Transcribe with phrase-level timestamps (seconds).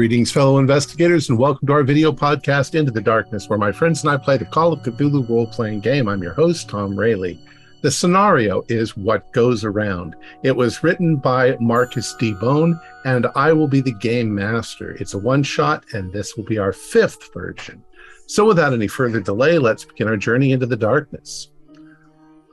[0.00, 4.02] Greetings, fellow investigators, and welcome to our video podcast, Into the Darkness, where my friends
[4.02, 6.08] and I play the Call of Cthulhu role playing game.
[6.08, 7.36] I'm your host, Tom Rayleigh.
[7.82, 10.16] The scenario is What Goes Around.
[10.42, 12.32] It was written by Marcus D.
[12.32, 14.92] Bone, and I will be the game master.
[14.92, 17.84] It's a one shot, and this will be our fifth version.
[18.26, 21.50] So, without any further delay, let's begin our journey into the darkness.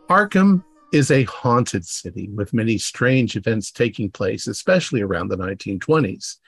[0.09, 6.39] Arkham is a haunted city with many strange events taking place, especially around the 1920s.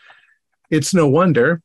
[0.70, 1.64] It's no wonder,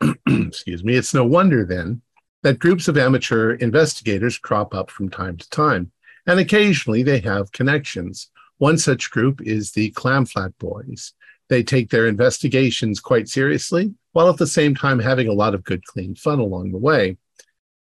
[0.26, 2.02] excuse me, it's no wonder then
[2.42, 5.92] that groups of amateur investigators crop up from time to time,
[6.26, 8.30] and occasionally they have connections.
[8.58, 11.14] One such group is the Clamflat Boys.
[11.48, 15.64] They take their investigations quite seriously, while at the same time having a lot of
[15.64, 17.16] good, clean fun along the way.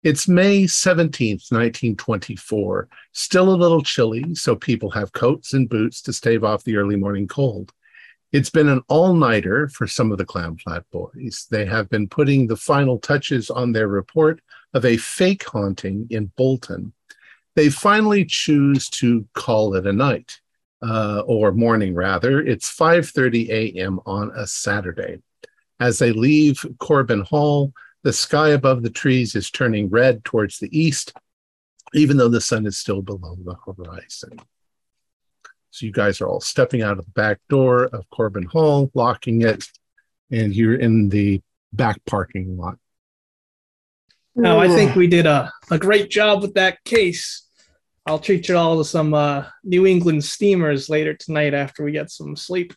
[0.03, 6.12] It's May 17th, 1924, still a little chilly, so people have coats and boots to
[6.12, 7.72] stave off the early morning cold.
[8.36, 11.46] It's been an all nighter for some of the Clamflat boys.
[11.50, 14.42] They have been putting the final touches on their report
[14.74, 16.92] of a fake haunting in Bolton.
[17.54, 20.38] They finally choose to call it a night,
[20.82, 22.42] uh, or morning rather.
[22.42, 24.00] It's 5:30 a.m.
[24.04, 25.22] on a Saturday.
[25.80, 30.78] As they leave Corbin Hall, the sky above the trees is turning red towards the
[30.78, 31.14] east,
[31.94, 34.38] even though the sun is still below the horizon.
[35.77, 39.42] So you guys are all stepping out of the back door of Corbin Hall, locking
[39.42, 39.62] it,
[40.30, 42.78] and you're in the back parking lot.
[44.34, 47.47] No, I think we did a, a great job with that case.
[48.06, 52.10] I'll treat you all to some uh, New England steamers later tonight after we get
[52.10, 52.72] some sleep.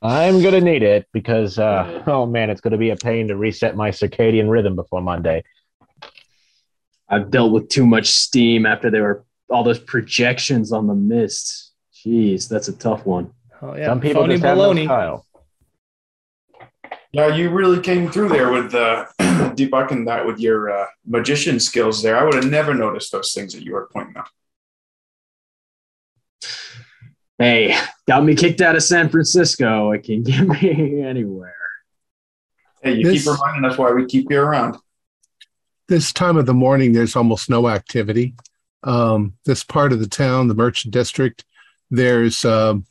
[0.00, 3.76] I'm gonna need it because uh, oh man, it's gonna be a pain to reset
[3.76, 5.44] my circadian rhythm before Monday.
[7.06, 11.63] I've dealt with too much steam after there were all those projections on the mist.
[12.04, 13.32] Jeez, that's a tough one.
[13.62, 15.26] Oh yeah, Some people phony just have no style.
[17.12, 22.02] Yeah, you really came through there with uh, debunking that with your uh, magician skills
[22.02, 22.16] there.
[22.18, 24.28] I would have never noticed those things that you were pointing out.
[27.38, 27.76] Hey,
[28.06, 29.92] got me kicked out of San Francisco.
[29.92, 31.54] It can get me anywhere.
[32.82, 34.76] Hey, you This- keep reminding us why we keep you around.
[35.86, 38.34] This time of the morning, there's almost no activity.
[38.82, 41.44] Um, this part of the town, the merchant district,
[41.96, 42.86] there's um,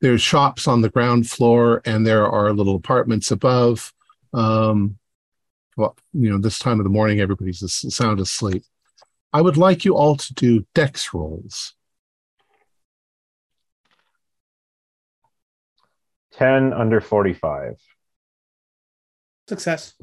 [0.00, 3.92] there's shops on the ground floor, and there are little apartments above.
[4.32, 4.98] Um,
[5.76, 7.62] well, you know, this time of the morning, everybody's
[7.94, 8.64] sound asleep.
[9.32, 11.74] I would like you all to do dex rolls.
[16.32, 17.76] Ten under forty-five.
[19.48, 19.94] Success.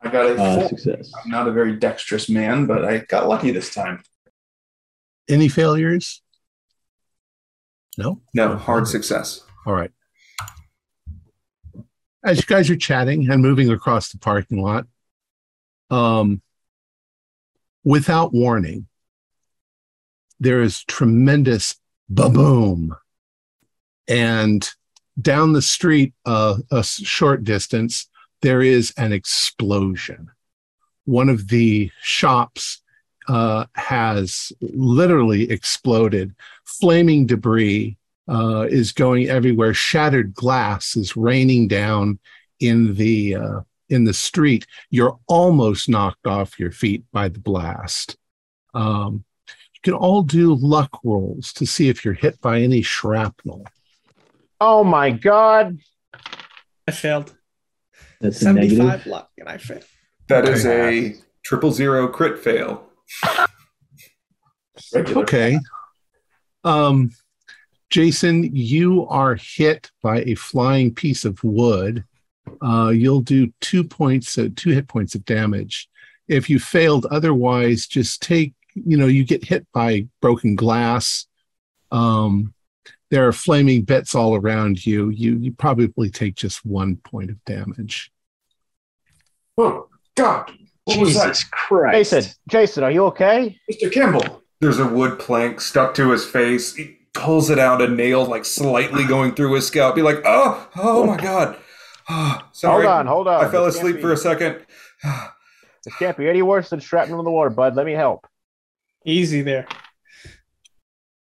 [0.00, 1.10] I got a Uh, success.
[1.24, 4.02] I'm not a very dexterous man, but I got lucky this time.
[5.28, 6.22] Any failures?
[7.98, 8.20] No.
[8.32, 9.44] No, hard success.
[9.66, 9.90] All right.
[12.24, 14.86] As you guys are chatting and moving across the parking lot,
[15.90, 16.40] um,
[17.84, 18.86] without warning,
[20.38, 21.74] there is tremendous
[22.08, 22.94] boom,
[24.06, 24.70] and
[25.20, 28.08] down the street, uh, a short distance,
[28.42, 30.30] there is an explosion.
[31.04, 32.80] One of the shops
[33.28, 36.34] uh, has literally exploded.
[36.64, 37.96] Flaming debris
[38.28, 39.74] uh, is going everywhere.
[39.74, 42.18] Shattered glass is raining down
[42.60, 44.66] in the uh, in the street.
[44.90, 48.16] You're almost knocked off your feet by the blast.
[48.74, 53.64] Um, you can all do luck rolls to see if you're hit by any shrapnel.
[54.60, 55.78] Oh my god!
[56.86, 57.34] I failed.
[58.20, 58.78] That's a negative.
[58.78, 59.84] 75 luck, and I failed.
[60.28, 62.87] That is a triple zero crit fail.
[64.94, 65.22] Regular.
[65.22, 65.58] Okay.
[66.64, 67.10] Um,
[67.90, 72.04] Jason, you are hit by a flying piece of wood.
[72.62, 75.88] Uh, you'll do two points, uh, two hit points of damage.
[76.28, 81.26] If you failed otherwise, just take, you know, you get hit by broken glass.
[81.90, 82.52] Um,
[83.10, 85.08] there are flaming bits all around you.
[85.08, 88.12] You you probably take just one point of damage.
[89.56, 90.52] Oh, God.
[90.88, 91.50] What was Jesus that?
[91.50, 92.10] Christ.
[92.12, 93.58] Jason, Jason, are you okay?
[93.70, 93.92] Mr.
[93.92, 94.42] Kimball.
[94.60, 96.74] There's a wood plank stuck to his face.
[96.74, 99.94] He pulls it out, a nail like slightly going through his scalp.
[99.94, 101.56] Be like, oh, oh my god.
[102.08, 102.84] Oh, sorry.
[102.86, 103.44] Hold on, hold on.
[103.44, 104.64] I fell This asleep be- for a second.
[105.84, 107.76] This can't be any worse than shrapnel in the water, bud.
[107.76, 108.26] Let me help.
[109.06, 109.66] Easy there.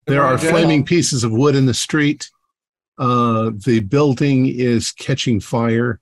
[0.06, 2.30] There are flaming pieces of wood in the street.
[2.98, 6.00] Uh, the building is catching fire.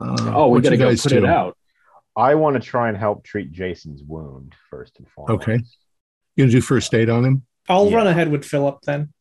[0.00, 1.18] Uh, Oh, we what got to go guys put do?
[1.18, 1.56] it out.
[2.16, 5.42] I want to try and help treat Jason's wound first and foremost.
[5.42, 5.62] Okay.
[6.34, 7.46] You gonna do first aid on him?
[7.68, 7.96] I'll Yeah.
[7.98, 9.12] run ahead with Philip then.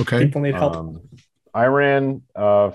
[0.00, 0.24] Okay.
[0.24, 0.76] People need help.
[0.76, 1.00] Um,
[1.52, 2.70] I ran uh,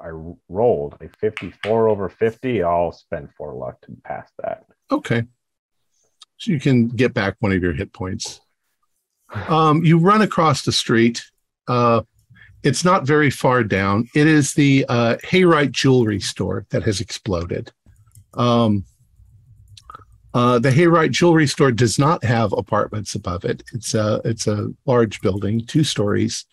[0.00, 0.10] I
[0.48, 2.62] rolled a 54 over 50.
[2.62, 4.64] I'll spend four luck to pass that.
[4.92, 5.24] Okay.
[6.36, 8.40] So you can get back one of your hit points.
[9.48, 11.24] Um, you run across the street.
[11.66, 12.02] Uh,
[12.62, 14.08] it's not very far down.
[14.14, 17.72] It is the uh, Hayrite jewelry store that has exploded.
[18.34, 18.84] Um,
[20.34, 23.62] uh, the Hayrite jewelry store does not have apartments above it.
[23.72, 26.44] It's a it's a large building, two stories.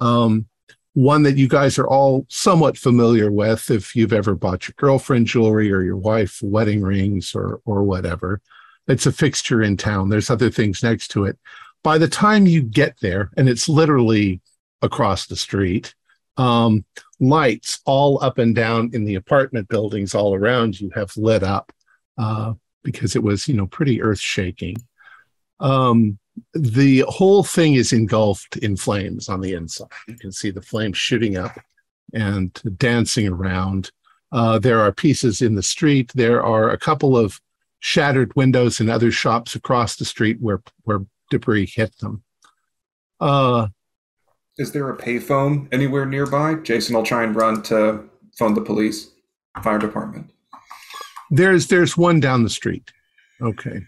[0.00, 0.46] Um,
[0.94, 5.26] one that you guys are all somewhat familiar with if you've ever bought your girlfriend
[5.26, 8.40] jewelry or your wife wedding rings or or whatever.
[8.88, 10.08] It's a fixture in town.
[10.08, 11.38] There's other things next to it.
[11.82, 14.40] By the time you get there, and it's literally
[14.82, 15.94] across the street,
[16.36, 16.84] um,
[17.20, 21.72] lights all up and down in the apartment buildings all around you have lit up
[22.18, 24.76] uh, because it was, you know, pretty earth shaking.
[25.60, 26.18] Um,
[26.54, 29.88] the whole thing is engulfed in flames on the inside.
[30.08, 31.52] You can see the flames shooting up
[32.14, 33.90] and dancing around.
[34.32, 36.10] Uh, there are pieces in the street.
[36.14, 37.40] There are a couple of
[37.80, 41.00] shattered windows in other shops across the street where where
[41.30, 42.22] debris hit them.
[43.20, 43.68] Uh,
[44.60, 46.52] Is there a payphone anywhere nearby?
[46.56, 48.04] Jason I'll try and run to
[48.38, 49.08] phone the police,
[49.62, 50.30] fire department.
[51.30, 52.92] there's there's one down the street.
[53.40, 53.80] Okay.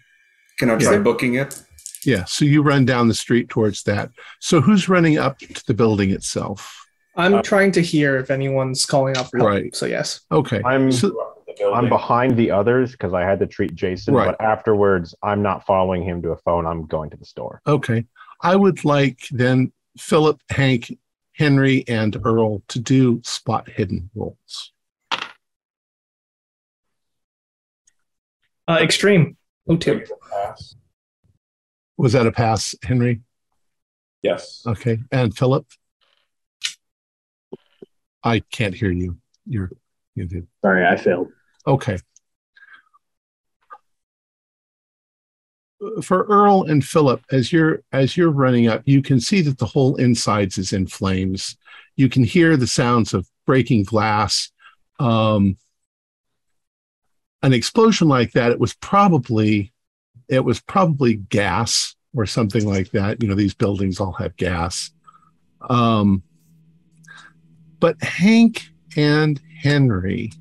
[0.58, 0.98] Can I try Yeah.
[1.00, 1.62] booking it?
[2.06, 2.24] Yeah.
[2.24, 4.10] So you run down the street towards that.
[4.40, 6.74] So who's running up to the building itself?
[7.16, 9.46] I'm Uh, trying to hear if anyone's calling up help.
[9.46, 9.76] Right.
[9.76, 10.20] So yes.
[10.32, 10.62] Okay.
[10.64, 11.12] I'm So,
[11.74, 14.14] I'm behind the others because I had to treat Jason.
[14.14, 14.24] Right.
[14.38, 16.64] But afterwards, I'm not following him to a phone.
[16.66, 17.60] I'm going to the store.
[17.66, 18.06] okay.
[18.44, 20.98] I would like then Philip, Hank,
[21.32, 24.72] Henry, and Earl to do spot hidden rolls.
[28.68, 29.36] Uh, extreme.
[29.68, 30.04] Oh, two.
[30.30, 30.76] Pass.
[31.96, 33.20] Was that a pass, Henry?
[34.22, 34.62] Yes.
[34.66, 34.98] Okay.
[35.10, 35.66] And Philip?
[38.24, 39.18] I can't hear you.
[39.46, 39.70] You're
[40.14, 40.46] you did.
[40.60, 41.28] Sorry, I failed.
[41.66, 41.98] Okay.
[46.02, 49.66] For Earl and Philip, as you're as you're running up, you can see that the
[49.66, 51.56] whole insides is in flames.
[51.96, 54.50] You can hear the sounds of breaking glass.
[55.00, 55.56] Um,
[57.42, 59.72] an explosion like that, it was probably
[60.28, 63.22] it was probably gas or something like that.
[63.22, 64.90] You know, these buildings all have gas.
[65.68, 66.22] Um,
[67.80, 70.32] but Hank and Henry,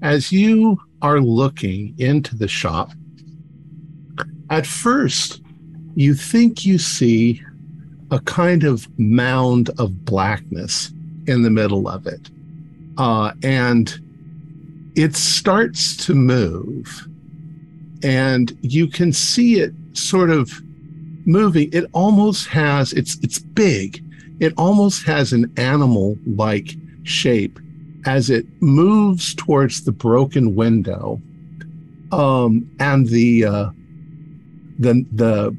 [0.00, 2.92] as you are looking into the shop,
[4.52, 5.40] at first
[5.94, 7.42] you think you see
[8.10, 10.92] a kind of mound of blackness
[11.26, 12.28] in the middle of it.
[12.98, 13.98] Uh, and
[14.94, 17.08] it starts to move,
[18.02, 20.52] and you can see it sort of
[21.24, 21.70] moving.
[21.72, 24.04] It almost has, it's, it's big.
[24.38, 27.58] It almost has an animal like shape
[28.04, 31.22] as it moves towards the broken window
[32.10, 33.70] um, and the uh,
[34.82, 35.56] the the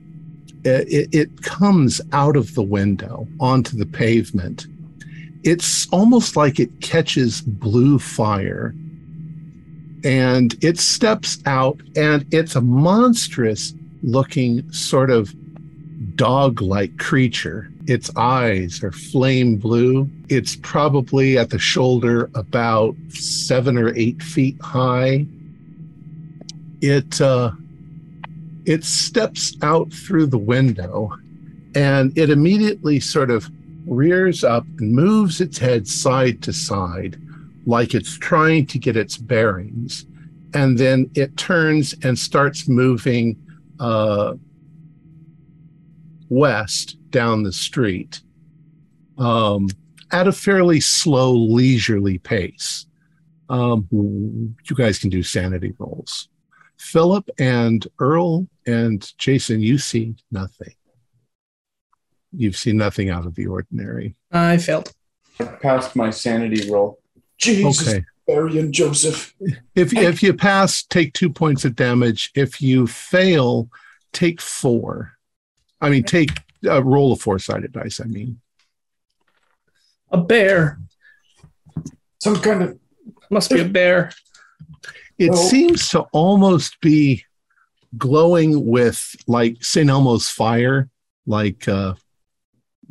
[0.65, 4.67] it, it comes out of the window onto the pavement
[5.43, 8.73] it's almost like it catches blue fire
[10.05, 15.33] and it steps out and it's a monstrous looking sort of
[16.15, 20.09] dog like creature its eyes are flame blue.
[20.29, 25.25] It's probably at the shoulder about seven or eight feet high.
[26.81, 27.51] It uh,
[28.65, 31.11] it steps out through the window,
[31.75, 33.49] and it immediately sort of
[33.85, 37.19] rears up and moves its head side to side,
[37.65, 40.05] like it's trying to get its bearings,
[40.53, 43.35] and then it turns and starts moving
[43.79, 44.33] uh,
[46.29, 48.21] west down the street
[49.17, 49.67] um,
[50.11, 52.85] at a fairly slow, leisurely pace.
[53.49, 56.29] Um, you guys can do sanity rolls.
[56.83, 60.73] Philip and Earl and Jason, you see nothing.
[62.35, 64.15] You've seen nothing out of the ordinary.
[64.31, 64.91] I failed.
[65.39, 66.99] I passed my sanity roll.
[67.37, 68.03] Jesus, Okay.
[68.27, 69.33] Barry and Joseph.
[69.75, 72.31] If if you pass, take two points of damage.
[72.35, 73.69] If you fail,
[74.11, 75.13] take four.
[75.81, 76.31] I mean, take
[76.69, 77.99] a roll of four-sided dice.
[77.99, 78.39] I mean,
[80.11, 80.79] A bear.
[82.19, 82.79] Some kind of
[83.29, 84.11] Must be a bear.
[85.17, 87.23] It Well- seems to almost be
[87.97, 89.89] glowing with like St.
[89.89, 90.89] Elmo's fire,
[91.27, 91.93] like uh,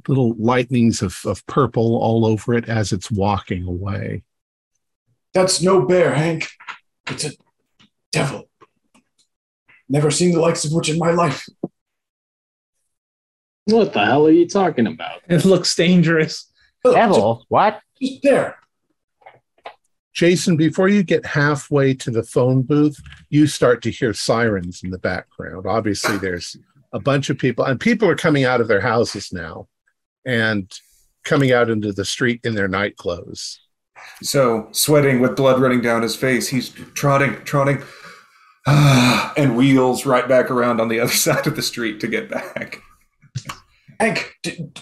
[0.09, 4.23] little lightnings of, of purple all over it as it's walking away.
[5.35, 6.49] that's no bear, Hank.
[7.09, 7.33] It's a
[8.12, 8.49] devil.
[9.88, 11.47] Never seen the likes of which in my life.
[13.67, 15.21] What the hell are you talking about?
[15.29, 16.50] It looks dangerous.
[16.85, 17.45] Look, Devil?
[17.49, 17.81] What?
[18.00, 18.57] Just, just there.
[20.14, 23.00] Jason, before you get halfway to the phone booth,
[23.31, 25.66] you start to hear sirens in the background.
[25.66, 26.57] Obviously, there's
[26.92, 29.69] a bunch of people, and people are coming out of their houses now
[30.26, 30.71] and
[31.25, 33.61] coming out into the street in their night clothes.
[34.23, 37.83] So, sweating with blood running down his face, he's trotting, trotting,
[38.66, 42.28] ah, and wheels right back around on the other side of the street to get
[42.28, 42.83] back.
[43.99, 44.73] Hank, do,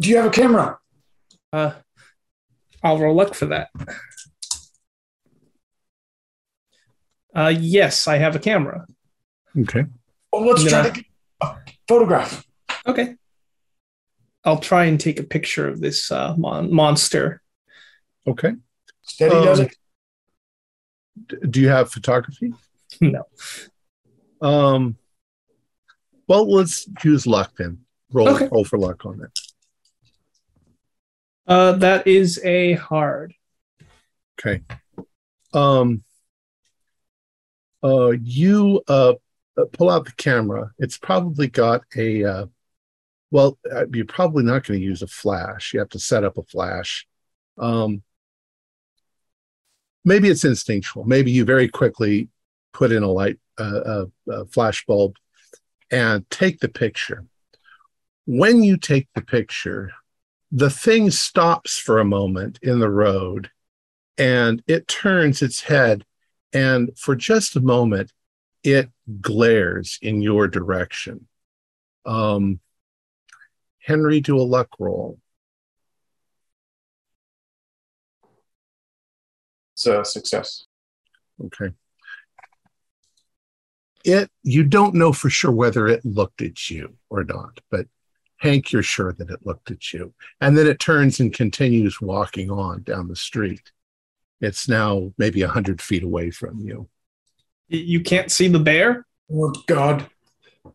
[0.00, 0.78] do you have a camera?
[1.52, 1.72] Uh,
[2.82, 3.70] I'll roll luck for that.
[7.34, 8.86] Uh, yes, I have a camera.
[9.58, 9.84] Okay.
[10.32, 10.90] Well, let's try Yeah.
[10.90, 11.04] to get
[11.42, 11.56] a
[11.88, 12.44] photograph.
[12.86, 13.16] Okay.
[14.44, 17.40] I'll try and take a picture of this uh, mon- monster.
[18.26, 18.52] Okay.
[19.02, 19.66] Steady does Um,
[21.30, 21.50] it.
[21.50, 22.52] Do you have photography?
[23.00, 23.24] No.
[24.40, 24.96] Um,
[26.28, 27.78] well, let's use luck then.
[28.12, 28.48] Roll, Okay.
[28.52, 29.38] roll for luck on it.
[31.46, 33.34] Uh, that is a hard.
[34.38, 34.62] Okay.
[35.52, 36.04] Um,
[37.84, 39.12] uh, you uh,
[39.56, 40.70] uh, pull out the camera.
[40.78, 42.46] It's probably got a, uh,
[43.30, 45.72] well, uh, you're probably not going to use a flash.
[45.72, 47.06] You have to set up a flash.
[47.58, 48.02] Um,
[50.04, 51.04] maybe it's instinctual.
[51.04, 52.28] Maybe you very quickly
[52.72, 55.16] put in a light, uh, a, a flash bulb
[55.90, 57.24] and take the picture.
[58.26, 59.92] When you take the picture,
[60.50, 63.50] the thing stops for a moment in the road
[64.16, 66.04] and it turns its head
[66.54, 68.12] and for just a moment
[68.62, 71.26] it glares in your direction.
[72.06, 72.60] Um
[73.80, 75.18] henry do a luck roll
[79.74, 80.64] It's a success.
[81.44, 81.72] okay.
[84.04, 87.86] It you don't know for sure whether it looked at you or not but
[88.38, 90.12] hank you're sure that it looked at you.
[90.40, 93.72] And then it turns and continues walking on down the street
[94.44, 96.88] it's now maybe a hundred feet away from you
[97.68, 99.06] You can't see the bear?
[99.32, 100.06] Oh, God.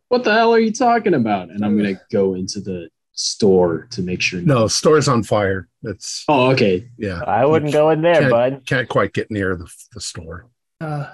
[0.08, 1.50] What the hell are you talking about?
[1.50, 4.40] And I'm gonna go into the store to make sure.
[4.40, 6.88] no store's on fire it's Oh, okay.
[6.96, 8.62] yeah I wouldn't go in there, Can't- bud.
[8.66, 10.46] can't quite get near the, the store.
[10.80, 11.12] Uh,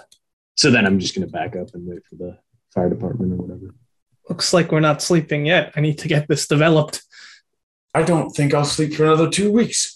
[0.57, 2.39] So then I'm just gonna back up and wait for the
[2.73, 3.75] fire department or whatever.
[4.29, 5.73] looks like we're not sleeping yet.
[5.77, 7.03] I need to get this developed.
[7.95, 9.96] I don't think I'll sleep for another two weeks.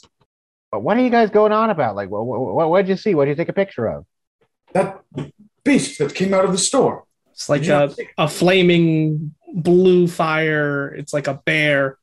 [0.71, 1.97] But what are you guys going on about?
[1.97, 3.15] Like, what, what, what did you see?
[3.15, 4.07] What did you take a picture of?
[4.73, 5.01] That
[5.65, 7.05] beast that came out of the store.
[7.33, 10.89] It's like a, a flaming blue fire.
[10.95, 11.99] It's like a bear.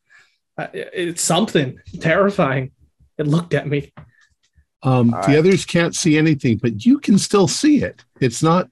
[0.58, 2.72] Uh, it's something terrifying.
[3.18, 3.94] It looked at me.
[4.84, 5.38] Um, All the right.
[5.38, 8.04] others can't see anything, but you can still see it.
[8.20, 8.70] It's not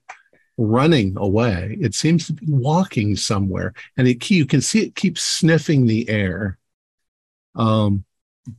[0.58, 1.78] running away.
[1.80, 6.08] It seems to be walking somewhere, and it you can see it keeps sniffing the
[6.10, 6.58] air.
[7.56, 8.06] Um,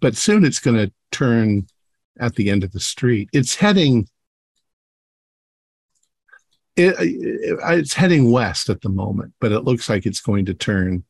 [0.00, 1.66] but soon it's going to turn
[2.18, 3.28] at the end of the street.
[3.32, 4.08] It's heading.
[6.76, 10.54] It, it- it's heading west at the moment, but it looks like it's going to
[10.54, 11.04] turn.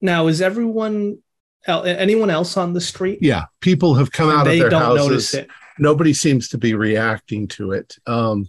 [0.00, 1.18] Now, is everyone,
[1.66, 3.18] anyone else on the street?
[3.20, 5.06] Yeah, people have come out of their don't houses.
[5.08, 5.48] notice it.
[5.78, 7.96] nobody seems to be reacting to it.
[8.06, 8.48] Um,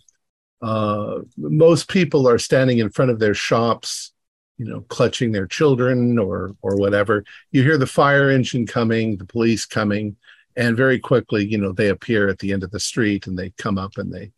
[0.61, 4.13] uh, most people are standing in front of their shops,
[4.58, 7.24] you know, clutching their children or or whatever.
[7.51, 10.15] You hear the fire engine coming, the police coming,
[10.55, 13.51] and very quickly, you know, they appear at the end of the street and they
[13.58, 14.31] come up and they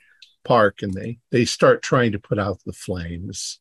[0.45, 3.59] park and they they start trying to put out the flames.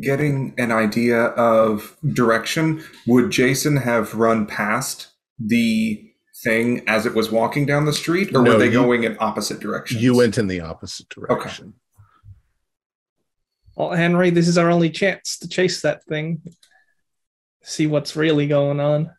[0.00, 5.08] Getting an idea of direction, would Jason have run past
[5.38, 6.04] the
[6.44, 9.16] thing as it was walking down the street, or No, were they you- going in
[9.18, 10.02] opposite directions?
[10.02, 11.74] You went in the opposite direction.
[13.78, 16.42] Well, Henry, this is our only chance to chase that thing.
[17.62, 19.12] See what's really going on.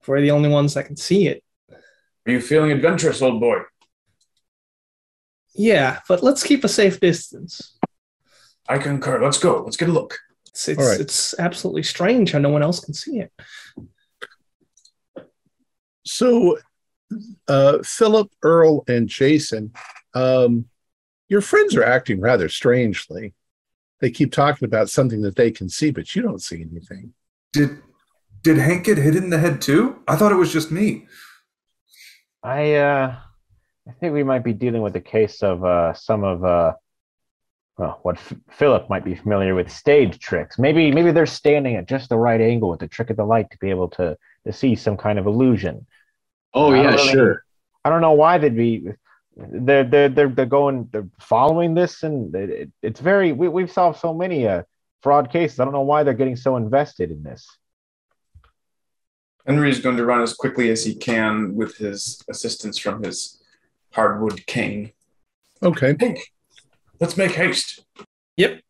[0.00, 1.44] If we're the only ones that can see it.
[1.70, 3.58] Are you feeling adventurous, old boy?
[5.54, 7.76] Yeah, but let's keep a safe distance.
[8.66, 9.22] I concur.
[9.22, 9.62] Let's go.
[9.62, 10.16] Let's get a look.
[10.48, 11.00] It's it's, All right.
[11.00, 13.32] it's absolutely strange how no one else can see it.
[16.06, 16.56] So,
[17.46, 19.74] uh, Philip, Earl, and Jason,
[20.14, 20.64] um,
[21.34, 23.34] your friends are acting rather strangely.
[24.00, 27.12] They keep talking about something that they can see, but you don't see anything.
[27.52, 27.82] Did
[28.44, 29.98] did Hank get hit in the head too?
[30.06, 31.08] I thought it was just me.
[32.44, 33.16] I uh,
[33.88, 36.74] I think we might be dealing with a case of uh, some of uh,
[37.78, 40.56] well, what F- Philip might be familiar with stage tricks.
[40.56, 43.50] Maybe maybe they're standing at just the right angle with the trick of the light
[43.50, 45.84] to be able to to see some kind of illusion.
[46.52, 47.44] Oh yeah, don't really- sure.
[47.84, 48.86] I don't know why they'd be.
[49.36, 53.70] They're they're they're, they're going they're following this and it, it- it's very we, we've
[53.72, 54.62] solved so many uh
[55.02, 55.60] fraud cases.
[55.60, 57.46] I don't know why they're getting so invested in this.
[59.46, 63.42] Henry is going to run as quickly as he can with his assistance from his
[63.92, 64.92] hardwood cane.
[65.62, 65.94] Okay.
[66.00, 66.18] Hank,
[67.00, 67.84] let's make haste.
[68.38, 68.60] Yep.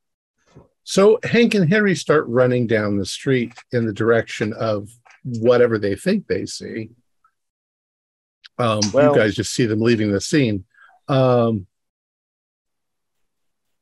[0.82, 4.88] So Hank and Henry start running down the street in the direction of
[5.22, 6.90] whatever they think they see.
[8.58, 10.64] Um, Well- you guys just see them leaving the scene.
[11.08, 11.66] Um,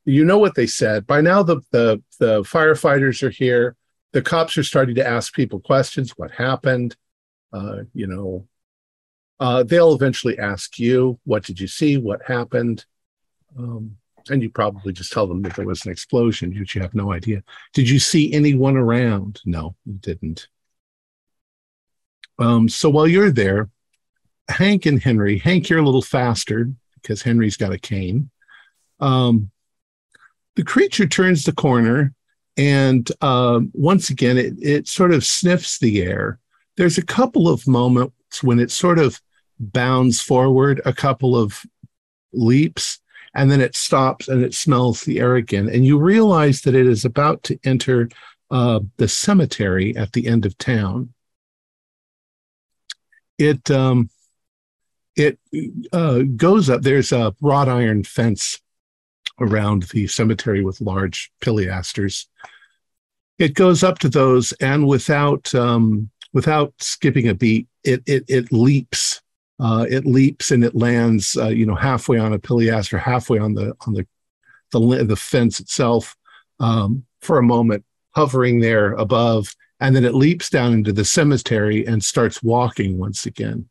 [0.05, 1.07] you know what they said.
[1.07, 3.77] By now, the, the the firefighters are here.
[4.13, 6.19] The cops are starting to ask people questions.
[6.19, 6.97] What happened?
[7.53, 8.49] Uh, you know,
[9.39, 11.99] uh, they'll eventually ask you, "What did you see?
[11.99, 12.85] What happened?"
[13.57, 13.97] Um,
[14.29, 17.13] and you probably just tell them that there was an explosion, but you have no
[17.13, 17.43] idea.
[17.73, 19.41] Did you see anyone around?
[19.45, 20.49] No, you didn't.
[22.39, 23.69] Um, so while you're there,
[24.53, 28.31] Hank and Henry, Hank, you're a little faster because Henry's got a cane.
[29.01, 29.51] Um,
[30.57, 32.15] the creature turns the corner,
[32.57, 36.39] and um, once again, it, it sort of sniffs the air.
[36.77, 39.21] There's a couple of moments when it sort of
[39.59, 41.63] bounds forward, a couple of
[42.33, 43.01] leaps,
[43.35, 45.69] and then it stops and it smells the air again.
[45.69, 48.09] And you realize that it is about to enter
[48.51, 51.15] uh, the cemetery at the end of town.
[53.39, 54.11] It um,
[55.17, 55.39] it
[55.93, 56.83] uh, goes up.
[56.83, 58.61] There's a wrought iron fence
[59.41, 62.27] around the cemetery with large pilasters.
[63.39, 68.53] It goes up to those, and without um, without skipping a beat, it it it
[68.53, 69.21] leaps.
[69.61, 73.55] Uh, it leaps and it lands, uh, you know, halfway on a pilaster, halfway on
[73.55, 74.07] the on the
[74.73, 76.17] the, the fence itself
[76.59, 81.87] um, for a moment, hovering there above, and then it leaps down into the cemetery
[81.87, 83.69] and starts walking once again.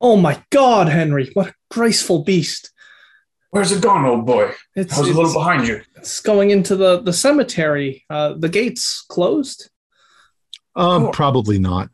[0.00, 1.30] Oh my God, Henry!
[1.34, 2.70] What a graceful beast!
[3.50, 4.52] Where's it gone, old boy?
[4.76, 5.80] It's, I was a little behind you.
[5.96, 8.04] it's going into the the cemetery.
[8.10, 9.70] Uh, the gates closed.
[10.76, 11.12] Um, Cool.
[11.12, 11.88] Probably not.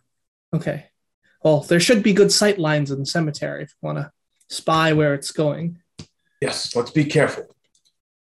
[0.54, 0.86] Okay.
[1.42, 4.10] Well, there should be good sight lines in the cemetery if you want to
[4.48, 5.78] spy where it's going.
[6.40, 7.44] Yes, let's be careful.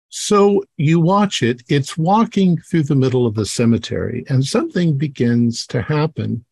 [0.09, 5.67] So you watch it, it's walking through the middle of the cemetery, and something begins
[5.69, 6.45] to happen.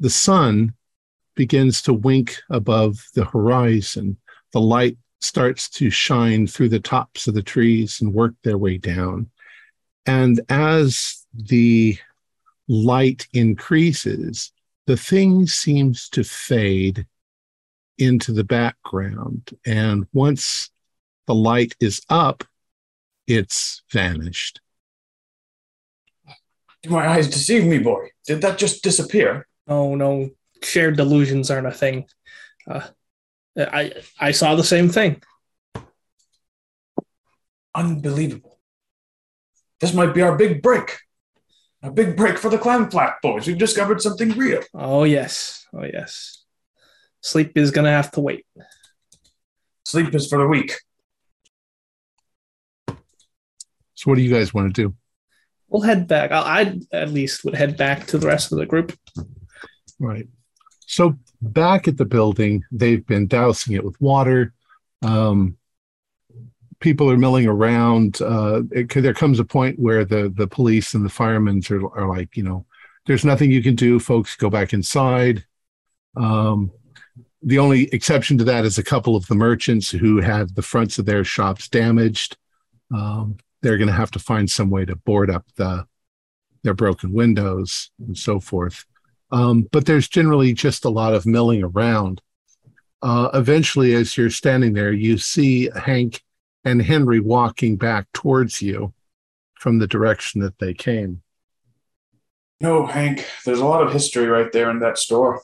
[0.00, 0.74] The sun
[1.36, 4.16] begins to wink above the horizon.
[4.52, 8.78] The light starts to shine through the tops of the trees and work their way
[8.78, 9.30] down.
[10.04, 11.98] And as the
[12.68, 14.52] light increases,
[14.86, 17.06] the thing seems to fade
[17.98, 19.50] into the background.
[19.64, 20.70] And once
[21.26, 22.44] the light is up,
[23.26, 24.60] it's vanished.
[26.82, 28.10] Did my eyes deceive me, boy?
[28.26, 29.48] Did that just disappear?
[29.66, 30.30] Oh no,
[30.62, 32.06] shared delusions aren't a thing.
[32.68, 32.86] Uh,
[33.56, 35.22] I I saw the same thing.
[37.74, 38.58] Unbelievable.
[39.80, 40.98] This might be our big break.
[41.82, 43.46] A big break for the Clam Flat boys.
[43.46, 44.62] We've discovered something real.
[44.74, 46.44] Oh yes, oh yes.
[47.20, 48.46] Sleep is gonna have to wait.
[49.84, 50.74] Sleep is for the weak.
[53.94, 54.94] So, what do you guys want to do?
[55.68, 56.32] We'll head back.
[56.32, 58.96] I I at least would head back to the rest of the group.
[59.98, 60.28] Right.
[60.86, 64.54] So, back at the building, they've been dousing it with water.
[65.02, 65.56] Um,
[66.80, 68.20] people are milling around.
[68.22, 72.08] Uh, it, there comes a point where the the police and the firemen are, are
[72.08, 72.64] like, you know,
[73.06, 74.36] there's nothing you can do, folks.
[74.36, 75.44] Go back inside.
[76.16, 76.70] Um,
[77.42, 80.98] the only exception to that is a couple of the merchants who had the fronts
[80.98, 82.36] of their shops damaged.
[82.94, 85.86] Um, they're going to have to find some way to board up the
[86.62, 88.84] their broken windows and so forth.
[89.36, 92.22] Um, but there's generally just a lot of milling around.
[93.02, 96.22] Uh, eventually, as you're standing there, you see Hank
[96.64, 98.94] and Henry walking back towards you
[99.54, 101.22] from the direction that they came.
[102.62, 105.42] No, Hank, there's a lot of history right there in that store.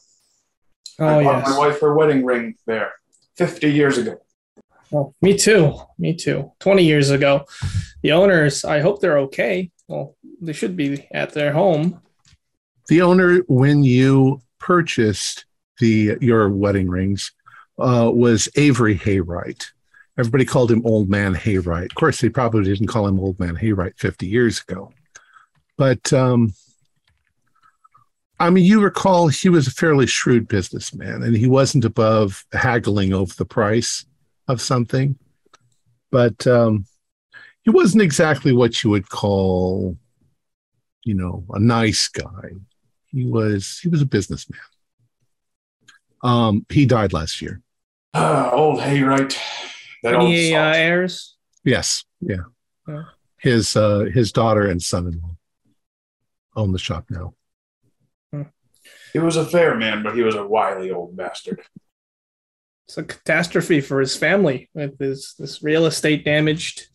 [0.98, 1.50] Oh I bought yes.
[1.50, 2.92] my wife her wedding ring there
[3.36, 4.16] 50 years ago.
[4.90, 5.74] Well, me too.
[5.98, 6.52] Me too.
[6.60, 7.44] 20 years ago.
[8.02, 9.70] The owners, I hope they're okay.
[9.86, 12.00] Well, they should be at their home.
[12.88, 15.46] The owner, when you purchased
[15.78, 17.32] the your wedding rings,
[17.78, 19.70] uh, was Avery Haywright.
[20.18, 21.90] Everybody called him Old Man Haywright.
[21.90, 24.92] Of course, they probably didn't call him Old Man Haywright 50 years ago.
[25.78, 26.52] But um,
[28.38, 33.12] I mean, you recall he was a fairly shrewd businessman and he wasn't above haggling
[33.12, 34.04] over the price
[34.48, 35.16] of something.
[36.10, 36.84] But um,
[37.62, 39.96] he wasn't exactly what you would call,
[41.04, 42.50] you know, a nice guy.
[43.12, 44.60] He was he was a businessman.
[46.22, 47.60] Um, he died last year.
[48.14, 49.36] Ah, old Hayrite.
[50.02, 51.36] That old Any uh, heirs?
[51.64, 52.44] Yes, yeah.
[52.86, 53.02] Yeah.
[53.38, 55.36] His uh, his daughter and son-in-law
[56.56, 57.34] own the shop now.
[59.12, 61.60] He was a fair man, but he was a wily old bastard.
[62.88, 66.88] It's a catastrophe for his family with this this real estate damaged.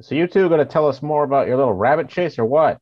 [0.00, 2.44] So you two are going to tell us more about your little rabbit chase or
[2.44, 2.80] what?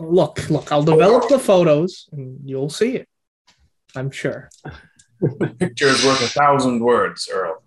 [0.00, 3.08] Look, look, I'll develop the photos and you'll see it.
[3.94, 4.48] I'm sure.
[5.20, 7.62] The picture is worth a thousand words, Earl.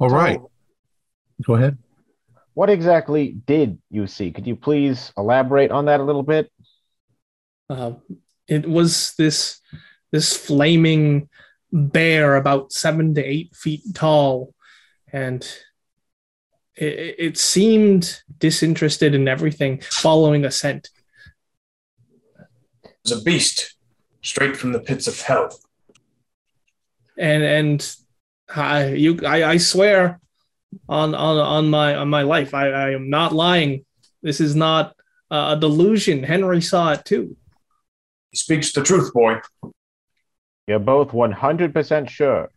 [0.00, 0.40] All right.
[1.44, 1.78] Go ahead.
[2.54, 4.32] What exactly did you see?
[4.32, 6.50] Could you please elaborate on that a little bit?
[7.70, 7.92] Uh,
[8.48, 9.60] it was this
[10.10, 11.28] this flaming
[11.72, 14.54] bear about seven to eight feet tall,
[15.12, 15.48] and
[16.78, 20.90] it, it seemed disinterested in everything, following a scent.
[22.84, 23.74] It was a beast,
[24.22, 25.58] straight from the pits of hell.
[27.16, 27.96] And and
[28.54, 30.20] I you I, I swear
[30.88, 33.84] on on on my on my life I, I am not lying.
[34.22, 34.94] This is not
[35.30, 36.22] a delusion.
[36.22, 37.36] Henry saw it too.
[38.30, 39.40] He speaks the truth, boy.
[40.66, 42.50] You're both 100% sure.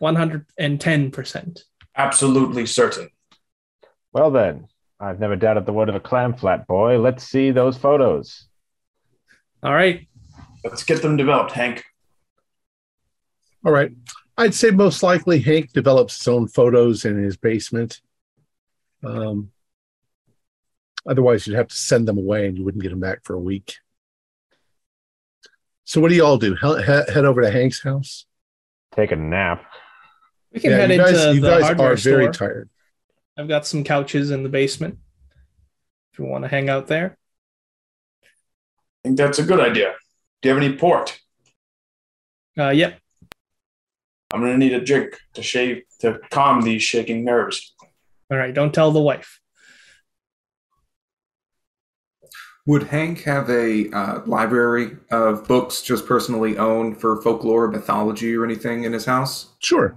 [0.00, 1.58] 110%.
[1.98, 3.10] Absolutely certain.
[4.12, 4.68] Well, then,
[5.00, 6.98] I've never doubted the word of a clam flat boy.
[6.98, 8.46] Let's see those photos.
[9.62, 10.08] All right.
[10.64, 11.84] Let's get them developed, Hank.
[13.66, 13.90] All right.
[14.36, 18.00] I'd say most likely Hank develops his own photos in his basement.
[19.04, 19.50] Um,
[21.06, 23.40] otherwise, you'd have to send them away and you wouldn't get them back for a
[23.40, 23.74] week.
[25.84, 26.54] So, what do you all do?
[26.54, 28.26] He- he- head over to Hank's house?
[28.94, 29.64] Take a nap.
[30.52, 32.48] We can Yeah, head you guys, into you the guys hardware are very store.
[32.48, 32.70] tired.
[33.36, 34.98] I've got some couches in the basement.
[36.12, 37.16] If you want to hang out there.
[38.24, 38.28] I
[39.04, 39.94] think that's a good idea.
[40.42, 41.20] Do you have any port?
[42.58, 42.98] Uh, yep.
[44.32, 47.74] I'm gonna need a drink to shave to calm these shaking nerves.
[48.30, 48.52] All right.
[48.52, 49.40] Don't tell the wife.
[52.66, 58.34] Would Hank have a uh, library of books just personally owned for folklore, or mythology,
[58.34, 59.54] or anything in his house?
[59.60, 59.96] Sure.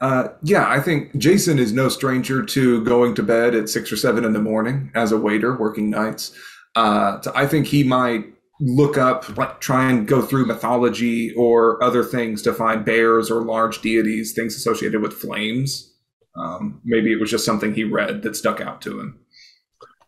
[0.00, 3.96] Uh, yeah, I think Jason is no stranger to going to bed at six or
[3.96, 6.36] seven in the morning as a waiter working nights.
[6.74, 8.26] Uh, so I think he might
[8.60, 13.42] look up, like, try and go through mythology or other things to find bears or
[13.42, 15.92] large deities, things associated with flames.
[16.36, 19.20] Um, maybe it was just something he read that stuck out to him.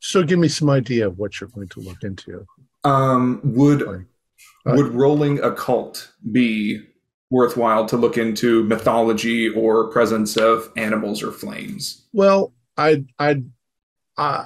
[0.00, 2.46] So, give me some idea of what you're going to look into.
[2.84, 4.06] Um, would
[4.66, 6.80] would rolling occult be
[7.30, 12.06] worthwhile to look into mythology or presence of animals or flames?
[12.12, 13.42] Well, I, I,
[14.16, 14.44] uh,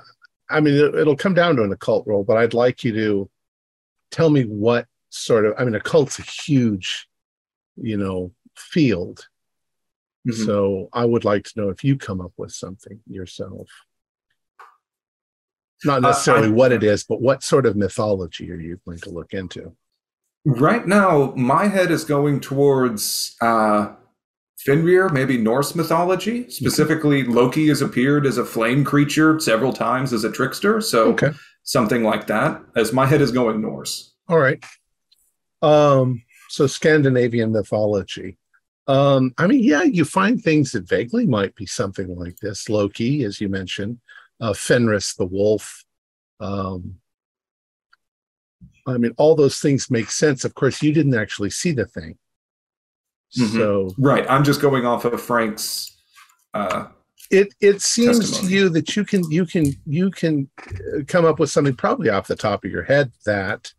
[0.49, 3.31] I mean, it, it'll come down to an occult roll, but I'd like you to
[4.11, 5.55] tell me what sort of.
[5.59, 7.09] I mean, occult's a huge,
[7.77, 9.27] you know, field.
[10.29, 10.45] Mhm.
[10.47, 13.69] So I would like to know if you come up with something yourself.
[15.85, 18.99] Not Uh, necessarily I- what it is, but what sort of mythology are you going
[18.99, 19.75] to look into?
[20.45, 23.93] Right now, my head is going towards uh,
[24.65, 26.49] Fenrir, maybe Norse mythology.
[26.51, 30.81] Specifically, Loki has appeared as a flame creature several times as a trickster.
[30.81, 31.33] So Okay.
[31.63, 32.63] something like that.
[32.75, 34.15] As my head is going Norse.
[34.29, 34.65] All right.
[35.63, 38.39] Um, so Scandinavian mythology.
[38.87, 42.69] Um, I mean, yeah, you find things that vaguely might be something like this.
[42.69, 43.99] Loki, as you mentioned,
[44.41, 45.85] uh, Fenris the wolf.
[46.41, 46.97] Um,
[48.95, 50.45] I mean, all those things make sense.
[50.45, 52.19] Of course, you didn't actually see the thing.
[53.39, 53.53] Mhm.
[53.53, 54.27] So Right.
[54.29, 55.97] I'm just going off of Frank's.
[56.53, 56.87] Uh,
[57.31, 58.49] it it seems Testimony.
[58.49, 62.09] to you that you can you can you can uh, come up with something probably
[62.11, 63.73] off the top of your head that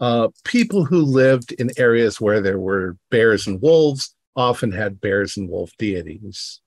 [0.00, 5.36] uh, people who lived in areas where there were bears and wolves often had bears
[5.36, 6.60] and wolf deities.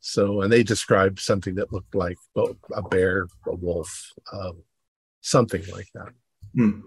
[0.00, 2.16] So, and they described something that looked like
[2.74, 4.62] a bear, a wolf, um,
[5.26, 6.08] something like that,
[6.54, 6.80] hmm.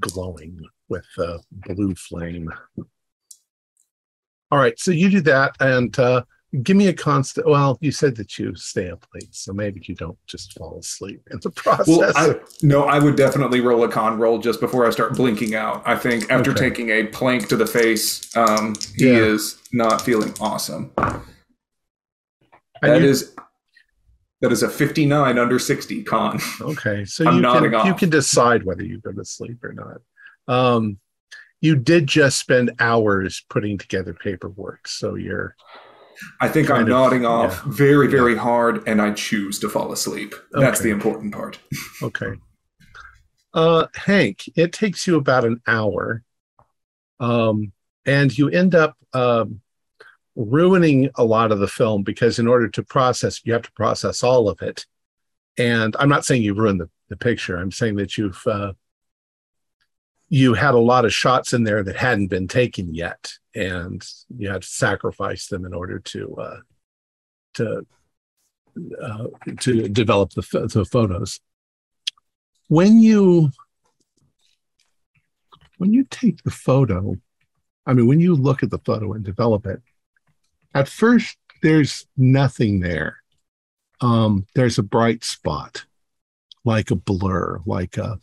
[0.00, 2.50] glowing with uh, blue flame.
[4.50, 6.22] All right, so you do that, and uh,
[6.62, 7.46] give me a constant.
[7.46, 11.22] Well, you said that you stay up late, so maybe you don't just fall asleep
[11.30, 11.88] in the process.
[11.98, 15.54] Well, I, no, I would definitely roll a con roll just before I start blinking
[15.54, 15.82] out.
[15.86, 16.60] I think after Okay.
[16.68, 19.16] taking a plank to the face, um, he Yeah.
[19.18, 20.92] is not feeling awesome.
[20.98, 23.34] And That you- is
[24.40, 26.38] that is a 59 under 60 con.
[26.60, 30.00] Okay, so I'm you can you can decide whether you go to sleep or not.
[30.46, 30.98] Um,
[31.60, 35.56] you did just spend hours putting together paperwork, so you're
[36.40, 37.72] I think I'm of, nodding off yeah.
[37.72, 40.34] very, very hard, and I choose to fall asleep.
[40.52, 41.58] That's the important part.
[42.02, 42.32] okay.
[43.54, 46.22] Uh, Hank, it takes you about an hour,
[47.20, 47.72] um,
[48.04, 49.60] and you end up um,
[50.38, 54.22] ruining a lot of the film because in order to process, you have to process
[54.22, 54.86] all of it.
[55.58, 57.56] And I'm not saying you've ruined the, the picture.
[57.56, 58.72] I'm saying that you've uh,
[60.28, 64.48] you had a lot of shots in there that hadn't been taken yet, and you
[64.50, 66.60] had to sacrifice them in order to uh,
[67.54, 67.86] to
[69.02, 69.24] uh,
[69.60, 71.40] to develop the, the photos.
[72.68, 73.50] When you
[75.78, 77.16] when you take the photo,
[77.86, 79.82] I mean, when you look at the photo and develop it,
[80.74, 83.18] at first there's nothing there.
[84.00, 85.84] Um, there's a bright spot,
[86.64, 88.18] like a blur, like a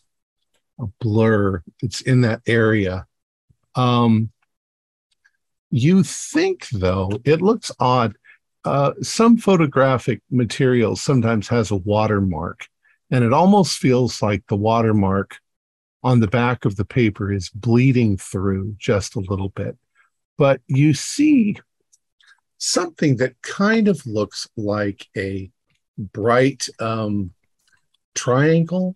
[0.80, 3.08] a blur that's in that area.
[3.76, 4.32] Um,
[5.70, 8.16] you think though it looks odd.
[8.64, 12.68] Uh, some photographic material sometimes has a watermark,
[13.12, 15.38] and it almost feels like the watermark
[16.04, 19.78] on the back of the paper is bleeding through just a little bit.
[20.38, 21.58] But you see
[22.58, 25.52] something that kind of looks like a
[25.98, 27.32] bright um,
[28.14, 28.96] triangle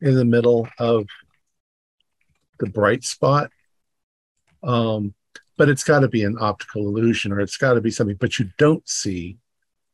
[0.00, 1.06] in the middle of
[2.58, 3.50] the bright spot.
[4.62, 5.14] Um,
[5.56, 8.38] but it's got to be an optical illusion or it's got to be something, but
[8.38, 9.38] you don't see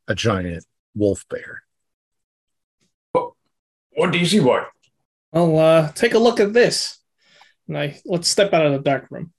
[0.09, 1.62] a giant wolf bear.
[3.96, 4.62] What do you see, boy?
[5.33, 6.98] Well, uh, take a look at this.
[7.68, 9.33] And I let's step out of the dark room.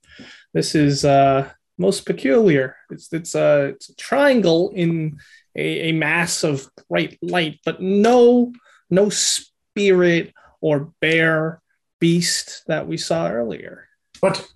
[0.52, 2.76] This is uh, most peculiar.
[2.90, 5.18] It's it's a, it's a triangle in
[5.54, 8.52] a, a mass of bright light, but no
[8.90, 11.60] no spirit or bear
[12.00, 13.88] beast that we saw earlier.
[14.20, 14.46] But,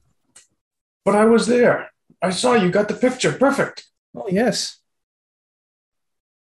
[1.05, 1.91] but I was there.
[2.23, 2.71] I saw you.
[2.71, 3.33] Got the picture.
[3.33, 3.87] Perfect.
[4.15, 4.79] Oh yes.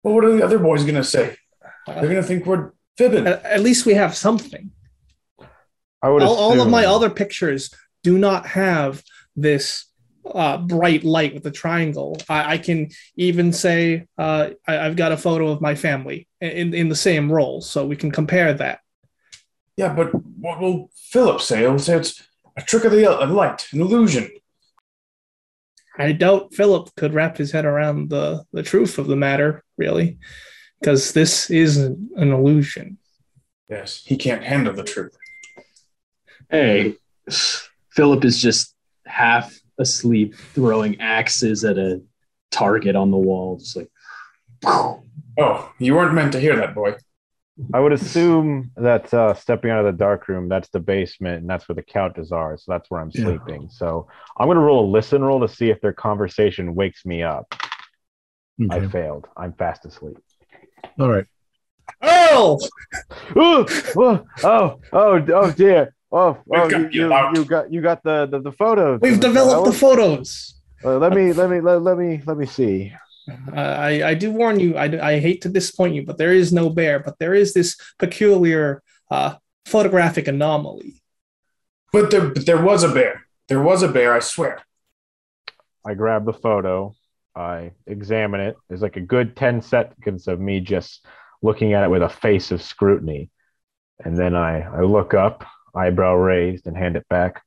[0.03, 1.37] Well, what are the other boys gonna say?
[1.87, 3.27] They're gonna think we're fibbing.
[3.27, 4.71] At, at least we have something.
[6.01, 7.73] I would All, all of my other pictures
[8.03, 9.03] do not have
[9.35, 9.85] this
[10.33, 12.17] uh, bright light with the triangle.
[12.29, 16.73] I, I can even say uh, I, I've got a photo of my family in
[16.73, 18.79] in the same roll, so we can compare that.
[19.77, 21.59] Yeah, but what will Philip say?
[21.59, 22.23] He'll say it's
[22.57, 24.29] a trick of the uh, light, an illusion.
[25.97, 30.17] I doubt Philip could wrap his head around the, the truth of the matter, really,
[30.79, 32.97] because this is an, an illusion.
[33.69, 35.15] Yes, he can't handle the truth.
[36.49, 36.95] Hey,
[37.91, 42.01] Philip is just half asleep, throwing axes at a
[42.51, 43.57] target on the wall.
[43.57, 43.89] Just like,
[45.37, 46.95] Oh, you weren't meant to hear that, boy.
[47.73, 51.49] I would assume that uh, stepping out of the dark room, that's the basement, and
[51.49, 52.57] that's where the counters are.
[52.57, 53.23] So that's where I'm Yeah.
[53.23, 53.69] sleeping.
[53.69, 54.07] So
[54.37, 57.53] I'm going to roll a listen roll to see if their conversation wakes me up.
[58.69, 59.27] I failed.
[59.35, 60.17] I'm fast asleep.
[60.99, 61.25] All right.
[62.01, 62.59] Earl!
[63.37, 63.65] Ooh,
[63.97, 65.94] oh, oh, oh, oh dear.
[66.17, 68.97] Oh, We've oh got you, you you, you got you got the the, the photo.
[69.01, 70.55] We've developed the photos.
[70.81, 72.93] Uh, let me let me let, let me let me see.
[73.27, 76.53] Uh, I, I do warn you, I, I hate to disappoint you, but there is
[76.53, 81.01] no bear, but there is this peculiar uh, photographic anomaly.
[81.91, 83.25] But there, but there was a bear.
[83.47, 84.61] There was a bear, I swear.
[85.83, 86.93] I grab the photo.
[87.35, 88.57] I examine it.
[88.69, 91.03] There's like a good 10 seconds of me just
[91.41, 93.31] looking at it with a face of scrutiny.
[94.03, 97.41] And then I, I look up, eyebrow raised, and hand it back.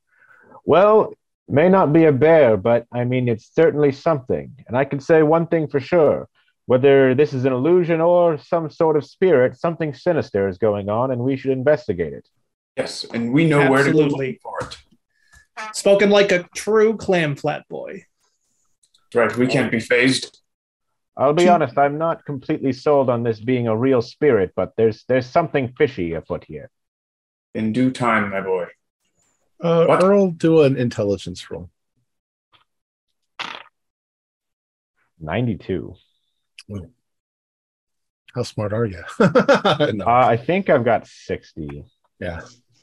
[0.64, 1.12] Well,
[1.48, 4.52] may not be a bear, but I mean, it's certainly something.
[4.66, 6.28] And I can say one thing for sure
[6.68, 11.10] whether this is an illusion or some sort of spirit, something sinister is going on,
[11.10, 12.28] and we should investigate it.
[12.76, 14.26] Yes, and we know where to go Absolutely.
[14.26, 14.76] looking for it.
[15.74, 18.04] Spoken like a true clam flat boy.
[19.14, 20.42] Right, we can't be phased.
[21.16, 25.04] I'll be honest, I'm not completely sold on this being a real spirit, but there's
[25.08, 26.70] there's something fishy afoot here.
[27.54, 28.66] In due time, my boy.
[29.60, 30.02] Uh, What?
[30.02, 31.70] Earl, do an intelligence roll.
[35.20, 35.94] 92.
[38.34, 39.02] How smart are you?
[39.18, 40.04] No.
[40.04, 41.84] Uh, I think I've got 60.
[42.20, 42.40] Yeah.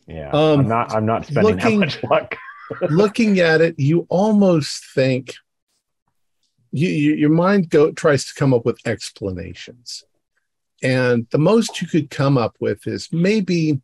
[0.08, 0.32] Yeah.
[0.32, 2.36] Um, I'm not I'm not spending looking- that much luck.
[2.89, 5.36] Looking at it, you almost think
[6.71, 10.04] you, you, your mind go tries to come up with explanations,
[10.82, 13.82] and the most you could come up with is maybe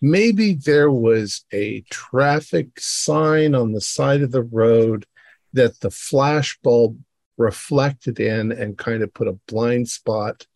[0.00, 5.06] maybe there was a traffic sign on the side of the road
[5.52, 6.98] that the flash bulb
[7.36, 10.46] reflected in and kind of put a blind spot.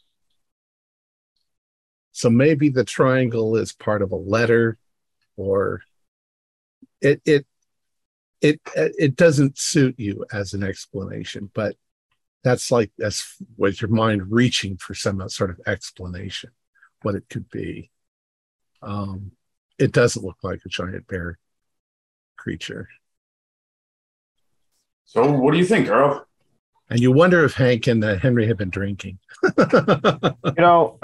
[2.13, 4.77] So maybe the triangle is part of a letter
[5.37, 5.83] or
[7.01, 7.47] it it
[8.41, 11.77] it it doesn't suit you as an explanation, but
[12.45, 16.51] that's like that's was your mind reaching for some sort of explanation,
[17.03, 17.91] what it could be.
[18.83, 19.33] Um,
[19.79, 21.39] it doesn't look like a giant bear
[22.37, 22.89] creature.
[25.05, 26.27] So, what do you think, Earl?
[26.91, 29.19] And you wonder if Hank and uh, Henry have been drinking.
[29.63, 30.99] You know,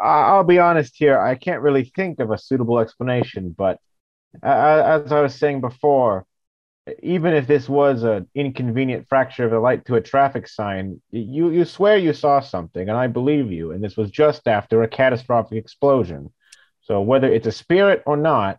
[0.00, 1.18] I'll be honest here.
[1.18, 3.78] I can't really think of a suitable explanation, but
[4.42, 6.26] uh, as I was saying before,
[7.02, 11.50] even if this was an inconvenient fracture of the light to a traffic sign, you
[11.50, 13.72] you swear you saw something, and I believe you.
[13.72, 16.32] And this was just after a catastrophic explosion.
[16.82, 18.58] So whether it's a spirit or not,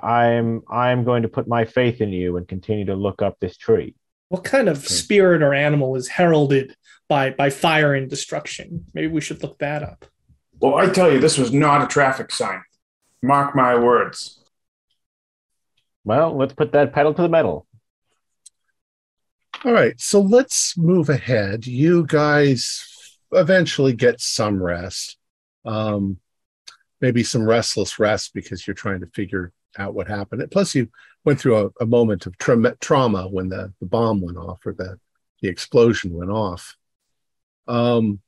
[0.00, 3.56] I'm I'm going to put my faith in you and continue to look up this
[3.56, 3.94] tree.
[4.28, 6.74] What kind of spirit or animal is heralded
[7.08, 8.86] by by fire and destruction?
[8.92, 10.06] Maybe we should look that up.
[10.58, 12.62] Well, I tell you, this was not a traffic sign.
[13.22, 14.41] Mark my words.
[16.04, 17.66] Well, let's put that pedal to the metal.
[19.64, 21.66] All right, so let's move ahead.
[21.66, 22.84] You guys
[23.30, 25.18] eventually get some rest,
[25.64, 26.18] um,
[27.00, 30.44] maybe some restless rest because you're trying to figure out what happened.
[30.50, 30.88] Plus, you
[31.24, 34.72] went through a, a moment of tra- trauma when the, the bomb went off or
[34.72, 34.98] the,
[35.40, 36.76] the explosion went off.
[37.68, 38.20] Um,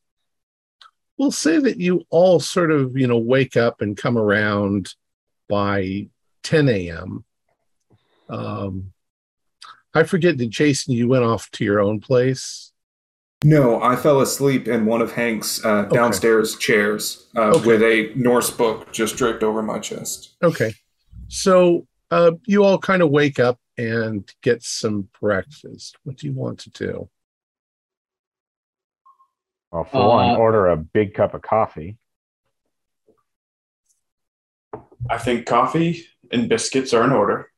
[1.19, 4.95] we'll say that you all sort of, you know, wake up and come around
[5.49, 6.09] by
[6.45, 7.25] 10 a.m.
[8.29, 8.93] Um,
[9.95, 12.73] I forget, did Jason, you went off to your own place?
[13.45, 15.95] No, I fell asleep in one of Hank's uh, Okay.
[15.95, 17.67] downstairs chairs uh, Okay.
[17.67, 20.37] with a Norse book just draped over my chest.
[20.43, 20.73] Okay.
[21.29, 25.97] So uh, you all kind of wake up and get some breakfast.
[26.05, 27.09] What do you want to do?
[29.71, 31.99] Well, for one, Uh, order a big cup of coffee.
[35.11, 37.51] I think coffee and biscuits are in order,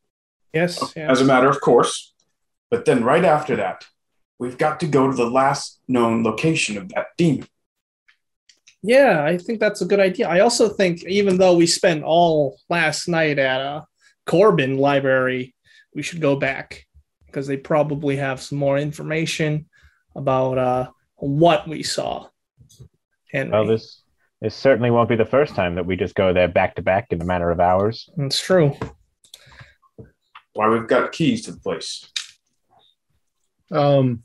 [0.57, 1.11] Yes, yes.
[1.11, 2.15] as a matter of course.
[2.71, 3.85] But then, right after that,
[4.39, 7.47] we've got to go to the last known location of that demon.
[8.83, 10.29] Yeah, I think that's a good idea.
[10.29, 13.85] I also think even though we spent all last night at a
[14.27, 15.55] Corbin library,
[15.95, 16.87] we should go back
[17.27, 19.67] because they probably have some more information
[20.15, 22.29] about uh, what we saw.
[23.33, 24.03] And Well, this
[24.41, 27.07] this certainly won't be the first time that we just go there back to back
[27.11, 28.09] in a matter of hours.
[28.19, 28.77] it's true.
[30.57, 32.11] Why, we've got keys to the place.
[33.71, 34.23] Um,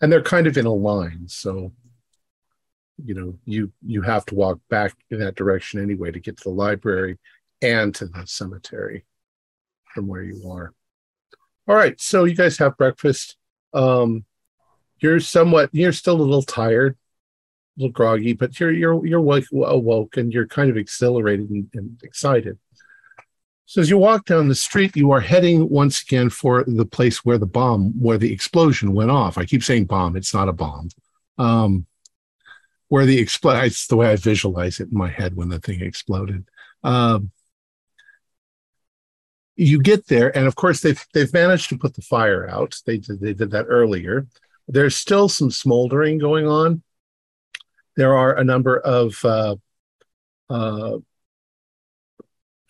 [0.00, 1.72] and they're kind of in a line, so
[3.04, 6.44] you know you you have to walk back in that direction anyway to get to
[6.44, 7.18] the library
[7.60, 9.04] and to the cemetery
[9.92, 10.72] from where you are.
[11.68, 13.36] All right, so you guys have breakfast.
[13.74, 14.24] Um,
[15.00, 16.96] you're somewhat you're still a little tired,
[17.76, 22.00] a little groggy, but you're you're you're awoke and you're kind of exhilarated and, and
[22.02, 22.58] excited.
[23.68, 27.24] So as you walk down the street, you are heading once again for the place
[27.24, 29.36] where the bomb, where the explosion went off.
[29.36, 30.88] I keep saying bomb; it's not a bomb.
[31.36, 31.86] Um,
[32.88, 35.82] where the expl- it's the way I visualize it in my head when the thing
[35.82, 36.44] exploded.
[36.84, 37.32] Um,
[39.56, 42.76] you get there, and of course they've they've managed to put the fire out.
[42.86, 44.28] They did they did that earlier.
[44.68, 46.84] There's still some smoldering going on.
[47.96, 49.56] There are a number of uh,
[50.48, 50.98] uh,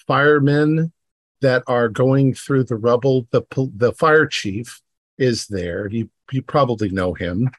[0.07, 0.92] firemen
[1.40, 3.27] that are going through the rubble.
[3.31, 3.42] The
[3.75, 4.81] the fire chief
[5.19, 5.88] is there.
[5.88, 7.51] You you probably know him.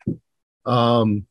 [0.66, 1.26] Um,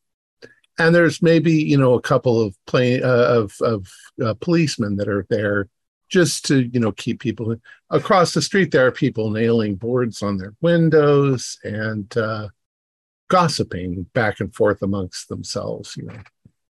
[0.78, 3.90] and there's maybe you know a couple of play uh, of of
[4.24, 5.68] uh, policemen that are there
[6.08, 7.56] just to you know keep people
[7.90, 8.70] across the street.
[8.70, 12.48] There are people nailing boards on their windows and uh,
[13.28, 15.96] gossiping back and forth amongst themselves.
[15.96, 16.18] You know,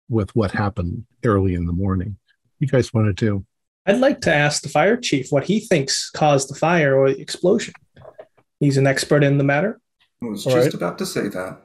[0.08, 2.16] with what happened early in the morning.
[2.58, 3.44] You guys want to do?
[3.86, 7.20] I'd like to ask the fire chief what he thinks caused the fire or the
[7.20, 7.74] explosion.
[8.58, 9.80] He's an expert in the matter.
[10.22, 10.74] I was All just right.
[10.74, 11.62] about to say that.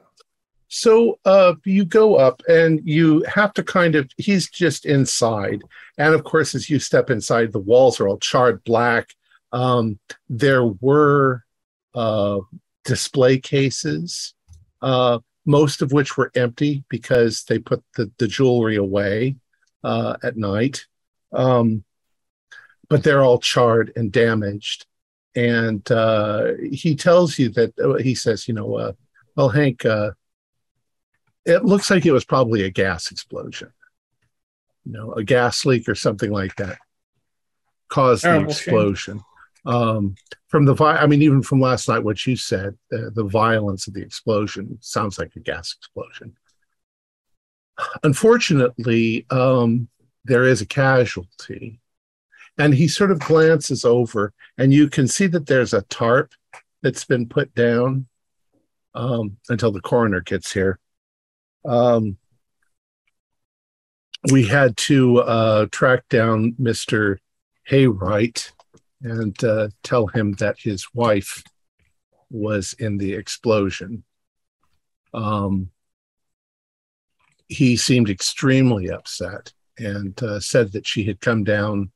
[0.68, 5.62] So uh, you go up and you have to kind of, he's just inside.
[5.98, 9.10] And of course, as you step inside, the walls are all charred black.
[9.52, 9.98] Um,
[10.30, 11.44] there were
[11.94, 12.38] uh,
[12.84, 14.32] display cases,
[14.80, 19.36] uh, most of which were empty because they put the, the jewelry away
[19.84, 20.86] uh, at night.
[21.32, 21.84] Um,
[22.92, 24.86] but they're all charred and damaged.
[25.34, 28.92] And uh, he tells you that, uh, he says, you know, uh,
[29.34, 30.10] well, Hank, uh,
[31.44, 33.72] it looks like it was probably a gas explosion
[34.84, 36.78] you know a gas leak or something like that
[37.88, 38.74] caused the Terrible shame.
[38.74, 39.20] explosion
[39.66, 40.14] um
[40.48, 43.86] from the vi- i mean even from last night what you said the, the violence
[43.86, 46.34] of the explosion sounds like a gas explosion
[48.02, 49.88] unfortunately um
[50.24, 51.80] there is a casualty
[52.58, 56.32] and he sort of glances over and you can see that there's a tarp
[56.82, 58.06] that's been put down
[58.94, 60.78] um, until the coroner gets here
[61.64, 62.16] um,
[64.30, 67.18] we had to uh, track down Mr.
[67.64, 68.52] Haywright
[69.02, 71.42] and uh, tell him that his wife
[72.30, 74.04] was in the explosion.
[75.12, 75.70] Um,
[77.48, 81.90] he seemed extremely upset and uh, said that she had come down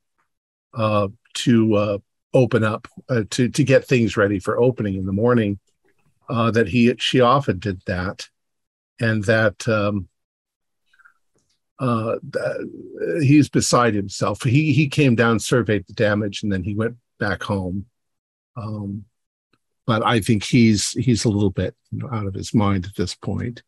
[0.77, 1.97] uh, to uh,
[2.33, 5.59] open up uh, to to get things ready for opening in the morning.
[6.29, 8.27] Uh, that he she often did that,
[8.99, 10.07] and that um,
[11.79, 12.15] uh,
[13.21, 14.43] he's beside himself.
[14.43, 17.85] He he came down, surveyed the damage, and then he went back home.
[18.55, 19.05] Um,
[19.85, 21.75] but I think he's he's a little bit
[22.11, 23.63] out of his mind at this point.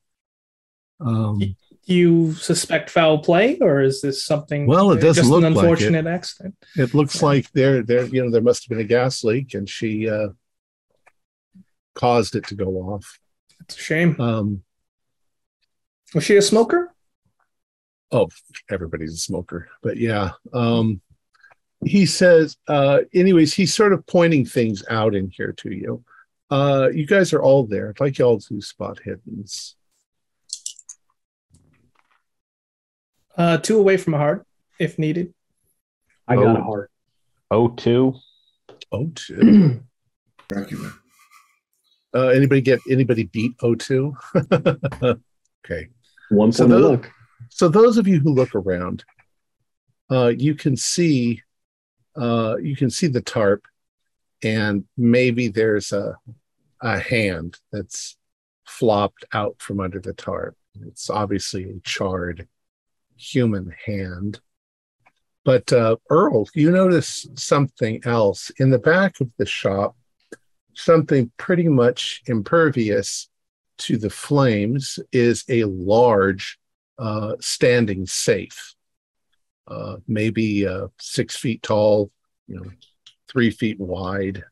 [0.99, 1.55] Um,
[1.90, 4.66] you suspect foul play, or is this something?
[4.66, 6.10] Well, it doesn't just look an like unfortunate it.
[6.10, 6.56] accident.
[6.76, 9.68] It looks like there, there, you know, there must have been a gas leak, and
[9.70, 10.30] she uh,
[11.96, 13.20] caused it to go off.
[13.62, 14.20] It's a shame.
[14.20, 14.64] Um,
[16.14, 16.94] Was she a smoker?
[18.12, 18.28] oh,
[18.70, 20.32] everybody's a smoker, but yeah.
[20.54, 21.02] Um,
[21.86, 26.04] he says, uh, anyways, he's sort of pointing things out in here to you.
[26.50, 27.90] Uh, you guys are all there.
[27.90, 29.76] I'd like you all to spot hiddens.
[33.40, 34.46] Uh, two away from a heart,
[34.80, 35.34] if needed.
[36.28, 36.64] I got a Oh.
[36.64, 36.92] heart.
[37.52, 38.20] O2.
[38.92, 39.82] Oh, two.
[40.50, 40.94] Dracula.
[42.14, 44.14] uh, anybody get anybody beat O2?
[45.66, 45.88] okay.
[46.30, 47.12] One So point of those- luck.
[47.50, 49.04] So those of you who look around,
[50.12, 51.42] uh, you can see
[52.16, 53.64] uh, you can see the tarp,
[54.44, 56.18] and maybe there's a
[56.82, 58.18] a hand that's
[58.68, 60.56] flopped out from under the tarp.
[60.88, 62.48] It's obviously a charred
[63.20, 64.39] human hand.
[65.45, 69.95] But uh, Earl, you notice something else in the back of the shop.
[70.74, 73.30] Something pretty much impervious
[73.80, 76.59] to the flames is a large
[76.97, 78.76] uh, standing safe,
[79.67, 82.11] uh, maybe uh, six feet tall,
[82.47, 82.72] you know,
[83.30, 84.43] three feet wide,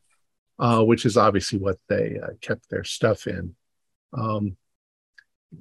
[0.58, 3.54] uh, which is obviously what they uh, kept their stuff in.
[4.12, 4.56] Um,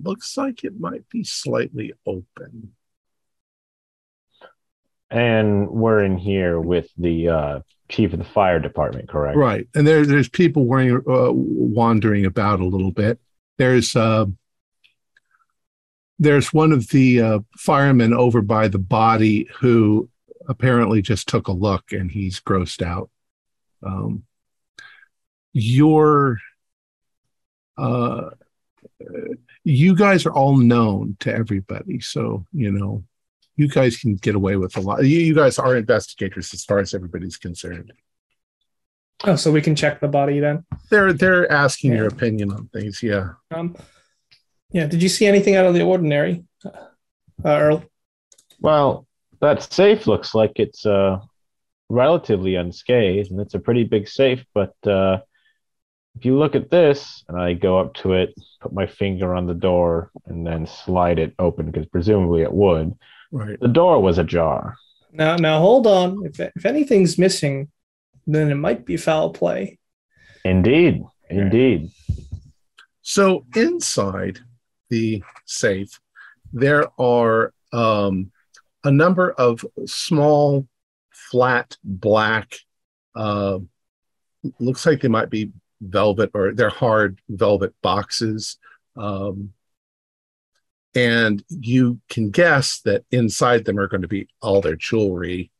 [0.01, 2.73] looks like it might be slightly open.
[5.09, 9.37] And we're in here with the uh, chief of the fire department, correct?
[9.37, 13.19] Right, and there, there's people wearing, uh, wandering about a little bit.
[13.57, 14.25] There's uh,
[16.19, 20.09] there's one of the uh, firemen over by the body who
[20.47, 23.09] apparently just took a look and he's grossed out.
[23.83, 24.23] Um,
[25.53, 26.37] your
[27.77, 28.31] uh,
[29.63, 33.03] you guys are all known to everybody, so you know
[33.57, 35.03] you guys can get away with a lot.
[35.03, 37.91] You, you guys are investigators as far as everybody's concerned.
[39.23, 40.63] Oh, so we can check the body then.
[40.89, 43.01] They're they're asking your opinion on things.
[43.01, 43.31] Yeah.
[43.51, 43.75] Um,
[44.71, 44.85] yeah.
[44.85, 46.69] Did you see anything out of the ordinary, uh,
[47.43, 47.83] Earl?
[48.59, 49.07] Well,
[49.41, 51.19] that safe looks like it's uh,
[51.89, 54.45] relatively unscathed, and it's a pretty big safe.
[54.53, 55.21] But uh,
[56.15, 59.47] if you look at this, and I go up to it, put my finger on
[59.47, 62.93] the door, and then slide it open, because presumably it would,
[63.31, 63.59] Right.
[63.59, 64.75] the door was ajar.
[65.11, 66.25] Now, now hold on.
[66.25, 67.69] If if anything's missing,
[68.25, 69.79] then it might be foul play.
[70.43, 71.89] Indeed, indeed.
[73.01, 74.39] So inside
[74.89, 75.99] the safe,
[76.53, 78.31] there are um,
[78.83, 80.67] a number of small,
[81.11, 82.55] flat, black.
[83.15, 83.59] Uh,
[84.59, 85.51] looks like they might be
[85.81, 88.57] velvet or they're hard velvet boxes.
[88.95, 89.53] Um,
[90.97, 95.51] and you can guess that inside them are going to be all their jewelry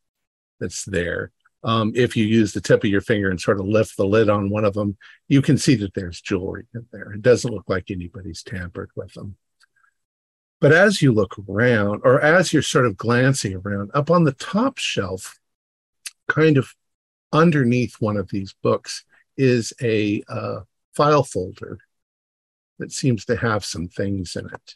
[0.59, 1.31] that's there.
[1.63, 4.29] Um, if you use the tip of your finger and sort of lift the lid
[4.29, 7.11] on one of them, you can see that there's jewelry in there.
[7.11, 9.35] It doesn't look like anybody's tampered with them.
[10.59, 14.31] But as you look around, or as you're sort of glancing around, up on the
[14.31, 15.39] top shelf,
[16.27, 16.73] kind of
[17.31, 19.03] underneath one of these books,
[19.37, 20.61] is a uh,
[20.95, 21.77] file folder
[22.79, 24.75] that seems to have some things in it.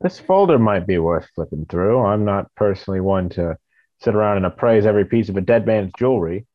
[0.00, 2.04] This folder might be worth flipping through.
[2.04, 3.56] I'm not personally one to
[4.00, 6.46] sit around and appraise every piece of a dead man's jewelry,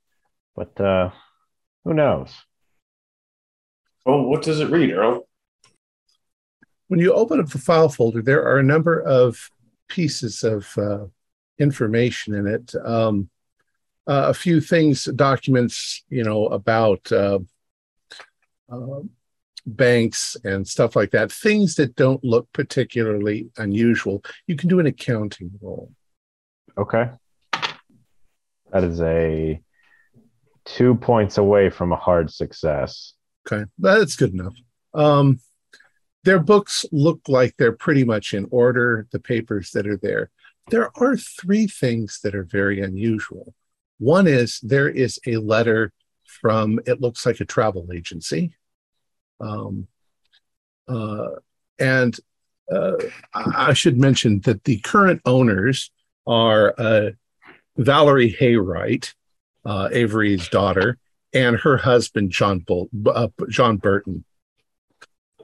[0.56, 1.10] but uh,
[1.84, 2.34] who knows?
[4.06, 5.28] Oh, what does it read, Earl?
[6.88, 9.50] When you open up the file folder, there are a number of
[9.88, 11.06] pieces of uh,
[11.58, 12.74] information in it.
[12.84, 13.30] Um,
[14.08, 17.39] uh, a few things, documents, you know, about uh,
[18.72, 19.00] uh,
[19.66, 21.32] banks and stuff like that.
[21.32, 24.24] Things that don't look particularly unusual.
[24.47, 25.91] You can do an accounting roll.
[26.78, 27.09] Okay.
[28.72, 29.62] That is a
[30.66, 33.14] two points away from a hard success.
[33.47, 34.55] Okay, that's good enough.
[34.93, 35.39] Um,
[36.24, 40.30] their books look like they're pretty much in order, the papers that are there.
[40.70, 43.55] There are three things that are very unusual.
[43.97, 45.91] One is there is a letter
[46.26, 48.53] from it looks like a travel agency.
[49.42, 49.88] Um,
[50.88, 51.30] uh,
[51.80, 52.18] and
[52.72, 52.94] uh,
[53.34, 55.92] I should mention that the current owners
[56.28, 57.12] are uh,
[57.78, 59.14] Valerie Haywright,
[59.66, 60.98] uh, Avery's daughter,
[61.34, 64.24] and her husband John Bol- uh, John Burton.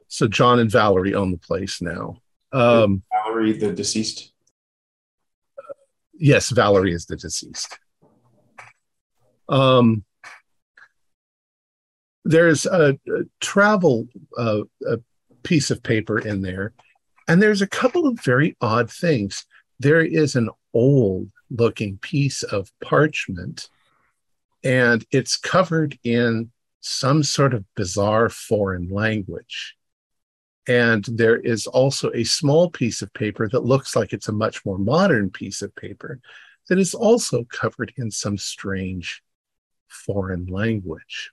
[0.08, 2.22] So John and Valerie own the place now.
[2.54, 4.32] Um, Valerie, the deceased.
[6.14, 7.78] yes, Valerie is the deceased.
[9.50, 10.04] Um,
[12.28, 14.08] there's a, a travel
[14.38, 14.98] uh, a
[15.44, 16.74] piece of paper in there,
[17.28, 19.46] and there's a couple of very odd things.
[19.80, 23.70] There is an old looking piece of parchment,
[24.64, 26.52] and it's covered in
[26.82, 29.76] some sort of bizarre foreign language.
[30.68, 34.66] And there is also a small piece of paper that looks like it's a much
[34.66, 36.20] more modern piece of paper
[36.68, 39.24] that is also covered in some strange
[39.88, 41.32] foreign language.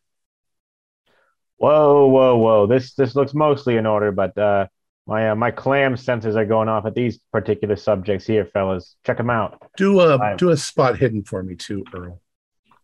[1.56, 2.66] Whoa, whoa, whoa!
[2.66, 4.66] This this looks mostly in order, but uh,
[5.06, 8.96] my uh, my clam sensors are going off at these particular subjects here, fellas.
[9.04, 9.70] Check them out.
[9.76, 10.38] Do a Right.
[10.38, 12.20] do a spot hidden for me too, Earl.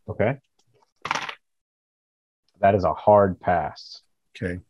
[0.08, 0.38] Okay.
[2.60, 4.02] That is a hard pass.
[4.36, 4.60] Okay.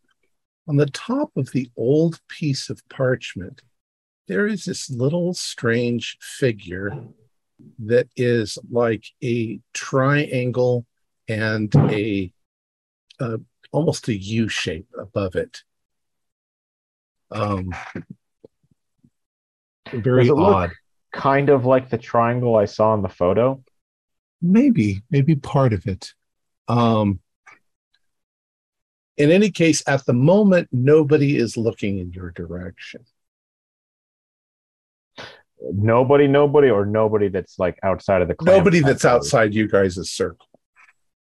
[0.68, 3.62] On the top of the old piece of parchment,
[4.28, 6.96] there is this little strange figure
[7.80, 10.86] that is like a triangle
[11.28, 12.32] and a
[13.18, 13.38] uh,
[13.73, 15.62] almost a U shape above it.
[17.31, 17.75] Um,
[19.93, 20.71] very Does it odd.
[21.12, 23.62] Kind of like the triangle I saw in the photo.
[24.43, 26.14] maybe maybe part of it
[26.68, 27.21] um
[29.16, 33.05] in any case at the moment nobody is looking in your direction
[35.73, 40.49] Nobody, nobody, or nobody that's like outside of the nobody that's outside you guys' circle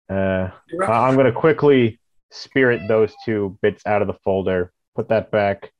[0.08, 0.48] Uh,
[0.88, 1.98] I'm going to quickly
[2.30, 5.70] spirit those two bits out of the folder, put that back,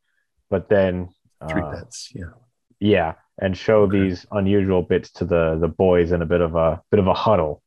[0.51, 1.09] but then
[1.49, 2.31] three uh, bets yeah
[2.81, 3.99] yeah, and show Okay.
[3.99, 7.15] these unusual bits to the the boys in a bit of a bit of a
[7.15, 7.63] huddle.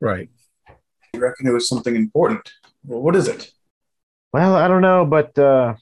[0.00, 0.28] right
[1.14, 2.50] You reckon it was something important?
[2.84, 3.50] Well, what is it?
[4.32, 5.74] Well, I don't know, but uh,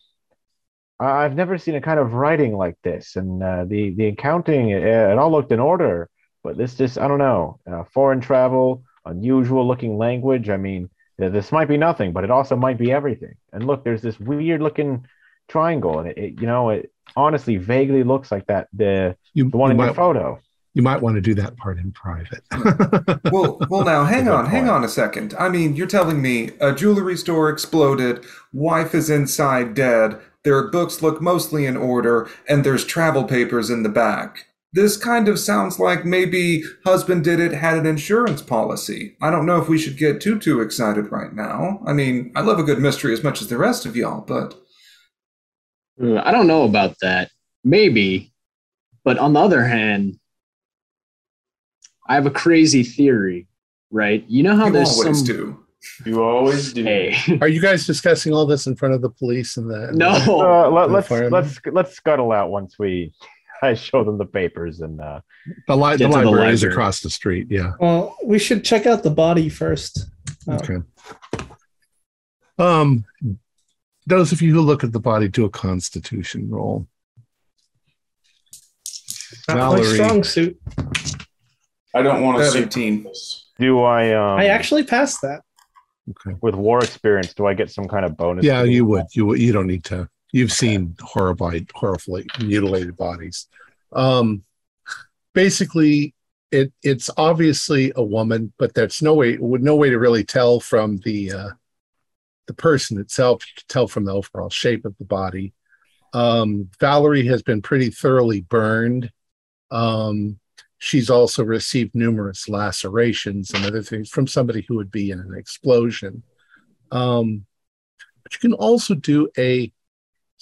[1.01, 4.71] I- I've never seen a kind of writing like this, and uh, the the accounting
[4.71, 6.09] it, it all looked in order,
[6.45, 7.59] but this just I don't know.
[7.71, 10.49] Uh, foreign travel, unusual looking language.
[10.51, 13.35] I mean, th- this might be nothing, but it also might be everything.
[13.53, 15.07] And look, there's this weird looking
[15.49, 19.57] triangle, and it, it you know it honestly vaguely looks like that the you, the
[19.57, 20.41] one you in your might, photo.
[20.75, 22.43] you might want to do that part in private
[23.31, 25.35] Well, well, now hang on, hang on a second.
[25.39, 31.03] I mean, you're telling me a jewelry store exploded, wife is inside dead, their books
[31.03, 34.47] look mostly in order, and there's travel papers in the back.
[34.75, 39.17] This kind of sounds like maybe husband did it had an insurance policy.
[39.23, 41.81] I don't know if we should get too too excited right now.
[41.87, 44.61] I mean, I love a good mystery as much as the rest of y'all, but
[46.03, 47.31] Uh, I don't know about that.
[47.63, 48.33] Maybe.
[49.05, 50.19] But on the other hand,
[52.09, 53.47] I have a crazy theory,
[53.93, 54.25] right?
[54.27, 55.27] You know how you there's always some.
[55.27, 55.65] do.
[56.05, 56.83] You always do.
[56.83, 57.17] Hey.
[57.41, 60.09] are you guys discussing all this in front of the police and the No.
[60.09, 63.13] Uh, let, the let's let's let's scuttle out once we
[63.65, 65.21] I show them the papers and uh,
[65.67, 68.87] the, li- the Get the library is across the street yeah Well, we should check
[68.87, 70.07] out the body first.
[70.49, 70.55] Oh.
[70.55, 70.79] Okay.
[72.59, 73.05] Um,
[74.07, 76.87] those of you who look at the body, do a Constitution roll.
[79.49, 80.61] Not my strong suit.
[81.95, 83.07] I don't want to see 17.
[83.59, 85.43] do I um I actually passed that.
[86.11, 86.37] Okay.
[86.43, 88.45] with war experience do I get some kind of bonus?
[88.45, 89.07] Yeah, you would.
[89.13, 89.41] You would.
[89.41, 90.09] You don't need to.
[90.35, 93.47] You've seen horrible, horribly mutilated bodies.
[93.93, 94.43] Um,
[95.33, 96.13] basically,
[96.51, 100.97] it it's obviously a woman, but there's no way no way to really tell from
[101.05, 101.51] the uh,
[102.49, 103.47] the person itself.
[103.47, 105.53] You can tell from the overall shape of the body.
[106.13, 109.13] Um, Valerie has been pretty thoroughly burned.
[109.71, 110.41] Um,
[110.79, 115.35] she's also received numerous lacerations and other things from somebody who would be in an
[115.37, 116.25] explosion.
[116.91, 117.47] Um,
[118.25, 119.73] but you can also do a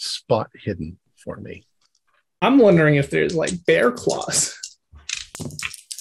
[0.03, 1.65] spot hidden for me.
[2.41, 4.59] I'm wondering if there's like bear claws.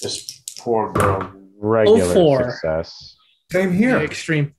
[0.02, 1.32] This poor girl.
[1.58, 2.50] regular Oh, four.
[2.50, 3.16] success.
[3.50, 3.96] Same here.
[3.98, 4.54] Extreme.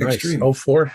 [0.00, 0.40] Extreme.
[0.40, 0.42] Nice.
[0.42, 0.92] Oh, four.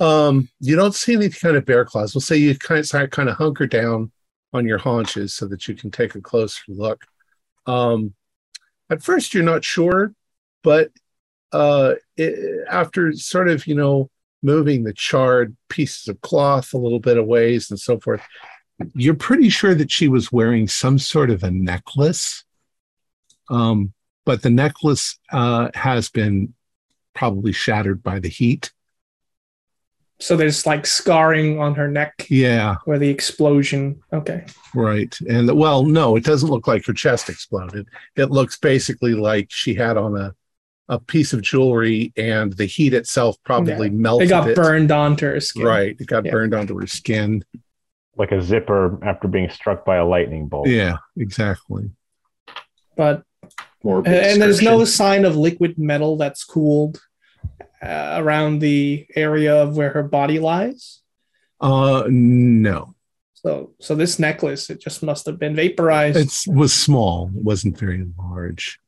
[0.00, 2.14] Um, you don't see any kind of bear claws.
[2.14, 4.12] We'll say you kind of kind of hunker down
[4.52, 7.04] on your haunches so that you can take a closer look.
[7.66, 8.14] Um,
[8.88, 10.14] at first, you're not sure,
[10.62, 10.90] but
[11.52, 14.10] uh, it, after sort of you know
[14.46, 18.22] moving the charred pieces of cloth a little bit of ways and so forth,
[18.94, 22.44] you're pretty sure that she was wearing some sort of a necklace.
[23.50, 23.92] Um,
[24.24, 26.54] but the necklace uh, has been
[27.14, 28.72] probably shattered by the heat.
[30.18, 34.00] So there's like scarring on her neck Yeah, where the explosion.
[34.12, 34.46] Okay.
[34.74, 35.14] right.
[35.28, 37.86] And well, no, it doesn't look like her chest exploded.
[38.16, 40.34] It looks basically like she had on a
[40.88, 44.56] a piece of jewelry, and the heat itself probably It melted It got it.
[44.56, 45.64] burned onto her skin.
[45.64, 46.30] Right, it got Yeah.
[46.32, 47.44] burned onto her skin.
[48.16, 50.68] Like a zipper after being struck by a lightning bolt.
[50.68, 51.90] Yeah, exactly.
[52.96, 53.24] But
[53.84, 57.00] Morbid and, and there's no sign of liquid metal that's cooled
[57.82, 61.02] uh, around the area of where her body lies.
[61.60, 62.94] Uh, no,
[63.34, 66.16] So so this necklace it just must have been vaporized.
[66.16, 67.30] it was small.
[67.36, 68.78] It wasn't very large.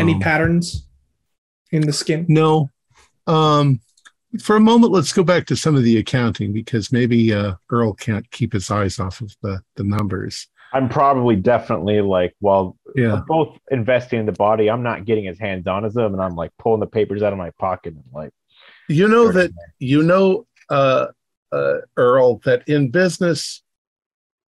[0.00, 0.86] Any Um, patterns
[1.72, 2.26] in the skin?
[2.28, 2.70] No.
[3.26, 3.80] Um,
[4.42, 7.94] for a moment, let's go back to some of the accounting because maybe uh, Earl
[7.94, 10.48] can't keep his eyes off of the, the numbers.
[10.72, 13.22] I'm probably definitely like, while Yeah.
[13.26, 16.34] both investing in the body, I'm not getting as hands on as them, and I'm
[16.34, 18.30] like pulling the papers out of my pocket and like,
[18.88, 21.06] You know that, you know, uh,
[21.52, 23.62] uh, Earl, that in business,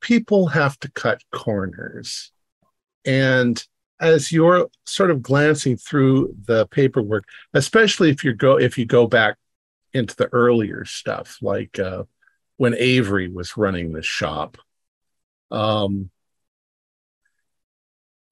[0.01, 2.33] people have to cut corners.
[3.05, 3.63] And
[4.01, 7.25] as you're sort of glancing through the paperwork,
[7.55, 9.37] especially if you go if you go back
[9.93, 12.05] into the earlier stuff, like uh,
[12.59, 14.59] when Avery was running the shop,
[15.51, 16.11] um,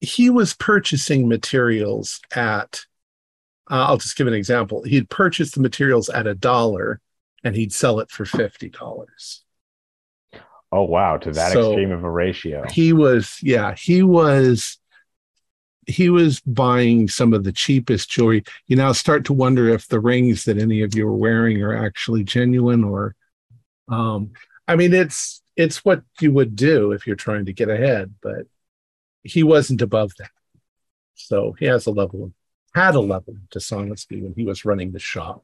[0.01, 2.81] he was purchasing materials at.
[3.69, 4.83] Uh, I'll just give an example.
[4.83, 7.01] He'd purchase the materials at a dollar,
[7.43, 9.43] and he'd sell it for fifty dollars.
[10.71, 12.63] oh wow, to that So- extreme of a ratio.
[12.69, 14.77] he was yeah he was
[15.87, 18.43] he was buying some of the cheapest jewelry.
[18.67, 21.75] You now start to wonder if the rings that any of you are wearing are
[21.75, 23.15] actually genuine or
[23.87, 24.31] um
[24.67, 28.47] i mean it's it's what you would do if you're trying to get ahead but
[29.25, 30.29] he wasn't above that.
[31.15, 32.31] So he has a level of
[32.73, 35.43] had a level of dishonesty when he was running the shop.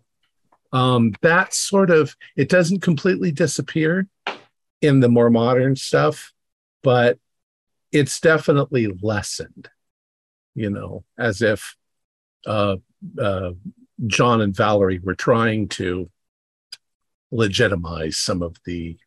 [0.72, 4.08] Um that sort of it doesn't completely disappear
[4.82, 6.34] in the more modern stuff
[6.84, 7.20] but
[7.92, 9.70] it's definitely lessened
[10.56, 11.76] you know as if
[12.46, 12.76] uh,
[13.20, 13.52] uh,
[14.08, 16.10] john and valerie were trying to
[17.32, 18.98] legitimize some of the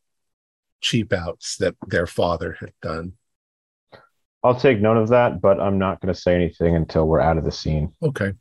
[0.80, 3.12] cheap outs that their father had done
[4.42, 7.38] I'll take note of that, but I'm not going to say anything until we're out
[7.38, 7.92] of the scene.
[8.02, 8.32] okay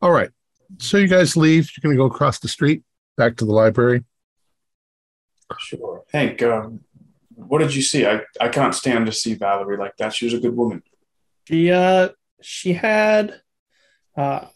[0.00, 0.30] all right
[0.78, 2.82] so you guys leave you're going to go across the street
[3.16, 4.04] back to the library
[5.58, 6.02] Sure.
[6.12, 6.80] Hank, um,
[7.34, 8.06] what did you see?
[8.06, 10.14] I, I can't stand to see Valerie like that.
[10.14, 10.82] She was a good woman.
[11.44, 13.40] She uh she had
[14.16, 14.46] uh,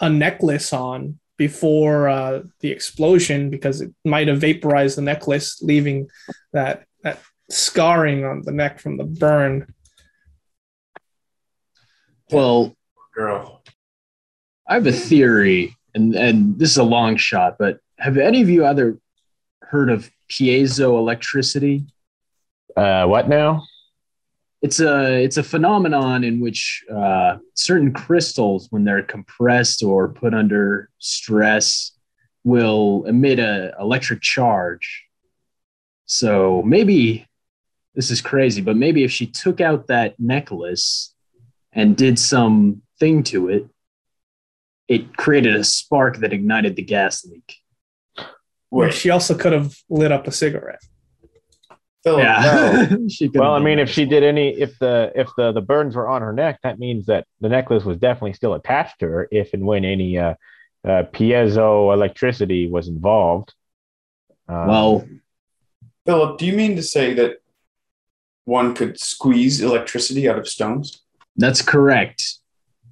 [0.00, 6.08] a necklace on before uh, the explosion because it might have vaporized the necklace, leaving
[6.52, 9.72] that that scarring on the neck from the burn.
[12.30, 12.76] Well,
[13.14, 13.62] Girl.
[14.68, 18.48] I have a theory, and and this is a long shot, but have any of
[18.48, 18.98] you either
[19.62, 21.86] heard of piezoelectricity?
[22.76, 23.64] Uh, what now?
[24.62, 30.34] It's a it's a phenomenon in which uh, certain crystals, when they're compressed or put
[30.34, 31.92] under stress,
[32.44, 35.04] will emit a electric charge.
[36.04, 37.26] So maybe
[37.94, 41.14] this is crazy, but maybe if she took out that necklace
[41.72, 43.68] and did some thing to it,
[44.88, 47.56] it created a spark that ignited the gas leak.
[48.70, 50.82] Wait, She also could have lit up a cigarette.
[52.02, 52.96] Philip, Yeah.
[53.08, 56.08] She Well, I mean, if she did any, if the if the the burns were
[56.08, 59.28] on her neck, that means that the necklace was definitely still attached to her.
[59.30, 60.34] If and when any uh,
[60.84, 63.54] uh, piezo electricity was involved.
[64.48, 65.08] Um, well.
[66.06, 67.42] Philip, do you mean to say that
[68.44, 71.02] one could squeeze electricity out of stones?
[71.36, 72.38] That's correct.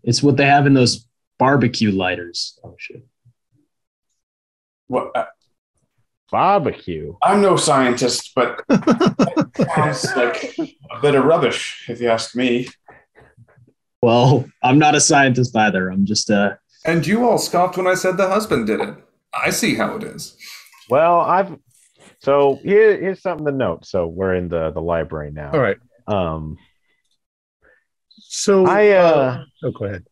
[0.02, 1.06] It's what they have in those
[1.38, 2.59] barbecue lighters.
[2.62, 3.04] Oh shit.
[4.86, 5.11] What?
[5.16, 5.26] I,
[6.31, 7.14] barbecue.
[7.22, 10.57] I'm no scientist, but it sounds like
[10.91, 12.68] a bit of rubbish, if you ask me.
[14.03, 15.91] Well, I'm not a scientist either.
[15.91, 16.55] I'm just uh
[16.85, 18.95] And you all scoffed when I said the husband did it.
[19.35, 20.37] I see how it is.
[20.89, 21.57] Well, I've
[22.20, 23.87] so here here's something to note.
[23.87, 25.51] So we're in the the library now.
[25.53, 26.59] all right Um,
[28.20, 30.05] so I uh, oh go ahead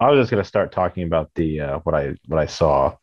[0.00, 2.96] I was just gonna start talking about the uh, what I what I saw.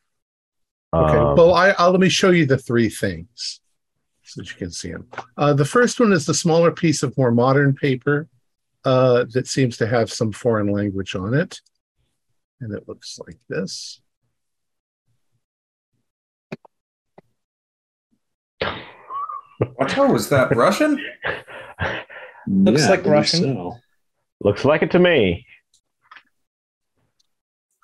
[0.94, 1.18] Okay.
[1.18, 3.62] Um, well, I, I'll let me show you the three things
[4.24, 5.08] so that you can see them.
[5.38, 8.28] Uh, the first one is the smaller piece of more modern paper
[8.86, 11.60] uh, that seems to have some foreign language on it.
[12.62, 14.02] And it looks like this.
[19.60, 21.04] What oh, is that Russian?
[22.48, 23.56] Looks yeah, like believe Russian.
[23.56, 23.76] so.
[24.40, 25.46] looks like it to me.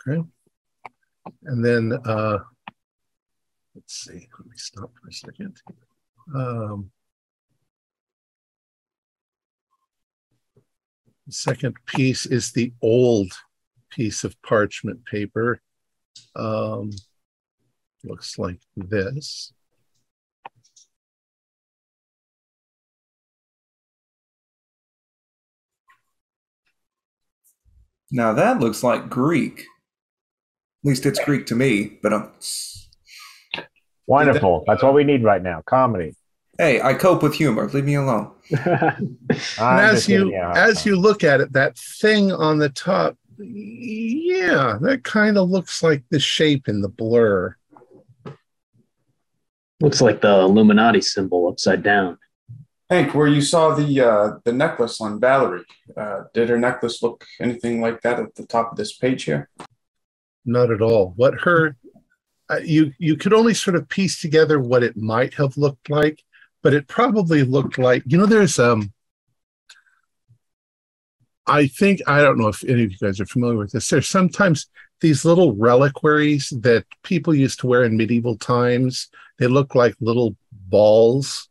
[0.08, 0.22] Okay.
[1.44, 2.40] And then uh,
[3.76, 4.28] let's see.
[4.40, 5.62] Let me stop for a second.
[6.36, 6.92] Um,
[11.28, 13.32] the second piece is the old
[13.90, 15.62] piece of parchment paper.
[16.36, 16.92] Um,
[18.04, 19.54] looks like this.
[28.12, 29.62] Now that looks like Greek.
[29.62, 32.32] At least it's Greek to me, but um,
[34.08, 34.64] Wonderful.
[34.68, 35.62] That's what we need right now.
[35.66, 36.16] Comedy.
[36.58, 37.70] hey, I cope with humor.
[37.70, 38.32] Leave me alone.
[38.52, 43.18] And as you a hard as you look at it, that thing on the top,
[43.40, 47.56] yeah, that kind of looks like the shape in the blur.
[49.82, 52.18] Looks like the Illuminati symbol upside down.
[52.90, 55.66] Hank, where you saw the uh, the necklace on Valerie,
[55.98, 59.50] uh, did her necklace look anything like that at the top of this page here?
[60.46, 61.14] Not at all.
[61.16, 61.76] What her
[62.58, 66.24] you you could only sort of piece together what it might have looked like,
[66.62, 68.94] but it probably looked like you know there's um
[71.46, 73.90] I think I don't know if any of you guys are familiar with this.
[73.90, 74.68] There's sometimes
[75.02, 79.10] these little reliquaries that people used to wear in medieval times.
[79.40, 81.50] They look like little balls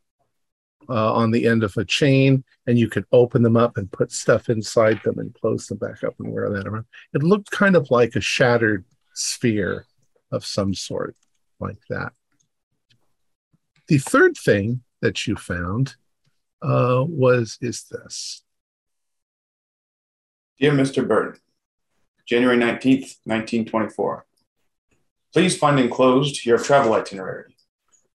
[0.89, 4.11] uh, on the end of a chain, and you could open them up and put
[4.11, 6.85] stuff inside them and close them back up and wear that around.
[7.13, 9.85] It looked kind of like a shattered sphere
[10.33, 11.15] of some sort,
[11.59, 12.13] like that.
[13.87, 15.95] The third thing that you found
[16.61, 18.43] uh, was is this.
[20.59, 21.07] Dear Mr.
[21.07, 21.39] Burton,
[22.25, 24.25] January 19th, 1924.
[25.33, 27.55] Please find enclosed your travel itinerary.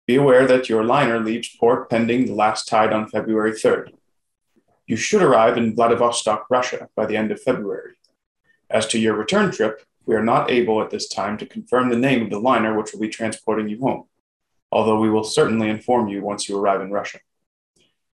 [0.06, 3.92] Be aware that your liner leaves port pending the last tide on February 3rd.
[4.86, 7.94] You should arrive in Vladivostok, Russia by the end of February.
[8.70, 11.96] As to your return trip, we are not able at this time to confirm the
[11.96, 14.04] name of the liner which will be transporting you home,
[14.70, 17.18] although we will certainly inform you once you arrive in Russia.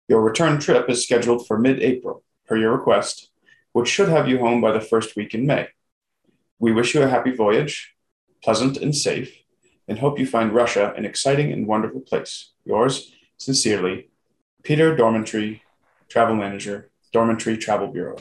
[0.08, 3.30] Your return trip is scheduled for mid April, per your request,
[3.72, 5.68] which should have you home by the first week in May.
[6.58, 7.94] We wish you a happy voyage,
[8.42, 9.36] pleasant and safe,
[9.88, 12.52] and hope you find Russia an exciting and wonderful place.
[12.64, 14.08] Yours sincerely,
[14.62, 15.62] Peter Dormantry,
[16.08, 18.16] Travel Manager, Dormantry Travel Bureau.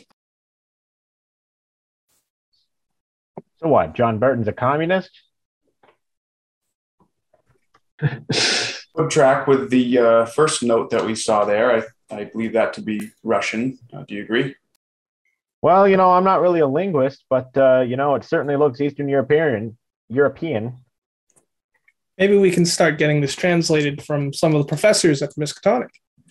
[3.65, 3.95] So what?
[3.95, 5.09] John Burton's a communist?
[7.99, 11.71] Good track with the uh, first note that we saw there.
[12.11, 13.79] I, I believe that to be Russian.
[13.91, 14.53] Uh, do you agree?
[15.63, 18.79] Well, you know, I'm not really a linguist, but uh, you know, it certainly looks
[18.79, 19.79] Eastern European.
[20.09, 20.77] European.
[22.19, 25.89] Maybe we can start getting this translated from some of the professors at the Miskatonic.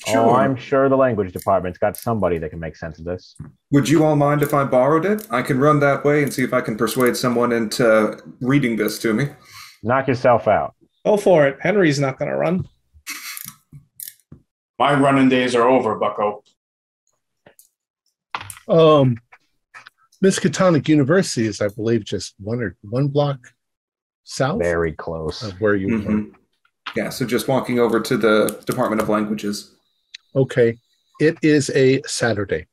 [0.08, 3.36] Oh, I'm sure the language department's got somebody that can make sense of this.
[3.70, 5.26] Would you all mind if I borrowed it?
[5.30, 8.98] I can run that way and see if I can persuade someone into reading this
[9.00, 9.28] to me.
[9.82, 10.74] Knock yourself out.
[11.06, 11.58] Go for it.
[11.60, 12.68] Henry's not going to run.
[14.78, 16.42] My running days are over, Bucko.
[18.68, 19.16] Um,
[20.22, 23.38] Miskatonic University is, I believe, just one or one block
[24.24, 25.42] south Very close.
[25.42, 25.98] of where you were.
[26.02, 26.32] Mhm.
[26.96, 29.70] Yeah, so just walking over to the Department of Languages.
[30.34, 30.78] Okay.
[31.20, 32.66] It is a Saturday.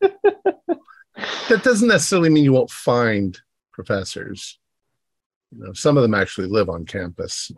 [0.00, 3.38] that doesn't necessarily mean you won't find
[3.72, 4.58] professors.
[5.52, 7.52] You know, some of them actually live on campus.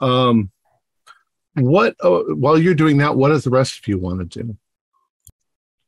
[0.00, 0.50] Um,
[1.54, 4.56] what uh, while you're doing that, what does the rest of you want to do?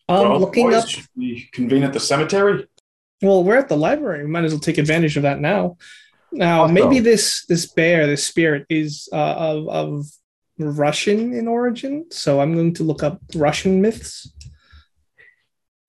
[0.08, 1.04] Um, well, looking boys, up.
[1.16, 2.66] we convene at the cemetery?
[3.22, 4.24] Well, we're at the library.
[4.24, 5.76] We might as well take advantage of that now.
[6.32, 10.06] Now, Also- maybe this this bear, this spirit, is uh, of of
[10.60, 12.06] Russian in origin.
[12.10, 14.32] So I'm going to look up Russian myths.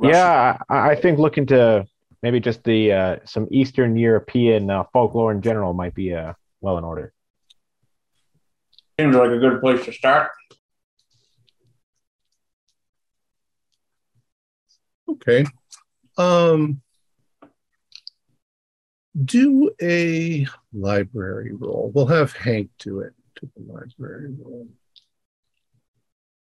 [0.01, 1.85] Yeah, I, I think looking to
[2.23, 6.77] maybe just the uh, some Eastern European uh, folklore in general might be uh, well
[6.77, 7.13] in order.
[8.99, 10.31] Seems like a good place to start.
[15.09, 15.45] Okay.
[16.17, 16.81] Um,
[19.25, 21.91] do a library roll.
[21.93, 24.35] We'll have Hank do it to the library.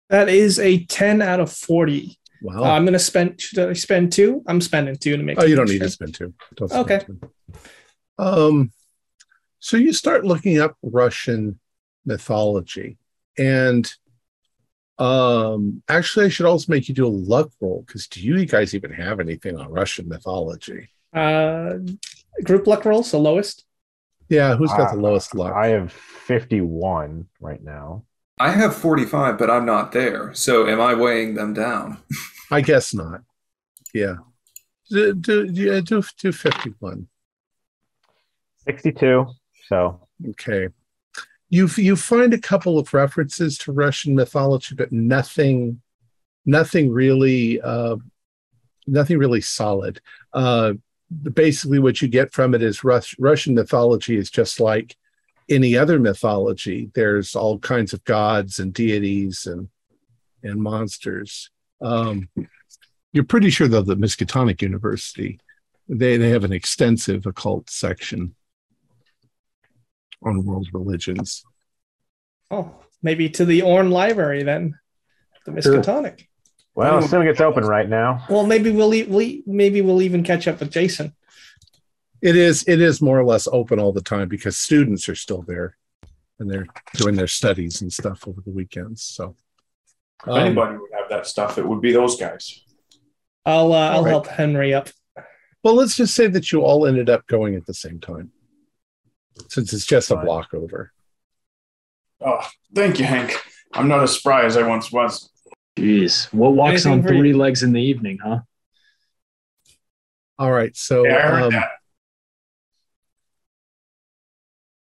[0.10, 2.18] That is a 10 out of 40.
[2.42, 2.64] Wow.
[2.64, 4.44] Uh, I'm going to spend, should I spend two?
[4.48, 6.34] I'm spending two to make oh, you don't need to spend two.
[6.56, 7.06] Don't spend Okay.
[7.06, 7.20] two.
[8.18, 8.72] Um,
[9.60, 11.60] so you start looking up Russian
[12.06, 12.98] mythology,
[13.38, 13.92] and
[14.98, 18.76] um, actually, I should also make you do a luck roll because do you guys
[18.76, 20.90] even have anything on Russian mythology?
[21.14, 21.76] Uh,
[22.44, 23.66] group luck roll, so lowest.
[24.32, 25.54] Yeah, who's got Uh, the lowest luck?
[25.54, 28.06] I have 51 right now.
[28.40, 30.34] I have 45, but I'm not there.
[30.34, 31.98] So am I weighing them down?
[32.50, 33.22] I guess not.
[33.94, 34.16] Yeah.
[34.90, 37.08] Do, do, yeah, do, do 51.
[38.66, 39.26] 62.
[39.68, 40.70] So Okay.
[41.50, 45.82] You you find a couple of references to Russian mythology, but nothing,
[46.46, 47.98] nothing really, uh,
[48.88, 50.00] nothing really solid.
[50.32, 50.74] Uh,
[51.12, 54.96] basically, what you get from it is Rus- Russian mythology is just like
[55.50, 56.92] any other mythology.
[56.94, 59.70] There's all kinds of gods and deities and
[60.44, 61.50] and monsters.
[61.82, 62.30] Um,
[63.14, 65.40] you're pretty sure though that Miskatonic University
[65.92, 68.36] they they have an extensive occult section
[70.24, 71.44] on world religions.
[72.50, 74.80] Oh, maybe to the Orne Library then,
[75.46, 76.28] the Miskatonic.
[76.76, 78.26] Well, assuming it's open right now.
[78.30, 81.14] Well, maybe we'll, we maybe we'll even catch up with Jason.
[82.22, 85.42] It is it is more or less open all the time because students are still
[85.48, 85.76] there
[86.40, 89.02] and they're doing their studies and stuff over the weekends.
[89.04, 89.36] So
[90.24, 92.62] If um, anybody would have that stuff, it would be those guys.
[93.46, 94.12] I'll uh, I'll Right.
[94.12, 94.90] help Henry up.
[95.64, 98.32] well, let's just say that you all ended up going at the same time,
[99.50, 100.92] since it's just a block over.
[102.24, 102.46] Oh,
[102.76, 103.36] thank you, Hank.
[103.74, 105.31] I'm not as spry as I once was.
[105.78, 107.20] Jeez, what walks Anything on for you?
[107.20, 108.40] three legs in the evening, huh?
[110.38, 111.64] All right, so Yeah, I heard um.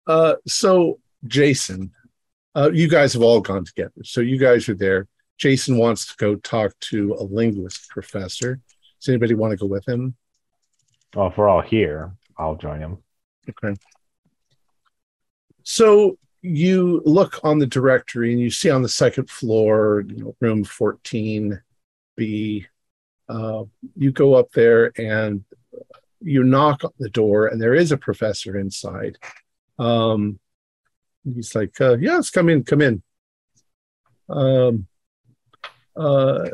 [0.07, 1.91] Uh, so Jason,
[2.55, 3.91] uh, you guys have all gone together.
[4.03, 5.07] So you guys are there.
[5.37, 8.59] Jason wants to go talk to a linguist professor.
[8.99, 10.15] Does anybody want to go with him?
[11.15, 12.97] Well, if we're all here, I'll join him.
[13.49, 13.79] Okay.
[15.63, 20.35] So you look on the directory and you see on the second floor, you know,
[20.39, 22.65] room 14B.
[23.29, 23.63] Uh,
[23.95, 25.43] you go up there and
[26.21, 29.17] you knock on the door, and there is a professor inside.
[29.79, 30.39] Um,
[31.23, 33.01] he's like, uh, "Yes, come in, come in."
[34.29, 34.87] Um,
[35.95, 36.47] uh,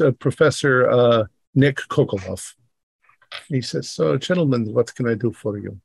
[0.00, 2.54] a professor uh, Nick Kokolov.
[3.48, 5.80] He says, "So, gentlemen, what can I do for you?"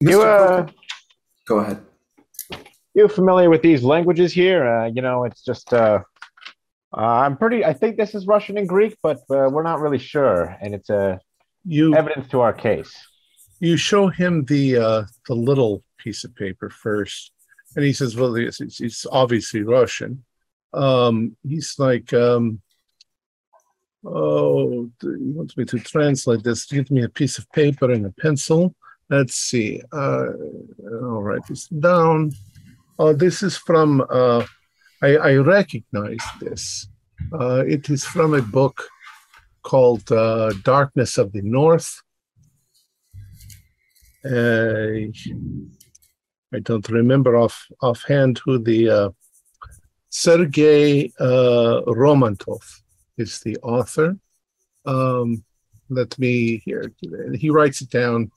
[0.00, 0.66] You uh,
[1.46, 1.80] Go ahead.
[2.94, 4.66] you familiar with these languages here?
[4.66, 6.00] Uh, you know, it's just uh,
[6.96, 7.64] uh, I'm pretty.
[7.64, 10.88] I think this is Russian and Greek, but uh, we're not really sure, and it's
[10.90, 11.18] uh,
[11.64, 12.94] You evidence to our case.
[13.60, 17.32] you show him the uh, the little piece of paper first,
[17.76, 20.24] and he says, "Well, it's, it's, it's obviously Russian."
[20.72, 22.60] Um, he's like, um,
[24.04, 26.66] "Oh, he wants me to translate this.
[26.66, 28.74] Give me a piece of paper and a pencil.
[29.10, 29.82] Let's see.
[29.92, 30.26] Uh,
[31.02, 32.32] I'll write this down.
[32.98, 34.04] Oh, this is from.
[34.08, 34.44] Uh,
[35.02, 36.88] I, I recognize this.
[37.32, 38.88] Uh, it is from a book
[39.62, 42.00] called uh, "Darkness of the North."
[44.24, 45.10] uh,
[46.54, 49.10] I don't remember off offhand who the uh,
[50.08, 52.62] Sergei uh, Romantov
[53.18, 54.16] is the author.
[54.86, 55.44] Um,
[55.90, 56.92] let me here.
[57.34, 58.30] He writes it down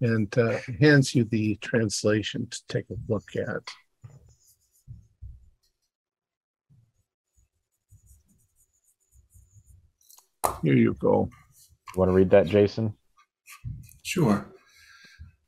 [0.00, 3.68] and uh, hands you the translation to take a look at.
[10.62, 11.30] Here you go.
[11.96, 12.94] Want to read that, Jason?
[14.02, 14.46] Sure.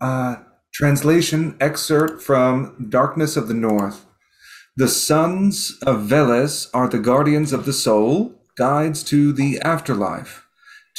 [0.00, 0.36] Uh,
[0.72, 4.06] translation excerpt from Darkness of the North.
[4.76, 10.41] The sons of Veles are the guardians of the soul, guides to the afterlife.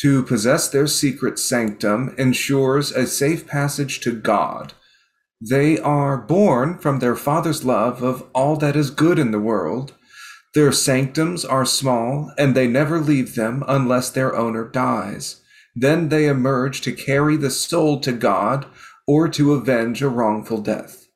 [0.01, 4.73] To possess their secret sanctum ensures a safe passage to God.
[5.39, 9.93] They are born from their father's love of all that is good in the world.
[10.53, 15.41] Their sanctums are small, and they never leave them unless their owner dies.
[15.75, 18.67] Then they emerge to carry the soul to God
[19.07, 21.07] or to avenge a wrongful death.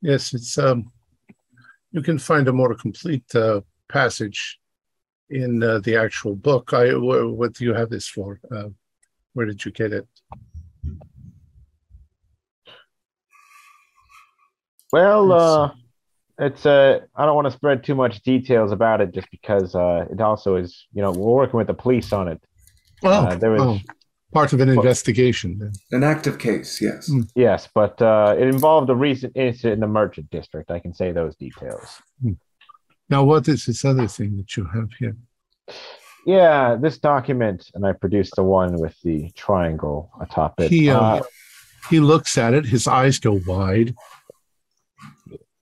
[0.00, 0.90] Yes, it's um,
[1.92, 4.59] you can find a more complete uh, passage
[5.30, 6.72] in uh, the actual book.
[6.72, 8.40] I what do you have this for?
[8.54, 8.68] Uh,
[9.32, 10.06] where did you get it?
[14.92, 15.70] Well, uh,
[16.38, 20.06] it's uh, I don't want to spread too much details about it, just because uh,
[20.10, 22.42] it also is, you know, we're working with the police on it.
[23.02, 23.78] Oh, Uh, there was oh,
[24.32, 25.58] part of an investigation.
[25.58, 25.72] Then.
[25.92, 27.08] An active case, yes.
[27.08, 27.28] Mm.
[27.34, 30.70] yes, but uh, it involved a recent incident in the merchant district.
[30.70, 32.02] I can say those details.
[33.10, 35.16] Now, what is this other thing that you have here?
[36.26, 40.70] Yeah, this document, and I produced the one with the triangle atop it.
[40.70, 41.22] He uh, Uh,
[41.88, 42.66] he looks at it.
[42.66, 43.94] His eyes go wide.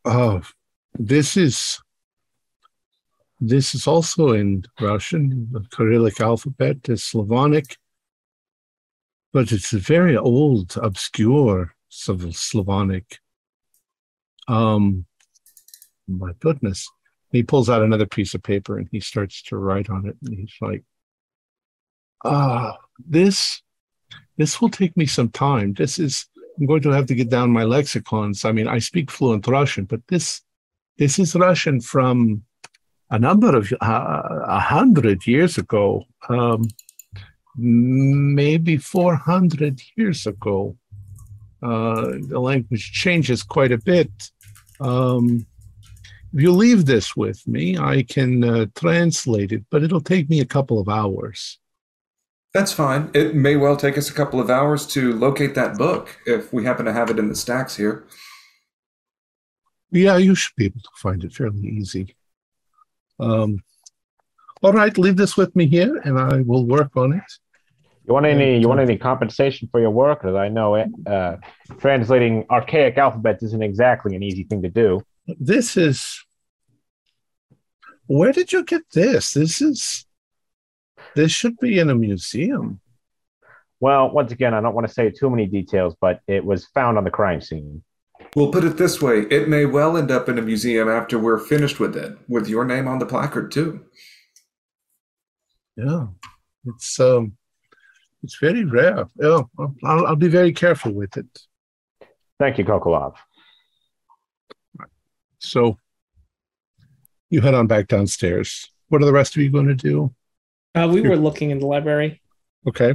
[0.05, 0.43] Oh,
[0.95, 1.81] this is
[3.41, 7.77] this is also in Russian, the Cyrillic alphabet, the Slavonic,
[9.33, 13.19] but it's a very old, obscure Slav- Slavonic.
[14.49, 15.07] Um,
[16.09, 16.89] my goodness.
[17.31, 20.39] He pulls out another piece of paper and he starts to write on it, and
[20.39, 20.85] he's like,
[22.25, 23.63] "Ah, this
[24.37, 25.75] this will take me some time.
[25.75, 26.27] This is
[26.59, 28.45] I'm going to have to get down my lexicons.
[28.45, 30.43] I mean, I speak fluent Russian, but this
[30.97, 32.43] this is Russian from
[33.11, 36.69] a number of uh, a hundred years ago, um,
[37.57, 40.77] maybe four hundred years ago.
[41.63, 44.11] Uh, the language changes quite a bit.
[44.81, 45.47] Um,
[46.35, 50.41] if you leave this with me, I can uh, translate it, but it'll take me
[50.41, 51.59] a couple of hours.
[52.55, 53.11] That's fine.
[53.15, 56.65] It may well take us a couple of hours to locate that book if we
[56.65, 58.07] happen to have it in the stacks here.
[59.91, 62.17] Yeah, you should be able to find it fairly easy.
[63.21, 63.63] Um,
[64.63, 67.23] all right, leave this with me here, and I will work on it.
[68.07, 68.59] You want any?
[68.59, 70.23] You want any compensation for your work?
[70.23, 71.37] Because I know it, uh,
[71.79, 75.03] translating archaic alphabets isn't exactly an easy thing to do.
[75.39, 76.25] This is.
[78.07, 79.35] Where did you get this?
[79.35, 80.07] This is.
[81.15, 82.81] This should be in a museum.
[83.81, 86.99] Well, once again, I don't want to say too many details, but it was found
[86.99, 87.83] on the crime scene.
[88.35, 91.39] We'll put it this way it may well end up in a museum after we're
[91.39, 93.85] finished with it, with your name on the placard, too.
[95.77, 96.09] Yeah.
[96.67, 97.37] It's um
[98.23, 99.07] it's very rare.
[99.17, 99.43] Yeah,
[99.85, 101.27] I'll, I'll be very careful with it.
[102.39, 103.15] Thank you, Kokolov.
[105.39, 105.79] So
[107.31, 108.71] you head on back downstairs.
[108.89, 110.15] What are the rest of you going to do?
[110.75, 112.21] Uh, we were looking in the library
[112.67, 112.95] Okay.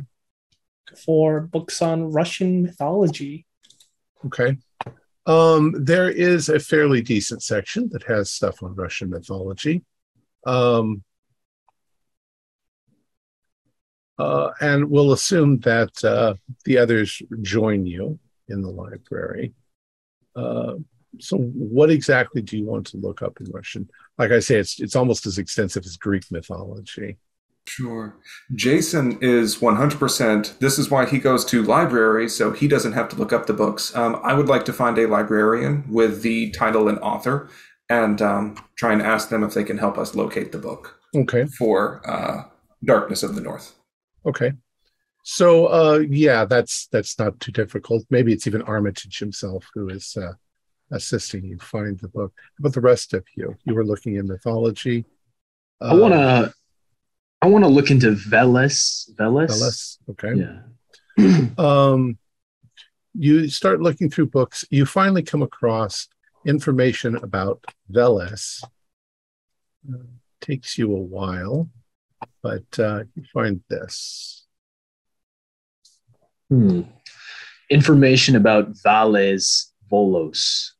[1.05, 3.45] for books on Russian mythology.
[4.25, 4.57] Okay.
[5.25, 9.83] Um, there is a fairly decent section that has stuff on Russian mythology.
[10.45, 11.03] Um,
[14.19, 16.35] uh, and we'll assume that uh,
[16.65, 19.53] the others join you in the library.
[20.35, 20.75] Uh,
[21.19, 23.89] so, what exactly do you want to look up in Russian?
[24.17, 27.17] Like I say, it's it's almost as extensive as Greek mythology.
[27.65, 28.17] Sure.
[28.55, 30.59] Jason is 100%.
[30.59, 33.53] This is why he goes to libraries, so he doesn't have to look up the
[33.53, 33.95] books.
[33.95, 37.49] Um, I would like to find a librarian with the title and author
[37.89, 41.45] and um, try and ask them if they can help us locate the book Okay.
[41.57, 42.43] for uh,
[42.83, 43.73] Darkness of the North.
[44.25, 44.51] Okay.
[45.23, 48.03] So, uh, yeah, that's that's not too difficult.
[48.09, 50.33] Maybe it's even Armitage himself who is uh,
[50.91, 52.33] assisting you find the book.
[52.59, 55.05] But the rest of you, you were looking in mythology.
[55.81, 56.53] I want to.
[57.41, 59.11] I want to look into Veles.
[59.15, 59.49] Veles.
[59.49, 59.97] Veles.
[60.11, 60.33] Okay.
[61.17, 61.47] Yeah.
[61.57, 62.17] um,
[63.13, 64.65] you start looking through books.
[64.69, 66.07] You finally come across
[66.45, 68.63] information about Veles.
[69.87, 69.97] Uh,
[70.39, 71.69] takes you a while,
[72.41, 74.45] but uh, you find this.
[76.49, 76.81] Hmm.
[77.69, 80.72] Information about Veles Volos.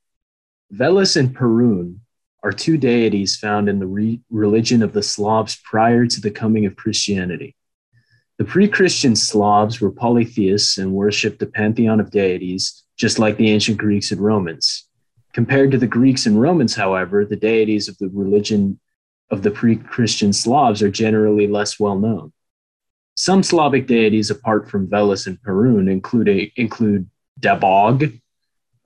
[0.73, 1.97] Veles and Perun
[2.41, 6.65] are two deities found in the re- religion of the Slavs prior to the coming
[6.65, 7.55] of Christianity.
[8.39, 13.51] The pre Christian Slavs were polytheists and worshipped a pantheon of deities, just like the
[13.51, 14.87] ancient Greeks and Romans.
[15.31, 18.79] Compared to the Greeks and Romans, however, the deities of the religion
[19.29, 22.33] of the pre Christian Slavs are generally less well known.
[23.15, 27.07] Some Slavic deities, apart from Veles and Perun, include, include
[27.39, 28.19] Dabog,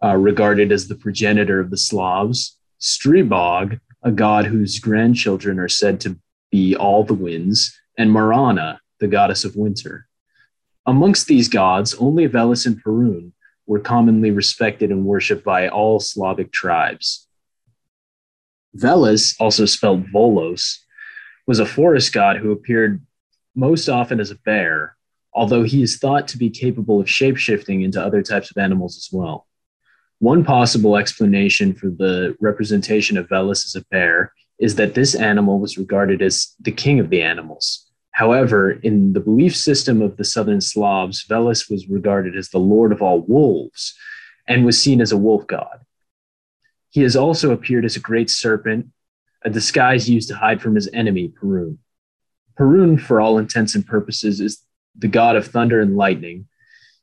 [0.03, 5.99] uh, regarded as the progenitor of the Slavs, Stribog, a god whose grandchildren are said
[6.01, 6.19] to
[6.51, 10.07] be all the winds, and Marana, the goddess of winter.
[10.85, 13.31] Amongst these gods, only Veles and Perun
[13.65, 17.27] were commonly respected and worshipped by all Slavic tribes.
[18.75, 20.77] Veles, also spelled Volos,
[21.47, 23.01] was a forest god who appeared
[23.55, 24.95] most often as a bear,
[25.33, 29.09] although he is thought to be capable of shapeshifting into other types of animals as
[29.11, 29.46] well.
[30.19, 35.59] One possible explanation for the representation of Veles as a bear is that this animal
[35.59, 37.85] was regarded as the king of the animals.
[38.11, 42.91] However, in the belief system of the Southern Slavs, Veles was regarded as the lord
[42.91, 43.93] of all wolves
[44.47, 45.81] and was seen as a wolf god.
[46.89, 48.87] He has also appeared as a great serpent,
[49.43, 51.77] a disguise used to hide from his enemy, Perun.
[52.57, 54.63] Perun, for all intents and purposes, is
[54.97, 56.47] the god of thunder and lightning.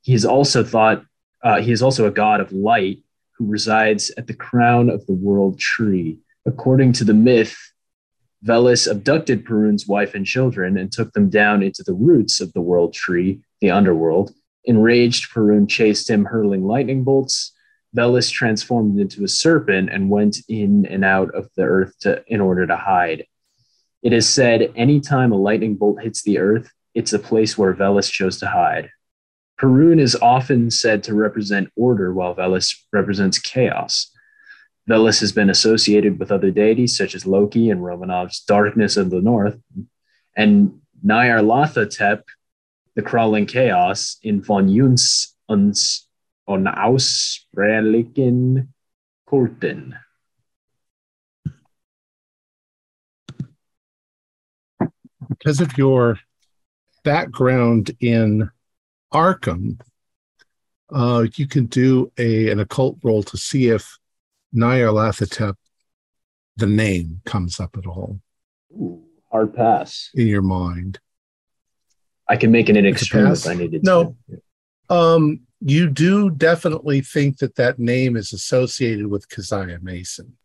[0.02, 1.04] He is also thought
[1.44, 2.98] uh, he is also a god of light
[3.36, 6.18] who resides at the crown of the world tree.
[6.46, 7.56] According to the myth,
[8.44, 12.60] Veles abducted Perun's wife and children and took them down into the roots of the
[12.60, 14.34] world tree, the underworld.
[14.64, 17.52] Enraged, Perun chased him, hurling lightning bolts.
[17.96, 22.40] Veles transformed into a serpent and went in and out of the earth to, in
[22.40, 23.26] order to hide.
[24.02, 28.10] It is said anytime a lightning bolt hits the earth, it's a place where Veles
[28.10, 28.90] chose to hide.
[29.64, 34.10] Perun is often said to represent order, while Veles represents chaos.
[34.86, 39.22] Veles has been associated with other deities such as Loki and Romanov's Darkness of the
[39.22, 39.58] North,
[40.36, 42.24] and Nyarlathotep
[42.94, 46.06] the crawling chaos in von Junzt uns
[46.46, 48.68] on unaussprechlichen
[49.26, 49.94] Kulten.
[55.30, 56.18] because of your
[57.02, 58.50] background in
[59.14, 59.80] Arkham,
[60.90, 63.96] uh, you can do a an occult roll to see if
[64.54, 65.54] Nyarlathotep,
[66.56, 68.20] the name, comes up at all
[68.72, 70.10] Ooh, hard pass.
[70.14, 70.98] in your mind.
[72.28, 74.16] I can make it an It's extreme if I needed No.
[74.88, 74.94] to.
[74.94, 80.36] Um, you do definitely think that that name is associated with Keziah Mason,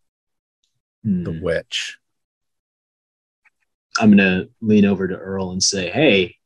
[1.04, 1.42] the Hmm.
[1.42, 1.98] witch.
[4.00, 6.38] I'm gonna lean over to Earl and say, "Hey,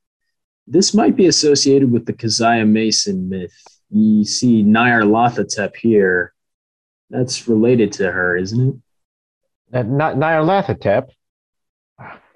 [0.68, 3.56] this might be associated with the Keziah Mason myth.
[3.90, 6.34] You see Nyarlathotep here.
[7.10, 8.76] That's related to her, isn't it?"
[9.72, 11.10] That not Nyarlathotep.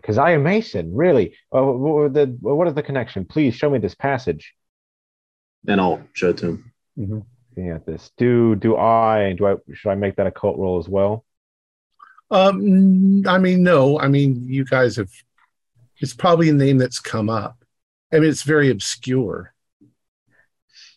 [0.03, 1.35] Keziah Mason, really.
[1.53, 3.25] Uh, what, the, what is the connection?
[3.25, 4.53] Please show me this passage.
[5.63, 6.71] Then I'll show it to him.
[6.95, 10.87] Looking at this, do do I do I should I make that occult roll as
[10.87, 11.25] well?
[12.31, 15.09] Um, I mean, no, I mean, you guys have.
[15.99, 17.57] It's probably a name that's come up.
[18.13, 19.53] I mean, it's very obscure.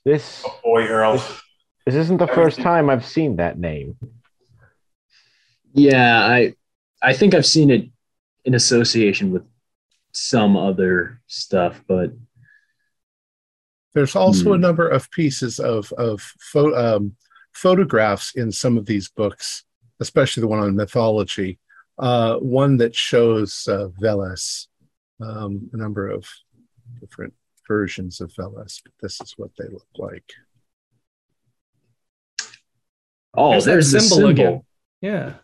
[0.04, 1.22] This Oh boy, Earl.
[1.86, 3.96] this isn't the first time I've seen that name.
[5.72, 6.54] Yeah, I
[7.02, 7.88] I think I've seen it
[8.44, 9.42] in association with
[10.12, 12.12] some other stuff, but
[13.92, 14.62] There's also a Hmm.
[14.62, 16.20] number of pieces of of
[16.52, 17.16] pho- um,
[17.52, 19.64] photographs in some of these books,
[19.98, 21.58] especially the one on mythology.
[21.98, 24.68] Uh, one that shows uh, Veles,
[25.20, 26.24] um, a number of
[26.98, 27.34] different
[27.68, 30.24] versions of Veles, but this is what they look like.
[33.34, 34.30] oh, There's there's, that the symbol symbol.
[34.30, 34.62] again.
[35.00, 35.34] Yeah.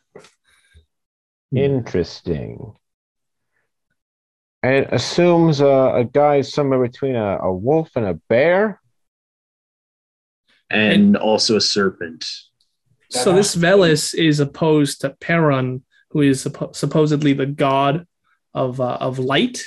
[1.54, 2.74] Interesting.
[4.62, 8.80] And it assumes uh, a guy somewhere between a, a wolf and a bear.
[10.68, 12.24] and also a serpent.
[13.10, 18.06] So this Veles is opposed to Perun, who is suppo- supposedly the god
[18.52, 19.64] of uh, of light.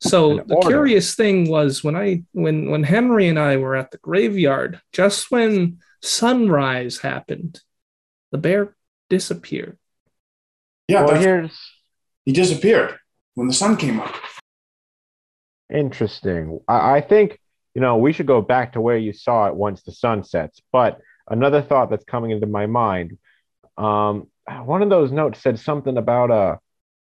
[0.00, 0.68] So the order.
[0.68, 5.30] curious thing was when I when when Henry and I were at the graveyard, just
[5.30, 7.60] when sunrise happened,
[8.30, 8.76] the bear
[9.08, 9.78] disappeared.
[10.88, 11.72] Yeah, well, that's- here's
[12.24, 12.98] he disappeared
[13.34, 14.14] when the sun came up.
[15.72, 16.60] interesting.
[16.68, 17.38] I, I think
[17.74, 20.60] you know we should go back to where you saw it once the sun sets.
[20.72, 23.18] But another thought that's coming into my mind,
[23.78, 24.28] um,
[24.64, 26.58] one of those notes said something about a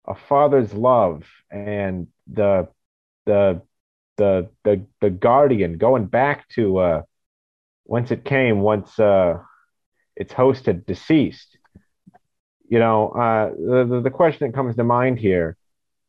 [0.06, 2.68] a father's love and the
[3.28, 3.62] the
[4.16, 7.02] the the the guardian going back to uh
[7.84, 9.34] once it came once uh
[10.16, 11.56] its host had deceased.
[12.68, 13.50] You know uh
[13.90, 15.56] the, the question that comes to mind here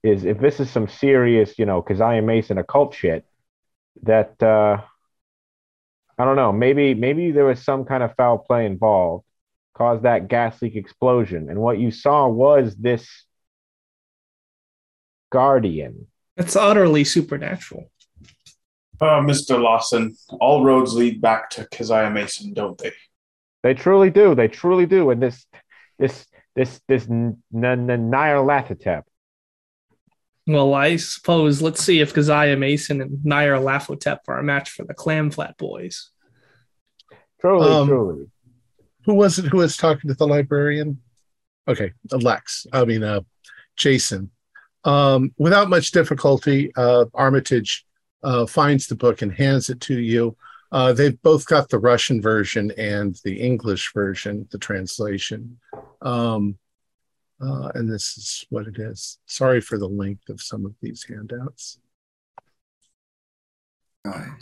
[0.03, 3.25] is if this is some serious you know Keziah Mason occult shit
[4.03, 4.77] that uh
[6.17, 9.25] i don't know maybe maybe there was some kind of foul play involved
[9.79, 11.49] caused that gas leak explosion.
[11.49, 13.07] And what you saw was this
[15.31, 16.07] guardian
[16.39, 17.91] It's utterly supernatural.
[19.01, 19.61] Uh, Mr.
[19.61, 22.91] Lawson, all roads lead back to Keziah Mason, don't they?
[23.63, 24.35] They truly do.
[24.35, 25.09] They truly do.
[25.11, 25.45] And this,
[25.99, 26.25] this,
[26.55, 29.03] this, this n- n- n- Nyarlathotep.
[30.47, 34.93] Well, I suppose let's see if Keziah Mason and Nyarlathotep are a match for the
[34.93, 36.09] Clam Flat Boys.
[37.41, 38.25] Truly, Um, truly.
[39.05, 40.99] Who was it who was talking to the librarian?
[41.67, 42.65] Okay, Lex.
[42.73, 43.21] I mean, uh,
[43.77, 44.31] Jason.
[44.83, 47.85] Um, without much difficulty, uh, Armitage
[48.23, 50.35] uh, finds the book and hands it to you.
[50.71, 55.59] Uh, they've both got the Russian version and the English version, the translation.
[56.01, 56.57] Um,
[57.41, 59.17] uh, and this is what it is.
[59.25, 61.79] Sorry for the length of some of these handouts.
[64.05, 64.37] Right.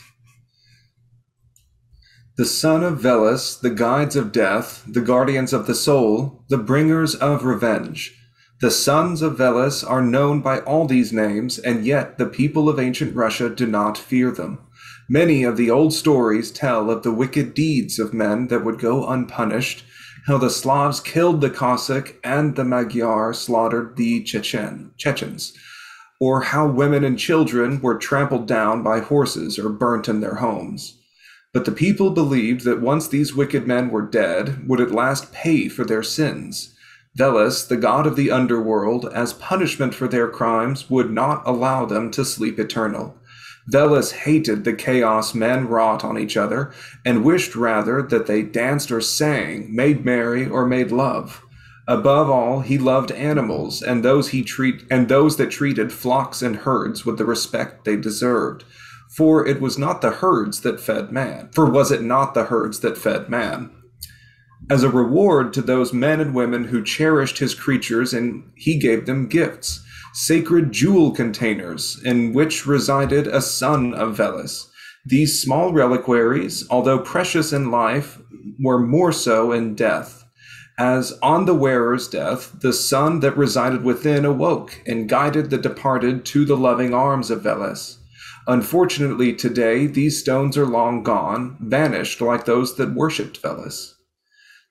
[2.38, 7.16] The son of Veles, the guides of death, the guardians of the soul, the bringers
[7.16, 8.16] of revenge.
[8.60, 12.80] The sons of Veles are known by all these names, and yet the people of
[12.80, 14.58] ancient Russia do not fear them.
[15.08, 19.08] Many of the old stories tell of the wicked deeds of men that would go
[19.08, 19.86] unpunished,
[20.26, 25.54] how the Slavs killed the Cossack and the Magyar slaughtered the Chechen, Chechens,
[26.20, 30.98] or how women and children were trampled down by horses or burnt in their homes.
[31.54, 35.70] But the people believed that once these wicked men were dead, would at last pay
[35.70, 36.74] for their sins.
[37.18, 42.12] Veles, the god of the underworld, as punishment for their crimes, would not allow them
[42.12, 43.18] to sleep eternal.
[43.72, 46.72] Veles hated the chaos men wrought on each other,
[47.04, 51.42] and wished rather that they danced or sang, made merry or made love.
[51.88, 56.58] Above all, he loved animals and those he treat and those that treated flocks and
[56.58, 58.66] herds with the respect they deserved.
[59.10, 61.50] For it was not the herds that fed man.
[61.54, 63.72] For was it not the herds that fed man?
[64.70, 69.06] As a reward to those men and women who cherished his creatures, and he gave
[69.06, 69.82] them gifts,
[70.12, 74.68] sacred jewel containers, in which resided a son of Veles.
[75.06, 78.20] These small reliquaries, although precious in life,
[78.60, 80.26] were more so in death.
[80.78, 86.26] As on the wearer's death, the son that resided within awoke and guided the departed
[86.26, 88.00] to the loving arms of Veles.
[88.48, 93.94] Unfortunately, today, these stones are long gone, vanished like those that worshipped Veles.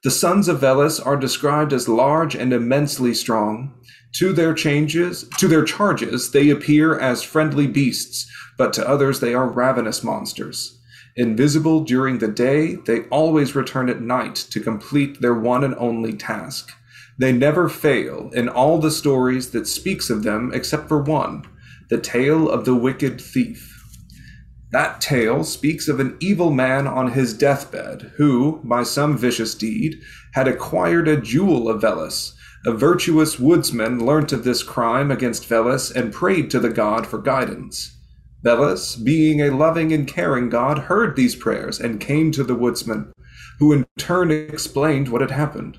[0.06, 3.74] The sons of Veles are described as large and immensely strong.
[4.12, 9.34] To their changes, to their charges, they appear as friendly beasts, but to others they
[9.34, 10.78] are ravenous monsters.
[11.16, 16.12] Invisible during the day, they always return at night to complete their one and only
[16.12, 16.70] task.
[17.18, 21.42] They never fail in all the stories that speaks of them except for one,
[21.90, 23.75] the tale of the wicked thief.
[24.72, 30.00] That tale speaks of an evil man on his deathbed who, by some vicious deed,
[30.32, 32.32] had acquired a jewel of Veles.
[32.66, 37.18] A virtuous woodsman learnt of this crime against Veles and prayed to the god for
[37.18, 37.96] guidance.
[38.44, 43.12] Veles, being a loving and caring god, heard these prayers and came to the woodsman,
[43.60, 45.78] who in turn explained what had happened.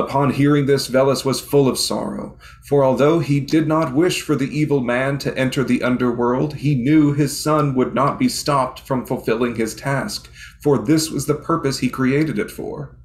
[0.00, 4.34] Upon hearing this, Veles was full of sorrow, for although he did not wish for
[4.34, 8.80] the evil man to enter the underworld, he knew his son would not be stopped
[8.80, 10.30] from fulfilling his task,
[10.62, 12.96] for this was the purpose he created it for.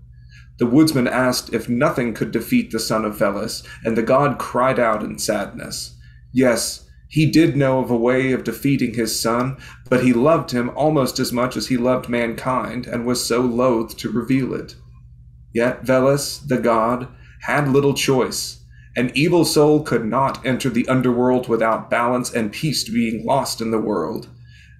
[0.57, 4.79] The woodsman asked if nothing could defeat the son of Veles, and the god cried
[4.79, 5.97] out in sadness.
[6.31, 9.57] Yes, he did know of a way of defeating his son,
[9.89, 13.97] but he loved him almost as much as he loved mankind, and was so loath
[13.97, 14.75] to reveal it.
[15.55, 17.07] Yet Veles, the god,
[17.43, 18.59] had little choice.
[18.97, 23.71] An evil soul could not enter the underworld without balance and peace being lost in
[23.71, 24.27] the world.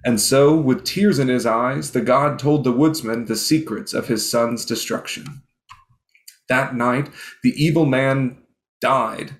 [0.04, 4.08] And so, with tears in his eyes, the god told the woodsman the secrets of
[4.08, 5.42] his son's destruction.
[6.50, 7.08] That night,
[7.42, 8.36] the evil man
[8.82, 9.36] died.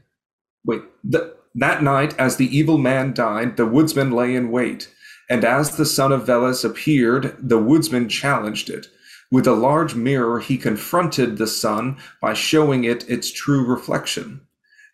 [0.65, 4.91] Wait, the, that night, as the evil man died, the woodsman lay in wait.
[5.29, 8.87] And as the son of Veles appeared, the woodsman challenged it.
[9.31, 14.43] With a large mirror, he confronted the sun by showing it its true reflection.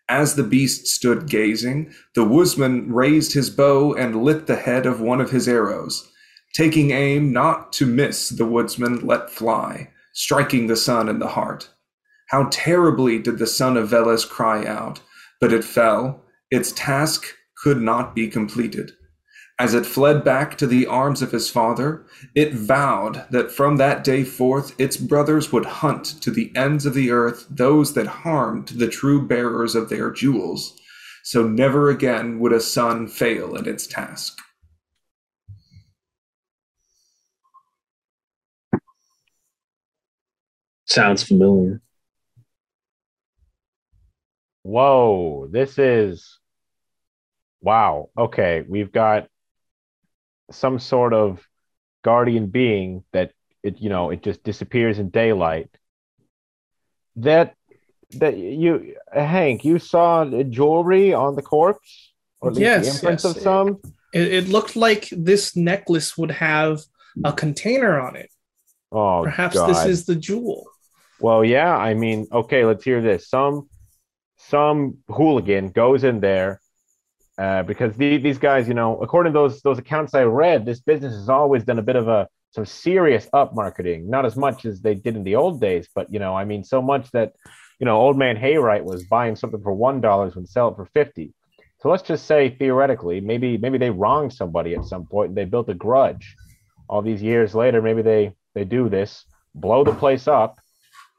[0.09, 4.99] As the beast stood gazing, the woodsman raised his bow and lit the head of
[4.99, 6.11] one of his arrows.
[6.53, 11.69] Taking aim not to miss, the woodsman let fly, striking the sun in the heart.
[12.29, 14.99] How terribly did the son of Veles cry out,
[15.39, 16.23] but it fell.
[16.51, 17.25] Its task
[17.63, 18.91] could not be completed.
[19.63, 24.03] As it fled back to the arms of his father, it vowed that from that
[24.03, 28.67] day forth its brothers would hunt to the ends of the earth those that harmed
[28.67, 30.77] the true bearers of their jewels,
[31.23, 34.37] so never again would a son fail in its task.
[40.83, 41.81] Sounds familiar.
[44.63, 46.37] Whoa, this is
[47.61, 48.09] wow.
[48.17, 49.29] Okay, we've got
[50.51, 51.47] some sort of
[52.03, 53.31] guardian being that
[53.63, 55.69] it you know it just disappears in daylight.
[57.17, 57.55] That
[58.17, 63.23] that you Hank, you saw jewelry on the corpse, or at least Yes, the imprints
[63.23, 63.35] yes.
[63.35, 63.81] of some.
[64.13, 66.81] It, it looked like this necklace would have
[67.23, 68.29] a container on it.
[68.91, 69.69] Oh, Perhaps God.
[69.69, 70.67] this is the jewel.
[71.19, 71.75] Well, yeah.
[71.75, 72.65] I mean, okay.
[72.65, 73.29] Let's hear this.
[73.29, 73.69] Some
[74.37, 76.59] some hooligan goes in there
[77.37, 80.81] uh, because the, these guys, you know, according to those those accounts I read, this
[80.81, 84.09] business has always done a bit of a some serious up marketing.
[84.09, 86.63] Not as much as they did in the old days, but you know, I mean,
[86.63, 87.33] so much that
[87.79, 90.85] you know, old man Haywright was buying something for one dollars and sell it for
[90.85, 91.33] fifty.
[91.81, 95.45] So let's just say theoretically, maybe maybe they wronged somebody at some point and they
[95.45, 96.35] built a grudge.
[96.87, 100.59] All these years later, maybe they they do this, blow the place up,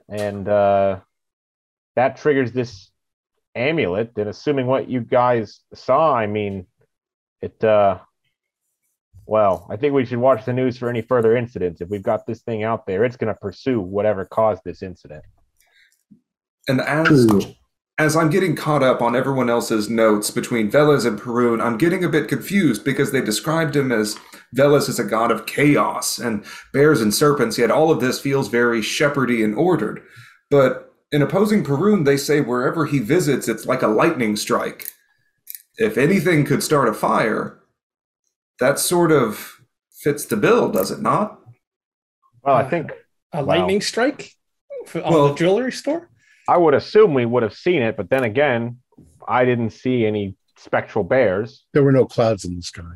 [0.09, 1.01] and uh,
[1.97, 2.91] that triggers this
[3.55, 4.13] amulet.
[4.17, 6.67] And assuming what you guys saw, I mean,
[7.41, 7.63] it.
[7.63, 7.99] Uh,
[9.27, 11.81] well, I think we should watch the news for any further incidents.
[11.81, 15.25] If we've got this thing out there, it's going to pursue whatever caused this incident.
[16.69, 17.43] And as True.
[17.99, 22.05] as I'm getting caught up on everyone else's notes between Veles and Perun, I'm getting
[22.05, 24.17] a bit confused because they described him as
[24.55, 28.49] Veles as a god of chaos and bears and serpents, yet all of this feels
[28.49, 30.03] very shepherdy and ordered.
[30.51, 34.91] But in opposing Perun, they say wherever he visits, it's like a lightning strike.
[35.79, 37.61] If anything could start a fire,
[38.59, 39.61] that sort of
[39.93, 41.39] fits the bill, does it not?
[42.43, 42.91] Well, I think
[43.33, 43.59] A Wow.
[43.59, 44.33] lightning strike
[44.87, 46.09] for, on Well- the jewelry store?
[46.49, 48.79] I would assume we would have seen it, but then again,
[49.29, 51.65] I didn't see any spectral bears.
[51.75, 52.95] There were no clouds in the sky.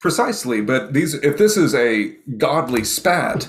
[0.00, 3.48] Precisely, but these if this is a godly spat,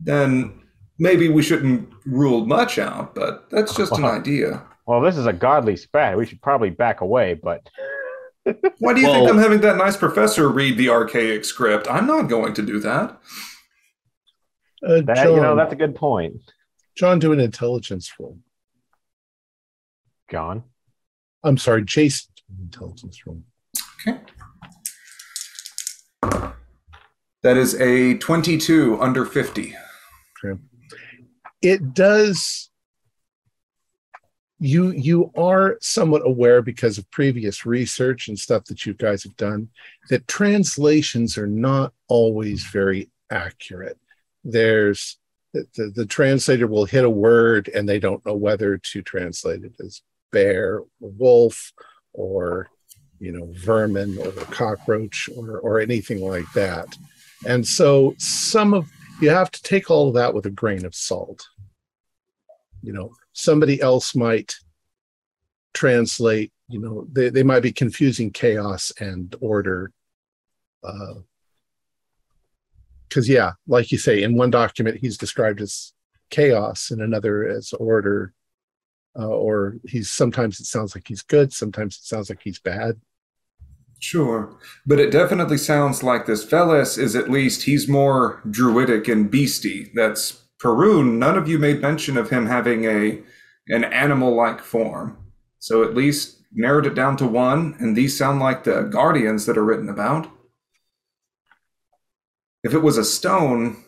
[0.00, 0.60] then
[0.98, 4.62] maybe we shouldn't rule much out, but that's just an idea.
[4.86, 6.16] Well, this is a godly spat.
[6.16, 7.68] We should probably back away, but
[8.78, 11.86] Why do you think I'm having that nice professor read the archaic script?
[11.90, 13.18] I'm not going to do that.
[14.86, 16.36] Uh, that John, you know that's a good point,
[16.94, 18.38] John, do an intelligence roll.
[20.30, 20.64] John.
[21.42, 23.42] I'm sorry, Jason, intelligence roll.
[24.06, 24.20] Okay.
[27.42, 29.74] That is a 22 under 50.
[31.64, 32.70] It does
[34.60, 39.36] you you are somewhat aware because of previous research and stuff that you guys have
[39.36, 39.68] done
[40.10, 43.98] that translations are not always very accurate.
[44.44, 45.18] There's
[45.52, 49.74] the, the, translator will hit a word and they don't know whether to translate it
[49.84, 51.72] as bear or wolf
[52.12, 52.68] or
[53.20, 56.96] you know vermin or cockroach or or anything like that.
[57.46, 60.94] And so some of you have to take all of that with a grain of
[60.94, 61.46] salt
[62.84, 64.54] you know somebody else might
[65.72, 69.90] translate you know they, they might be confusing chaos and order
[73.08, 75.92] because yeah like you say in one document he's described as
[76.30, 78.32] chaos in another as order
[79.18, 83.00] uh, or he's sometimes it sounds like he's good sometimes it sounds like he's bad
[84.00, 84.54] Sure.
[84.84, 89.90] But it definitely sounds like this Veles is at least, he's more druidic and beastie.
[89.94, 91.18] That's Perun.
[91.18, 93.22] None of you made mention of him having a
[93.68, 95.16] an animal like form.
[95.58, 99.58] So at least narrowed it down to one, and these sound like the guardians that
[99.58, 100.30] are written about.
[102.62, 103.82] If it was a stone,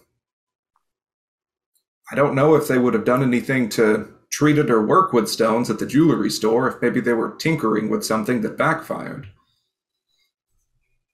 [2.11, 5.29] I don't know if they would have done anything to treat it or work with
[5.29, 9.29] stones at the jewelry store, if maybe they were tinkering with something that backfired.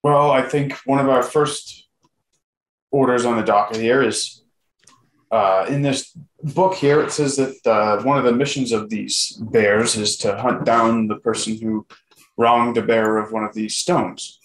[0.02, 1.88] Well, I think one of our first
[2.90, 4.41] orders on the docket here is
[5.32, 7.00] uh, in this book here.
[7.00, 11.09] It says that uh, one of the missions of these bears is to hunt down
[11.09, 11.86] the person who
[12.36, 14.38] wronged the bearer of one of these stones.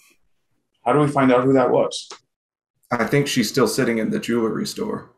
[0.84, 2.08] How do we find out who that was?
[2.90, 5.10] I think she's still sitting in the jewelry store.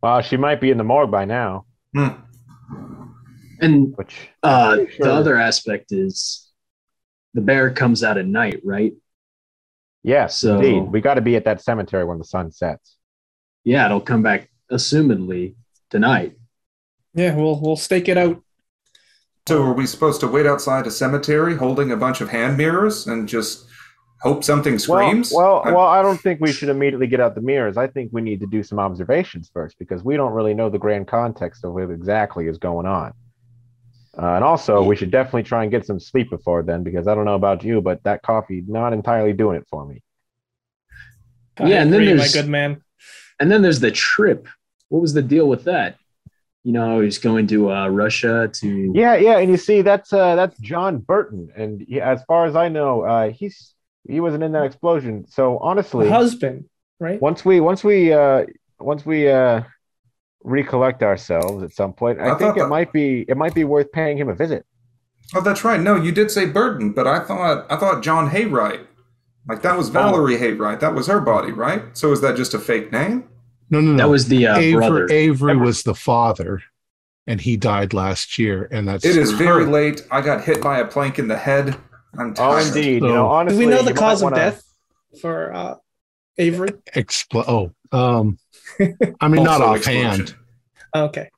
[0.00, 1.66] Well, she might be in the morgue by now.
[1.94, 2.08] Hmm.
[3.60, 5.06] And Which uh, Sure.
[5.06, 6.50] the other aspect is
[7.34, 8.92] the bear comes out at night, right?
[10.02, 12.96] yes, So- indeed, we got to be at that cemetery when the sun sets.
[13.64, 15.54] Yeah, it'll come back assumedly
[15.90, 16.36] tonight.
[17.14, 18.42] Yeah, we'll we'll stake it out.
[19.46, 23.06] So are we supposed to wait outside a cemetery holding a bunch of hand mirrors
[23.06, 23.66] and just
[24.22, 25.30] hope something screams?
[25.34, 27.76] Well, I- well, well, I don't think we should immediately get out the mirrors.
[27.76, 30.78] I think we need to do some observations first because we don't really know the
[30.78, 33.12] grand context of what exactly is going on.
[34.16, 37.14] Uh, and also, we should definitely try and get some sleep before then because I
[37.14, 40.02] don't know about you, but that coffee not entirely doing it for me.
[41.58, 42.80] I Yeah, and then agree, my there's- good man.
[43.40, 44.48] And then there's the trip.
[44.88, 45.96] What was the deal with that?
[46.62, 48.92] You know, he's going to uh, Russia to.
[48.94, 52.56] Yeah, yeah, and you see, that's uh, that's John Burton, and he, as far as
[52.56, 53.74] I know, uh, he's
[54.08, 55.26] he wasn't in that explosion.
[55.28, 56.64] So honestly, husband,
[57.00, 57.20] right?
[57.20, 58.46] once we once we uh
[58.78, 59.62] once we uh
[60.42, 63.54] recollect ourselves at some point i, I think thought it that- might be it might
[63.54, 64.66] be worth paying him a visit
[65.34, 65.80] oh, that's right.
[65.80, 68.80] No, you did say Burton, but I thought I thought John Haywright.
[69.48, 70.80] Like that was Valerie Haywright.
[70.80, 71.82] That was her body, right?
[71.96, 73.28] So is that just a fake name?
[73.70, 75.04] no no no That was the uh, brother.
[75.10, 76.62] avery, avery was the father
[77.26, 80.02] and he died last year and that's It is very late.
[80.10, 81.74] I got hit by a plank in the head.
[82.18, 84.62] I'm oh indeed So- you know Do we know the cause of wanna- death
[85.20, 85.74] for uh,
[86.38, 86.70] Avery?
[86.94, 88.38] Expl- oh um
[89.20, 90.44] i mean not offhand explosion.
[90.94, 91.30] Okay.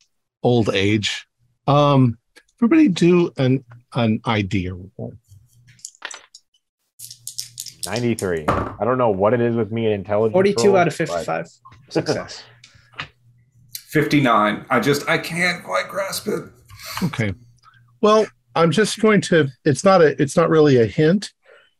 [0.42, 1.26] old age
[1.66, 2.16] um
[2.58, 3.64] everybody do an
[3.94, 5.12] an idea roll
[7.86, 10.94] 93 i don't know what it is with me in intelligence 42 rolls, out of
[10.94, 11.48] 55.
[11.88, 12.42] Success.
[13.96, 14.66] 59.
[14.68, 16.44] I just I can't quite grasp it.
[17.04, 17.32] Okay.
[18.02, 21.32] Well, I'm just going to it's not a it's not really a hint,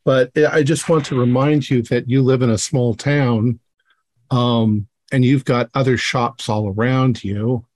[0.05, 3.61] but I just want to remind you that you live in a small town
[4.31, 7.67] um and you've got other shops all around you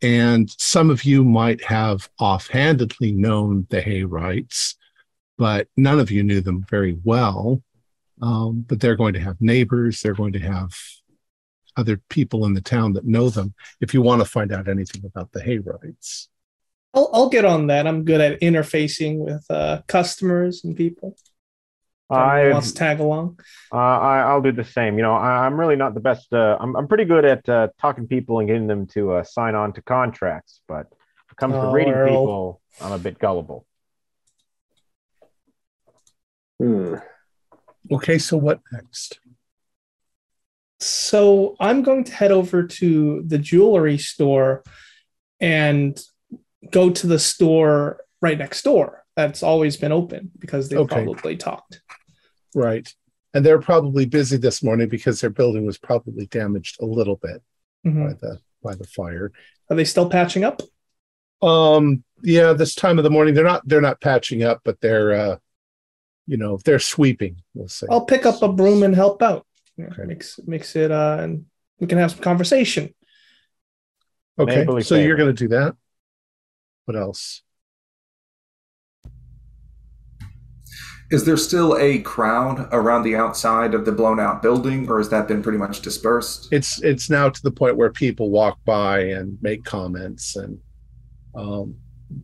[0.00, 4.74] and some of you might have offhandedly known the Hayrights,
[5.38, 7.62] but none of you knew them very well.
[8.22, 10.70] Um, but they're going to have neighbors, they're going to have
[11.76, 15.02] other people in the town that know them if you want to find out anything
[15.04, 16.28] about the Hayrights.
[16.94, 17.86] I'll, I'll get on that.
[17.86, 21.16] I'm good at interfacing with uh, customers and people.
[22.08, 23.40] I, wants to tag along.
[23.72, 24.96] uh, I I'll do the same.
[24.96, 26.32] You know, I, I'm really not the best.
[26.32, 29.54] Uh, I'm I'm pretty good at uh, talking people and getting them to uh, sign
[29.56, 32.08] on to contracts, but when it comes to Oh, reading Earl.
[32.08, 33.66] people, I'm a bit gullible.
[36.58, 36.94] Hmm.
[37.92, 39.20] Okay, so what next?
[40.80, 44.62] So I'm going to head over to the jewelry store
[45.40, 45.98] and
[46.70, 51.04] go to the store right next door that's always been open because they Okay.
[51.04, 51.80] probably talked.
[52.54, 52.92] Right.
[53.32, 57.42] And they're probably busy this morning because their building was probably damaged a little bit
[57.86, 58.08] Mhm.
[58.08, 59.30] by the by the fire.
[59.70, 60.60] Are they still patching up?
[61.42, 65.12] Um yeah, this time of the morning they're not they're not patching up, but they're
[65.12, 65.36] uh
[66.26, 67.86] you know, if they're sweeping, we'll say.
[67.90, 69.46] I'll pick up a broom and help out.
[69.76, 70.04] Yeah, Okay.
[70.04, 71.46] Makes makes it uh and
[71.78, 72.94] we can have some conversation.
[74.38, 74.56] Okay.
[74.56, 75.76] Neighborly So you're going to do that.
[76.86, 77.42] What else?
[81.10, 85.08] Is there still a crowd around the outside of the blown out building, or has
[85.10, 86.48] that been pretty much dispersed?
[86.52, 90.58] It's it's now to the point where people walk by and make comments and
[91.36, 91.76] um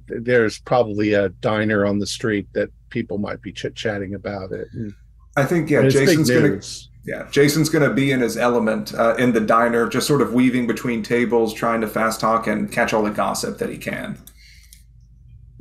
[0.07, 4.69] there's probably a diner on the street that people might be chit-chatting about it.
[4.73, 4.95] And
[5.37, 6.61] I think yeah, Jason's gonna
[7.05, 10.67] yeah, Jason's gonna be in his element uh, in the diner, just sort of weaving
[10.69, 14.19] between tables, trying to fast talk and catch all the gossip that he can.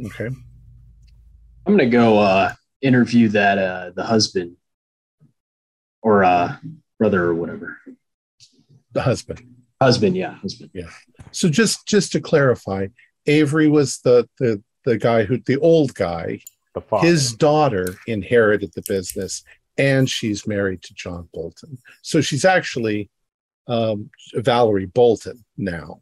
[0.06, 0.30] Okay.
[1.66, 4.58] I'm gonna go uh, interview that uh, the husband
[6.02, 6.58] or uh,
[7.00, 7.78] brother or whatever.
[8.92, 9.42] The husband.
[9.82, 10.72] Husband, yeah, husband.
[10.74, 10.90] Yeah.
[11.32, 12.88] So just just to clarify,
[13.26, 16.42] Avery was the the the guy who the old guy.
[16.74, 17.08] The father.
[17.08, 19.44] His daughter inherited the business,
[19.78, 21.78] and she's married to John Bolton.
[22.02, 23.10] So she's actually
[23.68, 26.02] um, Valerie Bolton now.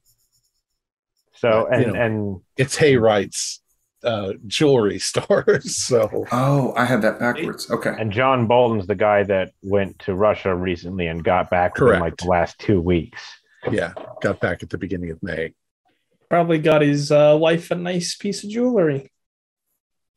[1.33, 2.01] so you and know.
[2.01, 3.61] and It's Hayright's
[4.03, 5.59] uh, jewelry store.
[5.61, 7.69] So Oh, I had that backwards.
[7.69, 7.93] Okay.
[7.97, 12.17] and John Bolton's the guy that went to Russia recently and got back within like
[12.17, 13.21] the last two weeks.
[13.71, 15.53] yeah, got back at the beginning of May.
[16.29, 19.11] Probably got his uh, wife a nice piece of jewelry.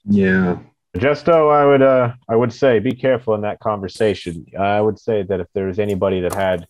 [0.05, 0.59] Yeah.
[0.99, 4.45] Just though I would uh I would say be careful in that conversation.
[4.59, 6.67] I would say that if there was anybody that had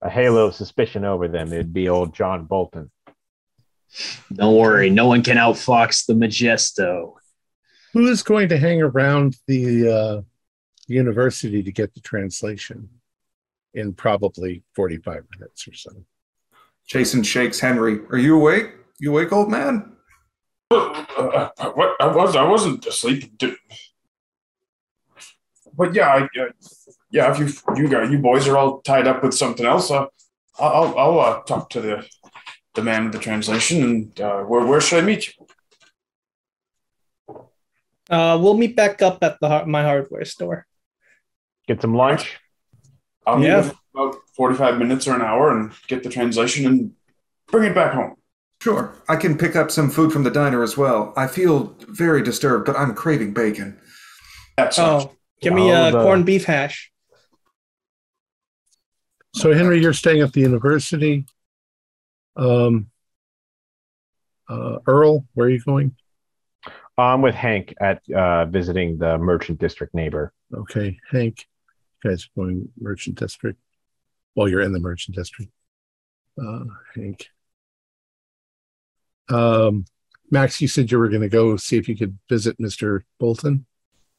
[0.00, 2.90] a halo of suspicion over them, it'd be old John Bolton.
[4.32, 7.14] Don't worry, no one can outfox the Majesto.
[7.92, 10.22] Who is going to hang around the uh,
[10.86, 12.88] university to get the translation
[13.74, 15.90] in probably forty-five minutes or so?
[16.86, 18.00] Jason shakes Henry.
[18.10, 18.72] Are you awake?
[18.98, 19.95] You awake, old man?
[20.70, 21.04] Uh,
[21.58, 23.38] uh, what I was I wasn't asleep.
[23.38, 23.54] D-
[25.76, 26.50] But yeah, I, uh,
[27.10, 27.30] yeah.
[27.32, 30.06] If you you got you boys are all tied up with something else, uh,
[30.58, 32.06] I'll I'll, I'll uh, talk to the
[32.74, 33.82] the man of the translation.
[33.84, 35.34] And uh, where where should I meet you?
[38.10, 40.66] Uh, we'll meet back up at the my hardware store.
[41.68, 42.38] Get some lunch.
[43.26, 43.64] I'll meet Yeah.
[43.64, 46.92] in about forty five minutes or an hour and get the translation and
[47.52, 48.14] bring it back home.
[48.60, 48.94] Sure.
[49.08, 51.12] I can pick up some food from the diner as well.
[51.16, 53.78] I feel very disturbed, but I'm craving bacon.
[54.56, 56.90] That's Oh, give me a the- corned beef hash.
[59.34, 61.26] So Henry, you're staying at the university.
[62.36, 62.90] Um,
[64.48, 65.94] uh, Earl, where are you going?
[66.96, 70.32] I'm with Hank at uh, visiting the merchant district neighbor.
[70.54, 71.46] Okay, Hank,
[72.02, 73.58] you guys are going merchant district.
[74.34, 75.52] Well, you're in the merchant district.
[76.42, 76.64] Uh,
[76.94, 77.28] Hank.
[79.28, 79.84] Um,
[80.30, 83.02] Max, you said you were going to go see if you could visit Mr.
[83.20, 83.64] Bolton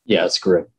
[0.05, 0.69] Yeah, that's correct.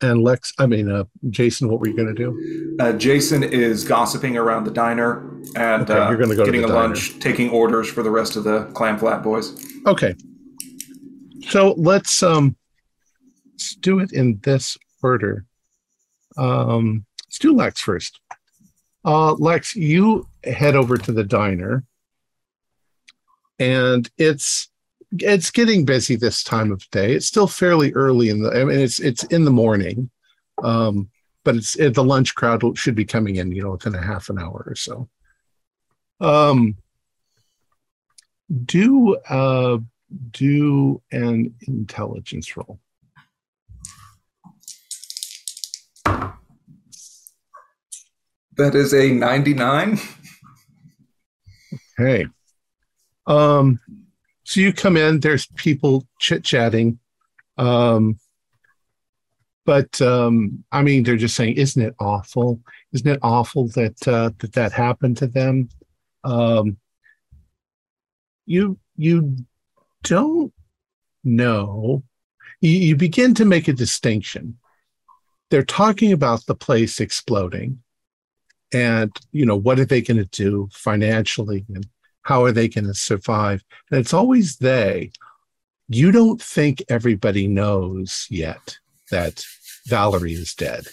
[0.00, 0.52] and Lex.
[0.58, 2.76] I mean, uh, Jason, what were you going to do?
[2.80, 6.62] Uh, Jason is gossiping around the diner and Okay, uh, you're gonna go to getting
[6.62, 6.88] the a diner.
[6.88, 9.64] lunch, taking orders for the rest of the clam flat boys.
[9.86, 10.14] Okay.
[11.48, 12.56] So let's um
[13.52, 15.46] let's do it in this order.
[16.36, 18.20] Um let's do Lex first.
[19.04, 21.84] Uh Lex, you head over to the diner
[23.60, 24.68] and it's
[25.18, 27.14] it's getting busy this time of day.
[27.14, 30.10] It's still fairly early in the I mean it's it's in the morning.
[30.64, 31.10] Um
[31.44, 34.30] but it's it, the lunch crowd should be coming in, you know, within a half
[34.30, 35.08] an hour or so.
[36.20, 36.76] Um
[38.64, 39.78] do uh
[40.32, 42.80] do an intelligence roll.
[48.56, 49.98] That is a 99.
[51.96, 52.26] Hey.
[53.26, 53.80] Um
[54.44, 56.98] so you come in, there's people chit-chatting.
[57.56, 58.18] Um
[59.64, 62.60] but um I mean they're just saying, isn't it awful?
[62.92, 65.68] Isn't it awful that uh that that happened to them?
[66.24, 66.78] Um
[68.46, 69.36] you you
[70.02, 70.52] don't
[71.24, 72.02] know.
[72.60, 74.58] You, you begin to make a distinction.
[75.50, 77.82] They're talking about the place exploding
[78.72, 81.86] and you know what are they going to do financially and
[82.22, 85.10] how are they going to survive and it's always they
[85.88, 88.78] you don't think everybody knows yet
[89.10, 89.44] that
[89.88, 90.86] Valerie is dead.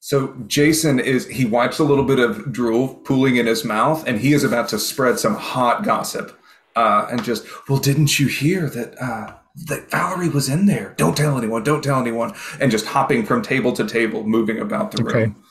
[0.00, 4.18] So Jason is he wipes a little bit of drool pooling in his mouth, and
[4.18, 6.36] he is about to spread some hot gossip,
[6.74, 9.34] uh, and just well, didn't you hear that uh,
[9.66, 10.94] that Valerie was in there?
[10.96, 11.62] Don't tell anyone.
[11.62, 12.34] Don't tell anyone.
[12.60, 15.24] And just hopping from table to table, moving about the Okay.
[15.26, 15.44] room.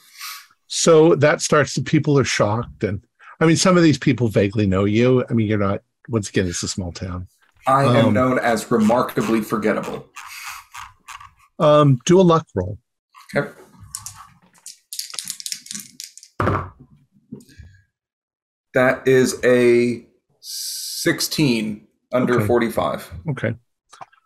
[0.68, 1.74] So that starts.
[1.74, 3.02] The people are shocked, and
[3.40, 5.24] I mean, some of these people vaguely know you.
[5.30, 5.82] I mean, you're not.
[6.10, 7.28] Once again, it's a small town.
[7.68, 10.08] I am Um, known as remarkably forgettable.
[11.60, 12.78] Um, do a luck roll.
[13.36, 13.50] Okay.
[18.74, 20.06] That is a
[20.42, 22.46] 16 under Okay.
[22.48, 23.12] 45.
[23.32, 23.56] Okay.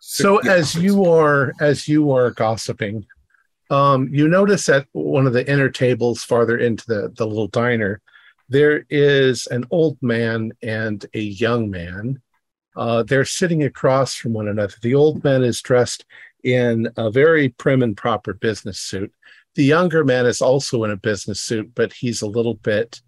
[0.00, 3.04] So Yeah, as you are as you are gossiping,
[3.70, 8.00] um, you notice at one of the inner tables farther into the, the little diner,
[8.54, 12.22] there is an old man and a young man.
[12.76, 14.74] Uh, they're sitting across from one another.
[14.82, 16.04] The old man is dressed
[16.42, 19.12] in a very prim and proper business suit.
[19.54, 23.00] The younger man is also in a business suit, but he's a little bit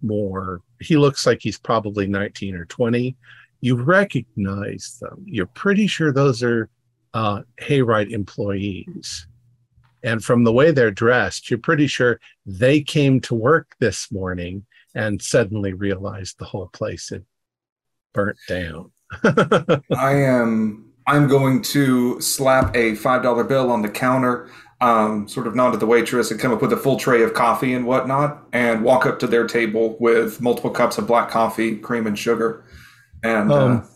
[0.00, 0.60] more.
[0.80, 3.16] He looks like he's probably 19 or 20
[3.62, 5.24] you recognize them.
[5.24, 6.68] You're pretty sure those are
[7.14, 9.26] uh, Hayride employees.
[10.02, 14.66] And from the way they're dressed, you're pretty sure they came to work this morning
[14.94, 17.24] and suddenly realized the whole place had
[18.12, 18.92] burnt down.
[19.24, 24.48] I am I'm going to slap a $5 bill on the counter,
[24.80, 27.34] um, sort of nod to the waitress and come up with a full tray of
[27.34, 31.76] coffee and whatnot, and walk up to their table with multiple cups of black coffee,
[31.76, 32.64] cream and sugar.
[33.22, 33.88] And uh, Um,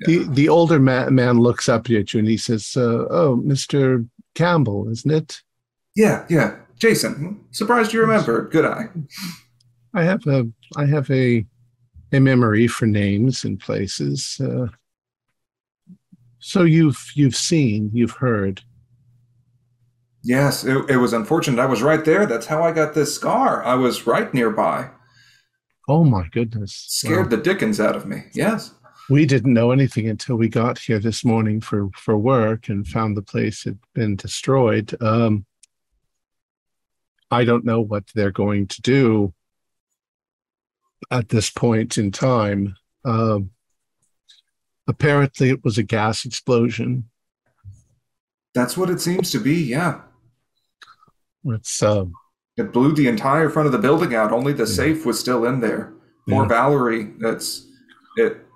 [0.00, 4.06] the the older man, man looks up at you and he says, uh, "Oh, Mr.
[4.34, 5.42] Campbell, isn't it?
[5.94, 6.56] yeah, yeah.
[6.78, 8.48] Jason, surprised you remember.
[8.48, 8.88] Good eye.
[9.96, 10.46] I have a
[10.76, 11.44] I have a
[12.12, 14.38] a memory for names and places.
[14.38, 14.66] Uh,
[16.38, 18.60] so you've you've seen, you've heard.
[20.22, 21.60] Yes, it, it was unfortunate.
[21.60, 22.26] I was right there.
[22.26, 23.64] That's how I got this scar.
[23.64, 24.90] I was right nearby.
[25.88, 26.74] Oh my goodness!
[26.88, 28.24] Scared the dickens out of me.
[28.34, 28.74] Yes.
[29.08, 33.16] we didn't know anything until we got here this morning for for work and found
[33.16, 34.94] the place had been destroyed.
[35.00, 35.46] Um,
[37.30, 39.32] I don't know what they're going to do
[41.10, 42.76] at this point in time.
[43.04, 43.50] Um,
[44.88, 47.08] apparently, it was a gas explosion.
[48.54, 49.54] That's what it seems to be.
[49.54, 50.00] Yeah.
[51.44, 52.12] It's um,
[52.56, 54.32] It blew the entire front of the building out.
[54.32, 54.74] Only the Yeah.
[54.74, 55.92] safe was still in there.
[56.28, 56.48] Poor Yeah.
[56.48, 57.12] Valerie.
[57.18, 57.66] That's
[58.16, 58.46] it.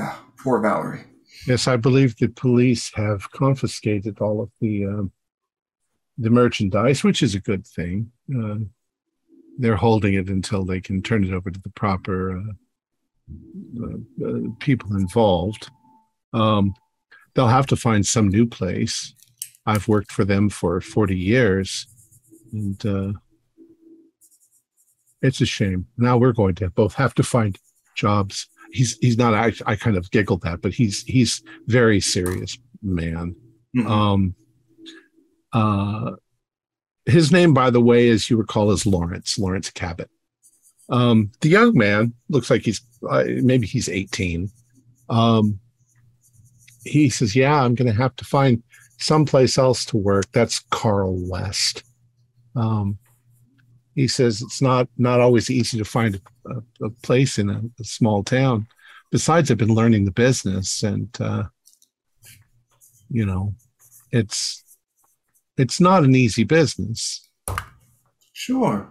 [0.00, 1.04] Ah, poor Valerie.
[1.46, 5.12] Yes, I believe the police have confiscated all of the um,
[6.18, 8.12] the merchandise, which is a good thing.
[8.34, 8.56] Uh,
[9.58, 12.42] they're holding it until they can turn it over to the proper uh,
[13.82, 15.70] uh, uh, people involved.
[16.32, 16.74] Um,
[17.34, 19.14] they'll have to find some new place.
[19.66, 21.86] I've worked for them for forty years,
[22.52, 23.12] and uh,
[25.22, 25.86] it's a shame.
[25.98, 27.58] Now we're going to both have to find
[27.94, 32.56] jobs he's he's not I, I kind of giggled that but he's he's very serious
[32.82, 33.34] man
[33.76, 33.86] Mhm.
[33.90, 34.34] um
[35.52, 36.12] uh
[37.10, 40.10] his name by the way as you recall is lawrence lawrence cabot.
[40.88, 44.50] Um the young man looks like he's uh, maybe he's 18
[45.08, 45.58] um
[46.84, 48.62] he says yeah i'm gonna have to find
[48.98, 50.26] someplace else to work.
[50.32, 51.82] That's carl west.
[52.54, 52.98] Um
[53.94, 57.84] he says it's not not always easy to find a, a place in a, a
[57.84, 58.66] small town.
[59.10, 61.44] Besides, I've been learning the business, and uh,
[63.10, 63.54] you know,
[64.12, 64.62] it's
[65.60, 67.28] it's not an easy business.
[68.32, 68.88] Sure.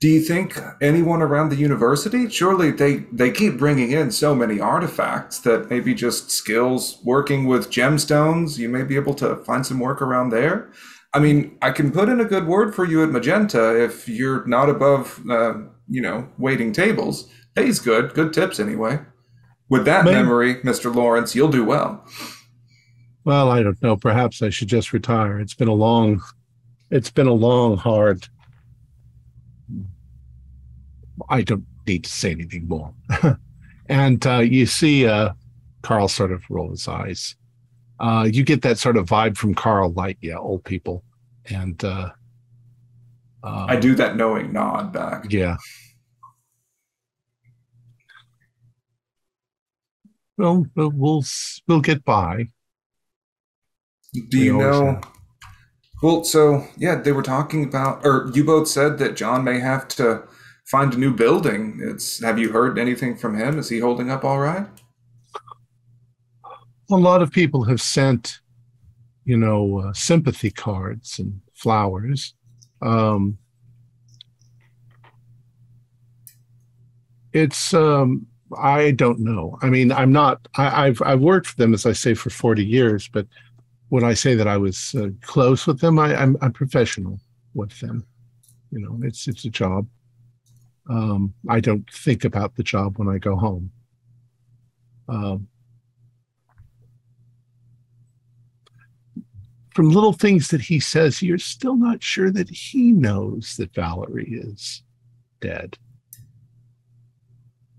[0.00, 2.28] Do you think anyone around the university?
[2.28, 7.70] Surely they they keep bringing in so many artifacts that maybe just skills working with
[7.70, 8.58] gemstones.
[8.58, 10.70] You may be able to find some work around there.
[11.14, 14.44] I mean, I can put in a good word for you at Magenta if you're
[14.46, 15.54] not above, uh,
[15.88, 17.30] you know, waiting tables.
[17.54, 18.98] Pays good, good tips anyway.
[19.70, 20.94] With that Maybe- memory, Mr.
[20.94, 22.04] Lawrence, you'll do well.
[23.24, 23.96] Well, I don't know.
[23.96, 25.40] Perhaps I should just retire.
[25.40, 26.22] It's been a long,
[26.90, 28.28] it's been a long, hard.
[31.30, 32.92] I don't need to say anything more.
[33.88, 35.30] and uh, you see uh,
[35.82, 37.36] Carl sort of roll his eyes.
[37.98, 41.04] Uh, you get that sort of vibe from Carl, like yeah, old people,
[41.46, 42.10] and uh,
[43.42, 45.30] uh, I do that knowing nod back.
[45.30, 45.56] Yeah.
[50.36, 51.22] We'll we'll,
[51.68, 52.48] we'll get by.
[54.14, 54.86] Do you know?
[54.86, 55.04] have.
[56.02, 59.88] Well, so yeah, they were talking about, or you both said that John may have
[59.88, 60.24] to
[60.66, 61.80] find a new building.
[61.82, 62.22] It's.
[62.22, 63.58] Have you heard anything from him?
[63.58, 64.66] Is he holding up all right?
[66.90, 68.40] A lot of people have sent
[69.24, 72.34] you know, uh, sympathy cards and flowers.
[72.82, 73.38] Um,
[77.32, 78.26] it's um,
[78.56, 79.58] I don't know.
[79.62, 80.46] I mean, I'm not.
[80.56, 83.26] I, have I've worked for them as I say for 40 years, but
[83.88, 87.20] when I say that I was uh, close with them, I, I'm I'm professional
[87.54, 88.06] with them.
[88.70, 89.86] You know, it's it's a job.
[90.88, 93.70] Um, I don't think about the job when I go home.
[95.08, 95.48] Um,
[99.74, 104.30] from little things that he says, you're still not sure that he knows that Valerie
[104.30, 104.82] is
[105.40, 105.76] dead.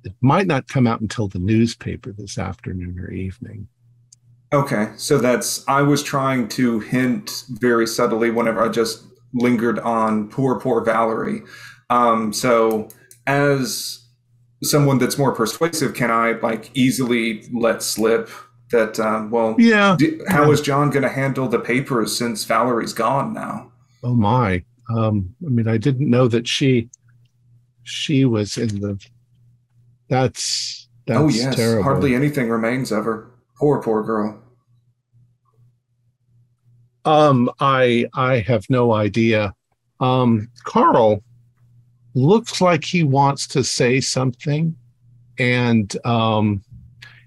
[0.03, 3.69] It might not come out until the newspaper this afternoon or evening.
[4.55, 9.03] Okay, so that's I was trying to hint very subtly whenever I just
[9.33, 11.41] lingered on poor, poor Valerie.
[11.89, 12.87] Um, so
[13.27, 14.01] as
[14.63, 18.29] someone that's more persuasive, can I like easily let slip
[18.71, 18.97] that?
[18.97, 19.97] Um, well, yeah.
[19.99, 23.73] D- how is John going to handle the papers since Valerie's gone now?
[24.03, 24.63] Oh my!
[24.95, 26.89] Um, I mean, I didn't know that she
[27.83, 29.05] she was in the.
[30.07, 31.83] That's that's oh yes, terrible.
[31.83, 33.31] hardly anything remains of her.
[33.57, 34.41] Poor, poor girl.
[37.05, 39.53] Um, I I have no idea.
[39.99, 41.23] Um, Carl
[42.15, 44.75] looks like he wants to say something,
[45.37, 46.63] and um,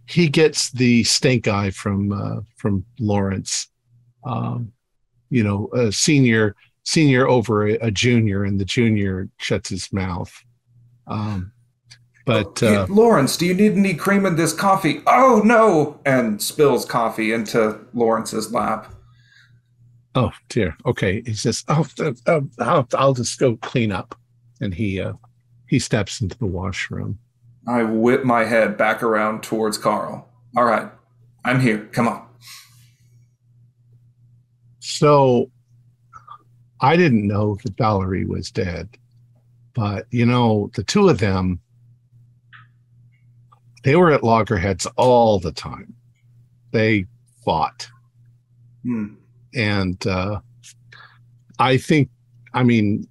[0.07, 3.69] he gets the stink eye from uh, from Lawrence.
[4.25, 4.73] Um,
[5.31, 10.33] you know, a senior senior over a, a, junior, and the junior shuts his mouth.
[11.07, 11.53] Um,
[12.25, 15.03] but uh, hey, Lawrence, do you need any cream in this coffee?
[15.07, 16.01] Oh no!
[16.05, 18.93] And spills coffee into Lawrence's lap.
[20.15, 20.77] Oh dear.
[20.87, 21.23] Okay.
[21.23, 21.87] He says, "Oh,
[22.27, 24.15] uh, I'll, I'll just go clean up,"
[24.61, 25.15] and he uh,
[25.67, 27.19] he steps into the washroom.
[27.67, 30.29] I whip my head back around towards Carl.
[30.57, 30.91] All right,
[31.45, 31.89] I'm here.
[31.93, 32.27] Come on.
[34.81, 35.51] So,
[36.81, 38.89] I didn't know that Valerie was dead,
[39.75, 41.61] but you know, the two of them,
[43.85, 45.95] they were at loggerheads all the time.
[46.73, 47.05] They
[47.45, 47.89] fought.
[48.83, 49.15] Hmm
[49.59, 50.41] and uh,
[51.59, 52.09] I think,
[52.55, 53.07] I mean,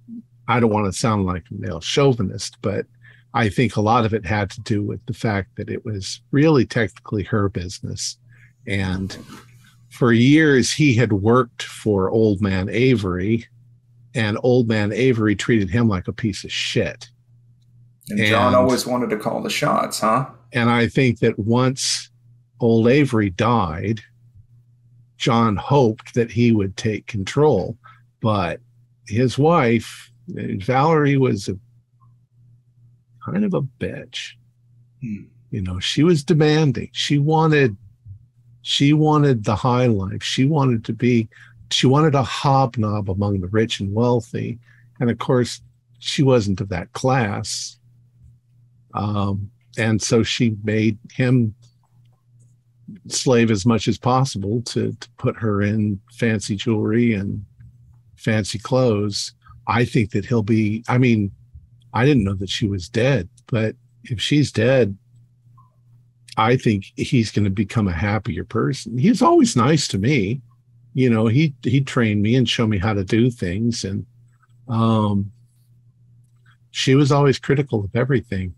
[0.48, 2.86] I don't want to sound like a male chauvinist, but
[3.34, 6.22] I think a lot of it had to do with the fact that it was
[6.30, 8.16] really technically her business.
[8.66, 9.16] And
[9.90, 13.46] for years, he had worked for Old Man Avery,
[14.14, 17.10] and Old Man Avery treated him like a piece of shit.
[18.08, 20.26] And John and, always wanted to call the shots, huh?
[20.54, 22.10] And I think that once
[22.58, 24.00] Old Avery died,
[25.18, 27.76] John hoped that he would take control,
[28.20, 28.60] but
[29.06, 31.58] his wife, Valerie, was a
[33.24, 34.32] kind of a bitch.
[35.02, 35.24] Hmm.
[35.50, 36.90] You know, she was demanding.
[36.92, 37.76] She wanted,
[38.62, 40.22] she wanted the high life.
[40.22, 41.28] She wanted to be,
[41.70, 44.58] she wanted a hobnob among the rich and wealthy,
[45.00, 45.62] and of course,
[45.98, 47.78] she wasn't of that class.
[48.94, 51.54] Um, and so she made him
[53.12, 57.44] slave as much as possible to, to put her in fancy jewelry and
[58.16, 59.32] fancy clothes.
[59.66, 61.30] I think that he'll be, I mean,
[61.92, 64.96] I didn't know that she was dead, but if she's dead,
[66.36, 68.96] I think he's going to become a happier person.
[68.96, 70.40] He's always nice to me.
[70.94, 74.06] You know, he he trained me and showed me how to do things and
[74.68, 75.32] um
[76.70, 78.54] she was always critical of everything.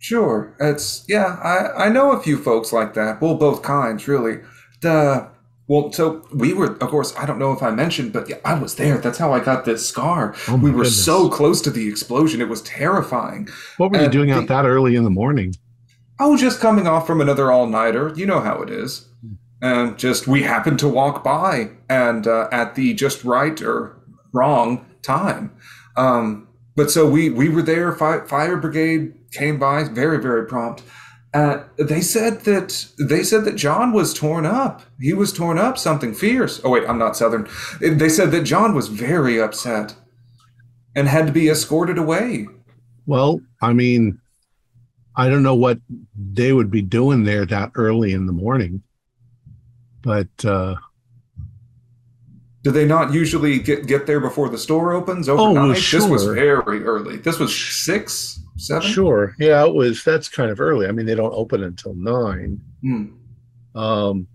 [0.00, 0.56] Sure.
[0.58, 3.20] It's yeah, I, I know a few folks like that.
[3.20, 4.40] Well, both kinds, really.
[4.80, 5.30] The
[5.68, 8.54] well, so we were, of course, I don't know if I mentioned, but yeah, I
[8.54, 8.98] was there.
[8.98, 10.34] That's how I got this scar.
[10.48, 11.04] Oh we were goodness.
[11.04, 12.40] so close to the explosion.
[12.40, 13.48] It was terrifying.
[13.76, 15.54] What were and you doing the, out that early in the morning?
[16.18, 18.12] Oh, just coming off from another all nighter.
[18.16, 19.06] You know how it is.
[19.62, 23.96] And just we happened to walk by and uh, at the just right or
[24.32, 25.54] wrong time.
[25.96, 27.92] Um, but so we we were there.
[27.92, 30.82] Fire, fire brigade came by, very very prompt.
[31.32, 34.82] Uh, they said that they said that John was torn up.
[35.00, 36.60] He was torn up, something fierce.
[36.64, 37.48] Oh wait, I'm not Southern.
[37.80, 39.94] They said that John was very upset
[40.96, 42.48] and had to be escorted away.
[43.06, 44.18] Well, I mean,
[45.16, 45.78] I don't know what
[46.16, 48.82] they would be doing there that early in the morning,
[50.02, 50.76] but uh,
[52.62, 55.56] do they not usually get get there before the store opens overnight?
[55.56, 56.00] Oh, well, sure.
[56.00, 57.16] This was very early.
[57.16, 58.88] This was six, seven.
[58.88, 60.04] Sure, yeah, it was.
[60.04, 60.86] That's kind of early.
[60.86, 62.60] I mean, they don't open until nine.
[62.82, 63.06] Hmm.
[63.74, 64.26] Um.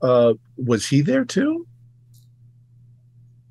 [0.00, 1.66] Uh, was he there too?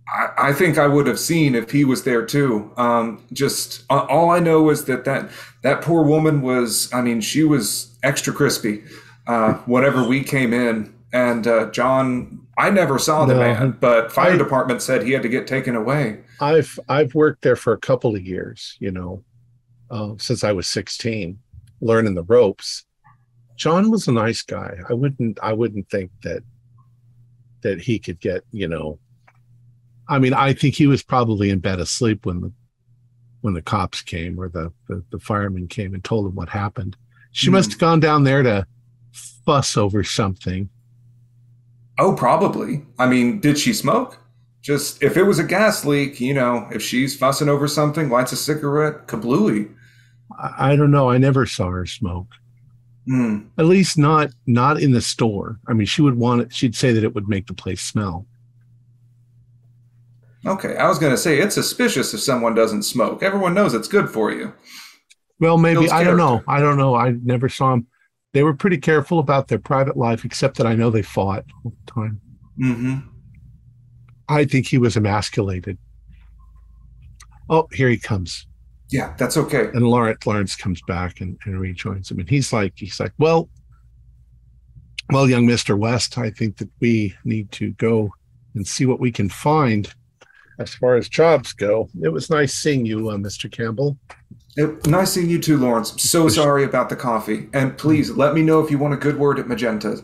[0.10, 2.72] I, I think I would have seen if he was there too.
[2.76, 5.30] Um, just uh, all I know is that that
[5.64, 6.92] that poor woman was.
[6.94, 8.84] I mean, she was extra crispy.
[9.28, 13.40] uh, whenever we came in, and uh, John, I never saw the No.
[13.40, 16.20] man, but fire I- department said he had to get taken away.
[16.40, 19.24] I've I've worked there for a couple of years, you know,
[19.90, 21.38] uh, since I was 16,
[21.82, 22.86] learning the ropes.
[23.58, 24.76] John was a nice guy.
[24.90, 26.44] I wouldn't I wouldn't think that
[27.62, 28.98] that he could get, you know.
[30.10, 32.52] I mean, I think he was probably in bed asleep when the
[33.42, 36.98] when the cops came or the the, the firemen came and told him what happened.
[37.34, 37.54] She Hmm.
[37.54, 38.66] must have gone down there to
[39.46, 40.70] fuss over something.
[42.02, 42.84] Oh, probably.
[42.98, 44.18] I mean, did she smoke?
[44.64, 48.32] Just if it was a gas leak, you know, if she's fussing over something, lights
[48.32, 49.72] a cigarette, kablooey.
[50.38, 51.12] I, I don't know.
[51.12, 52.26] I never saw her smoke.
[53.06, 53.42] Hmm.
[53.60, 55.60] At least not not in the store.
[55.68, 56.54] I mean, she would want it.
[56.54, 58.26] She'd say that it would make the place smell.
[60.48, 63.22] Okay, I was going to say it's suspicious if someone doesn't smoke.
[63.22, 64.54] Everyone knows it's good for you.
[65.40, 66.44] Well, maybe I don't know.
[66.48, 66.96] I don't know.
[66.96, 67.86] I never saw them.
[68.34, 71.74] They were pretty careful about their private life, except that I know they fought all
[71.86, 72.22] the time.
[72.62, 73.00] Mm-hmm.
[74.30, 75.78] I think he was emasculated.
[77.50, 78.48] Oh, here he comes.
[78.90, 79.70] Yeah, that's okay.
[79.74, 82.20] And Lawrence Lawrence comes back and, and rejoins him.
[82.20, 83.50] And he's like, he's like, well,
[85.10, 85.78] well, young Mr.
[85.78, 88.14] West, I think that we need to go
[88.56, 89.94] and see what we can find
[90.60, 91.90] as far as jobs go.
[92.02, 93.52] It was nice seeing you, uh, Mr.
[93.52, 93.98] Campbell.
[94.58, 96.02] It- nice seeing you too, Lawrence.
[96.02, 97.48] So sorry about the coffee.
[97.54, 100.04] And please let me know if you want a good word at Magenta's.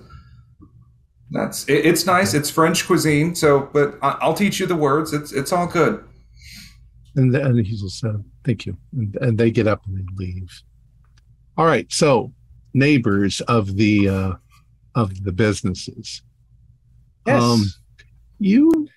[1.32, 2.34] That's it, it's nice.
[2.34, 3.36] It's French cuisine.
[3.36, 5.12] So, but I, I'll teach you the words.
[5.12, 6.04] It's it's all good.
[7.18, 8.78] And then he just said, thank you.
[8.94, 10.50] And, and they get up and they leave.
[11.58, 11.92] All right.
[11.92, 12.32] So
[12.74, 14.34] neighbors of the, uh,
[14.94, 16.22] of the businesses.
[17.26, 17.42] Yes.
[17.42, 17.66] Um,
[18.40, 18.88] you,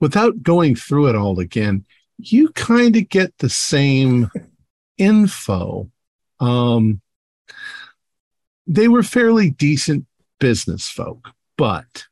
[0.00, 1.86] without going through it all again,
[2.18, 4.30] you kind of get the same
[4.98, 5.90] info.
[6.40, 7.00] Um,
[8.66, 10.06] they were fairly decent
[10.38, 12.06] business folk, but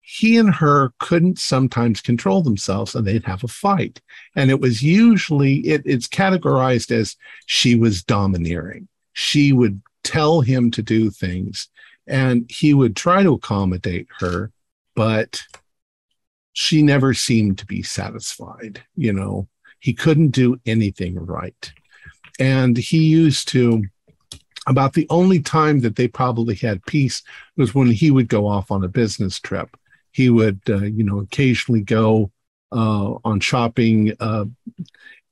[0.00, 4.00] he and her couldn't sometimes control themselves and they'd have a fight.
[4.36, 7.16] And it was usually, it, it's categorized as
[7.46, 8.86] she was domineering.
[9.12, 11.68] She would tell him to do things
[12.06, 14.52] and he would try to accommodate her,
[14.94, 15.42] but
[16.54, 18.82] she never seemed to be satisfied.
[18.96, 19.48] You know,
[19.80, 21.72] he couldn't do anything right.
[22.40, 23.84] And he used to,
[24.66, 27.22] about the only time that they probably had peace
[27.56, 29.76] was when he would go off on a business trip.
[30.12, 32.30] He would, uh, you know, occasionally go
[32.72, 34.12] uh, on shopping.
[34.18, 34.46] Uh,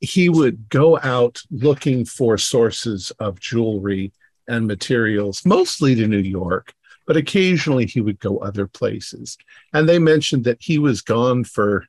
[0.01, 4.13] he would go out looking for sources of jewelry
[4.49, 6.75] and materials, mostly to New York,
[7.07, 9.37] but occasionally he would go other places.
[9.73, 11.85] And they mentioned that he was gone for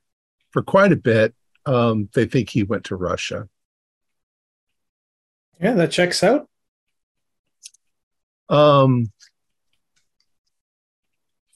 [0.52, 1.34] for quite a bit.
[1.65, 3.48] Um, they think he went to Russia.
[5.60, 6.49] Yeah, that checks out.
[8.49, 9.11] Um,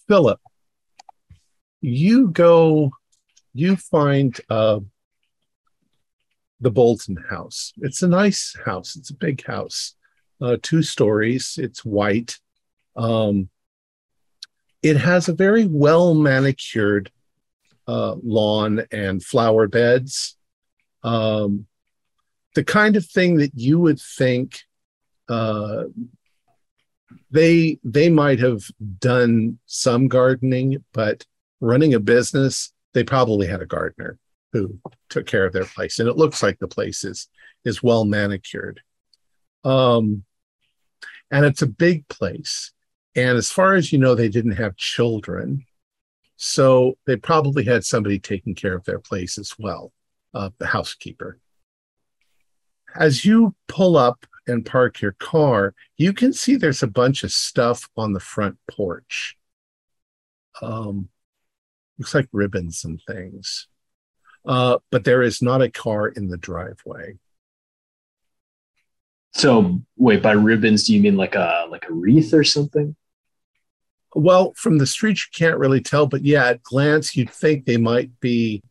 [0.07, 0.39] Philip,
[1.81, 2.91] you go,
[3.53, 4.79] you find uh,
[6.59, 7.73] the Bolton house.
[7.77, 8.95] It's a nice house.
[8.95, 9.95] It's a big house,
[10.41, 11.59] uh, two stories.
[11.61, 12.39] It's white.
[12.98, 13.49] Um,
[14.82, 17.11] it has a very well manicured
[17.88, 20.36] uh, lawn and flower beds.
[21.03, 21.68] Um,
[22.56, 24.61] the kind of thing that you would think
[25.30, 25.84] uh,
[27.32, 28.64] they they might have
[28.99, 31.26] done some gardening, but
[31.61, 34.18] running a business, they probably had a gardener
[34.53, 34.80] who
[35.10, 37.28] took care of their place, and it looks like the place is
[37.65, 38.82] is well manicured.
[39.64, 40.24] Um,
[41.30, 42.72] and it's a big place,
[43.18, 45.65] and as far as you know, they didn't have children,
[46.35, 49.91] so they probably had somebody taking care of their place as well,
[50.35, 51.39] uh, the housekeeper.
[52.95, 57.31] As you pull up and park your car, you can see there's a bunch of
[57.31, 59.35] stuff on the front porch.
[60.61, 61.10] Um,
[61.98, 63.68] looks like ribbons and things.
[64.45, 67.18] Uh, but there is not a car in the driveway.
[69.34, 72.95] So wait, by ribbons, do you mean like a like a wreath or something?
[74.15, 77.77] Well, from the street, you can't really tell, but yeah, at glance, you'd think they
[77.77, 78.63] might be,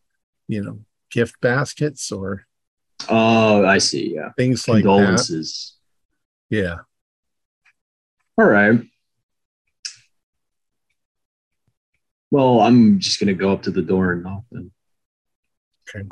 [0.48, 0.80] you know,
[1.10, 2.46] gift baskets or
[3.08, 4.14] Oh, I see.
[4.14, 4.30] Yeah.
[4.36, 4.88] things like that.
[4.88, 5.76] Condolences.
[6.50, 6.76] Yeah.
[8.38, 8.80] All right.
[12.30, 14.72] Well, I'm just gonna go up to the door and knock then.
[15.94, 16.08] Okay.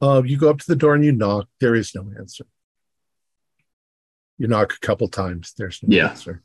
[0.00, 1.48] Uh, you go up to the door and you knock.
[1.60, 2.44] There is no answer.
[4.38, 5.52] You knock a couple times.
[5.56, 6.08] There's no Yeah.
[6.10, 6.42] answer.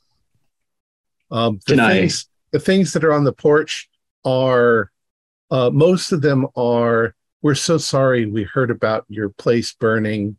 [1.34, 3.90] Um, the things the things that are on the porch
[4.24, 4.92] are
[5.52, 7.16] uh, most of them are.
[7.42, 8.26] We're so sorry.
[8.26, 10.38] We heard about your place burning.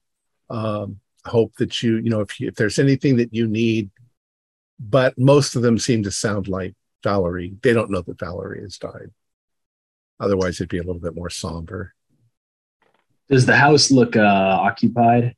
[0.49, 3.91] Um, hope that you you know if you, if there's anything that you need,
[4.79, 7.55] but most of them seem to sound like Valerie.
[7.63, 9.11] They don't know that Valerie has died.
[10.21, 11.93] Otherwise, it'd be a little bit more somber.
[13.29, 15.35] Does the house look uh, occupied?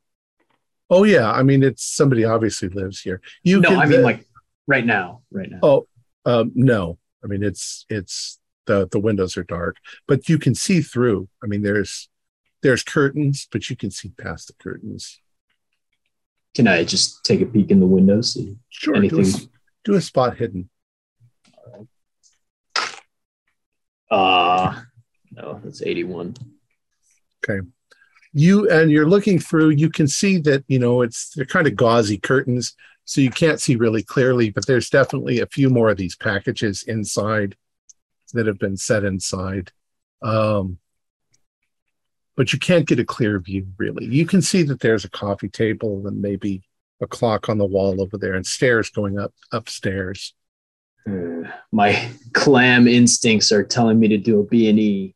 [0.89, 3.21] Oh yeah, I mean, it's somebody obviously lives here.
[3.43, 4.26] You no, can, I mean like
[4.67, 5.59] right now, right now.
[5.63, 5.87] oh
[6.25, 9.77] um, no, I mean it's it's the the windows are dark,
[10.07, 11.29] but you can see through.
[11.43, 12.09] I mean, there's
[12.61, 15.19] there's curtains, but you can see past the curtains.
[16.53, 18.21] Can I just take a peek in the window?
[18.21, 19.49] See Sure, do a, anything?
[19.83, 20.69] do a spot hidden.
[24.09, 24.81] Uh
[25.31, 26.35] no, that's 81.
[28.37, 31.75] You and you're looking through you can see that you know it's they're kind of
[31.75, 35.97] gauzy curtains so you can't see really clearly but there's definitely a few more of
[35.97, 37.55] these packages inside
[38.33, 39.71] that have been set inside.
[40.21, 40.79] Um,
[42.35, 44.05] but you can't get a clear view really.
[44.05, 46.63] You can see that there's a coffee table and maybe
[47.01, 50.33] a clock on the wall over there and stairs going up upstairs.
[51.07, 55.15] Uh, my clam instincts are telling me to do a B&E,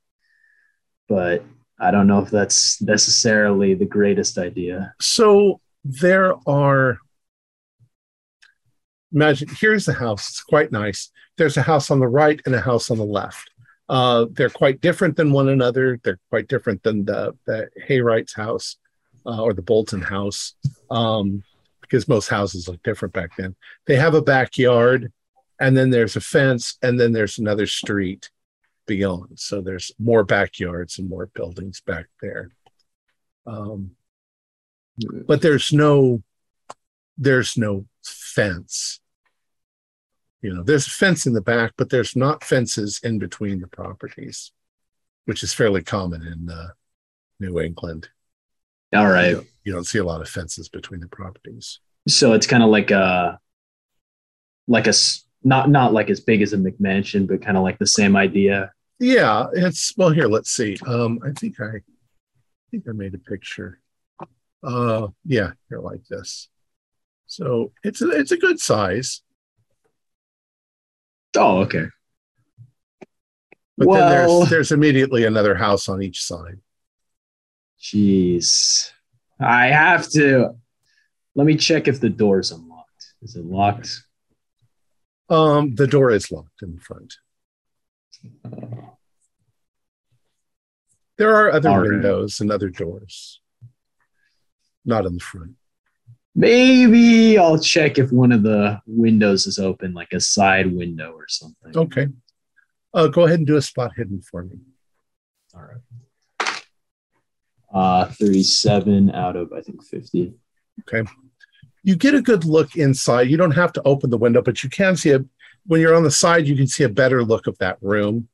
[1.08, 1.44] but
[1.82, 4.94] I don't know if that's necessarily the greatest idea.
[5.02, 7.00] so there are
[9.12, 10.30] imagine here's the house.
[10.30, 11.12] It's quite nice.
[11.38, 13.50] There's a house on the right and a house on the left.
[13.90, 16.00] Uh, they're quite different than one another.
[16.04, 18.78] They're quite different than the, the hayright's house
[19.26, 20.54] uh, or the bolton house
[20.90, 21.44] um,
[21.82, 23.56] because most houses look different back then.
[23.88, 25.12] They have a backyard
[25.60, 28.30] and then there's a fence and then there's another street
[28.88, 32.52] beyond so there's more backyards and more buildings back there.
[33.46, 33.92] Um,
[35.28, 36.22] but there's no
[37.18, 39.00] there's no fence.
[40.42, 43.68] You know there's a fence in the back but there's not fences in between the
[43.68, 44.52] properties
[45.26, 46.70] which is fairly common in uh,
[47.40, 48.10] new england.
[48.94, 49.30] All right.
[49.30, 51.80] you don't, you don't see a lot of fences between the properties.
[52.08, 53.40] So it's kind of like a
[54.68, 54.94] like a
[55.44, 58.72] not not like as big as a McMansion, but kind of like the same idea.
[59.00, 61.82] yeah it's well here let's see um i think i i
[62.70, 63.80] think i made a picture
[64.64, 66.48] uh yeah here like this
[67.26, 69.22] so it's a it's a good size
[71.36, 71.86] Oh, okay.
[73.78, 76.60] but then there's there's immediately another house on each side
[77.82, 78.92] Jeez.
[79.40, 80.52] I have to
[81.34, 83.06] let me check if the door's unlocked.
[83.24, 84.04] Is it locked?
[85.32, 87.16] Um, the door is locked in front.
[91.18, 91.90] There are other All right.
[91.90, 93.40] windows and other doors,
[94.84, 95.56] not in the front.
[96.36, 101.28] maybe I'll check if one of the windows is open, like a side window or
[101.30, 101.78] something.
[101.78, 102.08] Okay.
[102.94, 104.58] Uh, go ahead and do a spot hidden for me.
[105.54, 106.64] All right.
[107.74, 110.34] Uh, 37 out of, I think, 50.
[111.84, 113.30] You get a good look inside.
[113.30, 115.26] You don't have to open the window, but you can see it
[115.66, 118.28] When you're on the side, you can see a better look of that room.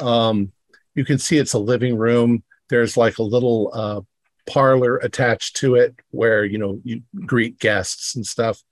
[0.00, 0.52] Um,
[0.94, 2.42] you can see it's a living room.
[2.70, 4.00] There's like a little uh,
[4.48, 8.62] parlor attached to it where you know you greet guests and stuff.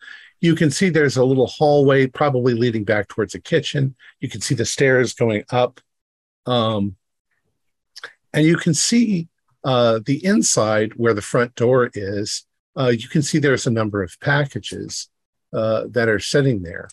[0.41, 3.95] You can see there's a little hallway, probably leading back towards a kitchen.
[4.21, 5.81] You can see the stairs going up,
[6.47, 6.97] um,
[8.33, 9.29] and you can see
[9.65, 12.46] uh, the inside where the front door is.
[12.79, 15.09] Uh, you can see there's a number of packages
[15.53, 16.89] uh, that are sitting there,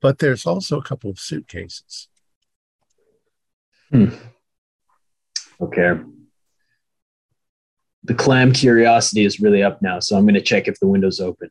[0.00, 2.08] but there's also a couple of suitcases.
[5.60, 6.00] Okay.
[8.04, 11.20] The clam curiosity is really up now, so I'm going to check if the window's
[11.20, 11.50] open.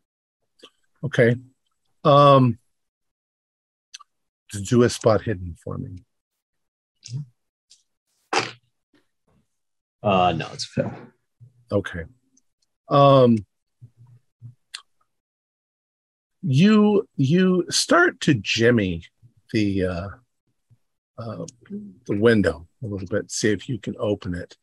[1.03, 1.35] Okay.
[2.03, 2.59] Um,
[4.65, 6.03] do a spot hidden for me.
[10.01, 10.93] Uh, no, it's a fail.
[11.71, 12.03] Okay.
[12.93, 13.43] Um,
[16.43, 19.03] you you start to jimmy
[19.51, 20.07] the uh,
[21.17, 21.45] uh,
[22.05, 24.55] the window a little bit, see if you can open it,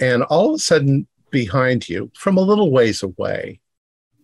[0.00, 3.60] and all of a sudden, behind you, from a little ways away,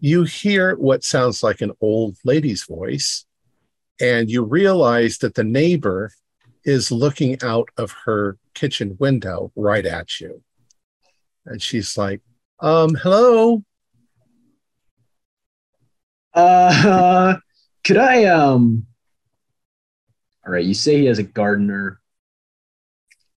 [0.01, 3.25] you hear what sounds like an old lady's voice,
[4.01, 6.11] and you realize that the neighbor
[6.65, 10.43] is looking out of her kitchen window right at you.
[11.47, 12.21] And she's like,
[12.61, 13.63] um, hello.
[16.35, 17.37] Uh,
[17.85, 18.87] could I, um,
[20.47, 22.01] all right, you say he has a gardener.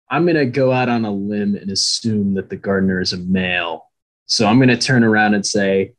[0.09, 3.19] I'm going to go out on a limb and assume that the gardener is a
[3.19, 3.85] male.
[4.27, 5.95] So I'm going to turn around and say,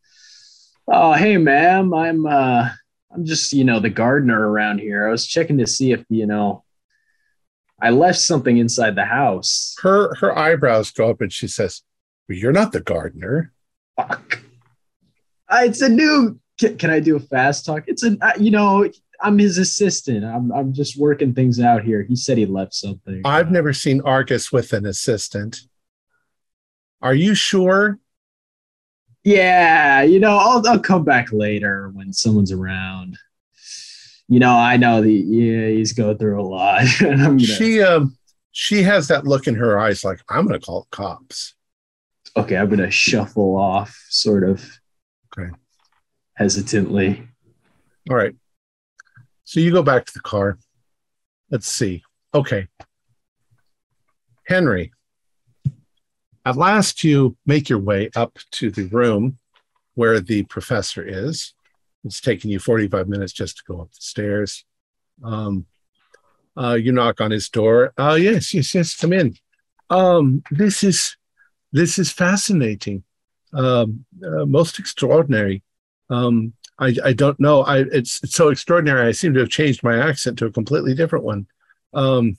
[0.88, 2.70] Oh, hey, ma'am, I'm, uh,
[3.14, 5.08] I'm just, you know, the gardener around here.
[5.08, 6.64] I was checking to see if, you know,
[7.82, 9.76] I left something inside the house.
[9.82, 11.82] Her her eyebrows go up and she says,
[12.32, 13.52] well, You're not the gardener.
[13.98, 14.42] Fuck.
[15.50, 17.84] Uh, It's a new can, can I do a fast talk?
[17.88, 18.88] It's an, uh, you know,
[19.20, 20.24] I'm his assistant.
[20.24, 22.04] I'm, I'm just working things out here.
[22.04, 23.22] He said he left something.
[23.26, 25.62] I've never seen Argus with an assistant.
[27.02, 28.00] Are you sure?
[29.24, 33.18] Yeah, you know, I'll, I'll come back later when someone's around.
[34.28, 36.86] You know, I know the yeah, he's going through a lot.
[37.00, 38.18] gonna, She um
[38.52, 41.54] she has that look in her eyes like I'm gonna call cops.
[42.36, 44.64] Okay, I'm gonna shuffle off, sort of.
[45.38, 45.50] Okay.
[46.36, 47.28] Hesitantly.
[48.10, 48.36] All right.
[49.44, 50.58] So you go back to the car.
[51.50, 52.04] Let's see.
[52.34, 52.68] Okay.
[54.48, 54.92] Henry,
[56.46, 59.38] at last you make your way up to the room
[59.96, 61.54] where the professor is.
[62.04, 64.66] It's taking you 45 minutes just to go up the stairs.
[65.24, 65.66] Um,
[66.58, 67.94] uh, you knock on his door.
[67.98, 69.36] Uh, yes, yes, yes, come in.
[69.90, 71.16] Um, this is
[71.72, 73.04] this is fascinating,
[73.54, 75.64] um, uh, most extraordinary.
[76.10, 77.62] Um, I, I don't know.
[77.62, 79.08] I it's, it's so extraordinary.
[79.08, 81.48] I seem to have changed my accent to a completely different one.
[81.94, 82.38] Um,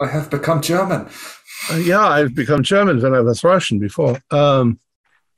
[0.00, 1.08] I have become German.
[1.70, 4.20] uh, yeah, I've become German when I was Russian before.
[4.30, 4.80] Um,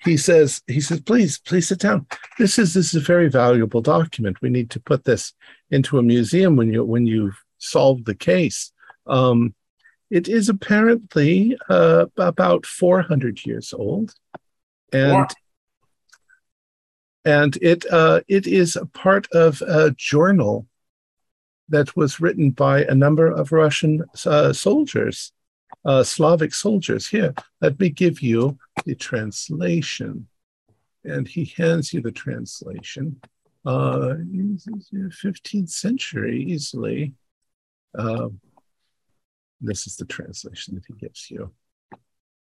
[0.05, 2.07] he says, he says, please, please sit down.
[2.39, 4.41] This is this is a very valuable document.
[4.41, 5.33] We need to put this
[5.71, 8.73] into a museum when you when you've solved the case.
[9.07, 9.55] Um,
[10.11, 14.15] it is apparently uh, about 400 years old,
[14.93, 15.27] and Wow.
[17.25, 20.67] and it uh, it is a part of a journal
[21.69, 25.33] that was written by a number of Russian uh, soldiers,
[25.85, 27.09] uh, Slavic soldiers.
[27.09, 30.29] Here, let me give you the translation.
[31.05, 33.21] And he hands you the translation.
[33.67, 37.15] Uh, 15th century, easily.
[39.61, 41.53] This is the translation that he gives you.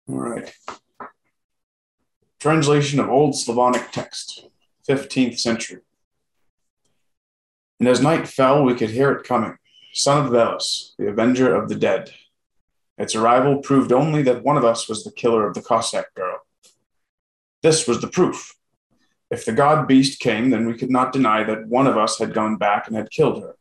[0.08, 0.52] All right.
[2.40, 4.46] Translation of Old Slavonic text,
[4.88, 5.80] 15th century.
[7.80, 9.56] And as night fell, we could hear it coming,
[9.92, 12.12] son of Veles, the avenger of the dead.
[12.96, 16.40] Its arrival proved only that one of us was the killer of the Cossack girl.
[17.62, 18.54] This was the proof.
[19.30, 22.34] If the god beast came, then we could not deny that one of us had
[22.34, 23.56] gone back and had killed her.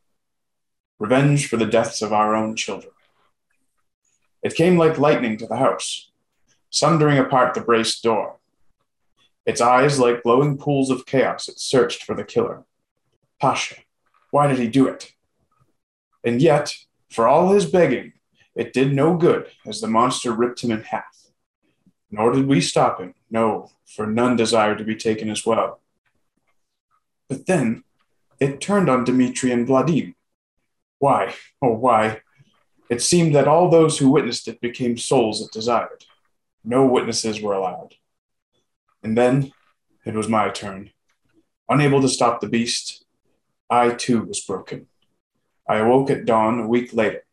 [0.98, 2.92] Revenge for the deaths of our own children.
[4.48, 6.10] It came like lightning to the house,
[6.70, 8.38] sundering apart the braced door.
[9.44, 12.64] Its eyes like glowing pools of chaos, it searched for the killer.
[13.38, 13.74] Pasha,
[14.30, 15.12] why did he do it?
[16.24, 16.74] And yet,
[17.10, 18.14] for all his begging,
[18.54, 21.26] it did no good as the monster ripped him in half.
[22.10, 25.82] Nor did we stop him, no, for none desired to be taken as well.
[27.28, 27.84] But then
[28.40, 30.14] it turned on Dmitri and Vladim.
[31.00, 32.22] Why, oh, why?
[32.90, 36.04] It seemed that all those who witnessed it became souls it desired.
[36.64, 37.94] No witnesses were allowed.
[39.02, 39.52] And then
[40.04, 40.90] it was my turn.
[41.68, 43.04] Unable to stop the beast,
[43.68, 44.86] I too was broken.
[45.68, 47.24] I awoke at dawn a week later,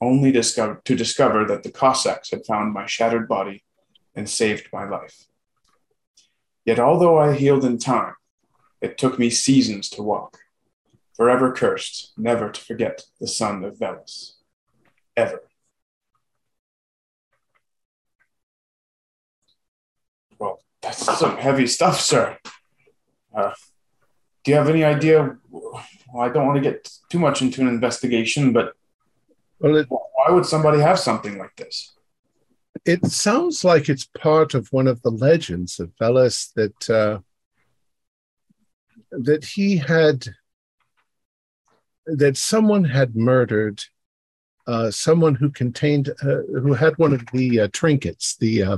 [0.00, 3.62] only discover, to discover that the Cossacks had found my shattered body
[4.16, 5.26] and saved my life.
[6.64, 8.14] Yet, although I healed in time,
[8.80, 10.38] it took me seasons to walk.
[11.16, 14.33] Forever cursed, never to forget the son of Veles.
[15.16, 15.40] Ever.
[20.38, 22.38] Well, that's some heavy stuff, sir.
[23.34, 23.52] Uh,
[24.44, 25.36] do you have any idea?
[25.50, 25.82] Well,
[26.18, 28.74] I don't want to get too much into an investigation, but
[29.60, 31.92] Well, it, why would somebody have something like this?
[32.84, 37.20] it sounds like it's part of one of the legends of Veles that uh,
[39.10, 40.26] that he had
[42.06, 43.82] that someone had murdered
[44.66, 48.76] uh, someone who contained uh, who had one of the uh, trinkets, the uh,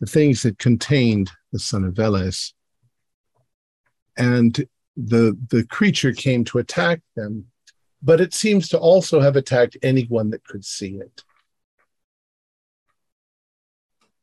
[0.00, 2.52] the things that contained the son of Veles,
[4.16, 4.66] and
[4.96, 7.46] the the creature came to attack them,
[8.02, 11.22] but it seems to also have attacked anyone that could see it.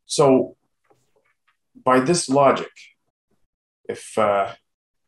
[0.06, 0.58] So,
[1.84, 2.72] by this logic,
[3.88, 4.54] if uh,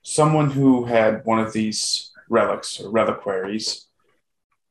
[0.01, 3.87] someone who had one of these relics or reliquaries,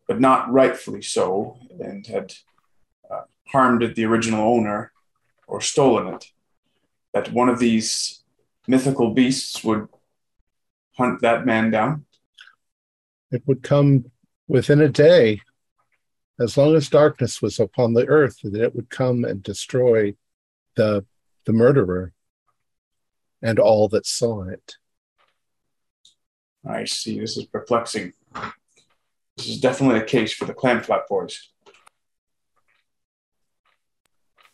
[0.06, 2.35] but not rightfully so, and had
[3.10, 4.93] uh, harmed the original owner
[5.47, 6.26] or stolen it,
[7.12, 8.22] that one of these
[8.66, 9.89] mythical beasts would
[10.97, 12.05] hunt that man down?
[13.35, 14.05] it would come
[14.47, 15.40] within a day
[16.40, 20.14] as long as darkness was upon the earth that it would come and destroy
[20.76, 21.05] the
[21.44, 22.12] the murderer
[23.43, 24.76] and all that saw it
[26.66, 27.20] I see.
[27.20, 28.14] This is perplexing.
[29.36, 31.51] This is definitely a case for the Clam Flap boys.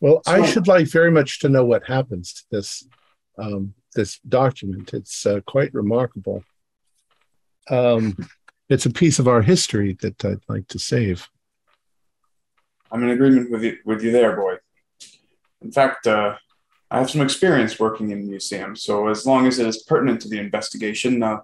[0.03, 2.89] well i should like very much to know what happens to this
[3.37, 4.95] um, this document.
[4.95, 6.45] It's uh, quite remarkable.
[7.69, 8.17] Um,
[8.69, 11.29] it's a piece of our history that I'd like to save.
[12.91, 14.57] I'm in agreement with you, with you there, boy.
[15.63, 16.37] In fact, uh,
[16.91, 20.29] I have some experience working in museums, so as long as it is pertinent to
[20.29, 21.41] the investigation, uh,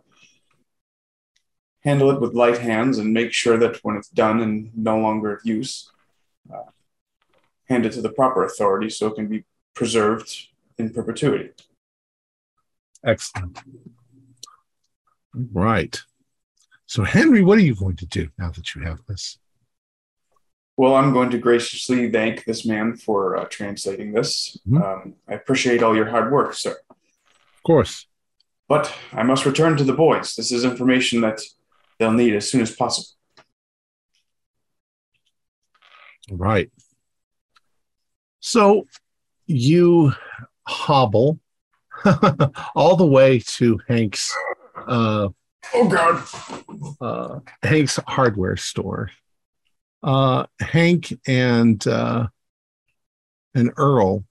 [1.86, 5.32] handle it with light hands and make sure that when it's done and no longer
[5.34, 5.90] of use,
[6.52, 6.70] uh,
[7.68, 10.48] hand it to the proper authority so it can be preserved
[10.78, 11.50] in perpetuity.
[13.04, 13.60] Excellent.
[15.52, 15.96] Right.
[16.86, 19.38] So, Henry, what are you going to do now that you have this?
[20.76, 24.58] Well, I'm going to graciously thank this man for uh, translating this.
[24.68, 24.82] Mhm.
[24.82, 26.76] Um, I appreciate all your hard work, sir.
[26.90, 28.06] Of course.
[28.68, 30.34] But I must return to the boys.
[30.34, 31.40] This is information that
[31.98, 33.08] they'll need as soon as possible.
[36.30, 36.70] Right.
[38.40, 38.86] So
[39.46, 40.12] you
[40.66, 41.38] hobble
[42.74, 44.34] all the way to Hank's
[44.86, 45.28] uh,
[45.74, 46.22] Oh, God.
[47.00, 49.10] uh, Hank's hardware store.
[50.02, 52.28] Uh, Hank and uh,
[53.54, 54.24] and Earl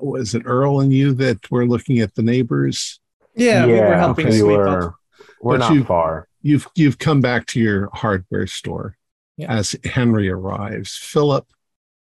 [0.00, 3.00] was it Earl and you that were looking at the neighbors?
[3.34, 4.94] Yeah, we were helping we sweep were, up.
[5.42, 6.27] We're But not you- far.
[6.42, 8.96] You've you've come back to your hardware store
[9.36, 9.52] Yeah.
[9.52, 10.96] as Henry arrives.
[10.96, 11.46] Philip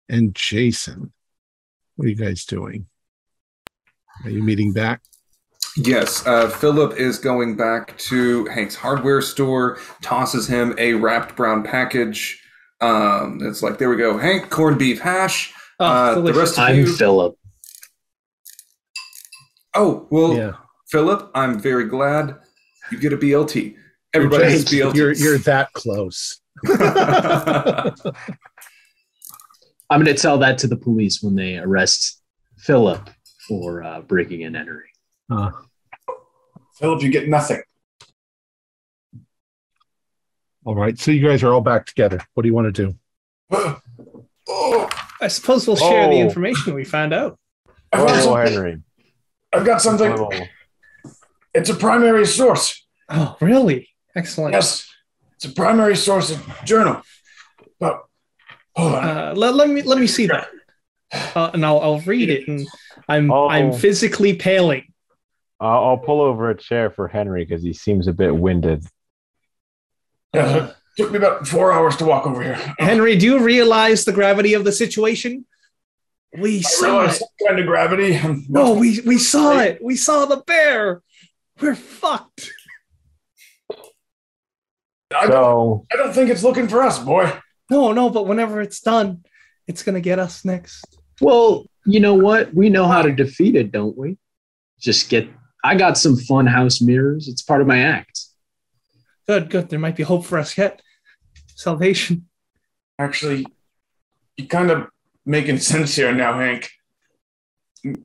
[0.09, 1.13] and Jason,
[1.95, 2.87] what are you guys doing?
[4.23, 5.01] Are you meeting back?
[5.75, 11.61] Yes, uh, Philip is going back to Hank's hardware store, tosses him a wrapped brown
[11.63, 12.41] package.
[12.81, 15.53] Um, it's like, there we go, Hank, corned beef hash.
[15.79, 17.37] Oh, Uh, the rest of I'm you- Philip.
[19.75, 20.53] Oh, well, yeah.
[20.89, 22.37] Philip, I'm very glad
[22.91, 23.75] you get a BLT.
[24.13, 24.95] Everybody you're, has just- BLT.
[24.95, 26.41] you're you're that close.
[29.89, 32.21] I'm going to tell that to the police when they arrest
[32.57, 33.09] Philip
[33.47, 34.89] for uh, breaking and entering.
[35.31, 35.51] Uh,
[36.79, 37.61] Philip, you get nothing.
[40.65, 40.97] all right.
[40.99, 42.19] So you guys are all back together.
[42.33, 42.95] What do you want to do?
[44.49, 44.89] oh,
[45.21, 46.21] I suppose we'll share the Oh.
[46.21, 47.39] information we found out.
[47.93, 48.53] I found Oh, something.
[48.53, 48.81] Henry.
[49.53, 50.11] I've got something.
[50.17, 50.29] Oh.
[51.53, 52.85] It's a primary source.
[53.09, 53.87] Oh, really?
[54.17, 54.53] Excellent.
[54.53, 54.89] Yes,
[55.35, 57.01] it's a primary source of journal.
[57.79, 58.03] But
[58.75, 59.03] hold on.
[59.03, 60.47] Uh, let, let me let me see that,
[61.35, 62.47] uh, and I'll I'll read it.
[62.47, 62.67] And
[63.07, 63.47] I'm Oh.
[63.47, 64.85] I'm physically paling.
[65.59, 68.85] I'll, I'll pull over a chair for Henry because he seems a bit winded.
[70.33, 72.55] Yeah, Uh, it took me about four hours to walk over here.
[72.79, 75.45] Henry, do you realize the gravity of the situation?
[76.37, 77.19] We I saw realized it.
[77.19, 78.19] some kind of gravity.
[78.49, 79.79] No, we we saw it.
[79.81, 81.01] We saw the bear.
[81.61, 82.51] We're fucked.
[85.15, 87.31] I don't, I don't think it's looking for us, boy.
[87.69, 89.23] No, no, but whenever it's done,
[89.67, 90.97] it's gonna get us next.
[91.21, 92.53] Well, you know what?
[92.53, 94.17] We know how to defeat it, don't we?
[94.79, 95.27] Just get.
[95.63, 97.27] I got some fun house mirrors.
[97.27, 98.19] It's part of my act.
[99.25, 99.69] Good, good.
[99.69, 100.81] There might be hope for us yet.
[101.55, 102.27] Salvation.
[102.99, 103.45] Actually,
[104.37, 104.87] you're kind of
[105.25, 106.69] making sense here now, Hank.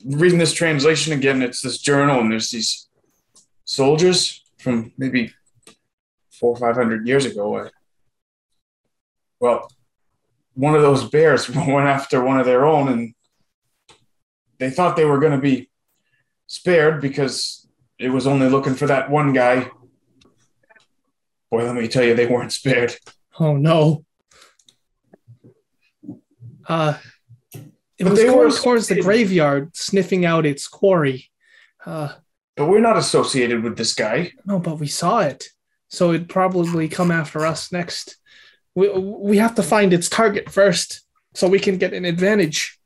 [0.04, 2.88] Reading this translation again, it's this journal, and there's these
[3.64, 5.32] soldiers from maybe
[6.42, 7.70] four or five hundred years ago.
[9.40, 9.70] Well,
[10.54, 13.14] one of those bears went after one of their own, and
[14.58, 15.70] they thought they were going to be
[16.48, 17.66] spared because
[17.98, 19.70] it was only looking for that one guy.
[21.50, 22.94] Boy, let me tell you, they weren't spared.
[23.38, 24.04] Oh no.
[26.68, 26.98] Uh
[27.52, 31.30] it But was they were going towards the graveyard, sniffing out its quarry.
[31.84, 32.14] Uh
[32.56, 34.32] But we're not associated with this guy.
[34.44, 35.44] no, but we saw it.
[35.92, 38.16] So it'd probably come after us next.
[38.74, 41.02] We we have to find its target first
[41.34, 42.80] so we can get an advantage.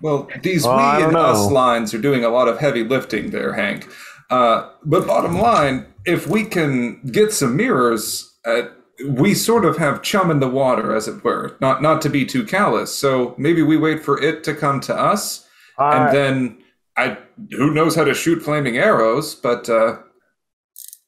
[0.00, 3.30] Well, these Well, we don't and us lines are doing a lot of heavy lifting
[3.30, 3.86] there, Hank.
[4.30, 8.62] Uh, but bottom line, if we can get some mirrors, uh,
[9.06, 11.56] we sort of have chum in the water, as it were.
[11.60, 12.94] Not not to be too callous.
[12.94, 15.46] So maybe we wait for it to come to us,
[15.78, 16.58] I, and then
[16.96, 17.18] I
[17.50, 19.98] who knows how to shoot flaming arrows, but uh,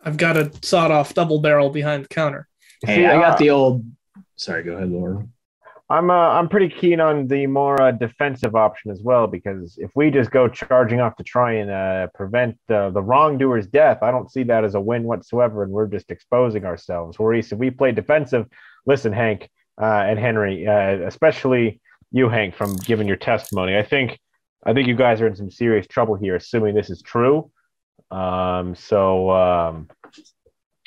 [0.09, 2.49] I've got a sawed off double barrel behind the counter.
[2.81, 3.85] Hey, See, I got the old.
[4.37, 5.29] Sorry, go ahead, Laura.
[5.91, 9.91] I'm uh, I'm pretty keen on the more uh, defensive option as well because if
[9.95, 14.11] we just go charging off to try and uh, prevent uh, the wrongdoer's death, I
[14.11, 17.19] don't see that as a win whatsoever, and we're just exposing ourselves.
[17.19, 18.47] Whereas if we play defensive,
[18.87, 21.83] listen, Hank uh, and Henry, uh, especially
[22.13, 24.19] you, Hank, from giving your testimony, I think
[24.65, 27.51] I think you guys are in some serious trouble here, assuming this is true.
[28.11, 29.89] Um, so um,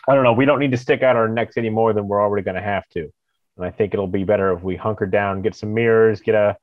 [0.08, 0.34] I don't know.
[0.34, 2.62] We don't need to stick out our necks any more than we're already going to
[2.62, 3.12] have to.
[3.58, 6.58] And I think it'll be better if we hunker down, get some mirrors, get a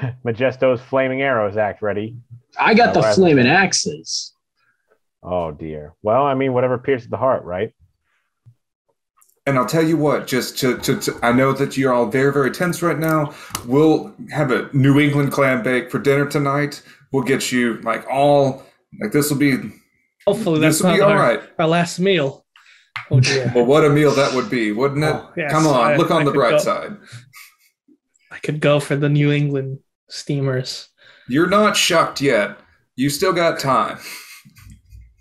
[0.24, 2.16] Majesto's flaming arrows act ready.
[2.58, 4.32] I got the Uh, rather- flaming axes.
[5.22, 5.94] Oh dear.
[6.02, 7.72] Well, I mean, whatever pierces the heart, right?
[9.46, 12.32] And I'll tell you what, just to, to, to, I know that you're all very,
[12.32, 13.34] very tense right now.
[13.66, 16.80] We'll have a New England clam bake for dinner tonight.
[17.12, 18.62] We'll get you like all,
[19.00, 19.56] like this will be,
[20.26, 21.40] Hopefully this that's will not be our, right.
[21.58, 22.41] our last meal.
[23.12, 23.52] Oh dear.
[23.54, 25.14] Well, what a meal that would be, wouldn't it?
[25.14, 26.58] Oh, yes, Come on, I- look on I the bright go.
[26.58, 26.96] side.
[28.30, 29.78] I could go for the New England
[30.08, 30.88] steamers.
[31.28, 32.58] You're not shucked yet.
[32.96, 33.98] You still got time.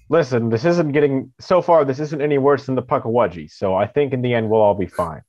[0.09, 1.83] Listen, this isn't getting so far.
[1.85, 3.51] This isn't any worse than the Puckawudgie.
[3.51, 5.21] So I think in the end we'll all be fine.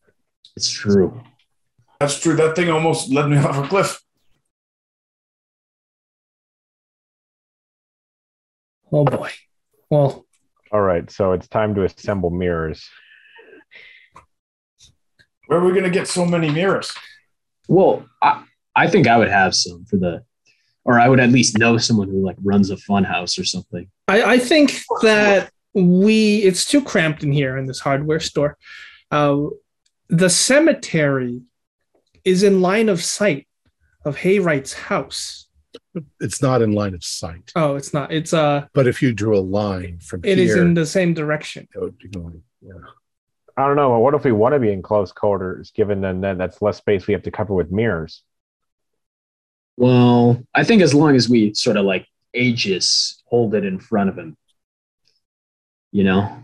[0.56, 1.20] It's true.
[2.00, 2.34] That's true.
[2.36, 4.00] That thing almost led me off a cliff.
[8.92, 9.30] Oh boy.
[9.90, 10.26] Well,
[10.72, 11.10] All right.
[11.10, 12.88] So it's time to assemble mirrors.
[15.46, 16.94] Where are we going to get so many mirrors?
[17.68, 18.44] Well, I,
[18.74, 20.24] I think I would have some for the,
[20.84, 23.86] or I would at least know someone who like runs a fun house or something.
[24.08, 28.56] I, I think that we it's too cramped in here in this hardware store.
[29.10, 29.44] Uh,
[30.08, 31.42] the cemetery
[32.24, 33.46] is in line of sight
[34.04, 35.48] of Hayright's house.
[36.20, 37.52] It's not in line of sight.
[37.54, 38.12] Oh, it's not.
[38.12, 41.14] It's uh But if you drew a line from it here, is in the same
[41.14, 41.68] direction.
[41.74, 42.42] it would be going.
[42.60, 42.72] Yeah.
[43.56, 43.98] I don't know.
[43.98, 45.70] What if we want to be in close quarters?
[45.72, 48.22] Given then then that's less space we have to cover with mirrors.
[49.76, 54.08] Well, I think as long as we sort of like Aegis hold it in front
[54.10, 54.36] of him,
[55.90, 56.42] you know.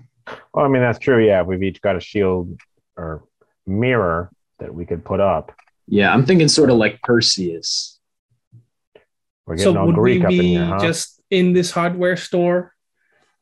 [0.52, 1.24] Well, I mean that's true.
[1.24, 2.58] Yeah, we've each got a shield
[2.96, 3.24] or
[3.66, 5.52] mirror that we could put up.
[5.86, 7.97] Yeah, I'm thinking sort of like Perseus.
[9.48, 10.78] We're So all would we Greek up in be here, huh?
[10.78, 12.74] just in this hardware store?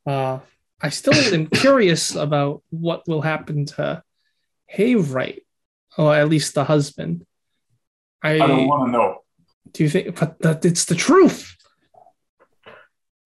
[0.06, 0.38] Uh,
[0.80, 4.02] I still am curious about what will happen to
[4.72, 5.40] Hayright,
[5.98, 7.26] or at least the husband.
[8.22, 9.18] I, I don't want to know.
[9.72, 11.52] do you think, but that it's the truth.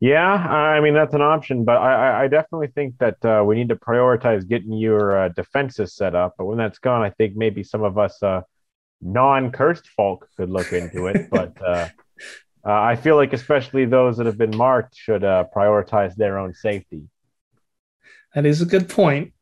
[0.03, 3.55] Yeah, I mean that's an option, but I, I- I definitely think that uh, we
[3.57, 6.37] need to prioritize getting your uh, defenses set up.
[6.39, 8.41] But when that's gone, I think maybe some of us uh,
[9.03, 11.29] non-cursed folk could look into it.
[11.31, 11.53] but
[12.65, 16.55] uh, I feel like especially those that have been marked should uh, prioritize their own
[16.55, 17.09] safety.
[18.35, 19.33] That is a good point.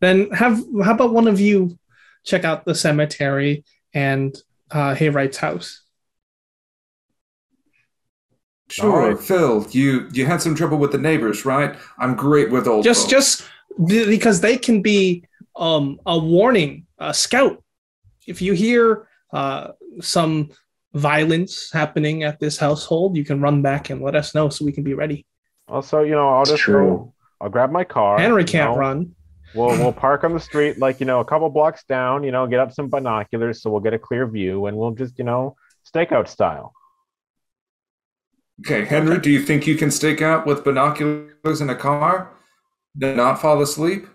[0.00, 1.78] Then have how about one of you
[2.24, 3.64] check out the cemetery
[3.94, 4.36] and
[4.70, 5.82] uh, Hayright's house?
[8.68, 9.22] Sure, Alright.
[9.22, 9.66] Phil.
[9.70, 11.76] You you had some trouble with the neighbors, right?
[11.98, 12.84] I'm great with old.
[12.84, 13.12] just folks.
[13.12, 13.48] just
[13.86, 15.24] because they can be
[15.54, 17.62] um, a warning, a scout.
[18.26, 20.50] If you hear uh, some
[20.94, 24.72] violence happening at this household, you can run back and let us know so we
[24.72, 25.26] can be ready.
[25.68, 26.88] Also, you know, I'll just true.
[26.88, 27.14] go.
[27.40, 28.18] I'll grab my car.
[28.18, 29.14] Henry can't know, run.
[29.54, 32.24] We'll we'll park on the street, like you know, a couple blocks down.
[32.24, 35.18] You know, get up some binoculars so we'll get a clear view, and we'll just
[35.18, 35.56] you know,
[35.92, 36.74] stakeout style.
[38.60, 42.32] Okay, Henry, do you think you can stake out with binoculars in a car?
[43.00, 44.06] and not fall asleep?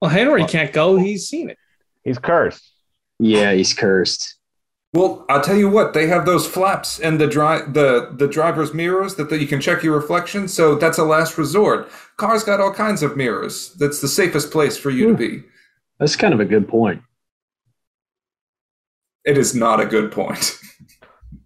[0.00, 0.96] Well, Henry can't go.
[0.96, 1.58] He's seen it.
[2.04, 2.72] He's cursed.
[3.18, 4.36] Yeah, he's cursed.
[4.92, 8.74] Well, I'll tell you what, they have those flaps and the dri- the the driver's
[8.74, 11.88] mirrors that, that you can check your reflection, so that's a last resort.
[12.16, 13.72] Cars got all kinds of mirrors.
[13.74, 15.44] That's the safest place for you to be.
[16.00, 17.02] That's kind of a good point.
[19.24, 20.58] It is not a good point.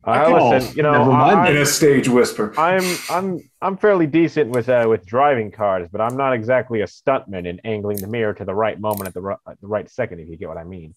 [0.06, 2.52] Uh, Oh, listen, you know, never mind I, In a stage whisper.
[2.58, 6.86] I'm I'm I'm fairly decent with uh, with driving cars, but I'm not exactly a
[6.86, 9.88] stuntman in angling the mirror to the right moment at the ri- at the right
[9.90, 10.20] second.
[10.20, 10.94] If you get what I mean.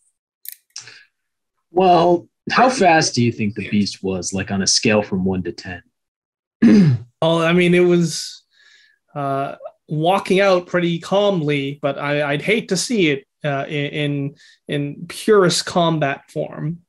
[1.72, 5.44] Well, how fast do you think the beast was, like on a scale from one
[5.44, 5.84] to ten?
[7.20, 8.44] Oh, I mean, it was
[9.16, 9.56] uh,
[9.88, 14.36] walking out pretty calmly, but I, I'd hate to see it uh, in
[14.68, 16.84] in purest combat form.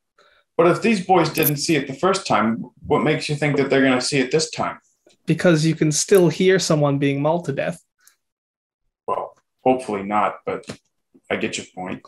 [0.58, 3.70] But if these boys didn't see it the first time, what makes you think that
[3.70, 4.80] they're going to see it this time?
[5.28, 7.80] because you can still hear someone being mauled to death.
[9.06, 10.64] Well, hopefully not, but
[11.30, 12.02] I get your point.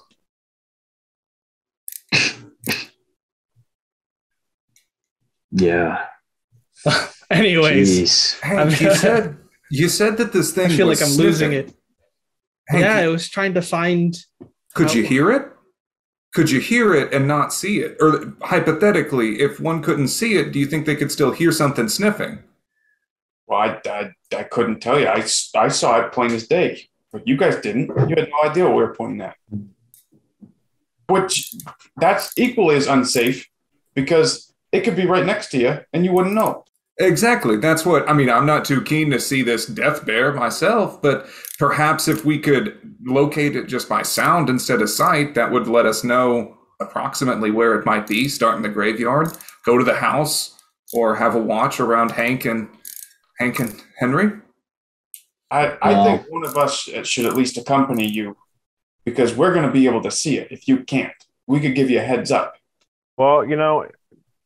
[5.52, 6.04] Yeah.
[7.30, 8.40] Anyways, Jeez.
[8.40, 9.36] Hey, I'm- you said
[9.70, 10.64] you said that this thing.
[10.66, 10.76] I thing.
[10.78, 11.72] feel was like I'm losing it.
[12.68, 14.16] Hank, yeah, I was trying to find.
[14.74, 15.48] could you hear it?
[16.32, 17.96] Could you hear it and not see it?
[18.00, 21.88] Or hypothetically, if one couldn't see it, do you think they could still hear something
[21.88, 22.44] sniffing?
[23.48, 25.08] Well, I, I, I couldn't tell you.
[25.08, 25.24] I,
[25.56, 27.88] I saw it plain as day, but you guys didn't.
[28.08, 29.34] You had no idea what we were pointing at.
[31.08, 31.52] Which,
[31.96, 33.48] that's equally as unsafe
[33.94, 36.64] because it could be right next to you and you wouldn't know.
[36.98, 37.56] Exactly.
[37.56, 38.28] That's what I mean.
[38.28, 41.26] I'm not too keen to see this death bear myself, but
[41.58, 45.86] perhaps if we could locate it just by sound instead of sight, that would let
[45.86, 48.28] us know approximately where it might be.
[48.28, 49.28] Start in the graveyard,
[49.64, 50.60] go to the house,
[50.92, 52.68] or have a watch around Hank and
[53.38, 54.32] Hank and Henry?
[55.50, 56.04] I, I No.
[56.04, 58.36] think one of us should at least accompany you
[59.06, 61.12] because we're going to be able to see it if you can't.
[61.46, 62.56] We could give you a heads up.
[63.16, 63.86] Well, you know,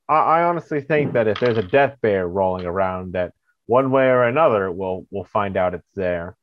[0.09, 3.33] I, I honestly think that if there's a death bear rolling around, that
[3.67, 6.37] one way or another, we'll we'll find out it's there.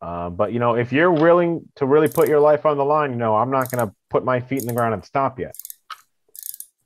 [0.00, 3.10] Uh, but you know, if you're willing to really put your life on the line,
[3.10, 5.50] you know, I'm not going to put my feet in the ground and stop you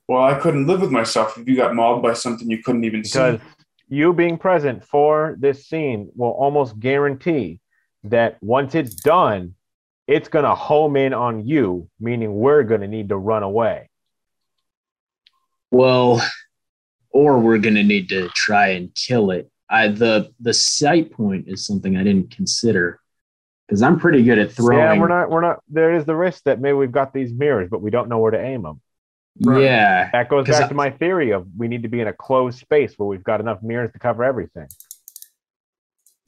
[0.09, 3.03] Well, I couldn't live with myself if you got mauled by something you couldn't even
[3.03, 3.47] because see.
[3.89, 7.59] you being present for this scene will almost guarantee
[8.05, 9.55] that once it's done,
[10.07, 13.90] it's going to home in on you, meaning we're going to need to run away.
[15.71, 16.23] Well,
[17.11, 19.51] or we're gonna need to try and kill it.
[19.69, 23.01] I the the sight point is something I didn't consider
[23.67, 24.81] because I'm pretty good at throwing.
[24.81, 25.31] Yeah, we're not.
[25.31, 25.63] We're not.
[25.69, 28.33] There is the risk that maybe we've got these mirrors, but we don't know where
[28.33, 28.81] to aim them.
[29.43, 29.63] Right.
[29.63, 32.13] Yeah, That goes back I- to my theory of we need to be in a
[32.13, 34.67] closed space where we've got enough mirrors to cover everything.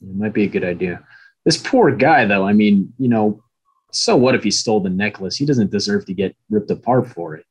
[0.01, 1.03] it might be a good idea.
[1.45, 2.47] This poor guy, though.
[2.47, 3.43] I mean, you know,
[3.91, 5.35] so what if he stole the necklace?
[5.35, 7.45] He doesn't deserve to get ripped apart for it.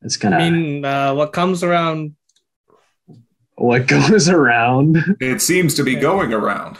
[0.00, 2.14] That's kind of I mean, uh, what comes around
[3.58, 5.16] what goes around.
[5.20, 6.78] It seems to be going around.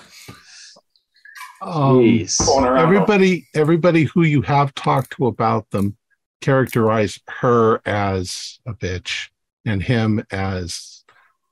[1.61, 2.39] Um, Jeez.
[2.47, 5.97] Going around everybody, everybody who you have talked to about them
[6.41, 9.29] characterize her as a bitch
[9.65, 11.05] and him as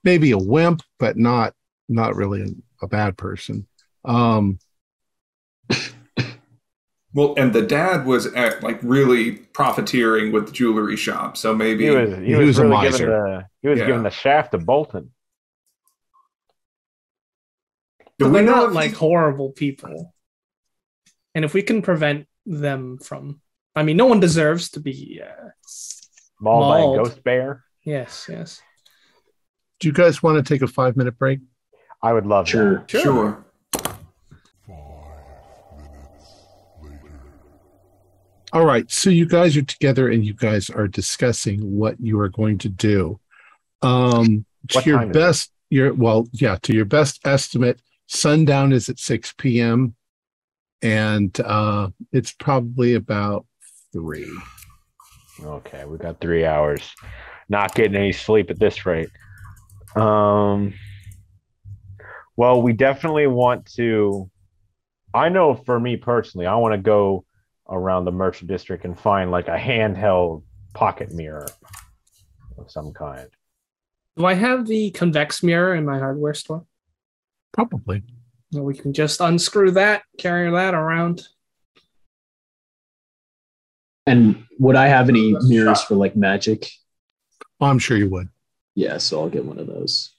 [0.05, 1.55] maybe a wimp, but not
[1.89, 3.67] not really a bad person.
[4.05, 4.59] Um,
[7.17, 11.85] Well, and the dad was at, like really profiteering with the jewelry shop, so maybe
[11.85, 12.11] He was.
[12.19, 12.99] He, He was, was a really miser.
[12.99, 13.45] giving the.
[13.63, 13.87] He was Yeah.
[13.87, 15.13] giving the shaft to Bolton.
[18.19, 20.15] Do but we they're not like he- horrible people.
[21.35, 23.41] And if we can prevent them from,
[23.75, 25.21] I mean, no one deserves to be.
[25.23, 25.49] Uh,
[26.39, 27.65] Mauled, by a ghost bear.
[27.83, 28.61] yes, yes.
[29.81, 31.41] do you guys want to take a five minute break?
[32.03, 32.81] I would love Sure.
[32.81, 32.91] that.
[32.91, 33.46] Sure.
[38.57, 38.91] All right.
[38.91, 42.71] So you guys are together and you guys are discussing what you are going to
[42.71, 43.21] do.
[43.83, 45.21] Um, to What your time is it?
[45.21, 49.95] best, your well, yeah, to your best estimate, sundown is at 6 p.m.
[50.81, 53.45] And uh, it's probably about
[53.93, 54.33] three.
[55.43, 56.95] Okay, we got three hours.
[57.51, 59.11] Not getting any sleep at this rate.
[59.97, 60.73] Um.
[62.37, 64.31] Well, we definitely want to.
[65.13, 67.26] I know for me personally, I want to go
[67.69, 70.43] around the merchant district and find like a handheld
[70.75, 71.47] pocket mirror
[72.59, 73.29] of some kind.
[74.17, 76.65] Do I have the convex mirror in my hardware store?
[77.53, 78.03] Probably.
[78.53, 81.27] Well, we can just unscrew that, carry that around.
[84.07, 86.71] And would I have any mirrors for like magic?
[87.61, 88.29] Oh, I'm sure you would.
[88.75, 90.13] Yeah, so I'll get one of those.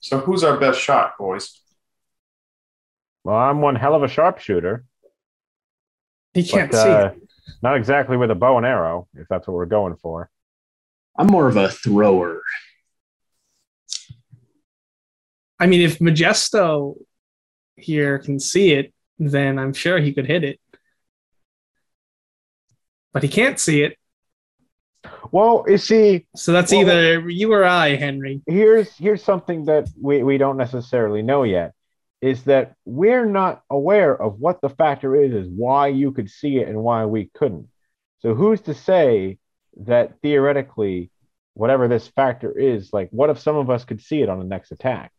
[0.00, 1.60] So who's our best shot, boys?
[3.22, 4.84] Well, I'm one hell of a sharpshooter,
[6.34, 6.88] He can't but see.
[6.88, 7.22] uh, it.
[7.62, 10.30] not exactly with a bow and arrow, if that's what we're going for.
[11.18, 12.40] I'm more of a thrower.
[15.58, 16.94] I mean, if Majesto
[17.76, 20.60] here can see it, then I'm sure he could hit it.
[23.12, 23.96] But he can't see it.
[25.32, 28.42] Well, you see, So that's Well- either you or I, Henry.
[28.46, 31.72] here's here's something that we, we don't necessarily know yet
[32.22, 36.58] is that we're not aware of what the factor is is why you could see
[36.58, 37.68] it and why we couldn't
[38.20, 39.38] so who's to say
[39.84, 41.10] that theoretically
[41.54, 44.44] whatever this factor is like what if some of us could see it on the
[44.44, 45.12] next attack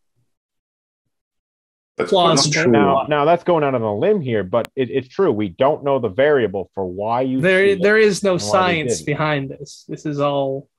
[1.98, 2.53] That's Plausible.
[2.56, 5.49] putting- now now that's going out on a limb here but it, it's true we
[5.49, 7.82] don't know the variable for why you see There, it.
[7.82, 8.52] there is no and why they
[8.88, 9.86] science behind this.
[9.88, 10.69] This is all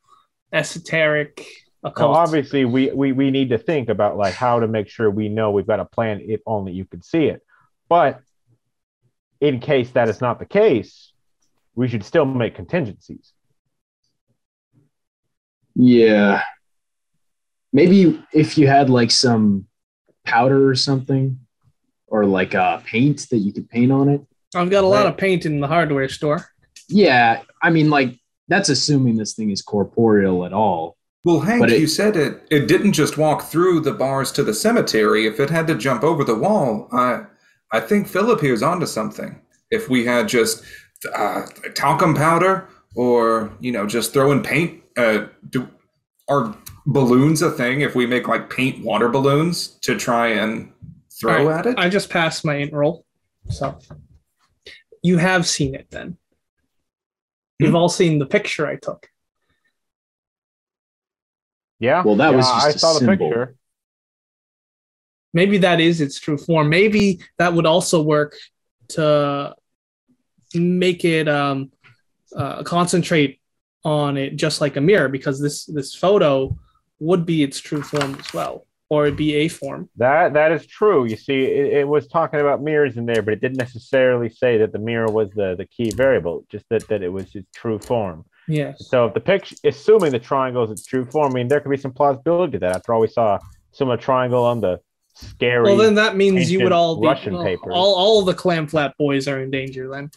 [0.53, 1.47] esoteric,
[1.83, 2.17] Now, occult.
[2.17, 5.51] obviously, we, we we need to think about like how to make sure we know
[5.51, 7.43] we've got a plan if only you could see it.
[7.89, 8.21] But
[9.41, 11.13] in case that is not the case,
[11.75, 13.33] we should still make contingencies.
[15.75, 16.43] Yeah.
[17.73, 19.67] Maybe if you had like some
[20.25, 21.41] powder or something,
[22.13, 24.21] or like uh, paint that you could paint on it.
[24.55, 26.47] I've got a lot of paint in the hardware store.
[26.89, 30.99] Yeah, I mean, like that's assuming this thing is corporeal at all.
[31.25, 32.43] Well, Hank, it- you said it.
[32.51, 35.27] It didn't just walk through the bars to the cemetery.
[35.27, 37.25] If it had to jump over the wall, I,
[37.71, 39.41] I think Philip here's onto something.
[39.71, 40.65] If we had just
[41.15, 41.43] uh,
[41.75, 44.83] talcum powder, or you know, just throwing paint.
[44.97, 45.69] Uh, do
[46.29, 46.55] are
[46.87, 47.81] balloons a thing?
[47.81, 50.71] If we make like paint water balloons to try and
[51.21, 53.07] throw All right, at it, I just passed my int roll.
[53.49, 53.79] So
[55.03, 56.19] you have seen it then.
[57.59, 57.77] You've Hmm.
[57.77, 59.09] all seen the picture I took.
[61.83, 62.03] Yeah.
[62.05, 63.29] Well, that yeah, was just I a saw the symbol.
[63.29, 63.57] picture.
[65.35, 66.69] maybe that is its true form.
[66.69, 68.37] Maybe that would also work
[68.91, 69.55] to
[70.55, 71.73] make it um,
[72.37, 73.41] uh, concentrate
[73.85, 76.57] on it just like a mirror, because this this photo
[77.01, 79.89] would be its true form as well, or it'd be a form.
[79.97, 81.05] That that is true.
[81.07, 84.59] You see, it, it was talking about mirrors in there, but it didn't necessarily say
[84.59, 87.81] that the mirror was the, the key variable, just that, that it was its true
[87.81, 88.25] form.
[88.49, 88.89] Yes.
[88.89, 91.71] So if the picture, assuming the triangle is its true form, I mean, there could
[91.71, 92.77] be some plausibility to that.
[92.77, 93.39] After all, we saw
[93.73, 94.81] similar triangle on the
[95.15, 95.63] scary.
[95.63, 97.73] Well, then that means you would all be Russian all, papers.
[97.73, 100.11] all, all the clam flat boys are in danger then.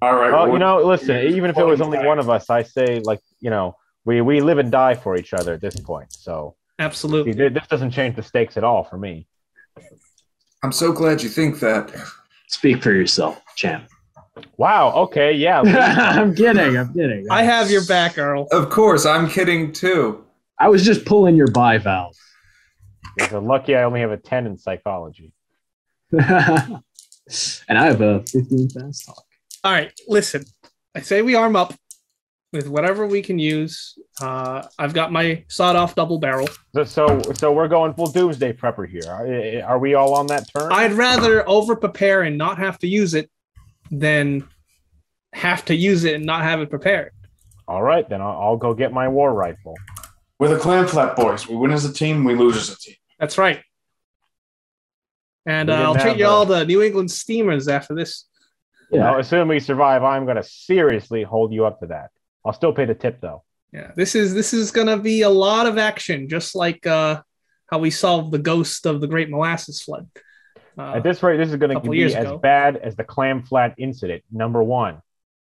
[0.00, 0.32] All right.
[0.32, 3.00] well, well, you know, listen, even if it was only one of us, I say,
[3.00, 6.12] like, you know, we, we live and die for each other at this point.
[6.12, 7.48] So Absolutely.
[7.48, 9.26] this doesn't change the stakes at all for me.
[10.62, 11.92] I'm so glad you think that.
[12.48, 13.88] Speak for yourself, champ.
[14.56, 14.92] Wow.
[14.92, 15.32] Okay.
[15.32, 15.60] Yeah.
[15.60, 16.76] I'm kidding.
[16.76, 17.26] I'm kidding.
[17.30, 18.46] I have your back, Earl.
[18.50, 20.24] Of course, I'm kidding too.
[20.58, 22.16] I was just pulling your bivalve.
[23.30, 25.32] You're lucky I only have a 10 in psychology.
[26.12, 26.82] and
[27.68, 29.24] I have a 15 fast talk.
[29.64, 30.44] All right, listen.
[30.94, 31.74] I say we arm up
[32.52, 33.98] with whatever we can use.
[34.20, 36.48] Uh, I've got my sawed-off double barrel.
[36.74, 39.02] So, so, so we're going full doomsday prepper here.
[39.08, 40.70] Are, are we all on that turn?
[40.70, 43.30] I'd rather over-prepare and not have to use it
[43.92, 44.48] than
[45.32, 47.12] have to use it and not have it prepared.
[47.68, 49.76] All right, then I'll, I'll go get my war rifle.
[50.40, 51.48] We're the Clam Flat Boys.
[51.48, 52.96] We win as a team, we lose as a team.
[53.20, 53.62] That's right.
[55.46, 58.26] And uh, I'll treat you all to New England Steamers after this.
[58.90, 62.10] Now, assuming we survive, I'm going to seriously hold you up to that.
[62.44, 63.44] I'll still pay the tip though.
[63.72, 67.22] Yeah, this is this is gonna be a lot of action, just like uh,
[67.66, 70.08] how we solved the ghost of the Great Molasses Flood.
[70.78, 72.38] Uh, At this rate, this is going to be as ago.
[72.38, 75.02] bad as the clam flat incident, number one.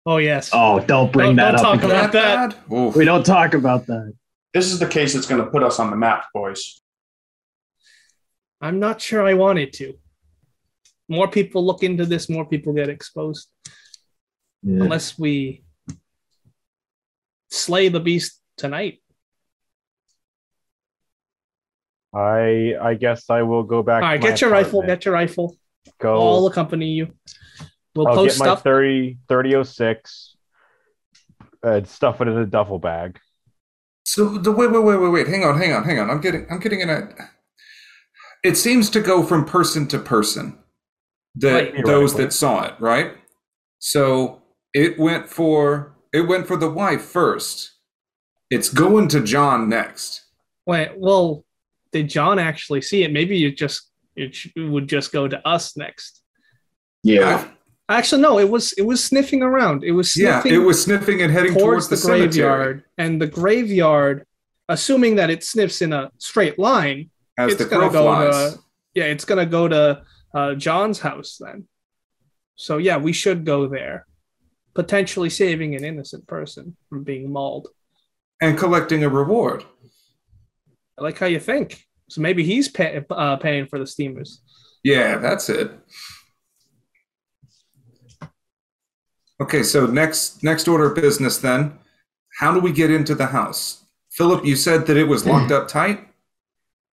[0.06, 0.50] oh yes.
[0.52, 1.80] Oh, don't bring Don't- that don't up.
[1.80, 2.50] talk about that.
[2.68, 2.72] bad?
[2.72, 2.94] Oof.
[2.96, 4.12] We don't talk about that.
[4.52, 6.80] This is the case that's going to put us on the map, boys.
[8.60, 9.94] I'm not sure I wanted to.
[11.08, 13.48] More people look into this, more people get exposed.
[14.62, 14.82] Yeah.
[14.84, 15.64] Unless we
[17.50, 19.00] slay the beast tonight.
[22.14, 24.02] I I guess I will go back.
[24.02, 24.82] All right, to my get your rifle.
[24.82, 25.56] Get your rifle.
[26.00, 26.20] go.
[26.20, 27.12] I'll accompany you.
[27.94, 28.62] We'll I'll post get my stuff.
[28.62, 30.36] 30, 3006
[31.62, 33.18] and stuff it in a duffel bag.
[34.04, 35.28] So the wait, wait, wait, wait, wait.
[35.28, 36.10] Hang on, hang on, hang on.
[36.10, 37.08] I'm getting, I'm getting in a.
[38.42, 40.58] It seems to go from person to person.
[41.36, 41.86] That Right.
[41.86, 42.24] those Theoretically.
[42.24, 43.12] that saw it, right?
[43.78, 44.42] So
[44.72, 47.72] it went for it went for the wife first.
[48.50, 50.22] It's going to John next.
[50.66, 51.44] Wait, well,
[51.94, 53.12] did John actually see it?
[53.12, 56.22] Maybe it just it would just go to us next.
[57.04, 57.48] Yeah.
[57.88, 58.38] Actually, no.
[58.40, 59.84] It was it was sniffing around.
[59.84, 62.26] It was sniffing yeah, sniffing it was sniffing and heading towards towards, the, the, cemetery.
[62.28, 64.26] graveyard, and the graveyard,
[64.68, 68.54] assuming that it sniffs in a straight line, As it's gonna go flies.
[68.54, 68.60] to
[68.94, 70.02] yeah, it's gonna go to
[70.34, 71.68] uh, John's house then.
[72.56, 74.06] So yeah, we should go there,
[74.74, 77.68] potentially saving an innocent person from being mauled.
[78.40, 79.64] and collecting a reward.
[80.98, 81.84] I like how you think.
[82.08, 84.40] So maybe he's pay, uh, paying for the steamers.
[84.82, 85.72] Yeah, that's it.
[89.40, 91.78] Okay, so next next order of business then.
[92.38, 93.84] How do we get into the house?
[94.10, 96.06] Philip, you said that it was locked up tight?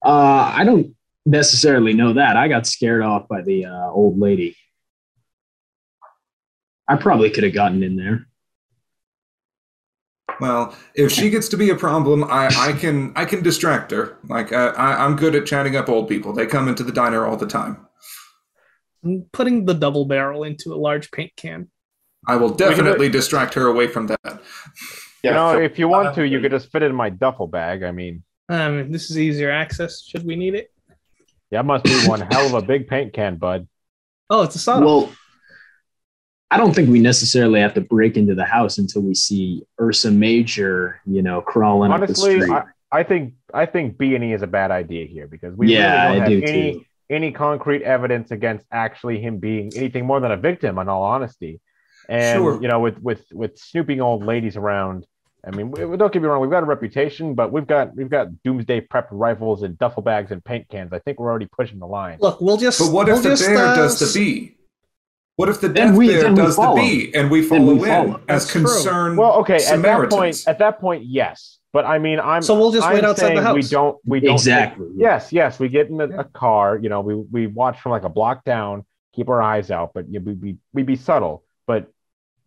[0.04, 0.96] Uh, I don't
[1.26, 2.38] necessarily know that.
[2.38, 4.56] I got scared off by the uh, old lady.
[6.88, 8.28] I probably could have gotten in there.
[10.40, 14.18] Well, if she gets to be a problem, I, I can I can distract her.
[14.28, 16.34] Like I, I, I'm good at chatting up old people.
[16.34, 17.86] They come into the diner all the time.
[19.04, 21.70] I'm putting the double barrel into a large paint can.
[22.28, 24.42] I will definitely distract her away from that.
[25.24, 27.48] you know, so- if you want to, you could just fit it in my duffel
[27.48, 27.84] bag.
[27.84, 30.04] I mean, Um, this is easier access.
[30.06, 30.72] Should we need it?
[31.52, 33.68] that must be one hell of a big paint can, bud.
[34.30, 35.12] Oh, it's a sawed Well,
[36.52, 40.12] I don't think we necessarily have to break into the house until we see Ursa
[40.12, 42.54] Major, you know, crawling Honestly, up the street.
[42.92, 45.74] I, I think I think B and E is a bad idea here because we
[45.74, 46.86] yeah, really don't do have any too.
[47.10, 50.78] any concrete evidence against actually him being anything more than a victim.
[50.78, 51.62] In all honesty,
[52.10, 52.62] and Sure.
[52.62, 55.08] you know, with with with snooping old ladies around.
[55.44, 58.12] I mean, we, don't get me wrong, we've got a reputation, but we've got we've
[58.12, 60.94] got doomsday prep rifles and duffel bags and paint cans.
[60.94, 62.20] I think we're already pushing the line.
[62.22, 62.78] Look, we'll just.
[62.78, 64.56] But what we'll if the just, bear uh, does the bee?
[65.42, 66.76] What if the Then death we- bear then does the follow.
[66.76, 68.16] bee and we follow we in follow.
[68.30, 68.62] as That's true.
[68.62, 69.18] concerned?
[69.18, 71.58] Well, okay, at that point, at that point, yes.
[71.74, 73.98] But I mean, I'm So we'll just I'm wait outside the saying We don't.
[74.06, 74.34] We don't.
[74.36, 74.90] Exactly.
[74.96, 76.78] Yes, yes, we get in a, a car.
[76.78, 78.86] You know, we we watch from like a block down,
[79.16, 81.44] keep our eyes out, but you know, we we we be subtle.
[81.66, 81.88] But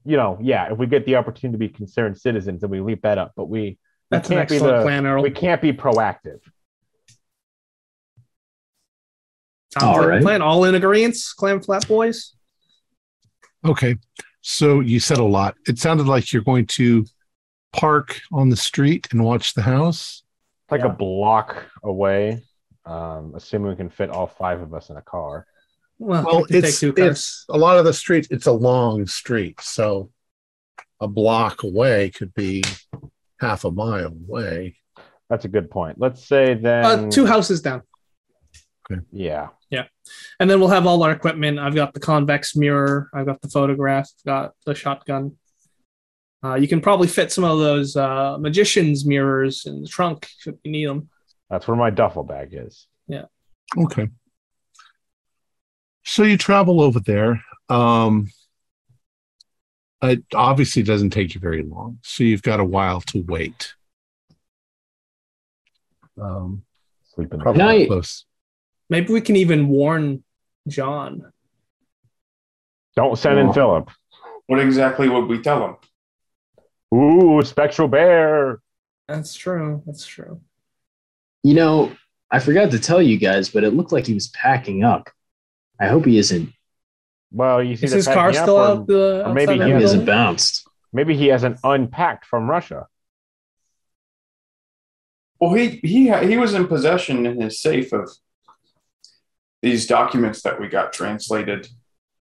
[0.04, 3.02] you know, yeah, if we get the opportunity to be concerned citizens, then we leap
[3.02, 3.32] that up.
[3.34, 3.78] But we we
[4.10, 5.20] That's an can't be excellent the plan, Earl.
[5.20, 6.38] we can't be proactive.
[9.72, 10.22] Sounds All like right.
[10.22, 10.42] plan.
[10.42, 12.36] All in agreement, Clam Flat Boys.
[13.64, 13.96] Okay.
[14.42, 15.54] So you said a lot.
[15.66, 17.06] It sounded like you're going to
[17.72, 20.22] park on the street and watch the house.
[20.64, 20.88] It's like Yeah.
[20.88, 22.42] a block away.
[22.86, 25.46] Um, assuming we can fit all five of us in a car.
[25.98, 27.10] Well, Well, it's, take two cars.
[27.10, 28.28] it's a lot of the streets.
[28.30, 29.60] It's a long street.
[29.62, 30.10] So
[31.00, 32.62] a block away could be
[33.40, 34.76] half a mile away.
[35.30, 35.98] That's a good point.
[35.98, 37.82] Let's say then Uh, two houses down.
[39.12, 39.48] Yeah.
[39.70, 39.85] Yeah.
[40.39, 41.59] And then we'll have all our equipment.
[41.59, 43.09] I've got the convex mirror.
[43.15, 44.11] I've got the photograph.
[44.20, 45.36] I've got the shotgun.
[46.44, 50.55] Uh, you can probably fit some of those uh, magician's mirrors in the trunk if
[50.62, 51.09] you need them.
[51.48, 52.86] That's where my duffel bag is.
[53.09, 53.24] Yeah.
[53.77, 54.09] Okay.
[56.05, 57.43] So you travel over there.
[57.70, 58.28] Um,
[60.02, 61.98] it obviously doesn't take you very long.
[62.02, 63.73] So you've got a while to wait.
[66.20, 66.62] Um,
[67.15, 68.27] Sleep in the probably I- close.
[68.90, 70.23] Maybe we can even warn
[70.69, 71.32] John.
[72.97, 73.52] Don't send in Oh.
[73.52, 73.90] Philip.
[74.47, 75.77] What exactly would we tell him?
[76.98, 78.61] Ooh, spectral bear.
[79.09, 79.82] That's true.
[79.86, 80.40] That's true.
[81.43, 81.93] You know,
[82.31, 85.09] I forgot to tell you guys, but it looked like he was packing up.
[85.81, 86.52] I hope he isn't.
[87.32, 89.23] Well, you see Is his packing car up, still or out the?
[89.27, 90.69] or maybe he that Maybe he has- hasn't bounced.
[90.93, 92.86] Maybe he hasn't unpacked from Russia.
[95.40, 98.09] Well, he he he was in possession in his safe of
[99.64, 101.66] these documents that we got translated,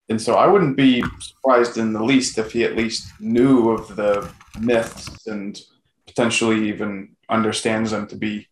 [0.09, 3.95] and so I wouldn't be surprised in the least if he at least knew of
[3.95, 4.11] the
[4.59, 5.59] myths and
[6.07, 8.47] potentially even understands them to be.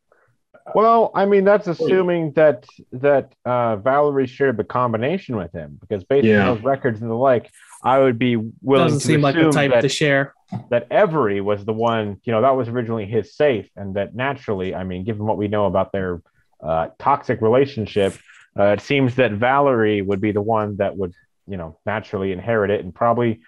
[0.73, 6.03] Well, I mean, that's assuming that that uh, Valerie shared the combination with him, because
[6.03, 6.47] based Yeah.
[6.47, 7.49] on those records and the like,
[7.83, 10.33] I would be willing Doesn't to seem like the assume type that, to share.
[10.69, 12.05] that Every was the one.
[12.25, 15.47] You know, that was originally his safe, and that naturally, I mean, given what we
[15.47, 16.21] know about their
[16.69, 18.11] uh, toxic relationship,
[18.57, 21.13] uh, it seems that Valerie would be the one that would,
[21.47, 23.41] you know, naturally inherit it, and probably,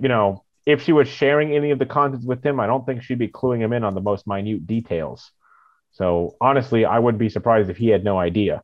[0.00, 3.02] you know, if she was sharing any of the contents with him, I don't think
[3.02, 5.30] she'd be cluing him in on the most minute details.
[5.92, 8.62] So honestly, I wouldn't be surprised if he had no idea.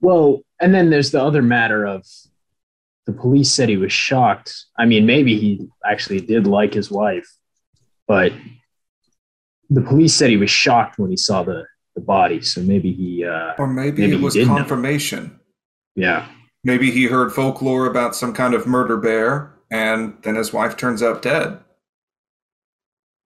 [0.00, 2.06] Well, and then there's the other matter of
[3.04, 4.64] the police said he was shocked.
[4.78, 7.28] I mean, maybe he actually did like his wife,
[8.06, 8.32] but
[9.68, 11.66] the police said he was shocked when he saw the,
[11.96, 12.40] the body.
[12.42, 14.54] So maybe he, uh, Or maybe, Maybe it was did know.
[14.56, 15.40] confirmation.
[15.96, 16.28] yeah.
[16.64, 21.00] Maybe he heard folklore about some kind of murder bear, and then his wife turns
[21.00, 21.60] up dead.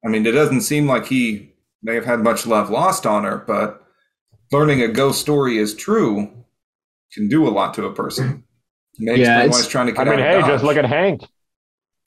[0.04, 3.38] I mean, it doesn't seem like he may have had much love lost on her,
[3.38, 3.82] but
[4.52, 6.30] learning a ghost story is true
[7.14, 8.44] can do a lot to a person.
[8.98, 11.22] May Yeah, it's- he's trying to I mean, out hey, just look at Hank.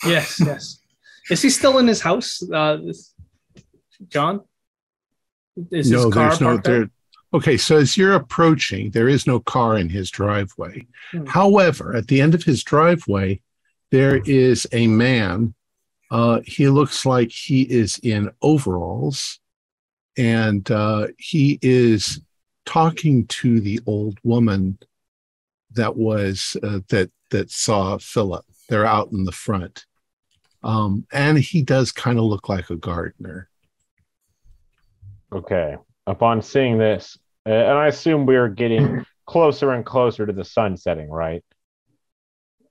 [0.06, 0.80] Yes, yes.
[1.32, 2.78] Is he still in his house, uh,
[4.08, 4.42] John?
[5.72, 6.80] Is no, there's no there?
[6.80, 6.90] there.
[7.34, 10.86] Okay, so as you're approaching, there is no car in his driveway.
[11.12, 11.26] Hmm.
[11.26, 13.42] However, at the end of his driveway,
[13.92, 15.54] there is a man.
[16.12, 19.40] Uh, he looks like he is in overalls,
[20.16, 22.22] and uh, he is
[22.66, 24.78] talking to the old woman
[25.72, 28.46] that was uh, that that saw Philip.
[28.70, 29.86] They're out in the front,
[30.64, 33.50] um, and he does kind of look like a gardener.
[35.34, 35.78] Okay.
[36.06, 40.78] Upon seeing this, uh, and I assume we're getting closer and closer to the sun
[40.78, 41.44] setting, right?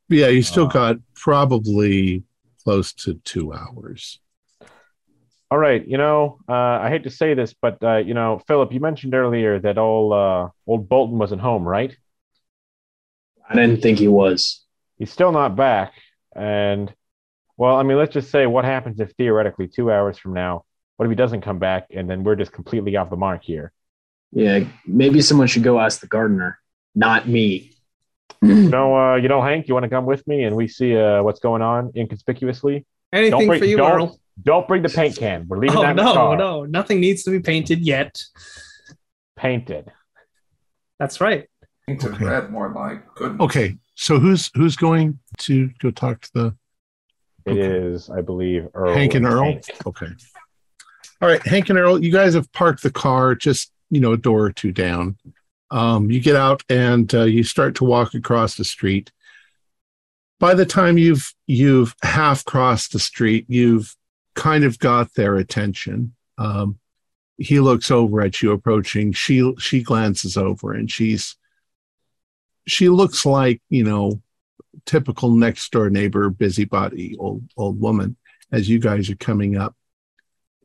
[0.09, 2.25] Yeah, you still Uh, got probably
[2.63, 4.21] close to two hours.
[5.51, 5.87] All right.
[5.87, 9.15] You know, uh, I hate to say this, but uh, you know, Philip, you mentioned
[9.15, 11.95] earlier that old uh, old Bolton wasn't home, right?
[13.49, 14.65] I didn't think he was.
[14.99, 15.93] He's still not back,
[16.35, 16.93] and
[17.57, 20.65] well, I mean, let's just say, what happens if theoretically two hours from now,
[20.97, 23.73] what if he doesn't come back, and then we're just completely off the mark here?
[24.33, 24.65] Yeah.
[24.87, 26.59] Maybe someone should go ask the gardener,
[26.95, 27.71] not me.
[28.43, 30.97] You know, uh, you know, Hank, you want to come with me and we see
[30.97, 32.85] uh, what's going on inconspicuously?
[33.13, 34.21] Anything bring, for you, don't, Earl?
[34.43, 35.47] Don't bring the paint can.
[35.47, 36.37] We're leaving Oh that in the no, car.
[36.37, 38.25] no, nothing needs to be painted yet.
[39.37, 39.93] Painted.
[40.99, 41.49] That's right.
[41.87, 42.25] Painted Okay.
[42.25, 43.15] red, more like.
[43.15, 43.41] Goodness.
[43.43, 46.55] Okay, so who's who's going to go talk to the
[47.47, 47.61] It Okay.
[47.95, 48.95] is, I believe, Earl.
[48.95, 49.45] Hank and Earl?
[49.45, 49.65] Hank.
[49.87, 50.09] Okay.
[51.23, 54.17] All right, Hank and Earl, you guys have parked the car just you know a
[54.17, 55.17] door or two down.
[55.71, 59.13] Um, you get out and uh, you start to walk across the street.
[60.41, 63.95] By the time you've you've half crossed the street, you've
[64.35, 66.13] kind of got their attention.
[66.39, 66.81] Um,
[67.39, 69.13] he looks over at you approaching.
[69.13, 71.37] She she glances over and she's
[72.67, 74.21] she looks like you know
[74.87, 78.17] typical next door neighbor busybody old old woman
[78.51, 79.77] as you guys are coming up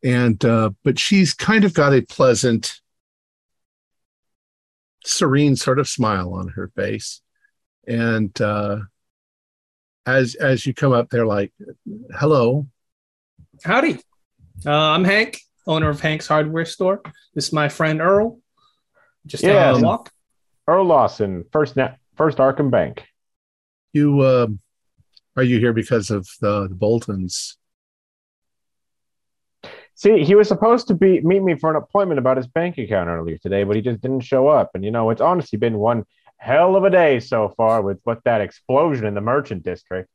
[0.03, 2.79] and uh but she's kind of got a pleasant
[5.05, 7.21] serene sort of smile on her face.
[7.87, 8.79] And uh,
[10.05, 11.53] as as you come up, they're like,
[12.13, 12.67] "Hello,
[13.63, 13.99] Howdy.
[14.65, 17.01] Uh, I'm Hank, owner of Hank's Hardware Store.
[17.33, 18.39] This is my friend Earl.
[19.25, 19.77] Just Yeah.
[19.77, 20.11] a walk.
[20.67, 23.05] Earl Lawson, first net, first Arkham Bank.
[23.93, 24.47] you uh,
[25.37, 27.57] are you here because of the, the Boltons?"
[29.97, 33.09] See, he was supposed to be meet me for an appointment about his bank account
[33.09, 34.71] earlier today, but he just didn't show up.
[34.75, 36.05] And you know, it's honestly been one
[36.37, 40.07] hell of a day so far with what that explosion in the merchant district.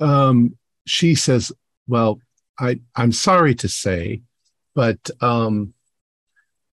[0.00, 1.50] um, she says,
[1.86, 2.20] "Well,
[2.58, 4.20] I I'm sorry to say,
[4.74, 5.72] but um,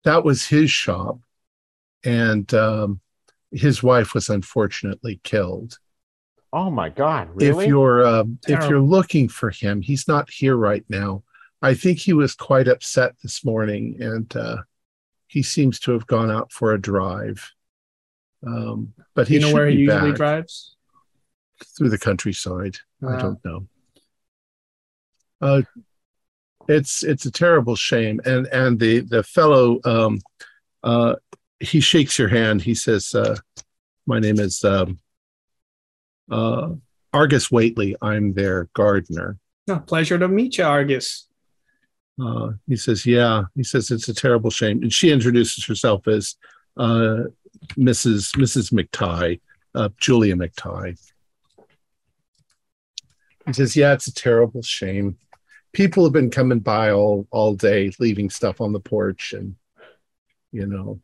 [0.03, 1.21] that was his shop,
[2.05, 3.01] and um,
[3.53, 5.79] his wife was unfortunately killed.
[6.53, 7.65] Oh my god, really?
[7.65, 11.23] If you're uh, if you're looking for him, he's not here right now.
[11.61, 14.59] I think he was quite upset this morning, and uh,
[15.27, 17.53] he seems to have gone out for a drive.
[18.47, 20.75] Um, but he you know where he usually drives?
[21.77, 22.77] through the countryside.
[23.03, 23.67] I Uh, don't know.
[25.41, 25.63] Uh,
[26.69, 30.21] it's it's a terrible shame, and and the the fellow um,
[30.83, 31.17] uh,
[31.61, 32.63] he shakes your hand.
[32.63, 33.37] He says, uh,
[34.07, 34.99] "My name is um,
[36.31, 36.71] uh,
[37.13, 37.95] Argus Waitley.
[38.01, 39.39] I'm their gardener."
[39.69, 41.29] oh, pleasure to meet you, Argus.
[42.21, 46.37] Uh, he says, "Yeah." He says it's a terrible shame, and she introduces herself as
[46.77, 47.25] uh,
[47.77, 48.37] Mrs.
[48.37, 48.73] Mrs.
[48.73, 49.41] McTighe,
[49.75, 50.99] uh, Julia McTighe.
[53.47, 55.17] He says, "Yeah, it's a terrible shame.
[55.73, 59.57] People have been coming by all all day, leaving stuff on the porch, and
[60.53, 61.01] you know,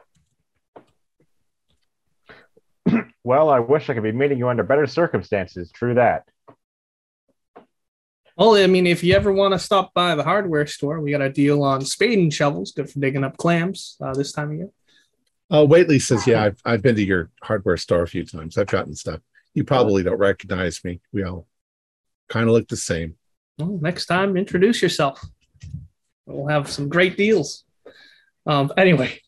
[3.25, 5.73] well, I wish I could be meeting you under better circumstances.
[5.73, 6.29] True that.
[8.37, 11.23] Well, I mean, if you ever want to stop by the hardware store, we got
[11.23, 14.71] a deal on spading shovels, good for digging up clams uh, this time of year.
[15.51, 18.59] Uh, Waitley says, "Yeah, I've I've been to your hardware store a few times.
[18.59, 19.21] I've gotten stuff.
[19.55, 21.01] You probably don't recognize me.
[21.13, 21.47] We all
[22.29, 23.15] kind of look the same."
[23.59, 25.25] Well, next time, introduce yourself.
[26.27, 27.65] We'll have some great deals.
[28.47, 29.21] Um, anyway,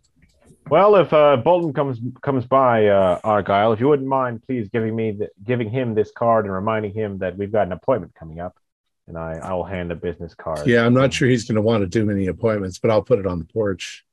[0.68, 4.96] Well, if uh, Bolton comes comes by, uh, Argyle, if you wouldn't mind, please giving
[4.96, 8.40] me the, giving him this card and reminding him that we've got an appointment coming
[8.40, 8.58] up,
[9.06, 10.66] and I I will hand a business card.
[10.66, 13.20] Yeah, I'm not sure he's going to want to do many appointments, but I'll put
[13.20, 14.04] it on the porch.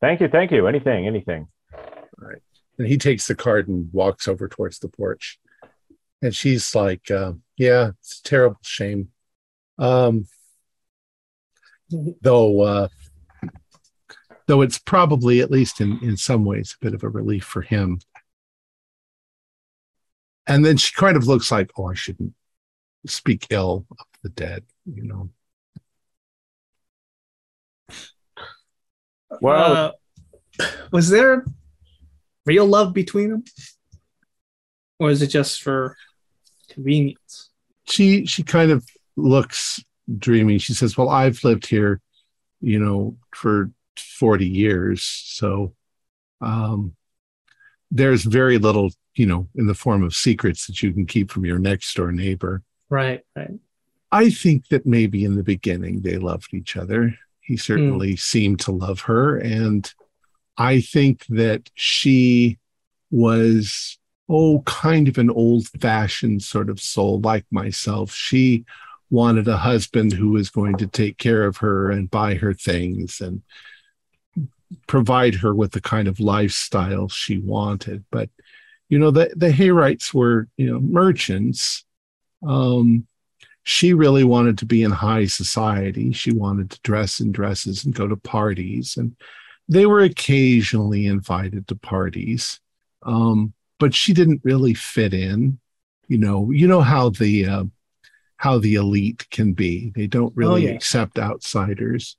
[0.00, 0.68] Thank you, thank you.
[0.68, 1.48] Anything, anything.
[1.74, 2.42] All right,
[2.78, 5.40] and he takes the card and walks over towards the porch.
[6.22, 9.08] And she's like, uh, "Yeah, it's a terrible shame.
[9.78, 10.26] Um,
[11.90, 12.88] though, uh,
[14.48, 17.62] though it's probably, at least in in some ways, a bit of a relief for
[17.62, 18.00] him."
[20.48, 22.34] And then she kind of looks like, "Oh, I shouldn't
[23.06, 25.30] speak ill of the dead," you know.
[29.40, 29.94] Well,
[30.58, 31.44] uh, was there
[32.46, 33.44] real love between them,
[34.98, 35.96] or is it just for
[36.70, 37.50] convenience?
[37.90, 38.86] she she kind of
[39.16, 39.82] looks
[40.18, 40.58] dreamy.
[40.58, 42.00] She says, "Well, I've lived here,
[42.60, 43.70] you know, for
[44.00, 45.74] 40 years, so
[46.40, 46.94] um
[47.90, 51.46] there's very little, you know, in the form of secrets that you can keep from
[51.46, 52.62] your next door neighbor.
[52.90, 53.58] Right, right.
[54.10, 57.14] I think that maybe in the beginning they loved each other.
[57.40, 59.38] He certainly seemed to love her.
[59.38, 59.90] And
[60.56, 62.58] I think that she
[63.10, 68.12] was, oh, kind of an old fashioned sort of soul like myself.
[68.12, 68.64] She
[69.10, 73.20] wanted a husband who was going to take care of her and buy her things
[73.20, 73.42] and
[74.86, 78.04] provide her with the kind of lifestyle she wanted.
[78.10, 78.30] But,
[78.88, 81.84] you know, the, the Hayrights were, you know, merchants.
[82.46, 83.06] Um,
[83.62, 86.12] she really wanted to be in high society.
[86.12, 88.96] She wanted to dress in dresses and go to parties.
[88.96, 89.14] And
[89.68, 92.60] they were occasionally invited to parties.
[93.02, 95.58] Um, but she didn't really fit in.
[96.08, 97.64] You know, you know how the uh,
[98.36, 99.92] how the elite can be.
[99.94, 100.70] They don't really yeah.
[100.70, 102.16] accept outsiders.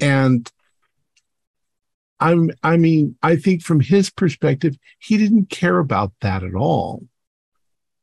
[0.00, 0.50] And
[2.20, 7.04] I'm I mean, I think from his perspective, he didn't care about that at all.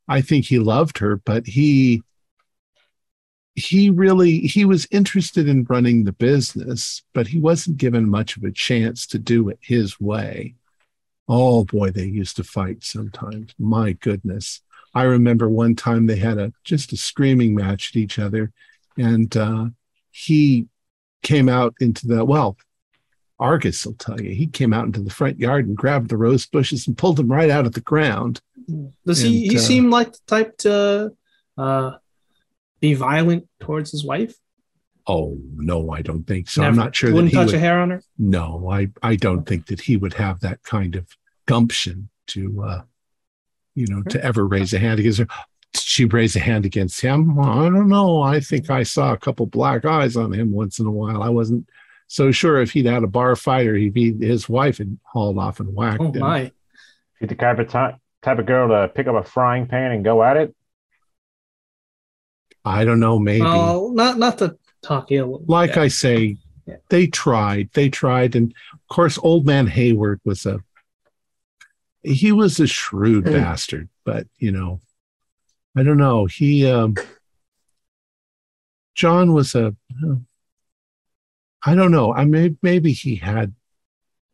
[0.07, 2.03] I think he loved her, but he
[3.55, 8.43] he really he was interested in running the business but he wasn't given much of
[8.43, 10.55] a chance to do it his way.
[11.27, 13.53] Oh boy they used to fight sometimes.
[13.59, 14.61] My goodness.
[14.95, 18.51] I remember one time they had a just a screaming match at each other
[18.97, 19.67] and uh
[20.11, 20.67] he
[21.21, 22.57] came out into the well
[23.43, 26.45] argus will tell you he came out into the front yard and grabbed the rose
[26.45, 28.41] bushes and pulled them right out of the ground
[29.05, 29.43] Does he?
[29.43, 31.11] And, He uh, seem like the type to
[31.57, 31.91] uh,
[32.79, 34.35] be violent towards his wife.
[35.05, 36.63] Oh no, I don't think so.
[36.63, 37.55] I'm not sure that Wouldn't he touch would.
[37.55, 38.01] a hair on her.
[38.17, 41.05] No, I I don't think that he would have that kind of
[41.45, 42.81] gumption to, uh,
[43.75, 45.27] you know, to ever raise a hand against her.
[45.73, 47.35] Did she raise a hand against him?
[47.35, 48.21] Well, I don't know.
[48.21, 51.21] I think I saw a couple black eyes on him once in a while.
[51.21, 51.67] I wasn't
[52.13, 55.39] so sure if he'd had a bar fight or he'd be his wife had hauled
[55.39, 56.19] off and whacked Oh him.
[56.19, 56.51] my!
[57.19, 60.03] She's the type of type type of girl to pick up a frying pan and
[60.03, 60.55] go at it.
[62.63, 63.17] I don't know.
[63.19, 63.41] Maybe.
[63.41, 65.43] Well, not not to talk ill.
[65.47, 65.81] like that.
[65.81, 66.75] I say, Yeah.
[66.89, 70.59] they tried, they tried, and of course, old man Hayward was a
[72.03, 73.33] he was a shrewd Hmm.
[73.33, 74.81] bastard, but you know,
[75.75, 76.25] I don't know.
[76.27, 76.95] He um
[78.95, 79.75] John was a
[81.65, 82.13] I don't know.
[82.13, 83.53] I may maybe he had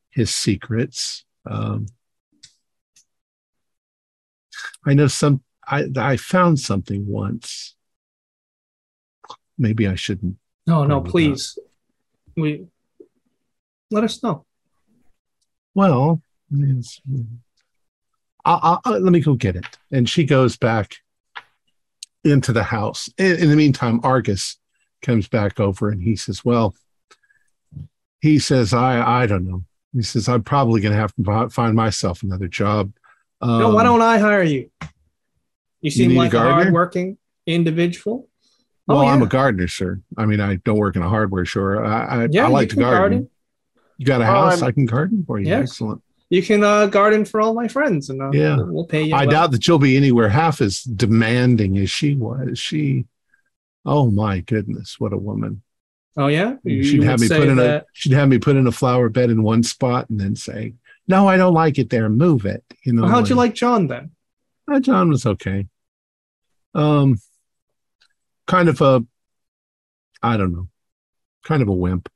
[0.10, 1.26] his secrets.
[1.46, 1.88] Um
[4.86, 7.76] I know some I I found something once.
[9.58, 11.12] Maybe I shouldn't no, no, bring it up.
[11.12, 11.60] please.
[12.36, 12.68] We
[13.92, 14.46] let us know.
[15.74, 16.22] Well,
[18.46, 19.66] I'll, I'll, let me go get it.
[19.92, 20.96] And she goes back
[22.24, 23.10] into the house.
[23.18, 24.58] In, in the meantime, Argus
[25.02, 26.76] comes back over and he says, "Well,
[28.22, 29.64] he says I I don't know.
[29.94, 32.92] He says I'm probably going to have to find myself another job.
[33.42, 34.70] Um, no, why don't I hire you?
[35.82, 36.56] You seem need a like a, gardener?
[36.64, 37.18] hardworking
[37.48, 38.28] individual.
[38.88, 40.02] Well, oh, I'm a gardener, sir.
[40.18, 41.86] I mean, I don't work in a hardware store.
[41.86, 43.00] I I, Yeah, I like to garden.
[43.00, 43.30] garden.
[43.98, 44.62] You got a Oh, house?
[44.62, 45.48] I'm- I can garden for you.
[45.48, 45.72] Yes.
[45.72, 46.02] Excellent.
[46.32, 48.58] You can uh, garden for all my friends, and uh, Yeah.
[48.58, 49.16] we'll, we'll pay you.
[49.16, 49.32] I well.
[49.32, 52.60] doubt that you'll be anywhere half as demanding as she was.
[52.60, 53.06] She,
[53.86, 55.64] oh my goodness, what a woman!
[56.18, 58.56] Oh yeah, You- she'd you have me put in that- a she'd have me put
[58.56, 60.74] in a flower bed in one spot and then say,
[61.08, 62.10] "No, I don't like it there.
[62.10, 63.04] Move it." You know.
[63.04, 64.12] Well, how'd you like John then?
[64.72, 65.68] Uh, John was okay.
[66.76, 67.20] Um,
[68.48, 69.04] kind of a,
[70.22, 70.68] I don't know,
[71.44, 72.10] kind of a wimp.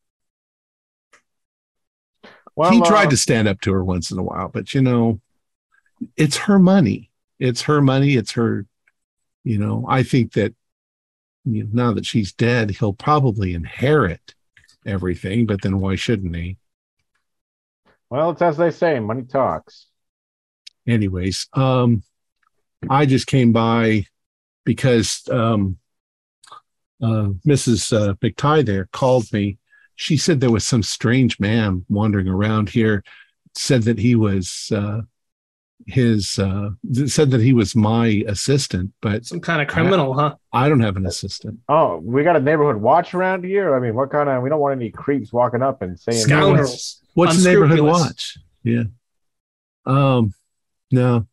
[2.55, 4.81] Well, he tried uh, to stand up to her once in a while, but you
[4.81, 5.19] know,
[6.15, 7.09] it's her money.
[7.39, 8.13] It's her money.
[8.15, 8.67] It's her,
[9.43, 10.53] you know, I think that
[11.45, 14.33] you know, now that she's dead, he'll probably inherit
[14.85, 16.57] everything, but then why shouldn't he?
[18.09, 19.87] Well, it's as they say, money talks.
[20.87, 22.03] Anyways, um,
[22.89, 24.05] I just came by
[24.65, 25.77] because um,
[27.01, 27.91] uh, Mrs.
[27.91, 29.57] Uh, McTighe there called me.
[29.95, 33.03] She said there was some strange man wandering around here.
[33.55, 35.01] Said that he was uh,
[35.87, 36.37] his.
[36.39, 36.71] Uh,
[37.05, 40.35] said that he was my assistant, but Some kind of criminal, huh?
[40.51, 41.59] I don't have an assistant.
[41.69, 43.75] Oh, we got a neighborhood watch around here.
[43.75, 44.41] I mean, what kind of?
[44.43, 47.01] We don't want any creeps walking up and saying Scoundrels.
[47.13, 48.37] What's the neighborhood watch?
[48.63, 48.83] Yeah.
[49.85, 50.33] Um,
[50.91, 51.27] no.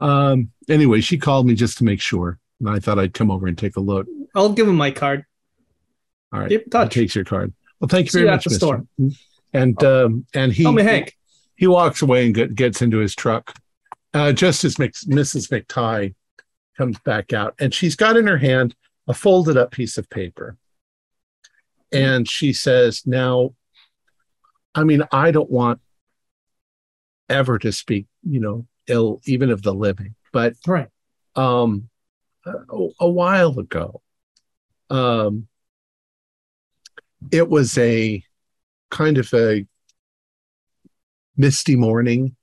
[0.00, 2.38] Um, anyway, she called me just to make sure.
[2.60, 4.06] And I thought I'd come over and take a look.
[4.34, 5.24] I'll give him my card.
[6.32, 6.48] All right.
[6.48, 6.94] Keep in touch.
[6.94, 7.52] takes your card.
[7.80, 8.66] Well, thank you See very you at much, the mister.
[8.66, 8.86] store.
[9.52, 11.16] And um, and he Tell me, Hank.
[11.56, 13.54] he walks away and get, gets into his truck.
[14.14, 15.50] Uh, just as Mc, Mrs.
[15.50, 16.14] McTighe
[16.78, 18.74] comes back out, and she's got in her hand
[19.08, 20.56] a folded up piece of paper.
[21.92, 23.54] And she says, Now,
[24.74, 25.80] I mean, I don't want
[27.28, 30.88] ever to speak, you know, ill even of the living, but Right.
[31.36, 31.88] um,
[32.46, 34.02] a, a while ago,
[34.90, 35.48] um,
[37.32, 38.22] it was a
[38.90, 39.66] kind of a
[41.36, 42.36] misty morning,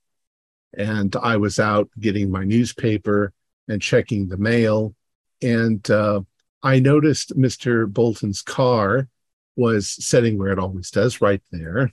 [0.76, 3.32] and I was out getting my newspaper
[3.68, 4.94] and checking the mail,
[5.42, 6.22] and uh,
[6.62, 7.90] I noticed Mr.
[7.92, 9.08] Bolton's car
[9.56, 11.92] was sitting where it always does, right there,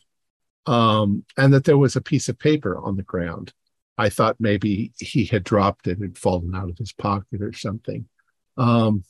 [0.66, 3.54] um, and that there was a piece of paper on the ground.
[3.98, 8.08] I thought maybe he had dropped it and fallen out of his pocket or something.
[8.58, 9.04] Um,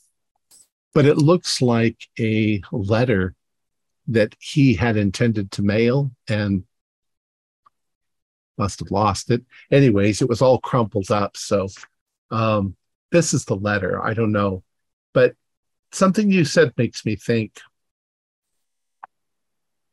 [0.92, 3.34] but it looks like a letter
[4.08, 6.64] that he had intended to mail and
[8.60, 9.42] must have lost it.
[9.72, 11.36] Anyways, it was all crumpled up.
[11.36, 11.68] So
[12.30, 12.76] um,
[13.10, 14.04] this is the letter.
[14.04, 14.62] I don't know.
[15.14, 15.34] But
[15.92, 17.58] something you said makes me think,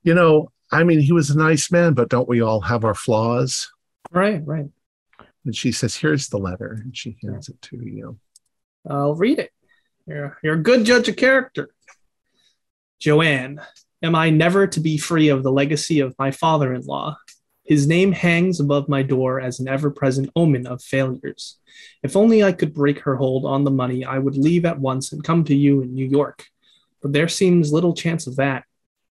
[0.04, 2.94] you know, I mean, he was a nice man, but don't we all have our
[2.94, 3.72] flaws?
[4.12, 4.70] Right, right.
[5.46, 6.78] And she says, Here's the letter.
[6.84, 8.20] And she hands it to you.
[8.90, 9.52] I'll read it.
[10.06, 11.70] You're, you're a good judge of character.
[13.00, 13.62] Joanne,
[14.02, 17.18] am I never to be free of the legacy of my father in law?
[17.68, 21.58] His name hangs above my door as an ever present omen of failures.
[22.02, 25.12] If only I could break her hold on the money, I would leave at once
[25.12, 26.46] and come to you in New York.
[27.02, 28.64] But there seems little chance of that.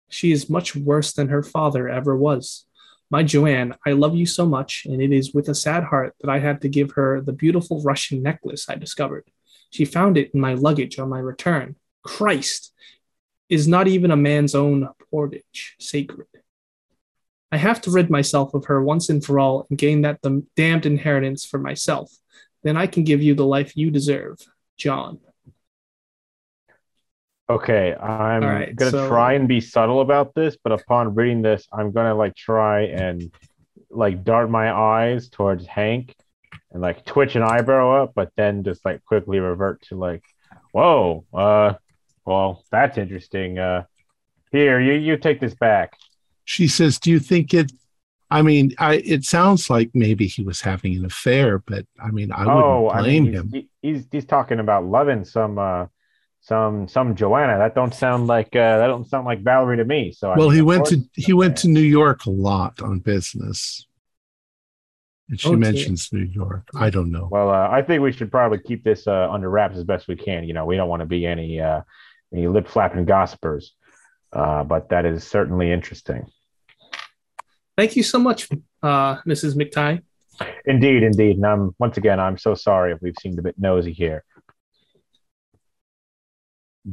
[0.09, 2.65] She is much worse than her father ever was.
[3.11, 6.31] My Joanne, I love you so much, and it is with a sad heart that
[6.31, 9.31] I had to give her the beautiful Russian necklace I discovered.
[9.71, 11.77] She found it in my luggage on my return.
[12.03, 12.73] Christ!
[13.49, 16.27] is not even a man's own portage sacred.
[17.57, 20.45] I have to rid myself of her once and for all and gain that the
[20.57, 22.13] damned inheritance for myself.
[22.63, 24.37] Then I can give you the life you deserve,
[24.77, 25.21] John.
[27.49, 31.67] Okay, I'm right, gonna so- try and be subtle about this, but upon reading this,
[31.73, 33.33] I'm gonna like try and
[33.89, 36.15] like dart my eyes towards Hank
[36.73, 40.25] and like twitch an eyebrow up, but then just like quickly revert to like,
[40.73, 41.73] whoa, uh,
[42.27, 43.59] well, that's interesting.
[43.59, 43.85] Uh,
[44.53, 45.97] here, you you take this back.
[46.47, 47.71] She says, "Do you think it?"
[48.31, 52.33] I mean, I it sounds like maybe he was having an affair, but I mean,
[52.33, 53.69] I wouldn't oh, I blame mean, he's, him.
[53.83, 55.87] he's he's talking about loving some uh
[56.41, 57.59] some some Joanna.
[57.59, 60.13] That don't sound like uh that don't sound like Valerie to me.
[60.13, 61.63] So I Well, mean, he went to he went okay.
[61.63, 63.87] to New York a lot on business,
[65.29, 65.57] and she Okay.
[65.57, 66.69] mentions New York.
[66.75, 67.29] I don't know.
[67.31, 70.17] Well, uh, I think we should probably keep this uh, under wraps as best we
[70.17, 70.45] can.
[70.45, 71.83] You know, we don't want to be any uh,
[72.33, 73.75] any lip flapping gossipers,
[74.33, 76.27] uh, but that is certainly interesting.
[77.77, 78.49] Thank you so much,
[78.83, 79.55] uh, Mrs.
[79.55, 80.03] McTighe.
[80.65, 81.37] Indeed, indeed.
[81.37, 84.25] And I'm once again, I'm so sorry if we've seemed a bit nosy here.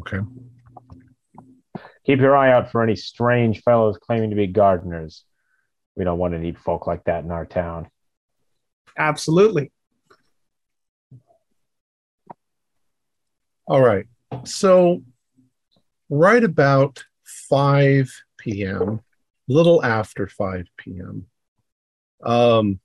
[0.01, 0.19] Okay.
[2.05, 5.23] Keep your eye out for any strange fellows claiming to be gardeners.
[5.95, 7.87] We don't want any folk like that in our town.
[8.97, 9.71] Absolutely.
[13.65, 14.05] All right.
[14.43, 15.03] So,
[16.09, 18.99] right about 5 p.m.,
[19.47, 21.25] little after 5 p.m.,
[22.23, 22.79] um,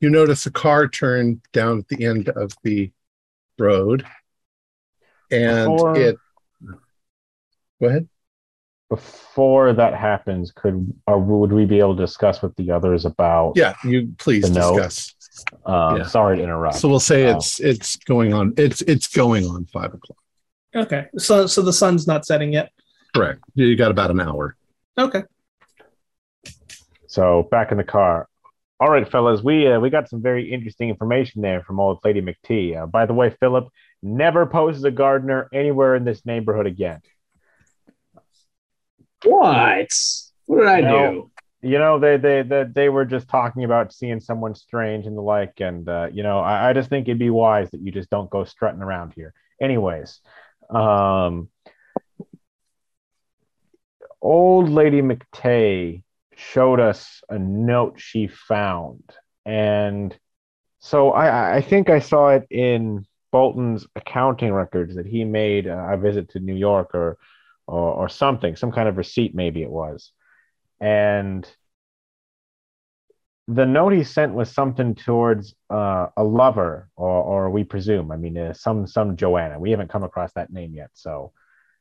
[0.00, 2.90] you notice a car turn down at the end of the
[3.58, 4.04] road.
[5.30, 6.16] And Before- it.
[7.80, 8.08] Go ahead.
[8.90, 13.54] Before that happens, could or would we be able to discuss with the others about?
[13.56, 14.76] Yeah, you please The note.
[14.82, 15.14] discuss.
[15.64, 16.02] Um, Yeah.
[16.06, 16.76] Sorry to interrupt.
[16.76, 17.36] So we'll say Oh.
[17.38, 18.52] it's it's going on.
[18.58, 20.18] It's it's going on five o'clock.
[20.76, 21.06] Okay.
[21.16, 22.70] So so the sun's not setting yet.
[23.14, 23.40] Correct.
[23.54, 24.56] You got about an hour.
[24.98, 25.22] Okay.
[27.06, 28.28] So back in the car.
[28.80, 32.20] All right, fellas, we uh, we got some very interesting information there from old Lady
[32.20, 32.82] McTee.
[32.82, 33.68] Uh, by the way, Philip
[34.02, 37.00] never poses a gardener anywhere in this neighborhood again.
[39.24, 39.88] What?
[40.46, 41.10] What did I No.
[41.12, 41.30] do?
[41.64, 45.22] You know, they they they, they were just talking about seeing someone strange and the
[45.22, 48.10] like, and uh, you know, I, I just think it'd be wise that you just
[48.10, 49.32] don't go strutting around here.
[49.60, 50.20] Anyways,
[50.70, 51.48] um,
[54.22, 56.02] old lady McTay
[56.36, 59.02] showed us a note she found,
[59.44, 60.16] and
[60.80, 65.96] so I I think I saw it in Bolton's accounting records that he made a
[65.96, 67.18] visit to New York or
[67.66, 70.12] or, or something, some kind of receipt maybe it was
[70.82, 71.48] and
[73.46, 78.10] the note he sent was something towards uh, a lover, or, or we presume.
[78.10, 79.58] I mean, uh, some some Joanna.
[79.58, 80.90] We haven't come across that name yet.
[80.94, 81.32] So,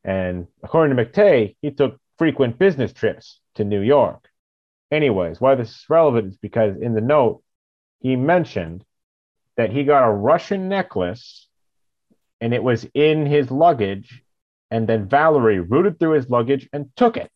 [0.03, 4.29] and according to McTay, he took frequent business trips to New York.
[4.91, 7.41] Anyways, why this is relevant is because in the note
[7.99, 8.85] he mentioned
[9.57, 11.47] that he got a Russian necklace,
[12.39, 14.21] and it was in his luggage,
[14.69, 17.31] and then Valerie rooted through his luggage and took it.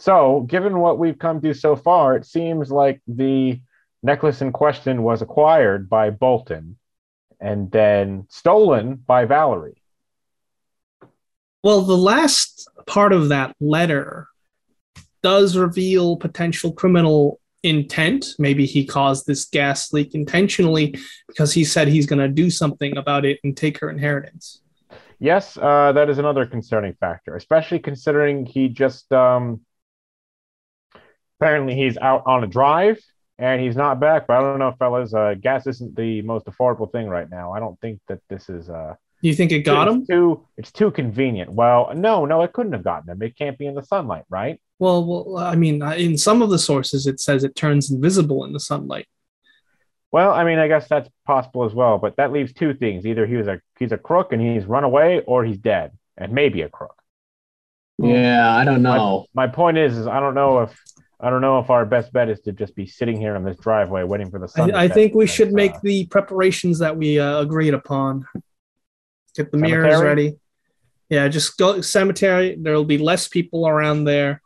[0.00, 3.60] So, given what we've come to so far, it seems like the
[4.02, 6.76] necklace in question was acquired by Bolton
[7.38, 9.79] and then stolen by Valerie.
[11.62, 14.28] Well, the last part of that letter
[15.22, 18.34] does reveal potential criminal intent.
[18.38, 20.96] Maybe he caused this gas leak intentionally
[21.28, 24.62] because he said he's going to do something about it and take her inheritance.
[25.18, 29.60] Yes, uh, that is another concerning factor, especially considering he just um,
[31.38, 32.98] apparently he's out on a drive
[33.38, 34.26] and he's not back.
[34.26, 35.12] But I don't know, fellas.
[35.12, 37.52] Uh, gas isn't the most affordable thing right now.
[37.52, 38.70] I don't think that this is.
[38.70, 40.06] Uh, You think it got it's him?
[40.06, 41.52] Too, it's too convenient.
[41.52, 43.20] Well, no, no, it couldn't have gotten him.
[43.22, 44.60] It can't be in the sunlight, right?
[44.78, 48.44] Well, well, I mean, uh, in some of the sources, it says it turns invisible
[48.44, 49.06] in the sunlight.
[50.10, 53.26] Well, I mean, I guess that's possible as well, but that leaves two things: either
[53.26, 56.62] he was a he's a crook and he's run away, or he's dead and maybe
[56.62, 56.96] a crook.
[57.98, 59.26] Yeah, I don't know.
[59.34, 60.80] My point is, is I don't know if
[61.20, 63.58] I don't know if our best bet is to just be sitting here in this
[63.58, 64.74] driveway waiting for the sun.
[64.74, 68.26] I, I think we should make uh, the preparations that we uh, agreed upon.
[69.42, 70.36] Get the mirrors ready.
[71.08, 72.56] Yeah, just go cemetery.
[72.60, 74.42] There'll be less people around there.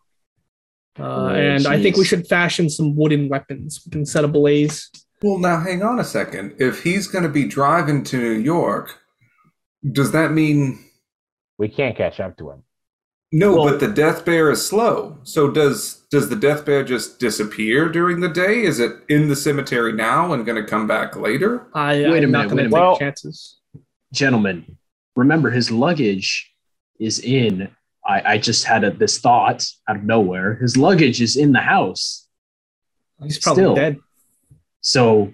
[0.98, 3.82] Uh, Oh, and I think we should fashion some wooden weapons.
[3.84, 4.90] We can set a blaze.
[5.22, 6.54] Well, now hang on a second.
[6.58, 9.00] If he's going to be driving to New York,
[9.90, 10.78] does that mean
[11.58, 12.62] we can't catch up to him.
[13.32, 13.56] no?
[13.56, 15.18] Well- but the death bear is slow.
[15.24, 18.62] So does does the death bear just disappear during the day?
[18.62, 21.66] Is it in the cemetery now and going to come back later?
[21.74, 22.98] I, Wait a I'm minute, not going wait to a take minute.
[23.00, 23.58] chances.
[24.12, 24.76] Gentlemen,
[25.16, 26.52] remember his luggage
[26.98, 27.68] is in.
[28.06, 30.56] I, I just had a, this thought out of nowhere.
[30.56, 32.26] His luggage is in the house.
[33.22, 33.74] He's probably Still.
[33.74, 33.98] dead.
[34.80, 35.32] So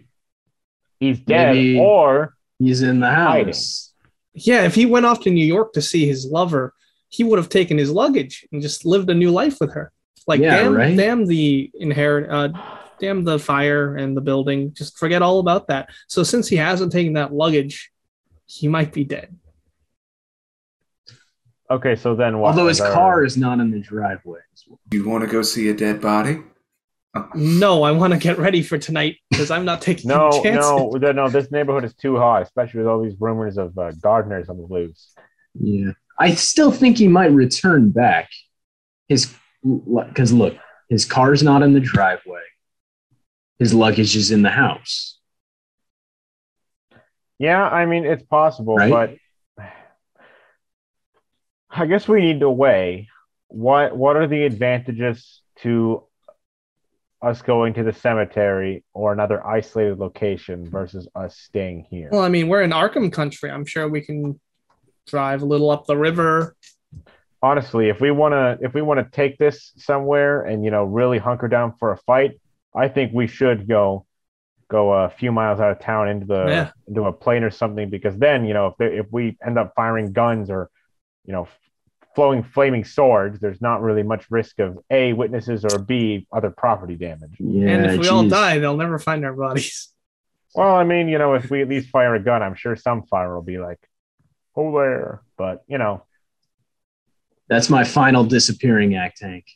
[1.01, 3.47] He's dead, or he's in the Hiding.
[3.47, 3.93] house.
[4.35, 6.75] Yeah, if he went off to New York to see his lover,
[7.09, 9.93] he would have taken his luggage and just lived a new life with her.
[10.27, 10.97] Like Yeah, damn, right?
[10.97, 12.51] damn the inherit, uh,
[13.01, 14.73] damn the fire and the building.
[14.75, 15.89] Just forget all about that.
[16.07, 17.91] So since he hasn't taken that luggage,
[18.47, 19.35] he might be dead.
[21.71, 21.97] Okay.
[21.97, 22.49] So then what?
[22.51, 24.41] Although his Is car is not in the driveway.
[24.53, 24.79] as well.
[24.93, 26.43] You want to go see a dead body?
[27.35, 30.71] No, I want to get ready for tonight because I'm not taking No, any chances.
[31.01, 31.29] no, no.
[31.29, 34.67] This neighborhood is too hot, especially with all these rumors of uh, gardeners on the
[34.71, 35.13] loose.
[35.55, 35.93] Yeah.
[36.19, 38.29] I still think he might return back.
[39.09, 39.35] His
[39.65, 40.55] because look,
[40.89, 42.43] his car's not in the driveway.
[43.59, 45.19] His luggage is in the house.
[47.39, 48.91] Yeah, I mean it's possible, Right?
[48.91, 49.17] but
[51.71, 53.09] I guess we need to weigh
[53.49, 56.05] what what are the advantages to
[57.23, 62.09] us going to the cemetery or another isolated location versus us staying here.
[62.11, 63.51] Well, I mean, we're in Arkham country.
[63.51, 64.41] I'm sure we can
[65.07, 66.57] drive a little up the river.
[67.43, 70.85] Honestly, if we want to if we want to take this somewhere and you know
[70.85, 72.41] really hunker down for a fight,
[72.75, 74.07] I think we should go
[74.69, 76.71] go a few miles out of town into the Yeah.
[76.87, 79.73] into a plain or something because then you know if they, if we end up
[79.75, 80.71] firing guns or
[81.31, 81.47] you know
[82.17, 86.97] flowing flaming swords there's not really much risk of a witnesses or b other property
[86.97, 87.69] damage Yeah.
[87.71, 89.91] and if we all die, they'll never find our bodies.
[90.57, 93.05] well i mean you know if we at least fire a gun i'm sure some
[93.05, 93.79] fire will be like
[94.57, 96.03] oh there but you know
[97.49, 99.47] That's my final disappearing act, Hank.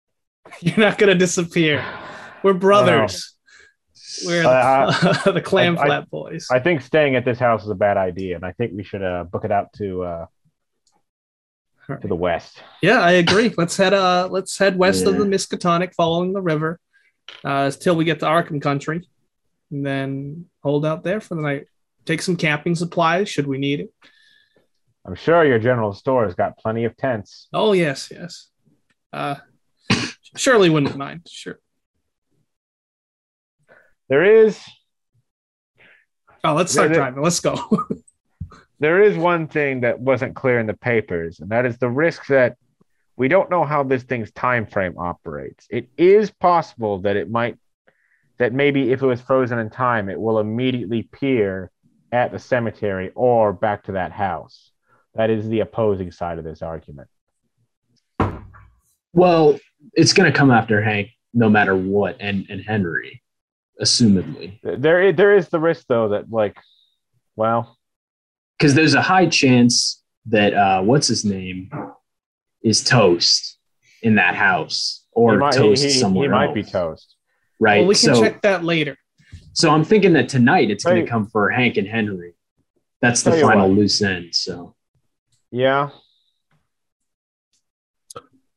[0.60, 1.84] You're not gonna disappear.
[2.42, 3.14] We're brothers.
[4.26, 6.46] We're the, Uh, the clam I- I- flat boys.
[6.50, 9.02] i think staying at this house is a bad idea and i think we should
[9.12, 10.26] uh, book it out to uh,
[12.00, 13.52] to the west yeah, I agree.
[13.56, 16.78] Let's head uh let's head west of the Miskatonic, following the river,
[17.44, 19.08] uh till we get to Arkham country,
[19.70, 21.66] and then hold out there for the night.
[22.04, 23.90] Take some camping supplies should we need it.
[25.06, 28.50] i'm sure your general store has got plenty of tents Oh yes, yes.
[29.12, 29.36] Uh
[30.36, 31.22] Shirley wouldn't mind.
[31.30, 31.58] Sure.
[34.08, 34.60] there is
[36.46, 37.22] Oh, let's start Yeah, driving.
[37.22, 37.54] Let's go.
[38.80, 42.26] there is one thing that wasn't clear in the papers, and that is the risk
[42.26, 42.56] that
[43.16, 45.66] we don't know how this thing's time frame operates.
[45.70, 47.56] It is possible that it might
[48.38, 51.70] that maybe if it was frozen in time, it will immediately peer
[52.10, 54.72] at the cemetery or back to that house.
[55.14, 57.08] That is the opposing side of this argument.
[59.12, 59.60] Well,
[59.92, 63.22] it's gonna come after Hank no matter what, and and Henry,
[63.80, 64.58] assumedly.
[64.62, 66.56] There, there is the risk though that like,
[67.36, 67.78] well,
[68.58, 71.70] Because there's a high chance that uh what's his name
[72.62, 73.58] is toast
[74.02, 75.04] in that house.
[75.12, 76.24] Or he might, toast he, he- somewhere.
[76.24, 77.16] he might be toast.
[77.60, 77.78] Right.
[77.80, 78.96] well, we can so check that later.
[79.52, 82.34] so I'm thinking that tonight it's gonna come for Hank and Henry.
[83.00, 83.76] That's the final what.
[83.76, 84.34] loose end.
[84.34, 84.74] So
[85.50, 85.90] Yeah,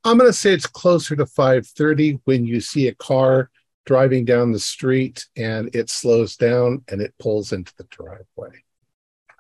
[0.07, 3.49] I'm going to say it's closer to 5:30 when you see a car
[3.85, 8.63] driving down the street and it slows down and it pulls into the driveway.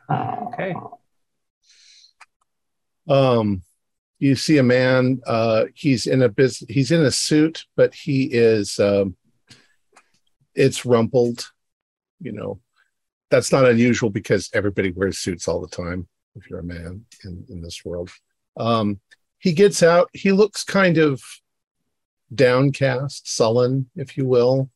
[0.09, 0.75] Okay.
[3.07, 3.61] Um,
[4.19, 5.21] you see a man.
[5.25, 8.79] Uh, he's in a bus He's in a suit, but he is.
[8.79, 9.15] Um,
[10.55, 11.51] it's rumpled.
[12.19, 12.59] You know,
[13.29, 16.07] that's not unusual because everybody wears suits all the time.
[16.35, 18.09] If you're a man in in this world,
[18.57, 18.99] um,
[19.39, 20.09] he gets out.
[20.13, 21.21] He looks kind of
[22.33, 24.69] downcast, sullen, if you will.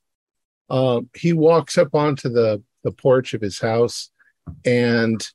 [0.70, 4.11] Um, he walks up onto the the porch of his house,
[4.66, 5.26] and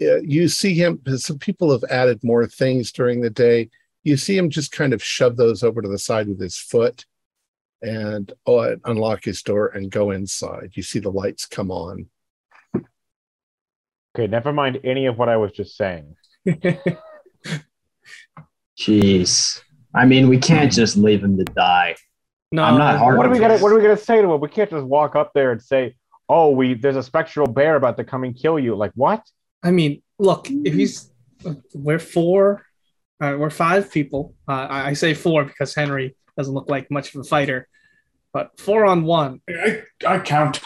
[0.00, 1.00] uh, you see him.
[1.16, 3.70] Some people have added more things during the day.
[4.04, 7.04] You see him just kind of shove those over to the side with his foot,
[7.82, 10.70] and uh, unlock his door and go inside.
[10.74, 12.06] You see the lights come on.
[14.16, 14.26] okay.
[14.28, 16.14] Never mind any of what I was just saying.
[18.78, 19.60] jeez.
[19.94, 21.96] I mean, we can't just leave him to die.
[22.52, 23.58] no, I'm not hard What are we gonna.
[23.58, 24.40] What are we gonna say to him?
[24.40, 25.96] We can't just walk up there and say,
[26.28, 29.22] "Oh, we there's a spectral bear about to come and kill you." Like what?
[29.62, 31.10] I mean, look, if he's
[31.74, 32.64] we're four,
[33.20, 34.34] uh, we're five people.
[34.46, 37.68] Uh, I, I say four because Henry doesn't look like much of a fighter,
[38.32, 39.40] but four on one.
[39.48, 40.60] I, I count.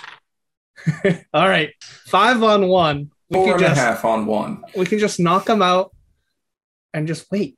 [1.34, 1.70] All right,
[2.06, 3.10] five on one.
[3.30, 4.62] We Four can and a just half on one.
[4.76, 5.94] we can just knock him out
[6.92, 7.56] and just wait.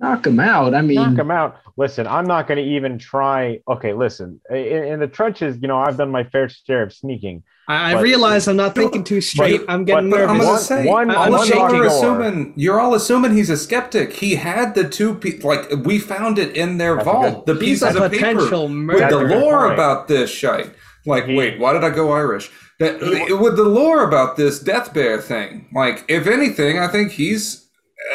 [0.00, 0.74] Knock him out.
[0.74, 1.60] I mean, knock him out.
[1.76, 3.60] Listen, I'm not going to even try.
[3.68, 4.40] Okay, listen.
[4.50, 7.42] In, in the trenches, you know, I've done my fair share of sneaking.
[7.68, 9.60] I, I But- realize I'm not thinking too straight.
[9.68, 10.68] I'm getting but But I'm nervous.
[10.68, 13.50] gonna One- say, one- all one of y'all lucky are assuming you're all assuming he's
[13.50, 14.14] a skeptic.
[14.14, 17.46] He had the two pe- like we found it in their That's a vault.
[17.46, 19.00] The He's a pieces of paper potential with murderer.
[19.00, 19.74] That's the lore point.
[19.74, 20.70] about this shite.
[21.06, 22.50] Like, He- wait, why did I go Irish?
[22.80, 23.00] That
[23.38, 25.68] with the lore about this death bear thing.
[25.74, 27.59] Like, if anything, I think he's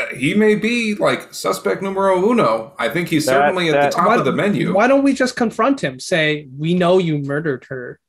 [0.01, 2.73] uh, he may be like suspect numero uno.
[2.79, 4.73] I think he's That- certainly at the top Why- of the menu.
[4.73, 5.99] Why don't we just confront him?
[5.99, 7.99] Say, we know you murdered her.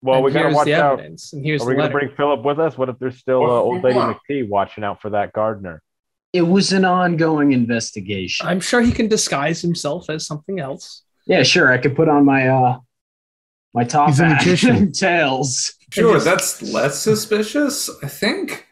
[0.00, 0.94] Well, and we got to watch the out.
[1.00, 2.00] evidence, and here's Are the we going letter.
[2.00, 2.78] to bring Philip with us?
[2.78, 5.82] What if there's still uh, old lady McPhee watching out for that gardener?
[6.34, 8.46] it was an ongoing investigation.
[8.46, 11.02] I'm sure he can disguise himself as something else.
[11.26, 11.72] yeah, sure.
[11.72, 12.78] I could put on my uh
[13.74, 14.76] my top He's a hat magician.
[14.76, 15.72] and tails.
[15.90, 17.90] Sure, just- that's less suspicious.
[18.02, 18.66] I think.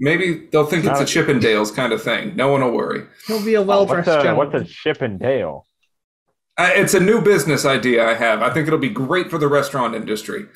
[0.00, 2.34] Maybe they'll think it's a Chippendales kind of thing.
[2.34, 3.04] No one will worry.
[3.26, 4.52] He'll be a well dressed what's, a, gentleman.
[4.62, 5.66] what's a ship and Dale?
[6.56, 8.42] Uh, it's a new business idea I have.
[8.42, 10.46] I think it'll be great for the restaurant industry.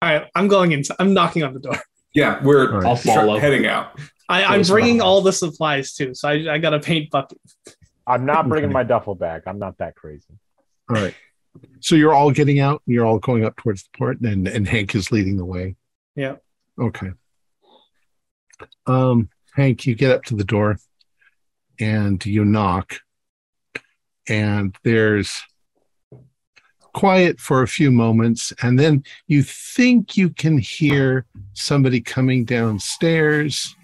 [0.00, 0.84] All right, I'm going in.
[1.00, 1.78] I'm knocking on the door.
[2.14, 2.86] Yeah, we're All right.
[2.86, 3.38] I'll follow.
[3.38, 3.98] heading out.
[4.28, 7.38] I, I'm bringing all the supplies too, so I, I got a paint bucket.
[8.06, 9.42] I'm not bringing my duffel bag.
[9.46, 10.38] I'm not that crazy.
[10.88, 11.14] All right.
[11.80, 12.82] So you're all getting out.
[12.86, 15.76] And you're all going up towards the port, and and Hank is leading the way.
[16.14, 16.36] Yeah.
[16.78, 17.10] Okay.
[18.86, 20.78] Um, Hank, you get up to the door,
[21.80, 23.00] and you knock,
[24.28, 25.42] and there's
[26.94, 33.74] quiet for a few moments, and then you think you can hear somebody coming downstairs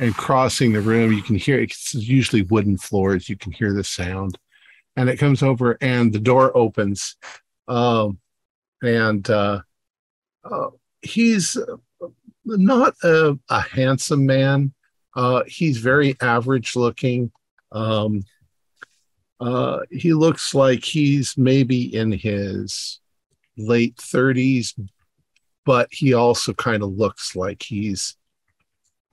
[0.00, 1.12] and crossing the room.
[1.12, 3.28] You can hear it's usually wooden floors.
[3.28, 4.38] You can hear the sound
[4.98, 7.14] and it comes over and the door opens
[7.68, 8.18] um,
[8.82, 9.60] and uh,
[10.44, 10.68] uh,
[11.02, 11.56] he's
[12.56, 14.72] not a, a handsome man
[15.16, 17.30] uh, he's very average looking
[17.72, 18.22] um,
[19.40, 23.00] uh, he looks like he's maybe in his
[23.56, 24.78] late 30s
[25.64, 28.16] but he also kind of looks like he's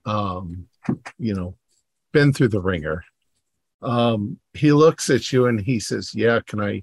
[0.04, 0.66] um,
[1.18, 1.54] you know
[2.12, 3.04] been through the ringer
[3.82, 6.82] um, he looks at you and he says, "Yeah, can I?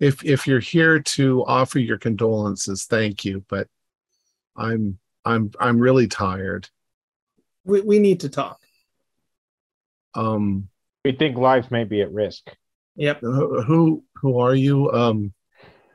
[0.00, 3.66] If if you're here to offer your condolences, thank you, but
[4.56, 6.68] I'm I'm I'm really tired.
[7.64, 8.58] We, we need to talk.
[10.14, 10.68] Um,
[11.04, 12.54] We think lives may be at risk.
[12.96, 13.20] Yep.
[13.20, 14.90] who who, who are you?
[14.92, 15.32] Um,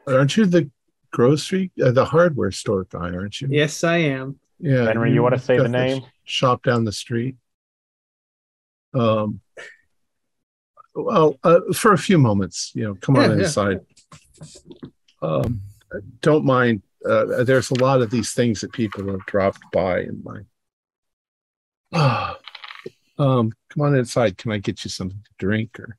[0.07, 0.69] aren't you the
[1.11, 3.11] grocery, uh, the hardware store guy?
[3.11, 3.47] Aren't you?
[3.51, 4.39] Yes, I am.
[4.59, 4.85] Yeah.
[4.85, 6.03] Henry, you want to say the name?
[6.23, 7.35] shop down the street.
[8.93, 9.41] Um.
[10.95, 13.43] Well, uh, for a few moments, you know, come on Yeah, yeah.
[13.43, 13.79] inside.
[15.23, 15.61] Um,
[16.21, 16.83] don't mind.
[17.07, 20.39] Uh, there's a lot of these things that people have dropped by in my.
[23.19, 24.37] um, come on inside.
[24.37, 25.97] Can I get you something to drink or?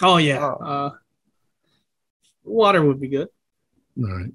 [0.00, 0.44] Oh yeah.
[0.44, 0.90] Uh,
[2.44, 3.28] water would be good.
[3.98, 4.32] All right.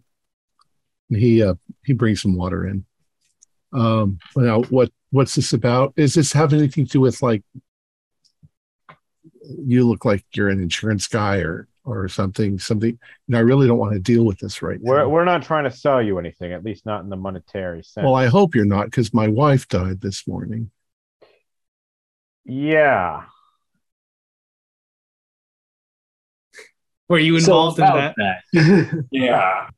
[1.10, 2.86] He uh he brings some water in.
[3.74, 5.94] Um now what what's this about?
[5.96, 7.44] Is this have anything to do with like
[9.60, 13.78] you look like you're an insurance guy or or something something and I really don't
[13.78, 15.10] want to deal with this right We're, now.
[15.10, 18.04] we're not trying to sell you anything, at least not in the monetary sense.
[18.04, 20.70] Well, I hope you're not because my wife died this morning.
[22.46, 23.24] yeah.
[27.10, 28.16] Were you So involved in that?
[28.18, 29.06] that.
[29.12, 29.70] Yeah.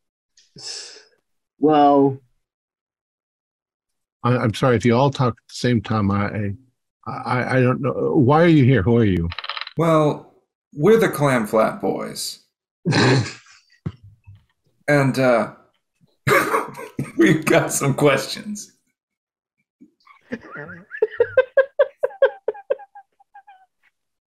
[1.60, 2.18] well,
[4.24, 6.10] I, I'm sorry if you all talk at the same time.
[6.10, 6.54] I,
[7.06, 8.82] I I don't know why are you here?
[8.82, 9.30] Who are you?
[9.78, 10.29] Well,
[10.74, 12.40] we're the Clam Flat Boys,
[14.88, 15.54] and uh,
[17.18, 18.72] we've got some questions.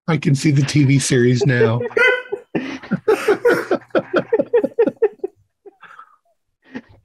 [0.06, 1.80] I can see the TV series now.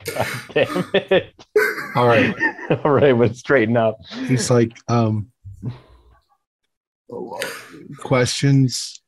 [0.06, 1.34] God damn it.
[1.96, 2.36] All right.
[2.84, 4.00] All right, but straighten up.
[4.28, 5.32] He's like, um,
[7.98, 9.03] questions.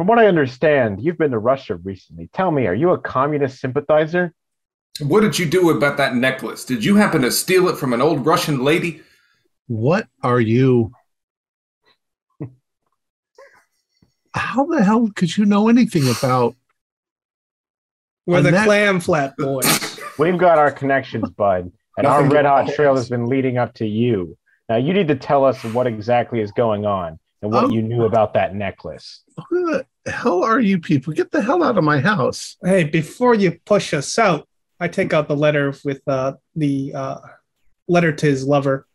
[0.00, 2.30] From what I understand, you've been to Russia recently.
[2.32, 4.32] Tell me, are you a communist sympathizer?
[4.98, 6.64] What did you do about that necklace?
[6.64, 9.02] Did you happen to steal it from an old Russian lady?
[9.66, 10.92] What are you?
[14.32, 16.56] How the hell could you know anything about?
[18.24, 20.00] We're the that- clam flat boys.
[20.18, 23.86] We've got our connections, bud, and our red hot trail has been leading up to
[23.86, 24.38] you.
[24.66, 27.70] Now you need to tell us what exactly is going on and what Oh.
[27.70, 29.22] you knew about that necklace.
[29.48, 29.70] Who
[30.04, 31.12] the hell are you people?
[31.12, 32.56] Get the hell out of my house!
[32.62, 34.46] hey, before you push us out,
[34.78, 37.18] I take out the letter with uh, the uh,
[37.88, 38.86] letter to his lover.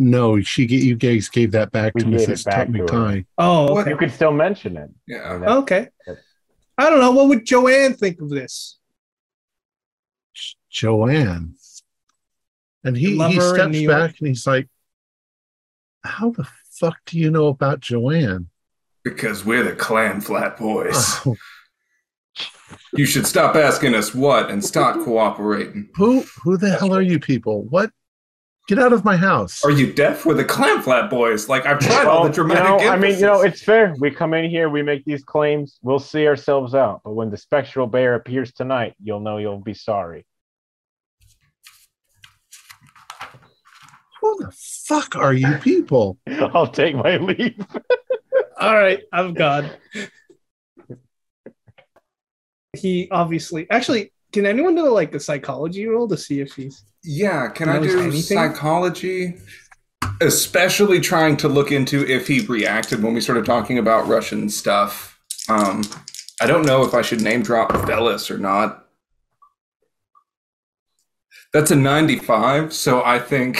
[0.00, 2.44] No, she ga- you guys gave that back We to gave it Mrs.
[2.44, 3.24] back to her.
[3.38, 3.90] Oh, okay.
[3.90, 4.90] You could still mention it.
[5.08, 5.56] Yeah.
[5.58, 5.88] Okay.
[6.78, 7.10] I don't know.
[7.10, 8.78] What would Joanne think of this?
[10.70, 11.54] Joanne.
[12.84, 14.68] And he, he steps New back and he's like,
[16.04, 16.46] How the
[16.78, 18.48] fuck do you know about Joanne?
[19.04, 21.16] Because we're the Clam Flat Boys.
[21.26, 21.36] Oh,
[22.92, 25.88] You should stop asking us what and start cooperating.
[25.96, 27.64] who who the hell are you people?
[27.64, 27.90] What?
[28.68, 29.64] Get out of my house.
[29.64, 30.26] Are you deaf?
[30.26, 31.48] We're the Clam Flat Boys.
[31.48, 32.82] Like I've tried all the dramatic.
[32.82, 33.94] you know, I mean, you know, it's fair.
[33.98, 37.00] We come in here, we make these claims, we'll see ourselves out.
[37.02, 40.26] But when the spectral bear appears tonight, you'll know you'll be sorry.
[44.20, 46.18] Who the fuck are you people?
[46.26, 47.64] I'll take my leave.
[48.60, 49.70] All right, I'm gone.
[52.76, 56.84] He obviously, actually, can anyone do like a psychology roll to see if he's?
[57.04, 58.36] Yeah, can I do anything?
[58.36, 59.36] psychology?
[60.20, 65.18] Especially trying to look into if he reacted when we started talking about Russian stuff.
[65.48, 65.82] Um,
[66.40, 68.86] I don't know if I should name drop Veles or not.
[71.52, 73.58] That's a 95, so I think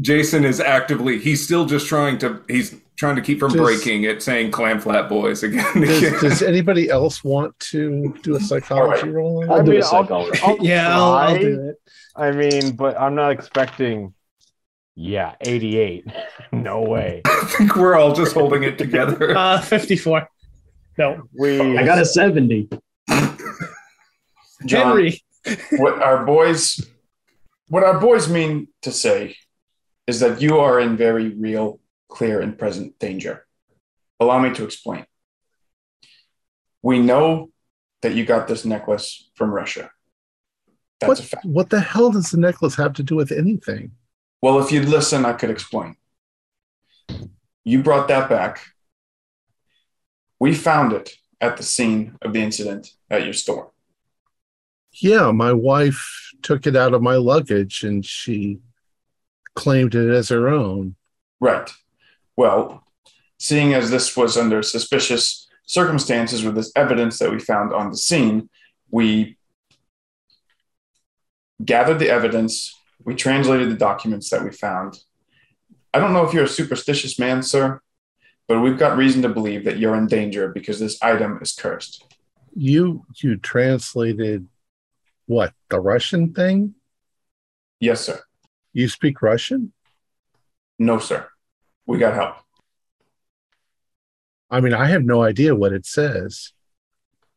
[0.00, 4.04] Jason is actively he's still just trying to he's trying to keep from Just- breaking
[4.04, 5.64] it saying clam flat boys again.
[5.80, 6.20] Does, again.
[6.20, 9.44] does anybody else want to do a psychology All roll?
[9.52, 10.40] I'll I do mean, a I'll- psychology.
[10.42, 11.76] I'll yeah, I'll, I'll do it.
[12.16, 14.14] I mean, but I'm not expecting.
[14.94, 16.06] Yeah, 88.
[16.52, 17.22] no way.
[17.24, 19.34] I think we're all just holding it together.
[19.36, 20.28] Uh, 54.
[20.98, 21.78] No, We.
[21.78, 22.68] I got a 70.
[24.66, 25.22] John, Henry.
[25.78, 26.80] what our boys
[27.68, 29.36] what our boys mean to say
[30.06, 33.46] is that you are in very real clear and present danger.
[34.20, 35.06] Allow me to explain.
[36.82, 37.50] We know
[38.02, 39.90] that you got this necklace from russia.
[41.00, 41.44] That's What, a fact.
[41.44, 43.92] what the hell does the necklace have to do with anything?
[44.40, 45.96] well if you'd listen i could explain.
[47.64, 48.60] You brought that back.
[50.40, 53.70] We found it at the scene of the incident at your store.
[54.92, 58.58] Yeah, my wife took it out of my luggage and she
[59.54, 60.96] claimed it as her own.
[61.40, 61.70] Right.
[62.36, 62.84] Well,
[63.38, 67.96] seeing as this was under suspicious circumstances with this evidence that we found on the
[67.96, 68.48] scene,
[68.90, 69.36] we
[71.64, 72.74] gathered the evidence,
[73.04, 74.98] we translated the documents that we found.
[75.94, 77.80] I don't know if you're a superstitious man, sir,
[78.48, 82.04] but we've got reason to believe that you're in danger because this item is cursed.
[82.54, 84.46] You you translated
[85.26, 86.74] what the Russian thing?
[87.80, 88.20] Yes, sir.
[88.72, 89.72] You speak Russian?
[90.78, 91.28] No, sir.
[91.86, 92.36] We got help.
[94.50, 96.52] I mean, I have no idea what it says.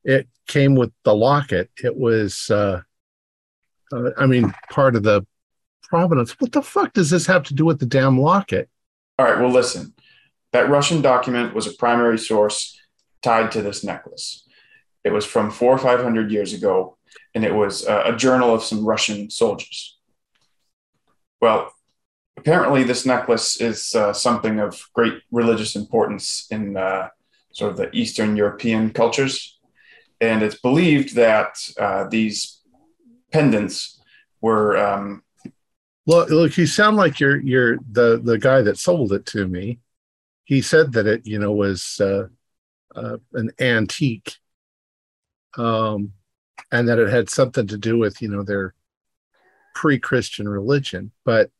[0.04, 1.70] It came with the locket.
[1.84, 2.82] It was, uh,
[3.92, 5.26] uh, I mean, part of the
[5.84, 6.40] provenance.
[6.40, 8.70] What the fuck does this have to do with the damn locket?
[9.18, 9.94] All right, well, listen.
[10.52, 12.80] That Russian document was a primary source
[13.22, 14.48] tied to this necklace.
[15.04, 16.98] It was from four or five hundred years ago,
[17.34, 19.95] and it was uh, a journal of some Russian soldiers.
[21.42, 21.72] Well,
[22.38, 27.10] apparently, this necklace is uh, something of great religious importance in uh,
[27.52, 29.60] sort of the Eastern European cultures.
[30.22, 32.62] And it's believed that uh, these
[33.32, 34.02] pendants
[34.42, 35.24] were um,
[36.08, 39.80] Look, look, you sound like you're you're the the guy that sold it to me.
[40.44, 42.28] He said that it, you know, was uh,
[42.96, 44.38] uh, an antique,
[45.58, 46.14] um,
[46.72, 48.76] and that it had something to do with, you know, their
[49.76, 51.12] pre-Christian religion.
[51.24, 51.52] But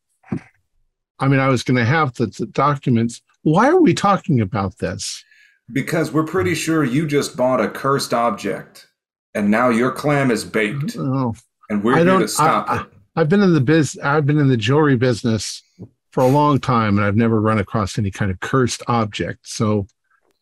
[1.18, 3.22] I mean, I was going to have the, the documents.
[3.42, 5.24] Why are we talking about this?
[5.72, 8.88] Because we're pretty sure you just bought a cursed object,
[9.34, 11.34] and now your clam is baked, Oh,
[11.70, 12.80] and we're I here to stop I, it.
[13.16, 13.98] I, I've been in the biz.
[14.02, 15.62] I've been in the jewelry business
[16.10, 19.48] for a long time, and I've never run across any kind of cursed object.
[19.48, 19.86] So,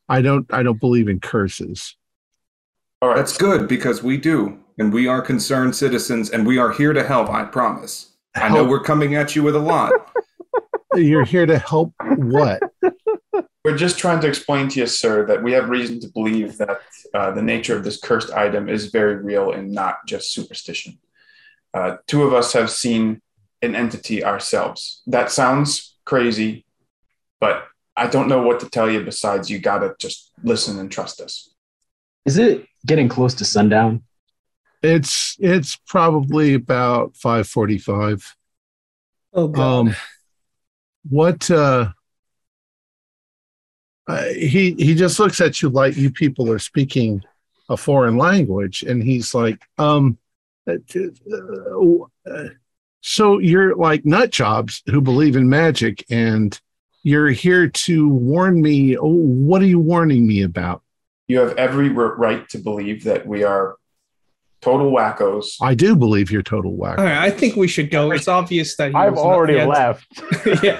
[0.08, 0.52] I don't.
[0.52, 1.96] I don't believe in curses.
[3.02, 3.16] All right.
[3.16, 7.04] That's good because we do, and we are concerned citizens, and we are here to
[7.04, 7.30] help.
[7.30, 8.12] I promise.
[8.34, 9.92] I know we're coming at you with a lot.
[10.94, 11.92] You're here to help.
[12.00, 12.62] What?
[13.64, 16.80] We're just trying to explain to you, sir, that we have reason to believe that
[17.14, 20.98] uh, the nature of this cursed item is very real and not just superstition.
[21.72, 23.22] Uh, two of us have seen
[23.62, 25.02] an entity ourselves.
[25.06, 26.66] That sounds crazy,
[27.40, 27.64] but
[27.96, 31.53] I don't know what to tell you besides you gotta just listen and trust us.
[32.24, 34.02] Is it getting close to sundown?
[34.82, 38.36] It's it's probably about five forty-five.
[39.32, 39.62] Oh, God.
[39.62, 39.96] Um,
[41.08, 41.50] what?
[41.50, 41.92] uh
[44.06, 47.22] uh, he he just looks at you like you people are speaking
[47.70, 50.18] a foreign language, and he's like, um,
[50.68, 50.74] uh,
[51.32, 52.48] uh, uh,
[53.00, 56.58] So you're like nut jobs who believe in magic, and
[57.02, 58.96] you're here to warn me.
[58.96, 60.82] Oh, what are you warning me about?
[61.34, 63.74] You have every right to believe that we are
[64.62, 65.56] total wackos.
[65.60, 66.96] I do believe you're total whack.
[66.96, 68.12] All right, I think we should go.
[68.12, 70.06] It's obvious that he I've was not- already he had- left.
[70.62, 70.76] yeah.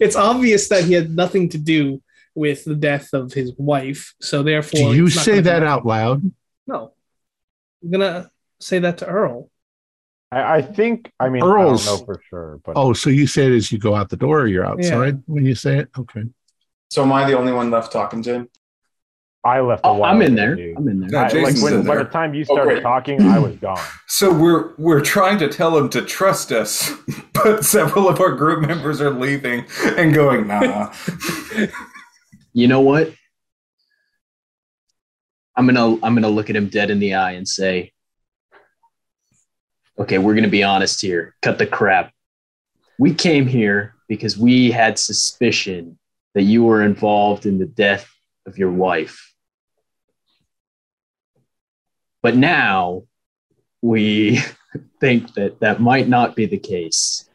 [0.00, 2.02] it's obvious that he had nothing to do
[2.34, 4.14] with the death of his wife.
[4.22, 6.22] So therefore, Do you say that be- out loud?
[6.66, 6.94] No,
[7.82, 9.50] I'm gonna say that to Earl.
[10.32, 11.12] I, I think.
[11.20, 13.70] I mean, Earl's- I don't know for sure, but Oh, so you say it as
[13.70, 15.90] you go out the door or you're outside when you say it?
[15.98, 16.22] Okay.
[16.88, 18.48] So am I the only one left talking to him?
[19.44, 19.84] I left.
[19.84, 20.56] A Oh, while I'm in there.
[20.56, 20.76] dude.
[20.76, 21.10] I'm in there.
[21.12, 22.82] Yeah, I- like Jason's when, in by the time you Oh, started great.
[22.82, 23.78] talking, I was gone.
[24.06, 26.92] So we're we're trying to tell him to trust us,
[27.34, 29.64] but several of our group members are leaving
[29.98, 30.92] and going, nah.
[32.52, 33.12] You know what?
[35.56, 37.92] I'm gonna I'm gonna look at him dead in the eye and say,
[39.98, 41.34] "Okay, we're gonna be honest here.
[41.42, 42.12] Cut the crap.
[42.98, 45.98] We came here because we had suspicion
[46.34, 48.08] that you were involved in the death
[48.46, 49.32] of your wife,
[52.24, 53.02] but now
[53.82, 54.40] we
[55.00, 57.28] think that that might not be the case."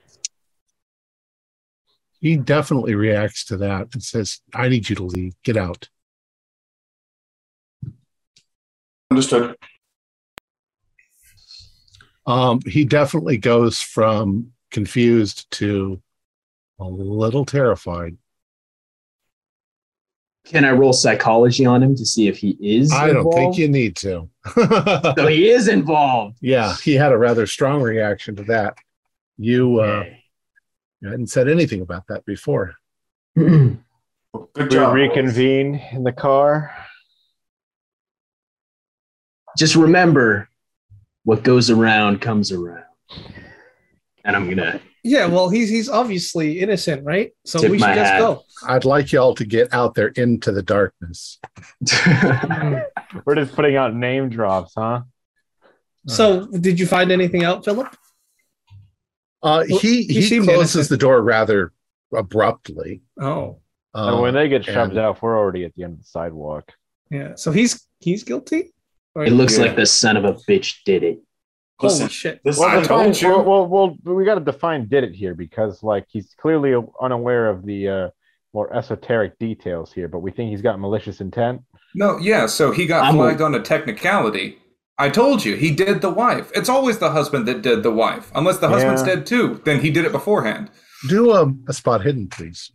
[2.19, 5.35] He definitely reacts to that and says, I need you to leave.
[5.43, 5.87] Get out.
[9.09, 9.55] Understood.
[12.25, 16.01] Um, he definitely goes from confused to
[16.79, 18.17] a little terrified.
[20.49, 22.91] Can I roll psychology on him to see if he is?
[22.91, 24.27] I don't think you need to.
[25.15, 26.37] So he is involved.
[26.41, 28.75] yeah, he had a rather strong reaction to that.
[29.37, 30.23] You uh, Okay.
[31.03, 32.73] hadn't said anything about that before.
[33.35, 33.77] Well,
[34.53, 34.93] Good We job.
[34.95, 36.73] reconvene in the car.
[39.57, 40.47] just remember
[41.23, 42.83] what goes around comes around.
[44.23, 47.31] And I'm gonna Yeah, well, he's he's obviously innocent, right?
[47.45, 48.19] So Tip we should just hat.
[48.19, 48.43] go.
[48.67, 51.39] I'd like y'all to get out there into the darkness.
[53.25, 55.01] We're just putting out name drops, huh?
[56.07, 57.87] So, did you find anything out, Philip?
[59.43, 60.89] Uh, he he he closes innocent.
[60.89, 61.71] the door rather
[62.13, 63.01] abruptly.
[63.19, 63.59] Oh,
[63.93, 66.05] and Uh, when they get shoved and- out, we're already at the end of the
[66.05, 66.73] sidewalk.
[67.09, 67.35] yeah.
[67.35, 68.73] So he's he's guilty.
[69.15, 69.65] Or- it looks Yeah.
[69.65, 71.19] like the son of a bitch did it.
[71.79, 72.41] Holy Listen, shit!
[72.43, 73.29] This I define- told you.
[73.29, 77.47] Well, well, well, we got to define did it here because, like, he's clearly unaware
[77.47, 78.09] of the uh,
[78.53, 81.61] more esoteric details here, but we think he's got malicious intent.
[81.95, 84.57] No, yeah, so he got I'm a- flagged on a technicality.
[84.97, 86.51] I told you, he did the wife.
[86.53, 88.29] It's always the husband that did the wife.
[88.35, 89.15] Unless the husband's Yeah.
[89.15, 90.69] dead too, then he did it beforehand.
[91.07, 92.69] do a, a spot hidden, please.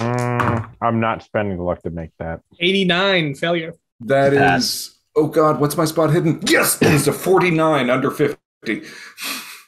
[0.00, 2.40] Mm, I'm not spending the luck to make that.
[2.58, 3.74] Eighty nine failure.
[4.00, 4.96] That is, Pass.
[5.16, 6.40] Oh God, what's my spot hidden?
[6.46, 8.38] Yes, it is a 49 under 50.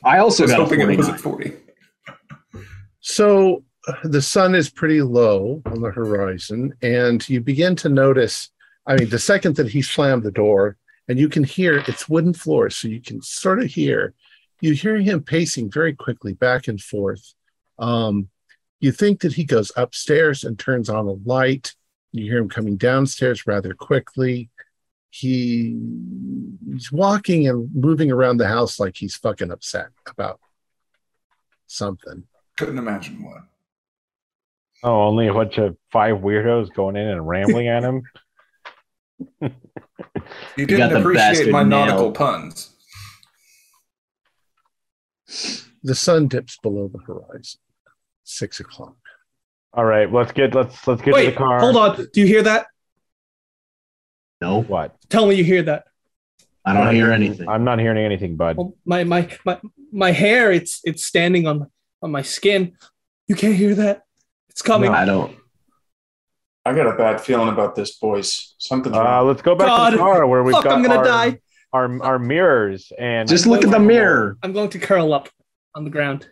[0.05, 1.15] I I also was got a hoping it was 49.
[1.15, 1.53] at 40.
[3.01, 8.51] So uh, the sun is pretty low on the horizon, and you begin to notice.
[8.87, 10.77] I mean, the second that he slammed the door,
[11.09, 14.15] and you can hear it's wooden floors, so you can sort of hear.
[14.61, 17.35] You hear him pacing very quickly back and forth.
[17.79, 18.29] Um,
[18.79, 21.75] you think that he goes upstairs and turns on a light.
[22.12, 24.51] You hear him coming downstairs rather quickly.
[25.15, 25.78] He,
[26.73, 30.41] he's walking and moving around the house like he's fucking upset about
[31.66, 32.24] something.
[32.57, 33.42] Couldn't imagine what.
[34.82, 38.02] Oh, only a bunch of five weirdos going in and rambling at him.
[40.57, 41.89] You didn't the appreciate my nailed.
[41.89, 42.70] nautical puns.
[45.82, 47.60] The sun dips below the horizon.
[48.24, 48.97] Six o'clock.
[49.73, 51.60] All right, let's get let's let's get to the car.
[51.60, 52.07] hold on.
[52.12, 52.66] Do you hear that?
[54.43, 54.97] No, What?
[55.09, 55.85] Tell me you hear that.
[56.65, 57.49] I don't hear anything.
[57.49, 58.57] I'm not hearing anything, bud.
[58.57, 59.61] Well, my my my
[59.93, 60.51] my hair.
[60.53, 61.71] It's it's standing on
[62.03, 62.77] on my skin.
[63.29, 64.03] You can't hear that.
[64.49, 64.91] It's coming.
[64.91, 65.37] I don't.
[66.65, 68.55] I got a bad feeling about this, boys.
[68.59, 70.65] Something's Uh, let's go back to the car where we've Fuck!
[70.65, 71.39] got I'm gonna our, die.
[71.73, 74.37] our our mirrors and Just look at the mirror.
[74.43, 75.29] I'm going to curl up
[75.75, 76.29] on the ground.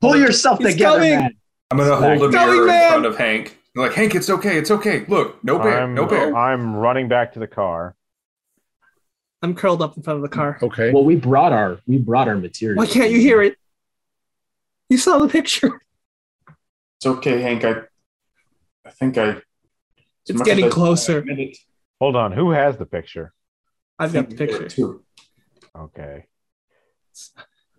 [0.00, 1.18] Pull yourself He's together, coming.
[1.18, 1.30] man.
[1.70, 3.58] I'm going to hold a Coming, mirror in front of Hank.
[3.76, 4.56] Like, Hank, it's okay.
[4.56, 5.04] It's okay.
[5.08, 5.82] Look, no bear.
[5.82, 6.34] I'm, no bear.
[6.34, 7.96] I'm running back to the car.
[9.42, 10.58] I'm curled up in front of the car.
[10.62, 10.92] Okay.
[10.92, 12.78] Well, we brought our we brought our material.
[12.78, 13.56] Why can't you hear it?
[14.88, 15.80] You saw the picture.
[16.98, 17.64] It's okay, Hank.
[17.64, 17.82] I,
[18.86, 19.28] I think I.
[19.30, 19.42] as
[20.28, 21.24] It's getting uh, closer.
[21.28, 21.52] I
[22.00, 23.32] Hold on, who has the picture?
[23.98, 24.76] I've got the I think I did picture.
[24.76, 25.04] Too.
[25.76, 26.26] Okay.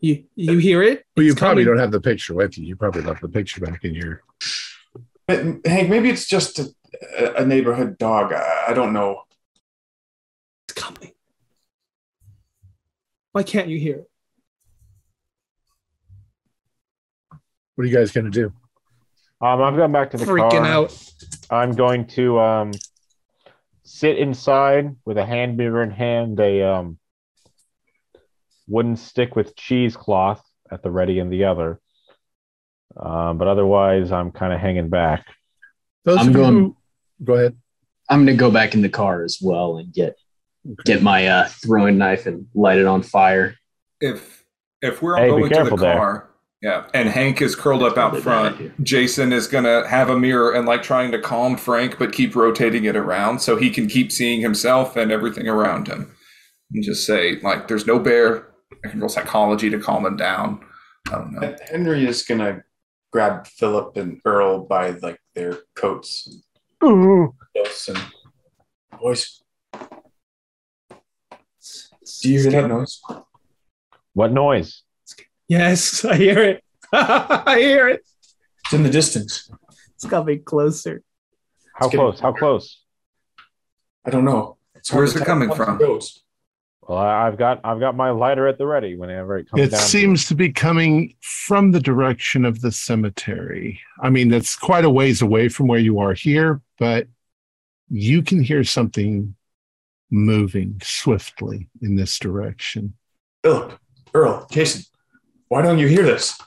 [0.02, 1.06] You you hear it?
[1.16, 1.78] Well, you It's probably coming.
[1.78, 2.66] don't have the picture with you.
[2.66, 4.22] You probably left the picture back in your.
[5.28, 6.74] But, Hank, maybe it's just a,
[7.38, 8.32] a neighborhood dog.
[8.32, 9.24] I, I don't know.
[10.68, 11.12] It's coming.
[13.32, 14.10] Why can't you hear it?
[17.76, 18.54] What are you guys going to do?
[19.42, 20.66] Um, I've gone back to the Freaking car.
[20.66, 21.12] out.
[21.50, 22.72] I'm going to um,
[23.84, 26.98] sit inside with a hand mirror in hand, a um,
[28.68, 31.82] wooden stick with cheesecloth at the ready in the other.
[32.98, 35.26] Um, but otherwise, I'm kind of hanging back.
[36.06, 36.78] Those I'm going- who-
[37.24, 37.56] go ahead.
[38.10, 40.16] I'm gonna go back in the car as well and get
[40.86, 43.56] get my uh, throwing knife and light it on fire.
[44.02, 44.44] If
[44.82, 45.96] if we're all Hey, going to the careful there.
[45.96, 46.30] car,
[46.62, 48.84] yeah, and Hank is curled up out Probably a bad front.
[48.84, 52.86] Jason is gonna have a mirror and like trying to calm Frank, but keep rotating
[52.86, 56.12] it around so he can keep seeing himself and everything around him,
[56.74, 58.48] and just say like, "There's no bear."
[58.84, 60.60] I can roll psychology to calm him down.
[61.08, 61.56] I don't know.
[61.72, 62.64] Henry is gonna
[63.16, 66.28] grab Philip and Earl by like their coats
[66.82, 67.98] and close and
[69.00, 69.42] boys.
[72.22, 73.00] Do you hear that noise?
[74.12, 74.84] What noise?
[75.48, 76.64] Yes, I hear it.
[76.92, 78.02] I hear it.
[78.66, 79.50] It's in the distance.
[79.94, 81.02] It's coming closer.
[81.74, 82.20] How It's getting- close?
[82.20, 82.84] How close?
[84.06, 84.58] I don't know.
[84.76, 85.78] It's Where's it coming from?
[85.78, 86.22] goes.
[86.88, 89.72] Well, I- I've got I've got my lighter at the ready whenever it comes It
[89.72, 89.80] down.
[89.80, 93.80] to seems to be coming from the direction of the cemetery.
[94.02, 97.08] I mean, that's quite a ways away from where you are here, but
[97.90, 99.36] you can hear something
[100.12, 102.94] moving swiftly in this direction.
[103.44, 103.80] Philip,
[104.14, 104.84] Earl, Jason,
[105.48, 106.40] why don't you hear this?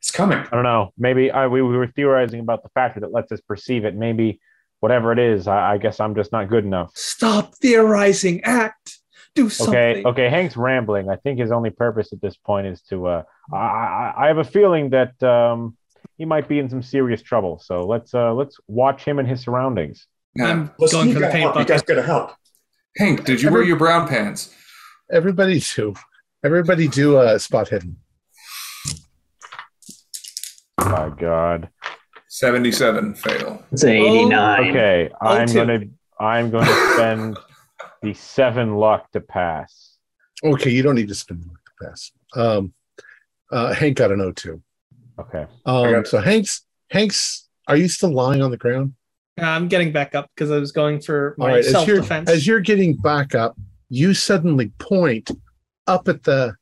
[0.00, 0.38] It's coming.
[0.38, 0.92] I don't know.
[0.98, 3.94] Maybe I, we, we were theorizing about the factor that lets us perceive it.
[3.94, 4.40] Maybe
[4.80, 6.90] whatever it is, I, I guess I'm just not good enough.
[6.96, 8.42] Stop theorizing.
[8.42, 8.91] Act.
[9.34, 9.74] Do something.
[9.74, 10.28] Okay, okay.
[10.28, 11.08] Hank's rambling.
[11.08, 13.06] I think his only purpose at this point is to.
[13.06, 15.76] Uh, I, I, I have a feeling that um,
[16.18, 17.58] he might be in some serious trouble.
[17.58, 20.06] So let's uh, let's watch him and his surroundings.
[20.34, 20.48] Yeah.
[20.48, 21.56] I'm Listen, going you for the gotta paint help.
[21.56, 22.32] You guys gotta help.
[22.98, 24.54] Hank, did you wear your brown pants?
[25.10, 25.94] Everybody do.
[26.44, 27.96] Everybody do a spot hidden.
[30.78, 31.70] My God.
[32.28, 33.62] Seventy-seven fail.
[33.72, 34.70] It's an 89.
[34.70, 35.54] Okay, I'm two.
[35.54, 35.80] gonna
[36.22, 37.38] I'm going to spend
[38.02, 39.96] the seven luck to pass.
[40.44, 42.10] Okay, you don't need to spend the pass.
[42.34, 42.74] Um,
[43.50, 44.60] uh, Hank got an O2.
[45.20, 45.46] Okay.
[45.66, 47.48] Um, so Hank's Hank's.
[47.68, 48.94] Are you still lying on the ground?
[49.40, 51.58] Uh, I'm getting back up because I was going for my right.
[51.58, 52.28] As self you're defense.
[52.28, 53.56] as you're getting back up,
[53.88, 55.30] you suddenly point
[55.86, 56.54] up at the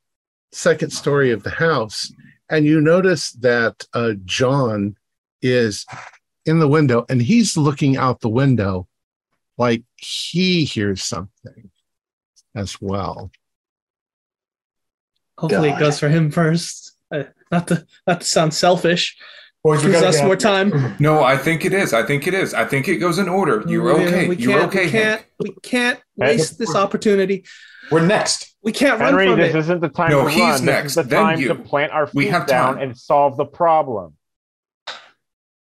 [0.52, 2.12] second story of the house,
[2.50, 4.96] and you notice that uh, John
[5.40, 5.86] is
[6.44, 8.86] in the window, and he's looking out the window
[9.60, 11.70] like he hears something
[12.56, 13.30] as well.
[15.38, 15.76] Hopefully, God.
[15.76, 16.96] it goes for him first.
[17.12, 19.16] Uh, not to not to sound selfish.
[19.62, 20.96] Boys, we Gives us more time.
[21.00, 21.92] No, I think it is.
[21.92, 22.54] I think it is.
[22.54, 23.62] I think it goes in order.
[23.66, 24.28] You're We- okay.
[24.28, 24.84] We You're can't, okay.
[24.86, 25.04] We can't.
[25.20, 25.26] Hank.
[25.38, 27.44] We can't waste this opportunity.
[27.90, 28.54] We're next.
[28.62, 29.58] We can't run Henry, from this it.
[29.58, 30.64] isn't the time No, to he's run.
[30.64, 31.48] next, This is the then time you.
[31.48, 32.82] to plant our feet We have down time.
[32.84, 34.14] and solve the problem.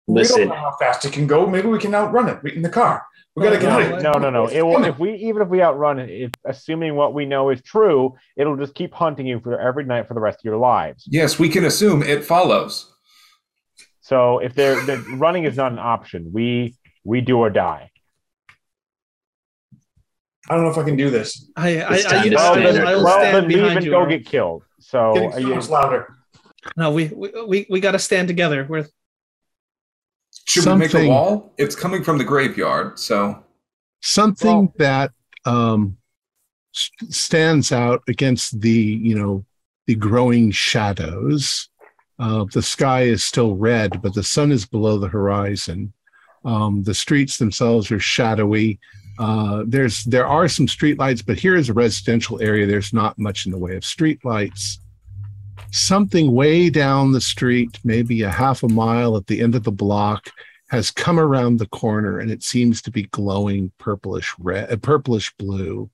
[0.06, 0.40] We Listen.
[0.40, 1.46] don't know how fast it can go.
[1.46, 3.06] Maybe we can outrun it in the car.
[3.36, 4.02] We gotta get No, out.
[4.02, 4.46] No, no, no.
[4.46, 7.60] It will, if we even if we outrun it, if, assuming what we know is
[7.62, 11.04] true, it'll just keep hunting you for every night for the rest of your lives.
[11.06, 12.90] Yes, we can assume it follows.
[14.00, 17.90] So if they're, the running is not an option, we we do or die.
[20.48, 21.50] I don't know if I can do this.
[21.56, 22.86] I, I, It's I, time to Well, stand then, there.
[22.86, 23.90] I will well, stand then leave behind and you.
[23.90, 24.62] go get killed.
[24.80, 26.14] So are you- louder.
[26.76, 28.66] No, we we we, we got to stand together.
[28.68, 28.86] We're
[30.46, 31.52] Should we make a wall?
[31.58, 33.42] It's coming from the graveyard, so
[34.00, 35.10] something Well- that
[35.44, 35.96] um,
[36.74, 39.44] s- stands out against the you know
[39.86, 41.68] the growing shadows.
[42.18, 45.92] Uh, the sky is still red, but the sun is below the horizon.
[46.44, 48.78] Um, the streets themselves are shadowy.
[49.18, 52.66] Uh, there's there are some streetlights, but here is a residential area.
[52.66, 54.78] There's not much in the way of streetlights.
[55.70, 59.72] Something way down the street, maybe a half a mile at the end of the
[59.72, 60.30] block,
[60.68, 65.32] has come around the corner and it seems to be glowing purplish red, uh, purplish
[65.38, 65.90] blue.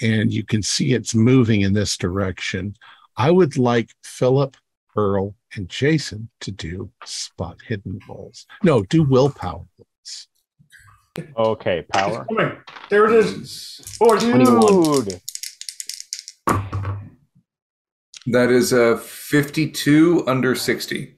[0.00, 2.74] And you can see it's moving in this direction.
[3.16, 4.56] I would like Philip,
[4.96, 8.46] Earl, and Jason to do spot hidden rolls.
[8.62, 10.28] No, do willpower rolls.
[11.36, 12.26] okay, power.
[12.30, 12.58] It's.
[12.90, 13.96] There it is.
[13.98, 15.20] Boys, 21.
[18.32, 21.14] That is a 52 under 60.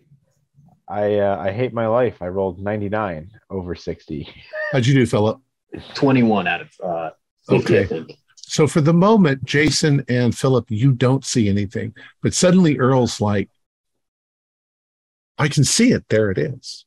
[0.89, 2.21] I uh, I hate my life.
[2.21, 4.29] I rolled ninety nine over sixty.
[4.73, 5.41] How'd you do, Philip?
[5.95, 7.11] 21 out of uh,
[7.49, 7.87] 50, I Okay.
[7.87, 8.13] think.
[8.35, 13.49] So for the moment, Jason and Philip, you don't see anything, but suddenly Earl's like,
[15.39, 16.09] I can see it.
[16.09, 16.85] There it is.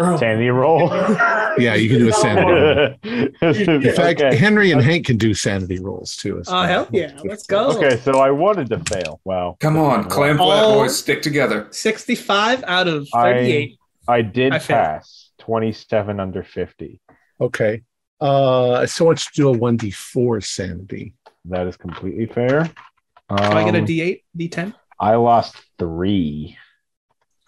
[0.00, 0.18] Earl.
[0.18, 0.88] Sandy roll.
[1.56, 2.94] Yeah, you can do a sanity roll.
[3.84, 4.34] In fact, okay.
[4.34, 6.40] Henry and Hank can do sanity rolls too.
[6.40, 6.66] as Oh well.
[6.66, 7.16] hell yeah!
[7.24, 7.68] Let's go.
[7.76, 9.20] okay, so I wanted to fail.
[9.24, 9.56] Wow.
[9.60, 10.74] Come on, clam flat Oh.
[10.80, 11.68] boys, stick together.
[11.70, 13.78] Sixty-five out of thirty-eight.
[14.08, 17.00] I did I pass 27 under 50.
[17.40, 17.82] Okay.
[18.20, 21.14] Uh, so let's do a one d four sanity.
[21.44, 22.64] That is completely fair.
[22.64, 24.74] Do I get a Um, D8, D10?
[24.98, 26.58] I lost three.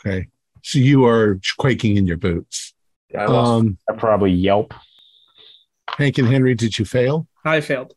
[0.07, 0.29] Okay.
[0.67, 2.75] So you are quaking in your boots.
[3.17, 3.51] I lost.
[3.53, 4.75] Um, I probably yelp.
[5.97, 7.29] Hank and Henry, did you fail?
[7.45, 7.95] I failed.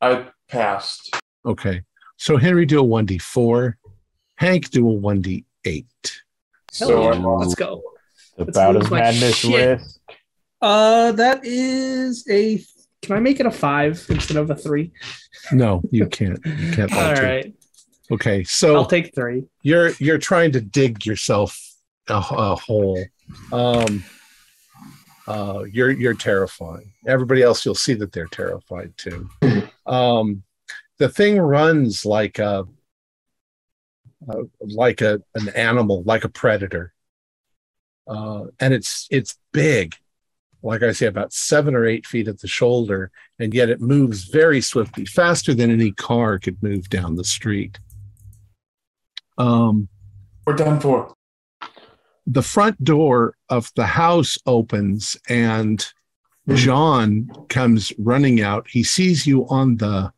[0.00, 1.16] I passed.
[1.44, 1.82] Okay.
[2.18, 3.78] So Henry do a one d four.
[4.36, 5.86] Hank do a one d eight.
[6.70, 7.18] So yeah.
[7.18, 7.82] Let's go.
[8.36, 9.78] The Let's bout lose of madness shit.
[9.80, 10.00] risk.
[10.62, 12.62] Uh, that is a.
[13.02, 14.92] Can I make it a five instead of a three?
[15.50, 16.38] No, you can't.
[16.46, 17.22] You can't All alter.
[17.24, 17.54] right,
[18.10, 18.44] Okay.
[18.44, 19.44] So I'll take three.
[19.62, 21.60] you're you're trying to dig yourself
[22.08, 23.04] a, a hole.
[23.52, 24.04] Um,
[25.26, 26.92] uh, you're you're terrifying.
[27.06, 29.28] Everybody else, you'll see that they're terrified too.
[29.86, 30.42] Um,
[30.98, 32.66] the thing runs like a
[34.28, 36.92] uh, like a an animal, like a predator,
[38.06, 39.94] uh, and it's it's big.
[40.60, 44.24] Like I say, about seven or eight feet at the shoulder, and yet it moves
[44.24, 47.78] very swiftly, faster than any car could move down the street.
[49.38, 49.88] Um,
[50.46, 51.14] We're done for.
[52.26, 55.86] the front door of the house opens and
[56.54, 58.66] John comes running out.
[58.68, 60.12] He sees you on the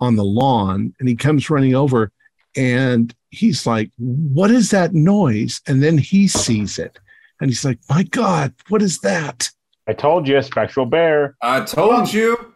[0.00, 2.10] on the lawn and he comes running over
[2.56, 6.98] and he's like, "What is that noise?" And then he sees it
[7.40, 9.50] and he's like, "My god, what is that?"
[9.86, 11.36] I told you, a spectral bear.
[11.42, 12.53] I told you.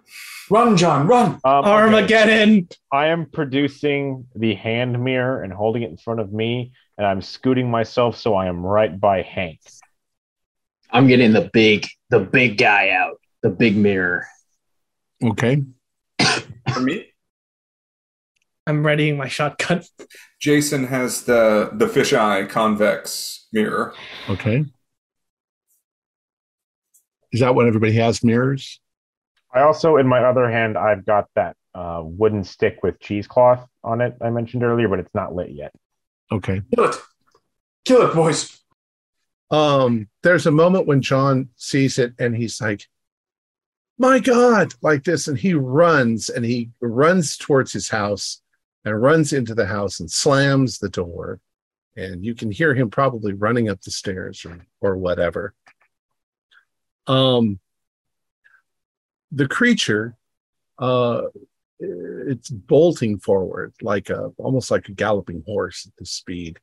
[0.50, 1.40] Run, John, run.
[1.44, 1.70] Um, okay.
[1.70, 2.68] Armageddon.
[2.90, 7.20] I am producing the hand mirror and holding it in front of me, and I'm
[7.20, 9.60] scooting myself so I am right by Hank.
[10.90, 14.26] I'm getting the big, the big guy out, the big mirror.
[15.22, 15.62] Okay.
[16.72, 17.06] For me?
[18.66, 19.82] I'm readying my shotgun.
[20.40, 23.94] Jason has the the fisheye convex mirror.
[24.28, 24.64] Okay.
[27.32, 28.80] Is that what everybody has mirrors?
[29.52, 34.00] I also, in my other hand, I've got that uh, wooden stick with cheesecloth on
[34.00, 35.72] it I mentioned earlier, but it's not lit yet.
[36.30, 36.60] Okay.
[36.74, 36.96] Kill it.
[37.84, 38.58] Kill it, boys.
[39.50, 42.82] um there's a moment when john sees it and he's like
[43.96, 48.42] my god like this and he runs and he runs towards his house
[48.84, 51.40] and runs into the house and slams the door
[51.96, 55.54] and you can hear him probably running up the stairs or, or whatever
[57.06, 57.58] um
[59.32, 60.16] the creature
[60.78, 61.22] uh
[61.80, 66.58] it's bolting forward like a almost like a galloping horse at this speed.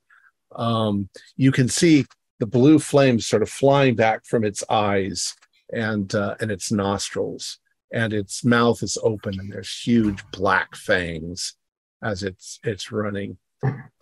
[0.55, 2.05] Um you can see
[2.39, 5.33] the blue flames sort of flying back from its eyes
[5.71, 7.59] and uh, and its nostrils
[7.93, 11.55] and its mouth is open and there's huge black fangs
[12.03, 13.37] as it's it's running.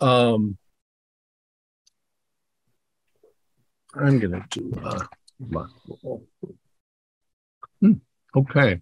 [0.00, 0.58] Um
[3.96, 5.06] i'm gonna do a
[5.38, 5.70] luck
[6.02, 6.26] roll
[8.36, 8.80] okay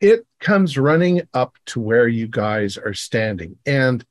[0.00, 4.04] it comes running up to where you guys are standing and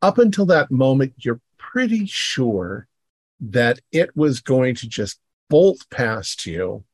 [0.00, 2.86] up until that moment you're pretty sure
[3.40, 5.18] that it was going to just
[5.50, 6.84] bolt past you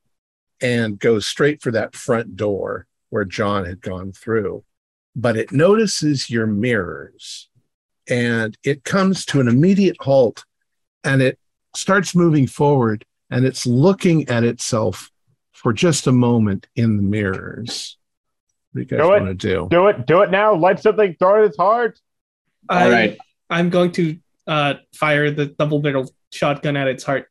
[0.61, 4.65] and go straight for that front door where John had gone through.
[5.15, 7.49] But it notices your mirrors
[8.09, 10.45] and it comes to an immediate halt
[11.05, 11.39] and it
[11.77, 15.11] starts moving forward and it's looking at itself
[15.59, 17.97] for just a moment in the mirrors.
[18.73, 19.67] What do you guys Do want to do?
[19.69, 20.55] Do it, do it now.
[20.55, 21.99] Light something, throw it at its heart.
[22.69, 23.19] I, All right.
[23.51, 27.27] I'm going to uh, fire the double barrel shotgun at its heart.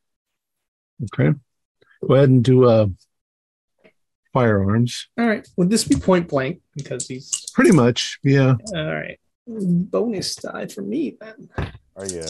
[1.04, 1.36] Okay.
[2.06, 2.88] Go ahead and do uh,
[4.34, 5.08] firearms.
[5.18, 5.48] All right.
[5.56, 6.60] Would this be point blank?
[6.76, 8.18] Because he's Pretty much.
[8.22, 8.56] Yeah.
[8.74, 9.18] all right.
[9.46, 11.48] Bonus die for me then.
[11.96, 12.24] Are you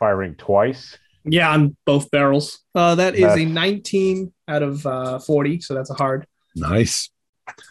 [0.00, 0.98] firing twice?
[1.24, 2.60] Yeah, on both barrels.
[2.74, 6.26] Uh, that is a 19 out of uh, 40, so that's a hard.
[6.54, 7.10] Nice.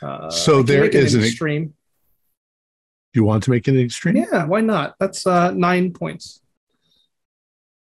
[0.02, 1.66] Uh, So I can there make it is an an- extreme.
[3.14, 4.16] Do you want to make it extreme?
[4.18, 4.96] Yeah, why not?
[5.00, 6.42] That's uh, nine points.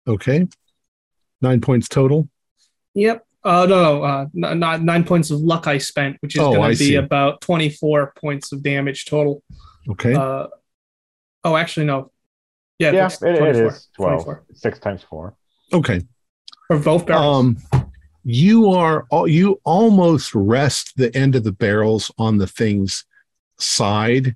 [0.06, 0.46] Okay.
[1.42, 2.28] Nine points total.
[2.94, 3.24] Yep.
[3.42, 6.52] Uh, no, no, uh, n- n- nine points of luck I spent, which is Oh,
[6.54, 6.94] going to be see.
[6.96, 9.42] about 24 points of damage total.
[9.88, 10.14] Okay.
[10.14, 10.46] Uh,
[11.44, 12.10] oh, actually, no.
[12.78, 14.24] Yeah, Yeah, it's it, it 24, is 12.
[14.24, 14.44] 24.
[14.54, 15.36] Six times four.
[15.72, 16.00] Okay.
[16.68, 17.56] For both barrels.
[17.72, 17.86] Um,
[18.28, 23.04] you are you almost rest the end of the barrels on the thing's
[23.58, 24.34] side.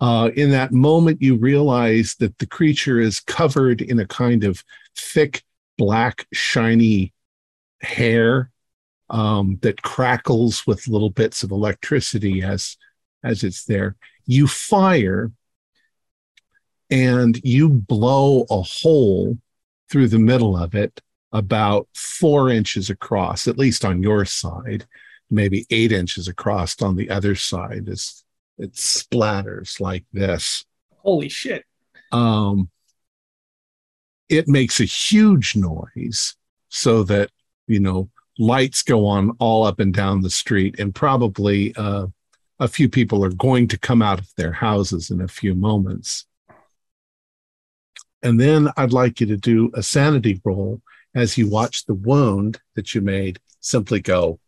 [0.00, 4.64] Uh, in that moment, you realize that the creature is covered in a kind of
[4.96, 5.42] thick
[5.76, 7.12] black, shiny
[7.82, 8.50] hair
[9.10, 12.78] um, that crackles with little bits of electricity as
[13.22, 13.96] as it's there.
[14.24, 15.30] You fire,
[16.90, 19.36] and you blow a hole
[19.90, 21.00] through the middle of it,
[21.32, 24.86] about four inches across, at least on your side,
[25.30, 27.88] maybe eight inches across on the other side.
[27.88, 28.24] As
[28.58, 30.64] it splatters like this.
[30.98, 31.64] Holy shit.
[32.12, 32.70] Um,
[34.28, 36.34] it makes a huge noise
[36.68, 37.30] so that,
[37.66, 38.08] you know,
[38.38, 42.06] lights go on all up and down the street, and probably uh,
[42.58, 46.25] a few people are going to come out of their houses in a few moments.
[48.22, 50.80] And then I'd like you to do a sanity roll
[51.14, 54.38] as you watch the wound that you made simply go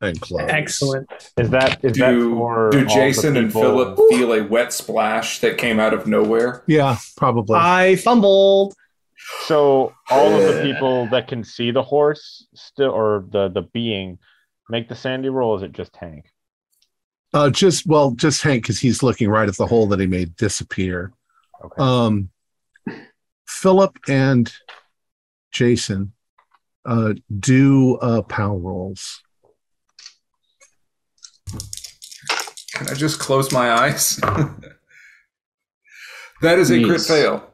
[0.00, 0.48] and close.
[0.48, 1.10] Excellent.
[1.36, 5.58] Is that is that Do, for do Jason and Philip feel a wet splash that
[5.58, 6.62] came out of nowhere?
[6.66, 7.56] Yeah, probably.
[7.56, 8.74] I fumbled.
[9.46, 14.18] So all of the people that can see the horse still, or the the being,
[14.70, 15.56] make the sandy roll.
[15.56, 16.26] Is it just Hank?
[17.34, 20.36] Uh, just well, just Hank because he's looking right at the hole that he made
[20.36, 21.12] disappear.
[21.62, 21.74] Okay.
[21.78, 22.30] Um,
[23.48, 24.52] Philip and
[25.50, 26.12] Jason
[26.84, 29.20] uh, do uh, power rolls.
[32.74, 34.16] Can I just close my eyes?
[36.42, 37.50] that is a crit fail.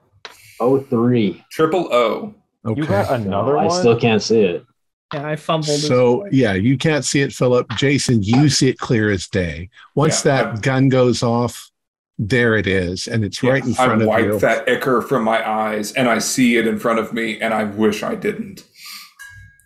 [0.61, 1.43] Oh three.
[1.51, 2.35] Triple O.
[2.67, 2.81] Okay.
[2.81, 3.79] you got another I one.
[3.81, 4.65] still can't see it.
[5.13, 5.79] Yeah, I fumbled.
[5.79, 7.69] So yeah, you can't see it, Philip.
[7.77, 9.71] Jason, you see it clear as day.
[9.95, 11.71] Once Yeah, that I've- gun goes off,
[12.19, 14.39] there it is, and it's right in I front of wiped you.
[14.41, 17.65] that ichor from my eyes, and I see it in front of me, and I
[17.65, 18.65] wish I didn't.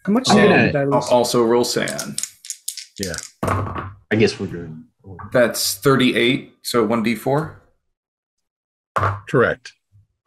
[0.05, 1.05] How much I'm did I lose?
[1.11, 2.21] also roll sand.
[2.99, 4.85] Yeah, I guess we're good.
[5.33, 7.55] That's 38, so 1d4.
[9.29, 9.73] Correct.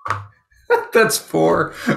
[0.93, 1.73] That's four.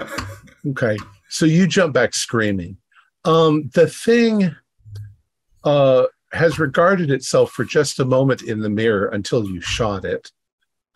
[0.67, 0.97] Okay.
[1.29, 2.79] So you jump back screaming.
[3.27, 4.57] Um, the thing
[5.63, 6.05] uh,
[6.35, 10.31] has regarded itself for just a moment in the mirror until you shot it.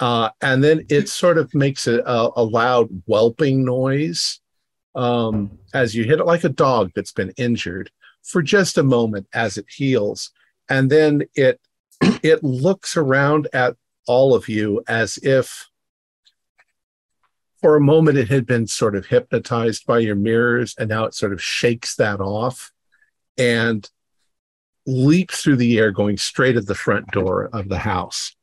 [0.00, 4.40] Uh, and then it sort of makes a, a, a loud whelping noise
[4.94, 7.90] um, as you hit it, like a dog that's been injured
[8.22, 10.30] for just a moment as it heals.
[10.68, 11.60] And then it
[12.22, 13.76] it looks around at
[14.06, 15.68] all of you as if
[17.60, 21.14] for a moment it had been sort of hypnotized by your mirrors and now it
[21.14, 22.72] sort of shakes that off
[23.36, 23.90] and
[24.88, 28.34] leaps through the air going straight at the front door of the house.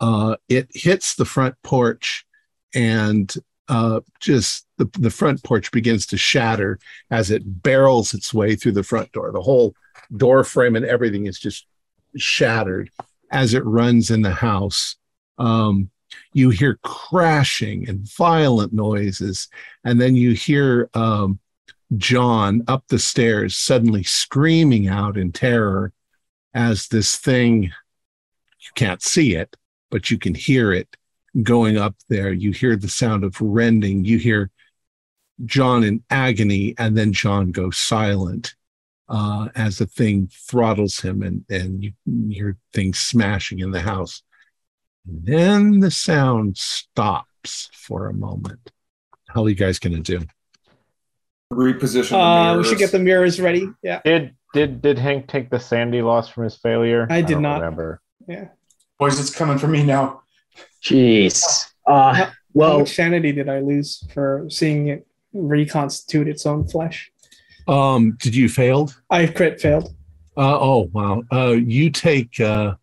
[0.00, 2.24] Uh, it hits the front porch
[2.74, 3.34] and
[3.68, 6.78] uh, just the, the front porch begins to shatter
[7.10, 9.30] as it barrels its way through the front door.
[9.30, 9.74] The whole
[10.16, 11.66] door frame and everything is just
[12.16, 12.90] shattered
[13.30, 14.96] as it runs in the house.
[15.36, 15.90] Um,
[16.32, 19.48] you hear crashing and violent noises
[19.84, 21.38] and then you hear um,
[21.96, 25.92] john up the stairs suddenly screaming out in terror
[26.54, 29.56] as this thing you can't see it
[29.90, 30.96] but you can hear it
[31.42, 34.50] going up there you hear the sound of rending you hear
[35.44, 38.54] john in agony and then john goes silent
[39.08, 41.92] uh, as the thing throttles him and, and you
[42.30, 44.22] hear things smashing in the house
[45.06, 48.70] And then the sound stops for a moment.
[49.28, 50.26] How are you guys going to do?
[51.52, 53.68] Reposition the Uh, we should get the mirrors ready.
[53.82, 54.00] Yeah.
[54.04, 57.06] Did did did Hank take the sandy loss from his failure?
[57.10, 57.54] I did don't not.
[57.60, 58.00] remember.
[58.28, 58.48] Yeah.
[58.98, 60.22] Boys, it's coming for me now.
[60.82, 61.66] Jeez.
[61.86, 67.10] Uh, How well, much sanity did I lose for seeing it reconstitute its own flesh?
[67.66, 69.00] Um, did you failed?
[69.10, 69.94] I crit failed.
[70.36, 71.22] Uh, oh wow.
[71.32, 72.38] Uh, you take.
[72.40, 72.74] Uh,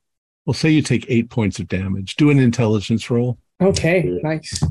[0.46, 2.16] we'll say you take eight points of damage.
[2.16, 3.38] Do an intelligence roll.
[3.62, 4.62] Okay, nice.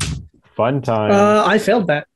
[0.55, 1.11] Fun time.
[1.11, 2.07] Uh, I failed that.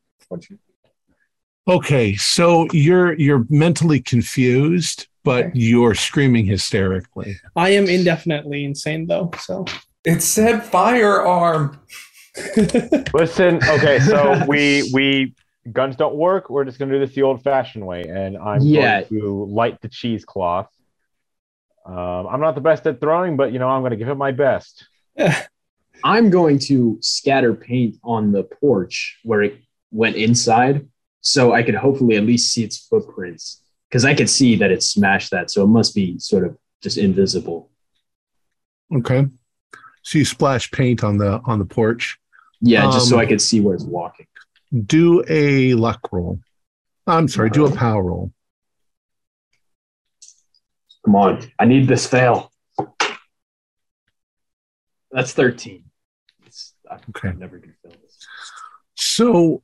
[1.67, 1.87] Fortunately.
[1.87, 5.59] Okay, so you're you're mentally confused, but Okay.
[5.59, 7.37] you're screaming hysterically.
[7.57, 9.65] I am indefinitely insane though, so
[10.05, 11.79] It said firearm.
[13.15, 15.35] Listen, okay, so we we
[15.73, 16.49] guns don't work.
[16.49, 19.03] We're just gonna do this the old-fashioned way, and I'm Yeah.
[19.03, 20.69] going to light the cheesecloth.
[21.87, 24.33] Um, I'm not the best at throwing, but you know I'm gonna give it my
[24.33, 24.87] best.
[26.05, 29.59] I'm going to scatter paint on the porch where it
[29.91, 30.89] went inside
[31.21, 34.83] so I could hopefully at least see its footprints because I could see that it
[34.83, 35.51] smashed that.
[35.51, 37.71] So it must be sort of just invisible.
[38.95, 39.27] Okay.
[40.03, 42.19] So you splash paint on the on the porch.
[42.61, 44.27] Yeah, just so Um, I could see where it's walking.
[44.87, 46.41] Do a luck roll.
[47.07, 47.51] I'm sorry.
[47.51, 48.33] Do a power roll.
[51.05, 51.51] Come on.
[51.59, 52.53] I need this fail.
[55.11, 55.85] That's 13.
[56.47, 57.33] It's, I Okay.
[57.37, 58.19] never do fail this.
[58.95, 59.63] So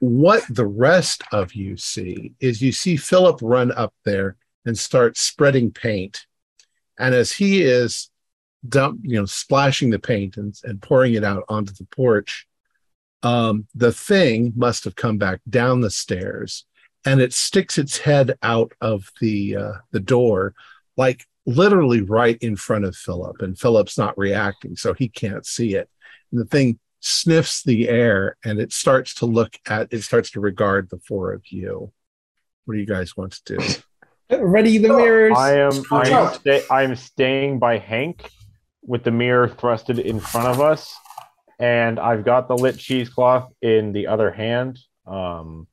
[0.00, 5.16] what the rest of you see is you see Philip run up there and start
[5.16, 6.26] spreading paint.
[6.98, 8.10] And as he is
[8.66, 12.46] dump, you know, splashing the paint and, and pouring it out onto the porch,
[13.22, 16.64] um, the thing must have come back down the stairs
[17.04, 20.54] and it sticks its head out of the uh, the door,
[20.96, 23.40] like literally right in front of Philip.
[23.42, 25.88] And Philip's not reacting, so he can't see it.
[26.32, 30.40] And the thing sniffs the air and it starts to look at it starts to
[30.40, 31.92] regard the four of you.
[32.64, 33.64] What do you guys want to do?
[34.38, 35.36] Ready the mirrors.
[35.36, 38.30] I am I am, sta- I am staying by Hank
[38.82, 40.94] with the mirror thrusted in front of us,
[41.58, 44.78] and I've got the lit cheesecloth in the other hand.
[45.06, 45.66] Um,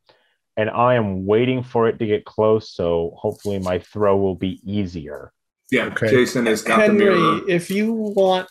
[0.55, 4.59] and I am waiting for it to get close, so hopefully my throw will be
[4.65, 5.31] easier.
[5.69, 6.09] Yeah, Okay.
[6.09, 7.39] Jason has got the Henry, mirror.
[7.47, 8.47] if you want,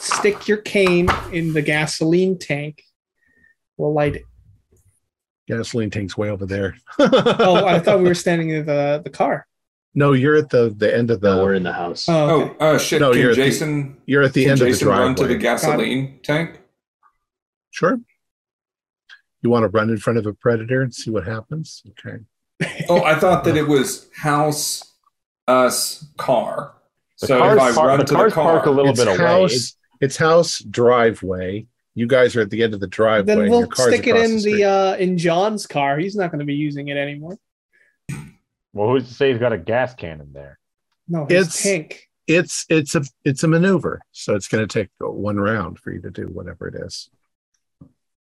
[0.00, 2.82] stick your cane in the gasoline tank.
[3.76, 4.24] We'll light it.
[5.48, 6.76] Gasoline tank's way over there.
[6.98, 9.46] Oh, I thought we were standing in the, the car.
[9.94, 11.34] no, you're at the the end of the.
[11.36, 12.06] No, we're in the house.
[12.08, 12.56] Oh, okay.
[12.60, 13.00] Oh, uh, shit.
[13.00, 15.04] No, you're can at the- Jason, you're at the end Jason of the driveway.
[15.06, 16.60] run to the gasoline tank?
[17.70, 17.98] Sure.
[19.42, 21.82] You want to run in front of a predator and see what happens?
[21.90, 22.18] Okay.
[22.90, 24.84] Oh, I thought that it was house,
[25.48, 26.74] us, car.
[27.22, 29.00] The so cars if I run the to cars the car, park a little it's
[29.02, 29.16] bit away.
[29.16, 29.74] house.
[30.00, 31.66] It's house driveway.
[31.94, 33.26] You guys are at the end of the driveway.
[33.34, 34.62] then and we'll your stick it in the, street.
[34.64, 35.98] uh in John's car.
[35.98, 37.36] He's not going to be using it anymore.
[38.72, 40.58] Well, who's to say he's got a gas cannon there?
[41.08, 42.08] No, his It's- tank.
[42.28, 46.00] it's it's a it's a maneuver, so it's going to take one round for you
[46.02, 47.10] to do whatever it is.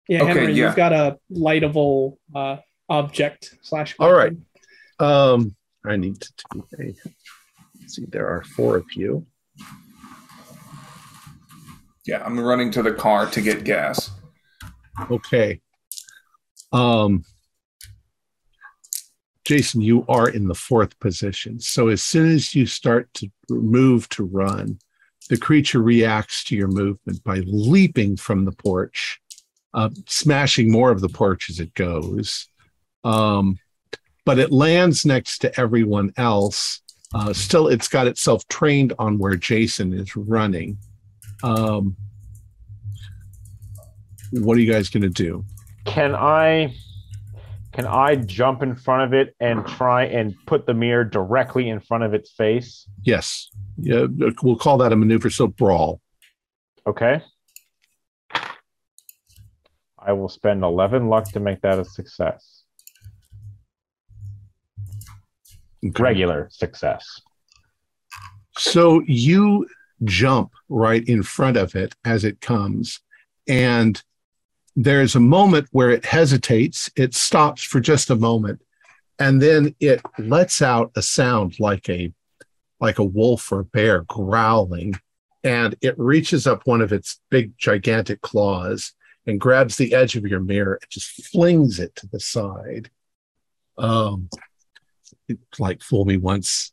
[0.07, 0.65] Yeah, Okay, Henry, yeah.
[0.65, 2.57] you've got a lightable uh
[2.89, 3.95] object slash.
[3.99, 4.33] All right.
[4.99, 6.95] Um, I need to do a.
[7.87, 9.27] see, there are four of you.
[12.09, 14.09] Yeah, I'm running to the car to get gas.
[15.11, 15.61] Okay.
[16.71, 17.23] Um,
[19.45, 21.59] Jason, you are in the fourth position.
[21.59, 24.79] So as soon as you start to move to run,
[25.29, 29.21] the creature reacts to your movement by leaping from the porch,
[29.75, 32.47] uh, smashing more of the porch as it goes.
[33.03, 33.59] Um,
[34.25, 36.81] but it lands next to everyone else.
[37.13, 40.79] Uh, still, it's got itself trained on where Jason is running.
[41.43, 41.95] Um,
[44.31, 45.45] what are you guys going to do?
[45.85, 46.75] Can I
[47.71, 51.79] can I jump in front of it and try and put the mirror directly in
[51.79, 52.87] front of its face?
[53.03, 53.49] Yes.
[53.77, 54.07] Yeah,
[54.43, 55.29] we'll call that a maneuver.
[55.29, 56.01] So brawl.
[56.85, 57.21] Okay.
[59.97, 62.63] I will spend 11 luck to make that a success.
[65.85, 66.03] Okay.
[66.03, 67.21] Regular success.
[68.57, 69.67] So you
[70.03, 73.01] jump right in front of it as it comes,
[73.47, 74.01] and
[74.75, 76.89] there's a moment where it hesitates.
[76.95, 78.61] It stops for just a moment,
[79.17, 82.13] and then it lets out a sound like a
[82.79, 84.95] like a wolf or bear growling,
[85.43, 88.93] and it reaches up one of its big gigantic claws
[89.27, 92.89] and grabs the edge of your mirror and just flings it to the side.
[93.77, 94.29] Um,
[95.27, 96.71] it's like fool me once,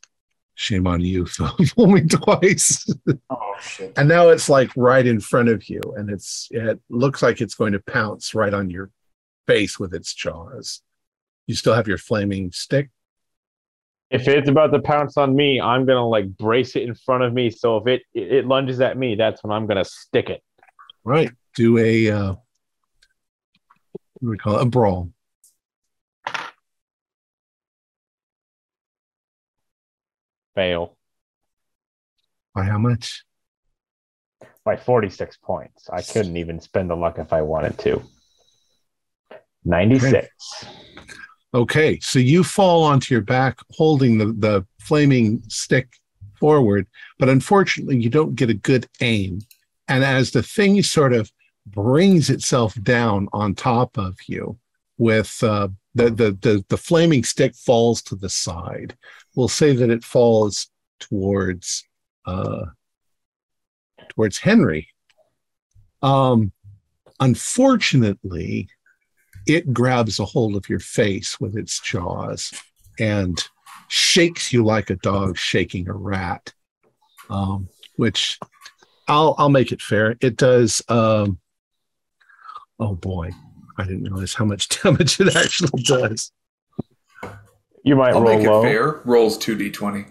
[0.57, 1.25] shame on you.
[1.75, 2.85] fool me twice.
[3.29, 3.93] Oh shit.
[3.95, 7.55] and now it's like right in front of you, and it's it looks like it's
[7.55, 8.91] going to pounce right on your
[9.45, 10.81] face with its jaws.
[11.45, 12.89] You still have your flaming stick.
[14.09, 17.33] If it's about to pounce on me, I'm gonna like brace it in front of
[17.33, 17.49] me.
[17.49, 20.41] So if it it, it lunges at me, that's when I'm gonna stick it.
[21.03, 21.31] Right.
[21.55, 24.63] Do a uh, what do we call it?
[24.63, 25.11] A brawl.
[30.57, 30.97] Fail
[32.55, 33.23] By how much?
[34.65, 35.87] by 46 points.
[35.89, 38.01] I couldn't even spend the luck if I wanted to.
[39.63, 40.27] 96.
[41.53, 45.87] Okay, so you fall onto your back holding the, the flaming stick
[46.39, 46.87] forward,
[47.19, 49.39] but unfortunately, you don't get a good aim.
[49.87, 51.31] And as the thing sort of
[51.67, 54.57] brings itself down on top of you,
[54.97, 58.95] with uh, the, the the the flaming stick falls to the side.
[59.37, 60.67] We'll say that it falls
[60.99, 61.83] towards
[62.25, 62.65] uh,
[64.09, 64.87] towards Henry.
[66.01, 66.51] Um,
[67.19, 68.67] unfortunately,
[69.45, 72.51] it grabs a hold of your face with its jaws
[72.99, 73.47] and
[73.89, 76.51] shakes you like a dog shaking a rat.
[77.29, 78.39] Um, which
[79.07, 80.15] I'll I'll make it fair.
[80.19, 80.81] It does.
[80.89, 81.37] Um,
[82.79, 83.29] oh boy,
[83.77, 86.31] I didn't realize how much damage it actually does.
[87.87, 88.61] You might I'll roll make it low.
[88.61, 89.01] fair.
[89.05, 90.05] Rolls 2d20.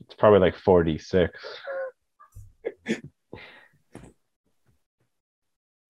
[0.00, 1.30] It's probably like 46.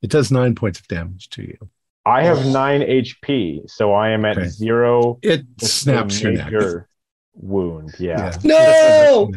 [0.02, 1.58] It does nine points of damage to you.
[2.06, 4.48] I have nine HP, so I am at Okay.
[4.48, 5.18] zero.
[5.22, 6.46] It a snaps your neck.
[6.46, 6.88] major
[7.34, 7.94] wound.
[7.98, 8.36] Yeah.
[8.42, 9.30] No!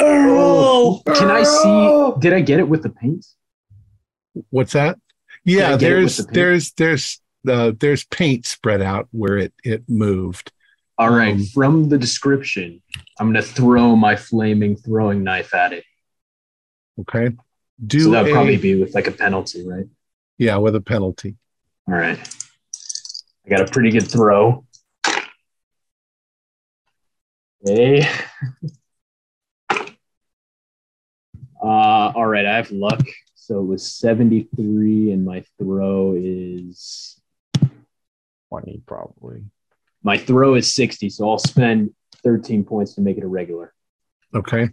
[0.00, 1.02] Earl!
[1.02, 2.20] Can I see?
[2.20, 3.26] Did I get it with the paint?
[4.50, 4.98] What's that?
[5.44, 9.52] Yeah, get it with there's the there's there's uh, there's paint spread out where it
[9.64, 10.52] it moved.
[10.96, 11.34] All right.
[11.34, 12.82] Um, From the description,
[13.18, 15.84] I'm gonna throw my flaming throwing knife at it.
[17.00, 17.30] Okay.
[17.84, 19.86] Do so that'd a- probably be with like a penalty, right?
[20.38, 21.36] yeah with a penalty.
[21.88, 22.18] All right.
[23.44, 24.64] I got a pretty good throw.
[27.66, 28.08] Okay.
[31.62, 33.00] Uh, all right, I have luck.
[33.36, 37.18] So it was 73, and my throw is
[38.50, 39.44] Twenty probably.
[40.04, 41.08] My throw is 60.
[41.10, 41.90] So I'll spend
[42.22, 43.72] 13 points to make it a regular.
[44.34, 44.68] Okay.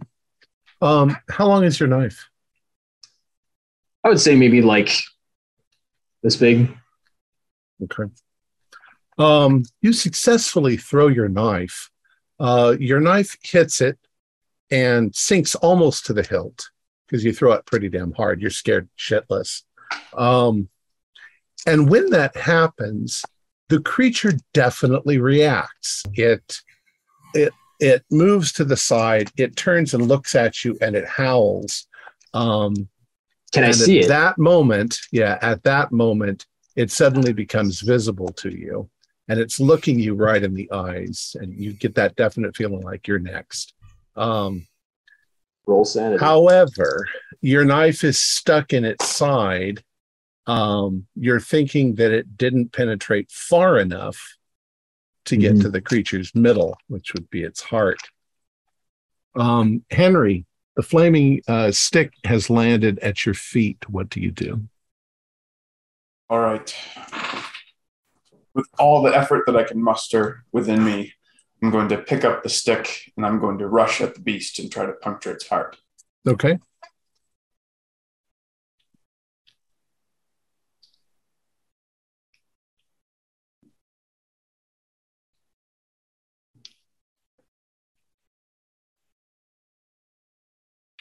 [0.80, 2.28] Um, how long is your knife?
[4.04, 4.90] I would say maybe like
[6.22, 6.76] this big.
[7.82, 8.12] Okay.
[9.18, 11.90] Um, you successfully throw your knife.
[12.38, 13.98] Uh, your knife hits it
[14.70, 16.70] and sinks almost to the hilt
[17.06, 18.40] because you throw it pretty damn hard.
[18.40, 19.62] You're scared shitless.
[20.16, 20.68] Um,
[21.66, 23.22] and when that happens,
[23.72, 26.02] the creature definitely reacts.
[26.14, 26.60] It
[27.34, 29.30] it it moves to the side.
[29.36, 31.86] It turns and looks at you, and it howls.
[32.34, 32.74] Um,
[33.52, 34.08] Can I see at it?
[34.08, 38.88] that moment, yeah, at that moment, it suddenly becomes visible to you
[39.28, 43.06] and it's looking you right in the eyes, and you get that definite feeling like
[43.06, 43.72] you're next.
[44.16, 44.66] Um,
[45.66, 46.22] Roll sanity.
[46.22, 47.06] however,
[47.40, 49.82] your knife is stuck in its side.
[50.46, 54.36] Um, you're thinking that it didn't penetrate far enough
[55.26, 55.62] to get Mhm.
[55.62, 58.00] to the creature's middle, which would be its heart.
[59.36, 63.88] Um, Henry, the flaming uh, stick has landed at your feet.
[63.88, 64.68] What do you do?
[66.28, 66.74] All right.
[68.54, 71.14] With all the effort that I can muster within me,
[71.62, 74.58] I'm going to pick up the stick and I'm going to rush at the beast
[74.58, 75.78] and try to puncture its heart.
[76.26, 76.58] Okay.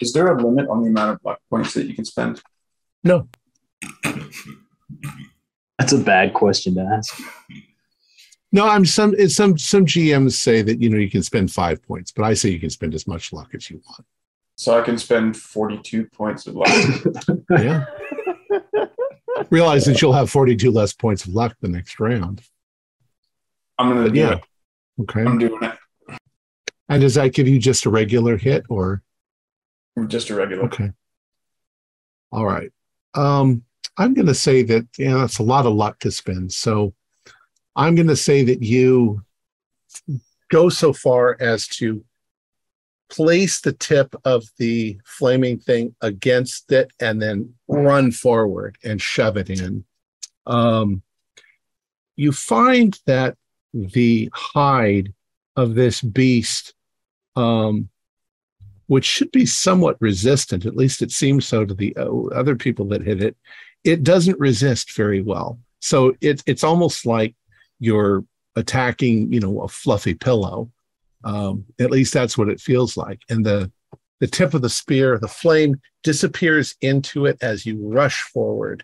[0.02, 2.42] Is there a limit on the amount of luck points that you can spend?
[3.04, 3.28] No.
[5.78, 7.20] That's a bad question to ask.
[8.52, 11.82] No, I'm some it's some some GMs say that you know you can spend five
[11.84, 14.06] points, but I say you can spend as much luck as you want.
[14.56, 16.70] So I can spend 42 points of luck.
[17.50, 17.86] Yeah.
[19.50, 22.42] Realize that you'll have 42 less points of luck the next round.
[23.80, 24.34] I'm going to But do yeah.
[24.36, 24.44] it.
[25.02, 25.22] Okay.
[25.22, 26.20] I'm doing it.
[26.90, 29.02] And does that give you just a regular hit or
[30.08, 30.66] Just a regular.
[30.66, 30.92] okay.
[32.32, 32.72] All right.
[33.14, 33.64] Um,
[33.98, 36.52] I'm gonna say that you know it's a lot of luck to spend.
[36.54, 36.94] So
[37.76, 39.24] I'm gonna say that you
[40.50, 42.04] go so far as to
[43.10, 49.36] place the tip of the flaming thing against it and then run forward and shove
[49.36, 49.84] it in.
[50.46, 51.04] Um,
[52.16, 53.36] you find that
[53.74, 55.14] the hide
[55.56, 56.74] of this beast,
[57.36, 57.90] um,
[58.92, 62.86] which should be somewhat resistant, at least it seems so to the uh, other people
[62.86, 63.38] that hit it,
[63.86, 65.58] it doesn't resist very well.
[65.80, 67.34] So it, it's almost like
[67.80, 68.26] you're
[68.58, 70.70] attacking, you know, a fluffy pillow.
[71.24, 73.22] Um, at least that's what it feels like.
[73.30, 73.72] And the
[74.20, 78.84] the tip of the spear, the flame disappears into it as you rush forward,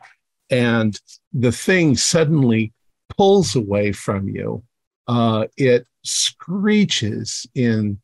[0.49, 0.97] and
[1.33, 2.71] the thing suddenly
[3.17, 4.63] pulls away from you.
[5.09, 7.99] Uh, it screeches in,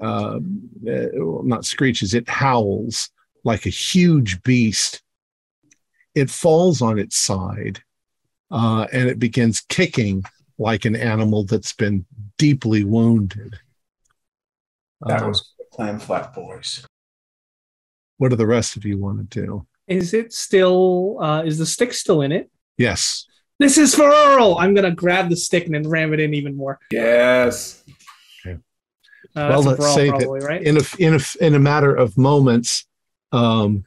[0.00, 0.38] uh, uh,
[1.14, 3.10] well, not screeches, it howls
[3.44, 5.02] like a huge beast.
[6.14, 7.82] It falls on its side,
[8.50, 10.22] uh, and it begins kicking
[10.58, 12.06] like an animal that's been
[12.38, 13.58] deeply wounded.
[15.06, 16.86] That Uh, was the Clam Flat Boys.
[18.18, 19.66] what do the rest of you want to do?
[19.88, 21.18] Is it still?
[21.20, 22.50] Uh, is the stick still in it?
[22.78, 23.26] Yes.
[23.58, 24.56] This is for Earl.
[24.58, 26.78] I'm gonna grab the stick and then ram it in even more.
[26.90, 27.82] Yes.
[29.36, 30.62] Uh, Well, let's brawl say that right?
[30.62, 32.86] in a in a in a matter of moments,
[33.32, 33.84] um,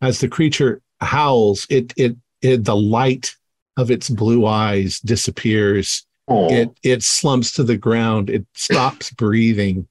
[0.00, 3.34] as the creature howls, it it it the light
[3.76, 6.06] of its blue eyes disappears.
[6.28, 8.30] Oh, It it slumps to the ground.
[8.30, 9.88] It stops breathing,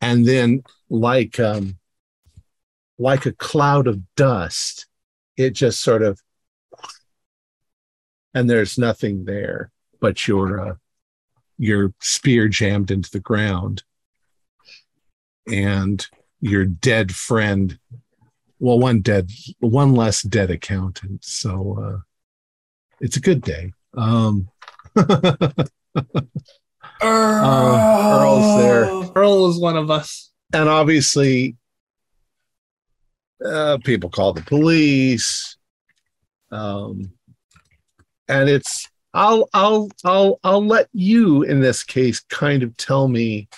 [0.00, 1.78] and then like um
[2.98, 4.86] like a cloud of dust,
[5.36, 6.20] it just sort of
[8.32, 10.74] and there's nothing there but your uh,
[11.58, 13.82] your spear jammed into the ground
[15.52, 16.06] and
[16.40, 17.78] your dead friend
[18.58, 21.98] well one dead one less dead accountant so uh
[23.00, 24.48] it's a good day Um,
[27.02, 28.84] Uh, Earl's there.
[29.14, 30.30] Earl is one of us.
[30.54, 31.56] and obviously,
[33.44, 35.58] uh, people call the police.
[36.50, 37.12] Um,
[38.28, 43.48] and it's I'll I'll I'll I'll let you in this case kind of tell me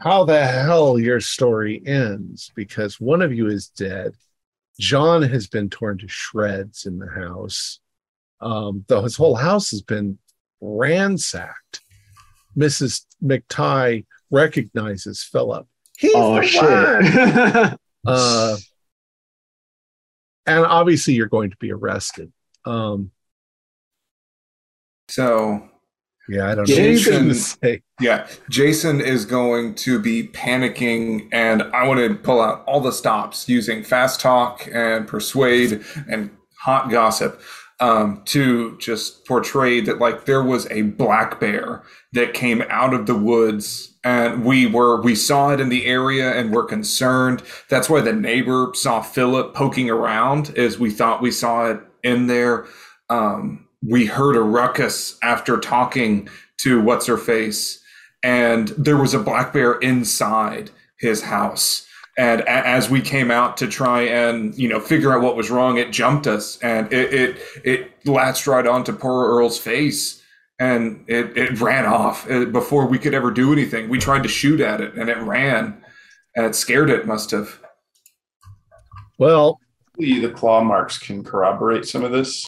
[0.00, 4.14] how the hell your story ends because one of you is dead.
[4.78, 7.80] John has been torn to shreds in the house.
[8.40, 10.18] Um, though his whole house has been
[10.60, 11.80] ransacked.
[12.56, 13.04] Mrs.
[13.22, 15.66] McTighe recognizes Philip.
[15.96, 17.70] He's oh the one.
[17.70, 17.80] shit.
[18.08, 18.56] Uh,
[20.46, 22.32] and obviously, you're going to be arrested.
[22.64, 23.10] Um,
[25.08, 25.68] So
[26.28, 27.82] yeah, I don't Yeah, know you anything can- to say.
[28.00, 32.92] Yeah, Jason is going to be panicking, and I want to pull out all the
[32.92, 36.30] stops using fast talk and persuade and
[36.60, 37.40] hot gossip
[37.80, 41.82] um, to just portray that like there was a black bear
[42.12, 46.32] that came out of the woods, and we were we saw it in the area
[46.38, 47.42] and we're concerned.
[47.70, 52.26] That's why the neighbor saw Philip poking around, as we thought we saw it in
[52.26, 52.66] there.
[53.10, 57.82] Um, we heard a ruckus after talking to what's her face.
[58.22, 61.86] And there was a black bear inside his house.
[62.18, 65.50] And a- as we came out to try and you know figure out what was
[65.50, 66.58] wrong it jumped us.
[66.62, 70.22] And it it, it latched right onto poor earl's face.
[70.58, 73.90] And it, it ran off uh, before we could ever do anything.
[73.90, 75.82] We tried to shoot at it and it ran.
[76.34, 77.60] And it scared it must have.
[79.18, 79.60] Well,
[79.98, 82.46] The the claw marks can corroborate some of this.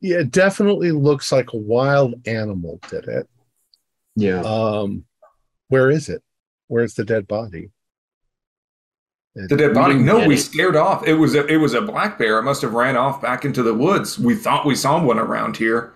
[0.00, 3.28] Yeah, it definitely looks like a wild animal did it.
[4.14, 4.40] yeah.
[4.42, 5.04] Um,
[5.68, 6.22] where is it?
[6.68, 7.70] Where's the dead body?
[9.34, 10.38] It- the dead body didn't no we it.
[10.38, 13.20] scared off it was a it was a black bear it must have ran off
[13.20, 15.92] back into the woods we thought we saw one around here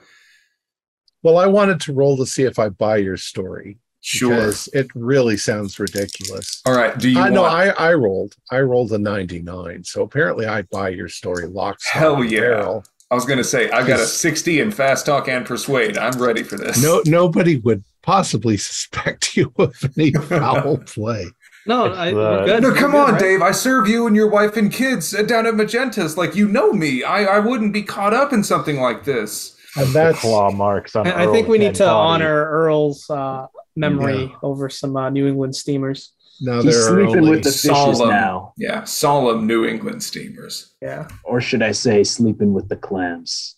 [1.22, 4.88] well, I wanted to roll to see if I buy your story sure because it
[4.94, 6.60] really sounds ridiculous.
[6.66, 8.34] all right do you I want know I, I rolled.
[8.50, 9.84] I rolled a 99.
[9.84, 12.40] So apparently I buy your story lock, stock, Hell yeah.
[12.40, 12.84] barrel.
[13.10, 15.98] I was going to say, I got a 60 in fast talk and persuade.
[15.98, 16.80] I'm ready for this.
[16.82, 21.26] No, nobody would possibly suspect you of any foul play.
[21.66, 22.62] No, I, good.
[22.62, 23.20] No, come good, on, right?
[23.20, 23.42] Dave.
[23.42, 26.16] I serve you and your wife and kids uh, down at Magenta's.
[26.16, 27.02] Like, you know me.
[27.02, 29.56] I, I wouldn't be caught up in something like this.
[29.76, 31.06] And The that's claw marks on.
[31.06, 32.24] I, I think we need to body.
[32.24, 34.36] honor Earl's uh, memory Yeah.
[34.42, 36.12] over some uh, New England steamers.
[36.40, 37.62] Now He's there are sleeping with the fishes
[37.98, 38.08] solemn.
[38.10, 40.74] now, Yeah, solemn New England steamers.
[40.80, 41.08] Yeah.
[41.24, 43.56] or should I say, sleeping with the clams?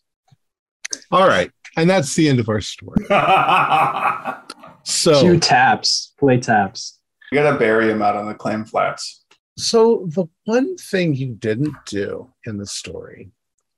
[1.11, 1.51] all right.
[1.77, 3.07] And that's the end of our story.
[4.85, 6.99] So Cue taps, play taps.
[7.31, 9.25] You gotta bury him out on the clam flats.
[9.57, 13.31] So the one thing you didn't do in the story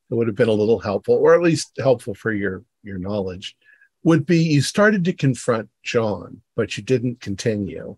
[0.08, 3.54] that would have been a little helpful, or at least helpful for your your knowledge,
[4.02, 7.96] would be you started to confront John, but you didn't continue.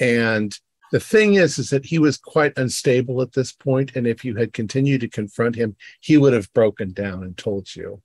[0.00, 0.56] And
[0.92, 4.36] the thing is, is that he was quite unstable at this point, and if you
[4.36, 8.02] had continued to confront him, he would have broken down and told you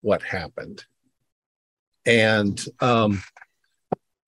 [0.00, 0.84] what happened.
[2.06, 3.22] And um,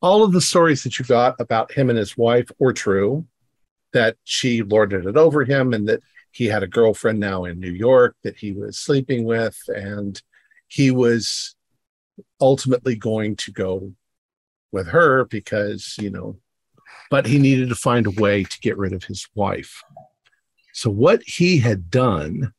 [0.03, 3.27] all of the stories that you got about him and his wife were true
[3.93, 6.01] that she lorded it over him and that
[6.33, 10.21] he had a girlfriend now in New York that he was sleeping with and
[10.69, 11.57] he was
[12.41, 13.93] ultimately going to go
[14.73, 16.37] with her because you know
[17.11, 19.83] but he needed to find a way to get rid of his wife
[20.73, 22.53] so what he had done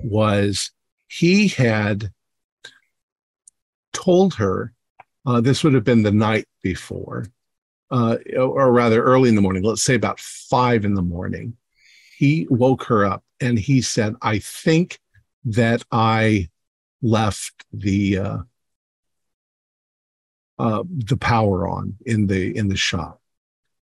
[0.00, 0.70] was
[1.08, 2.10] he had
[3.92, 4.72] told her
[5.26, 7.26] uh, this would have been the night before
[7.90, 11.56] uh, or rather early in the morning, let's say about five in the morning,
[12.18, 14.98] he woke her up and he said, I think
[15.44, 16.48] that I
[17.02, 18.38] left the uh,
[20.58, 23.20] uh, the power on in the in the shop.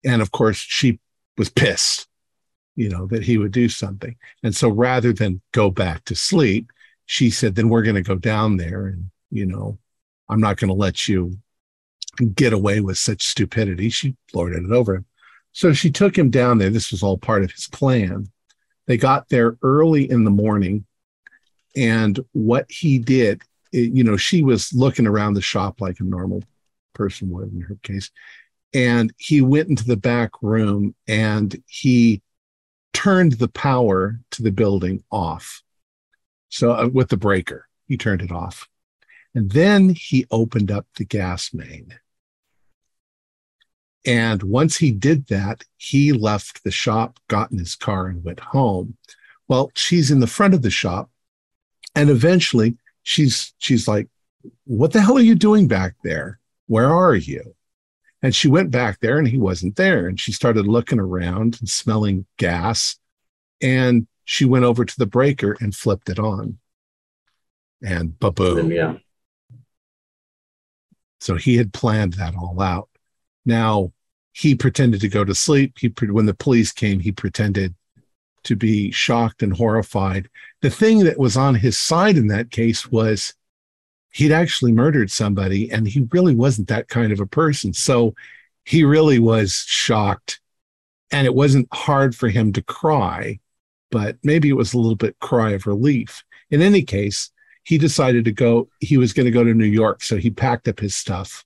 [0.04, 1.00] And of course, she
[1.36, 2.06] was pissed,
[2.76, 4.16] you know, that he would do something.
[4.42, 6.70] And so rather than go back to sleep,
[7.06, 9.78] she said, then we're going to go down there and, you know,
[10.28, 11.38] I'm not going to let you
[12.34, 13.90] get away with such stupidity.
[13.90, 15.06] She lorded it over him.
[15.52, 16.70] So she took him down there.
[16.70, 18.28] This was all part of his plan.
[18.86, 20.86] They got there early in the morning.
[21.76, 23.42] And what he did,
[23.72, 26.42] it- you know, she was looking around the shop like a normal
[26.94, 28.10] person would in her case.
[28.74, 32.22] And he went into the back room and he
[32.92, 35.62] turned the power to the building off.
[36.48, 38.68] So uh, with the breaker, he turned it off.
[39.34, 41.98] And then he opened up the gas main.
[44.06, 48.40] And once he did that, he left the shop, got in his car, and went
[48.40, 48.96] home.
[49.48, 51.10] Well, she's in the front of the shop
[51.94, 54.08] And eventually she's she's like,
[54.64, 56.40] What the hell are you doing back there?
[56.66, 57.54] Where are you?
[58.24, 60.08] And she went back there and he wasn't there.
[60.08, 62.96] And she started looking around and smelling gas.
[63.60, 66.56] And she went over to the breaker and flipped it on.
[67.82, 68.72] And baboom.
[68.72, 68.96] Yeah.
[71.20, 72.88] So he had planned that all out.
[73.44, 73.92] Now
[74.32, 75.76] he pretended to go to sleep.
[75.78, 77.74] He when the police came, he pretended
[78.44, 80.30] to be shocked and horrified.
[80.62, 83.34] The thing that was on his side in that case was
[84.14, 87.74] he'd actually murdered somebody and he really wasn't that kind of a person.
[87.74, 88.14] So
[88.64, 90.40] he really was shocked.
[91.10, 93.40] And it wasn't hard for him to cry,
[93.90, 96.24] but maybe it was a little bit cry of relief.
[96.50, 97.30] In any case,
[97.64, 100.02] he decided to go, he was going to go to New York.
[100.02, 101.44] So he packed up his stuff.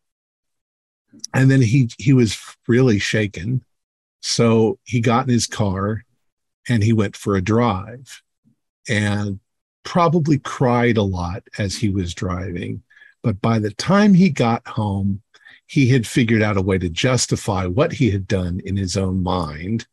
[1.33, 3.65] And then he he was really shaken.
[4.21, 6.05] So he got in his car
[6.69, 8.23] and he went for a drive
[8.89, 9.41] and
[9.85, 12.83] probably cried a lot as he was driving.
[13.23, 15.23] But by the time he got home,
[15.67, 19.23] he had figured out a way to justify what he had done in his own
[19.23, 19.87] mind,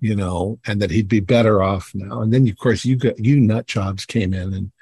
[0.00, 2.22] you know, and that he'd be better off now.
[2.22, 4.72] And then, of course, you got you nut jobs came in and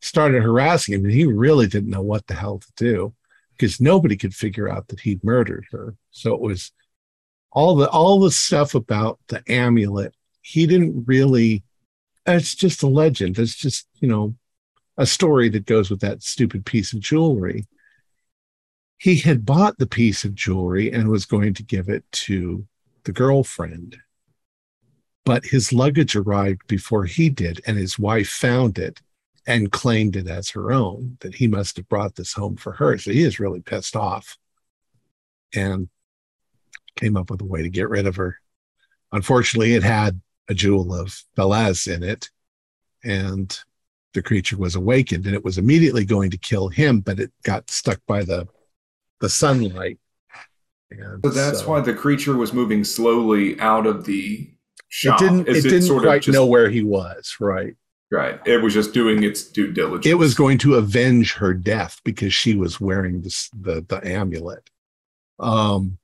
[0.00, 3.14] started harassing him, and he really didn't know what the hell to do
[3.52, 5.96] because nobody could figure out that he'd murdered her.
[6.10, 6.72] So it was
[7.52, 10.14] all the all the stuff about the amulet
[10.48, 11.62] he didn't really
[12.36, 13.38] it's just a legend.
[13.38, 14.34] It's just you know
[14.96, 17.66] a story that goes with that stupid piece of jewelry.
[18.98, 22.66] He had bought the piece of jewelry and was going to give it to
[23.04, 23.96] the girlfriend.
[25.24, 29.00] But his luggage arrived before he did and his wife found it
[29.46, 32.98] and claimed it as her own that he must have brought this home for her.
[32.98, 34.36] So he is really pissed off
[35.54, 35.88] and
[36.96, 38.36] came up with a way to get rid of her.
[39.12, 42.30] Unfortunately it had a jewel of Veles in it,
[43.04, 43.58] and
[44.14, 47.70] the creature was awakened, and it was immediately going to kill him, but it got
[47.70, 48.46] stuck by the
[49.20, 49.98] the sunlight.
[50.90, 54.50] And so that's so, why the creature was moving slowly out of the
[54.88, 55.20] shop.
[55.20, 55.48] It didn't.
[55.48, 57.36] It, it didn't quite just, know where he was.
[57.40, 57.74] Right.
[58.10, 58.40] Right.
[58.46, 60.06] It was just doing its due diligence.
[60.06, 64.70] It was going to avenge her death because she was wearing this, the the amulet.
[65.38, 65.97] Um,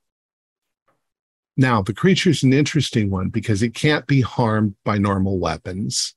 [1.56, 6.14] now, the creature is an interesting one because it can't be harmed by normal weapons,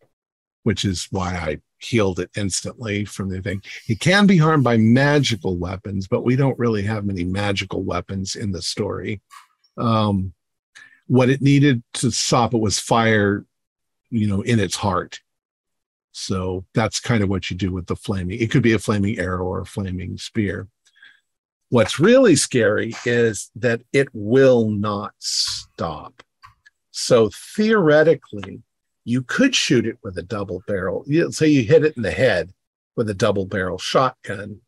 [0.63, 3.61] which is why I healed it instantly from the thing.
[3.87, 8.35] It can be harmed by magical weapons, but we don't really have many magical weapons
[8.35, 9.21] in the story.
[9.77, 10.33] Um,
[11.05, 13.45] what it needed to stop it was fire,
[14.09, 15.19] you know, in its heart.
[16.13, 18.41] So that's kind of what you do with the flaming.
[18.41, 20.67] It could be a flaming arrow or a flaming spear.
[21.69, 26.23] What's really scary is that it will not stop.
[26.91, 28.61] So theoretically,
[29.03, 31.05] you could shoot it with a double barrel.
[31.31, 32.53] Say you hit it in the head
[32.95, 34.61] with a double barrel shotgun,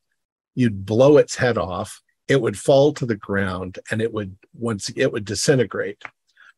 [0.56, 2.02] you'd blow its head off.
[2.28, 6.04] It would fall to the ground, and it would once it would disintegrate.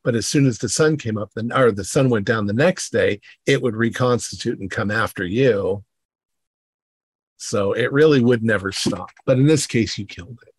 [0.03, 2.91] But as soon as the sun came up, or the sun went down the next
[2.91, 5.83] day, it would reconstitute and come after you
[7.41, 9.09] so it really would never stop.
[9.25, 10.53] But in this case, you killed it.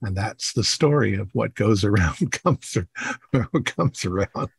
[0.00, 2.78] And that's the story of what goes around comes,
[3.64, 4.50] comes around.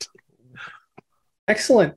[1.47, 1.95] Excellent.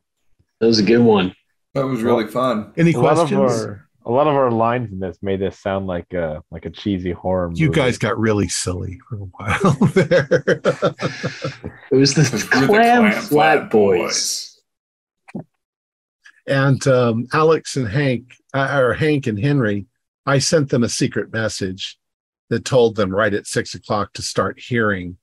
[0.61, 1.35] That was a good one.
[1.75, 2.73] That was really fun.
[2.77, 3.33] Any a questions?
[3.33, 6.65] Lot our, a lot of our lines in this made this sound like a like
[6.67, 7.61] a cheesy horror movie.
[7.61, 10.45] You guys got really silly for a while there.
[11.91, 14.01] it was the, clam, clam, flat, flat boys.
[14.01, 14.46] boys.
[16.47, 19.87] And um, Alex and Hank, uh, or Hank and Henry,
[20.27, 21.99] I sent them a secret message
[22.51, 25.17] that told them right at six o'clock to start hearing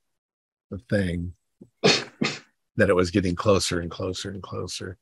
[0.70, 1.32] the thing,
[1.82, 4.98] that it was getting closer and closer and closer.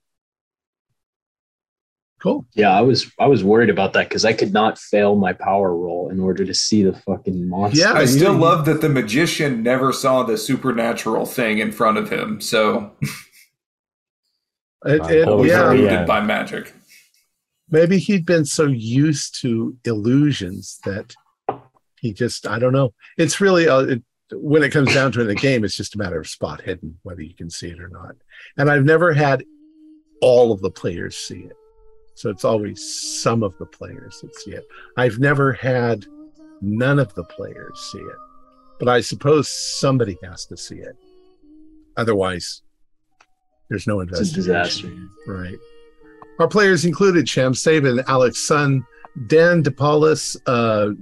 [2.21, 2.47] Cool.
[2.55, 5.77] Yeah, I was I was worried about that because I could not fail my power
[5.77, 7.81] roll in order to see the fucking monster.
[7.81, 12.11] Yeah, I still love that the magician never saw the supernatural thing in front of
[12.11, 12.41] him.
[12.41, 12.93] So
[14.85, 16.05] It, it, yeah, yeah.
[16.05, 16.75] by magic.
[17.71, 21.15] Maybe he'd been so used to illusions that
[22.01, 22.93] he just, I don't know.
[23.17, 24.03] It's really, uh, it,
[24.33, 26.61] when it comes down to it in the game, it's just a matter of spot
[26.63, 28.17] hidden, whether you can see it or not.
[28.57, 29.45] And I've never had
[30.21, 31.57] all of the players see it.
[32.15, 34.67] So it's always some of the players that see it.
[34.97, 36.05] I've never had
[36.61, 38.17] none of the players see it.
[38.79, 40.97] But I suppose somebody has to see it.
[41.97, 42.63] Otherwise,
[43.73, 44.39] there's no investigation.
[44.39, 44.93] It's a disaster.
[45.27, 45.59] Right.
[46.39, 48.85] Our players included Shem Sabin, Alex Sun,
[49.29, 50.93] Dan DePaulis, uh,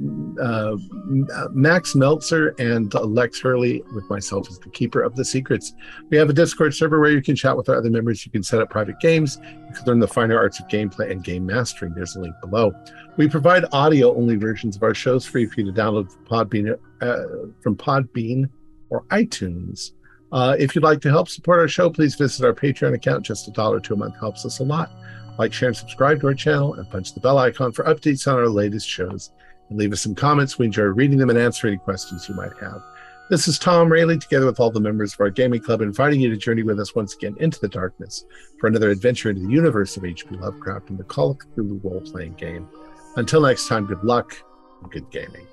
[0.40, 5.72] uh, Max Meltzer, and Lex Hurley, with myself as the keeper of the secrets.
[6.10, 8.24] We have a Discord server where you can chat with our other members.
[8.24, 9.38] You can set up private games.
[9.42, 11.94] You can learn the finer arts of gameplay and game mastering.
[11.94, 12.72] There's a link below.
[13.16, 16.78] We provide audio only versions of our shows free for you to download from Podbean,
[17.00, 18.48] uh, from Podbean
[18.90, 19.92] or iTunes.
[20.32, 23.24] Uh, if you'd like to help support our show, please visit our Patreon account.
[23.24, 24.90] Just a dollar to a month helps us a lot.
[25.38, 28.38] Like, share, and subscribe to our channel, and punch the bell icon for updates on
[28.38, 29.30] our latest shows.
[29.68, 30.58] And leave us some comments.
[30.58, 32.82] We enjoy reading them and answering any questions you might have.
[33.30, 36.30] This is Tom Rayleigh, together with all the members of our gaming club, inviting you
[36.30, 38.24] to journey with us once again into the darkness
[38.58, 40.34] for another adventure into the universe of H.P.
[40.34, 42.68] Lovecraft and the Call of Cthulhu role playing game.
[43.16, 44.36] Until next time, good luck
[44.82, 45.46] and good gaming.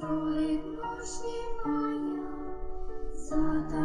[0.00, 2.24] строит ночь немая,
[3.12, 3.79] за.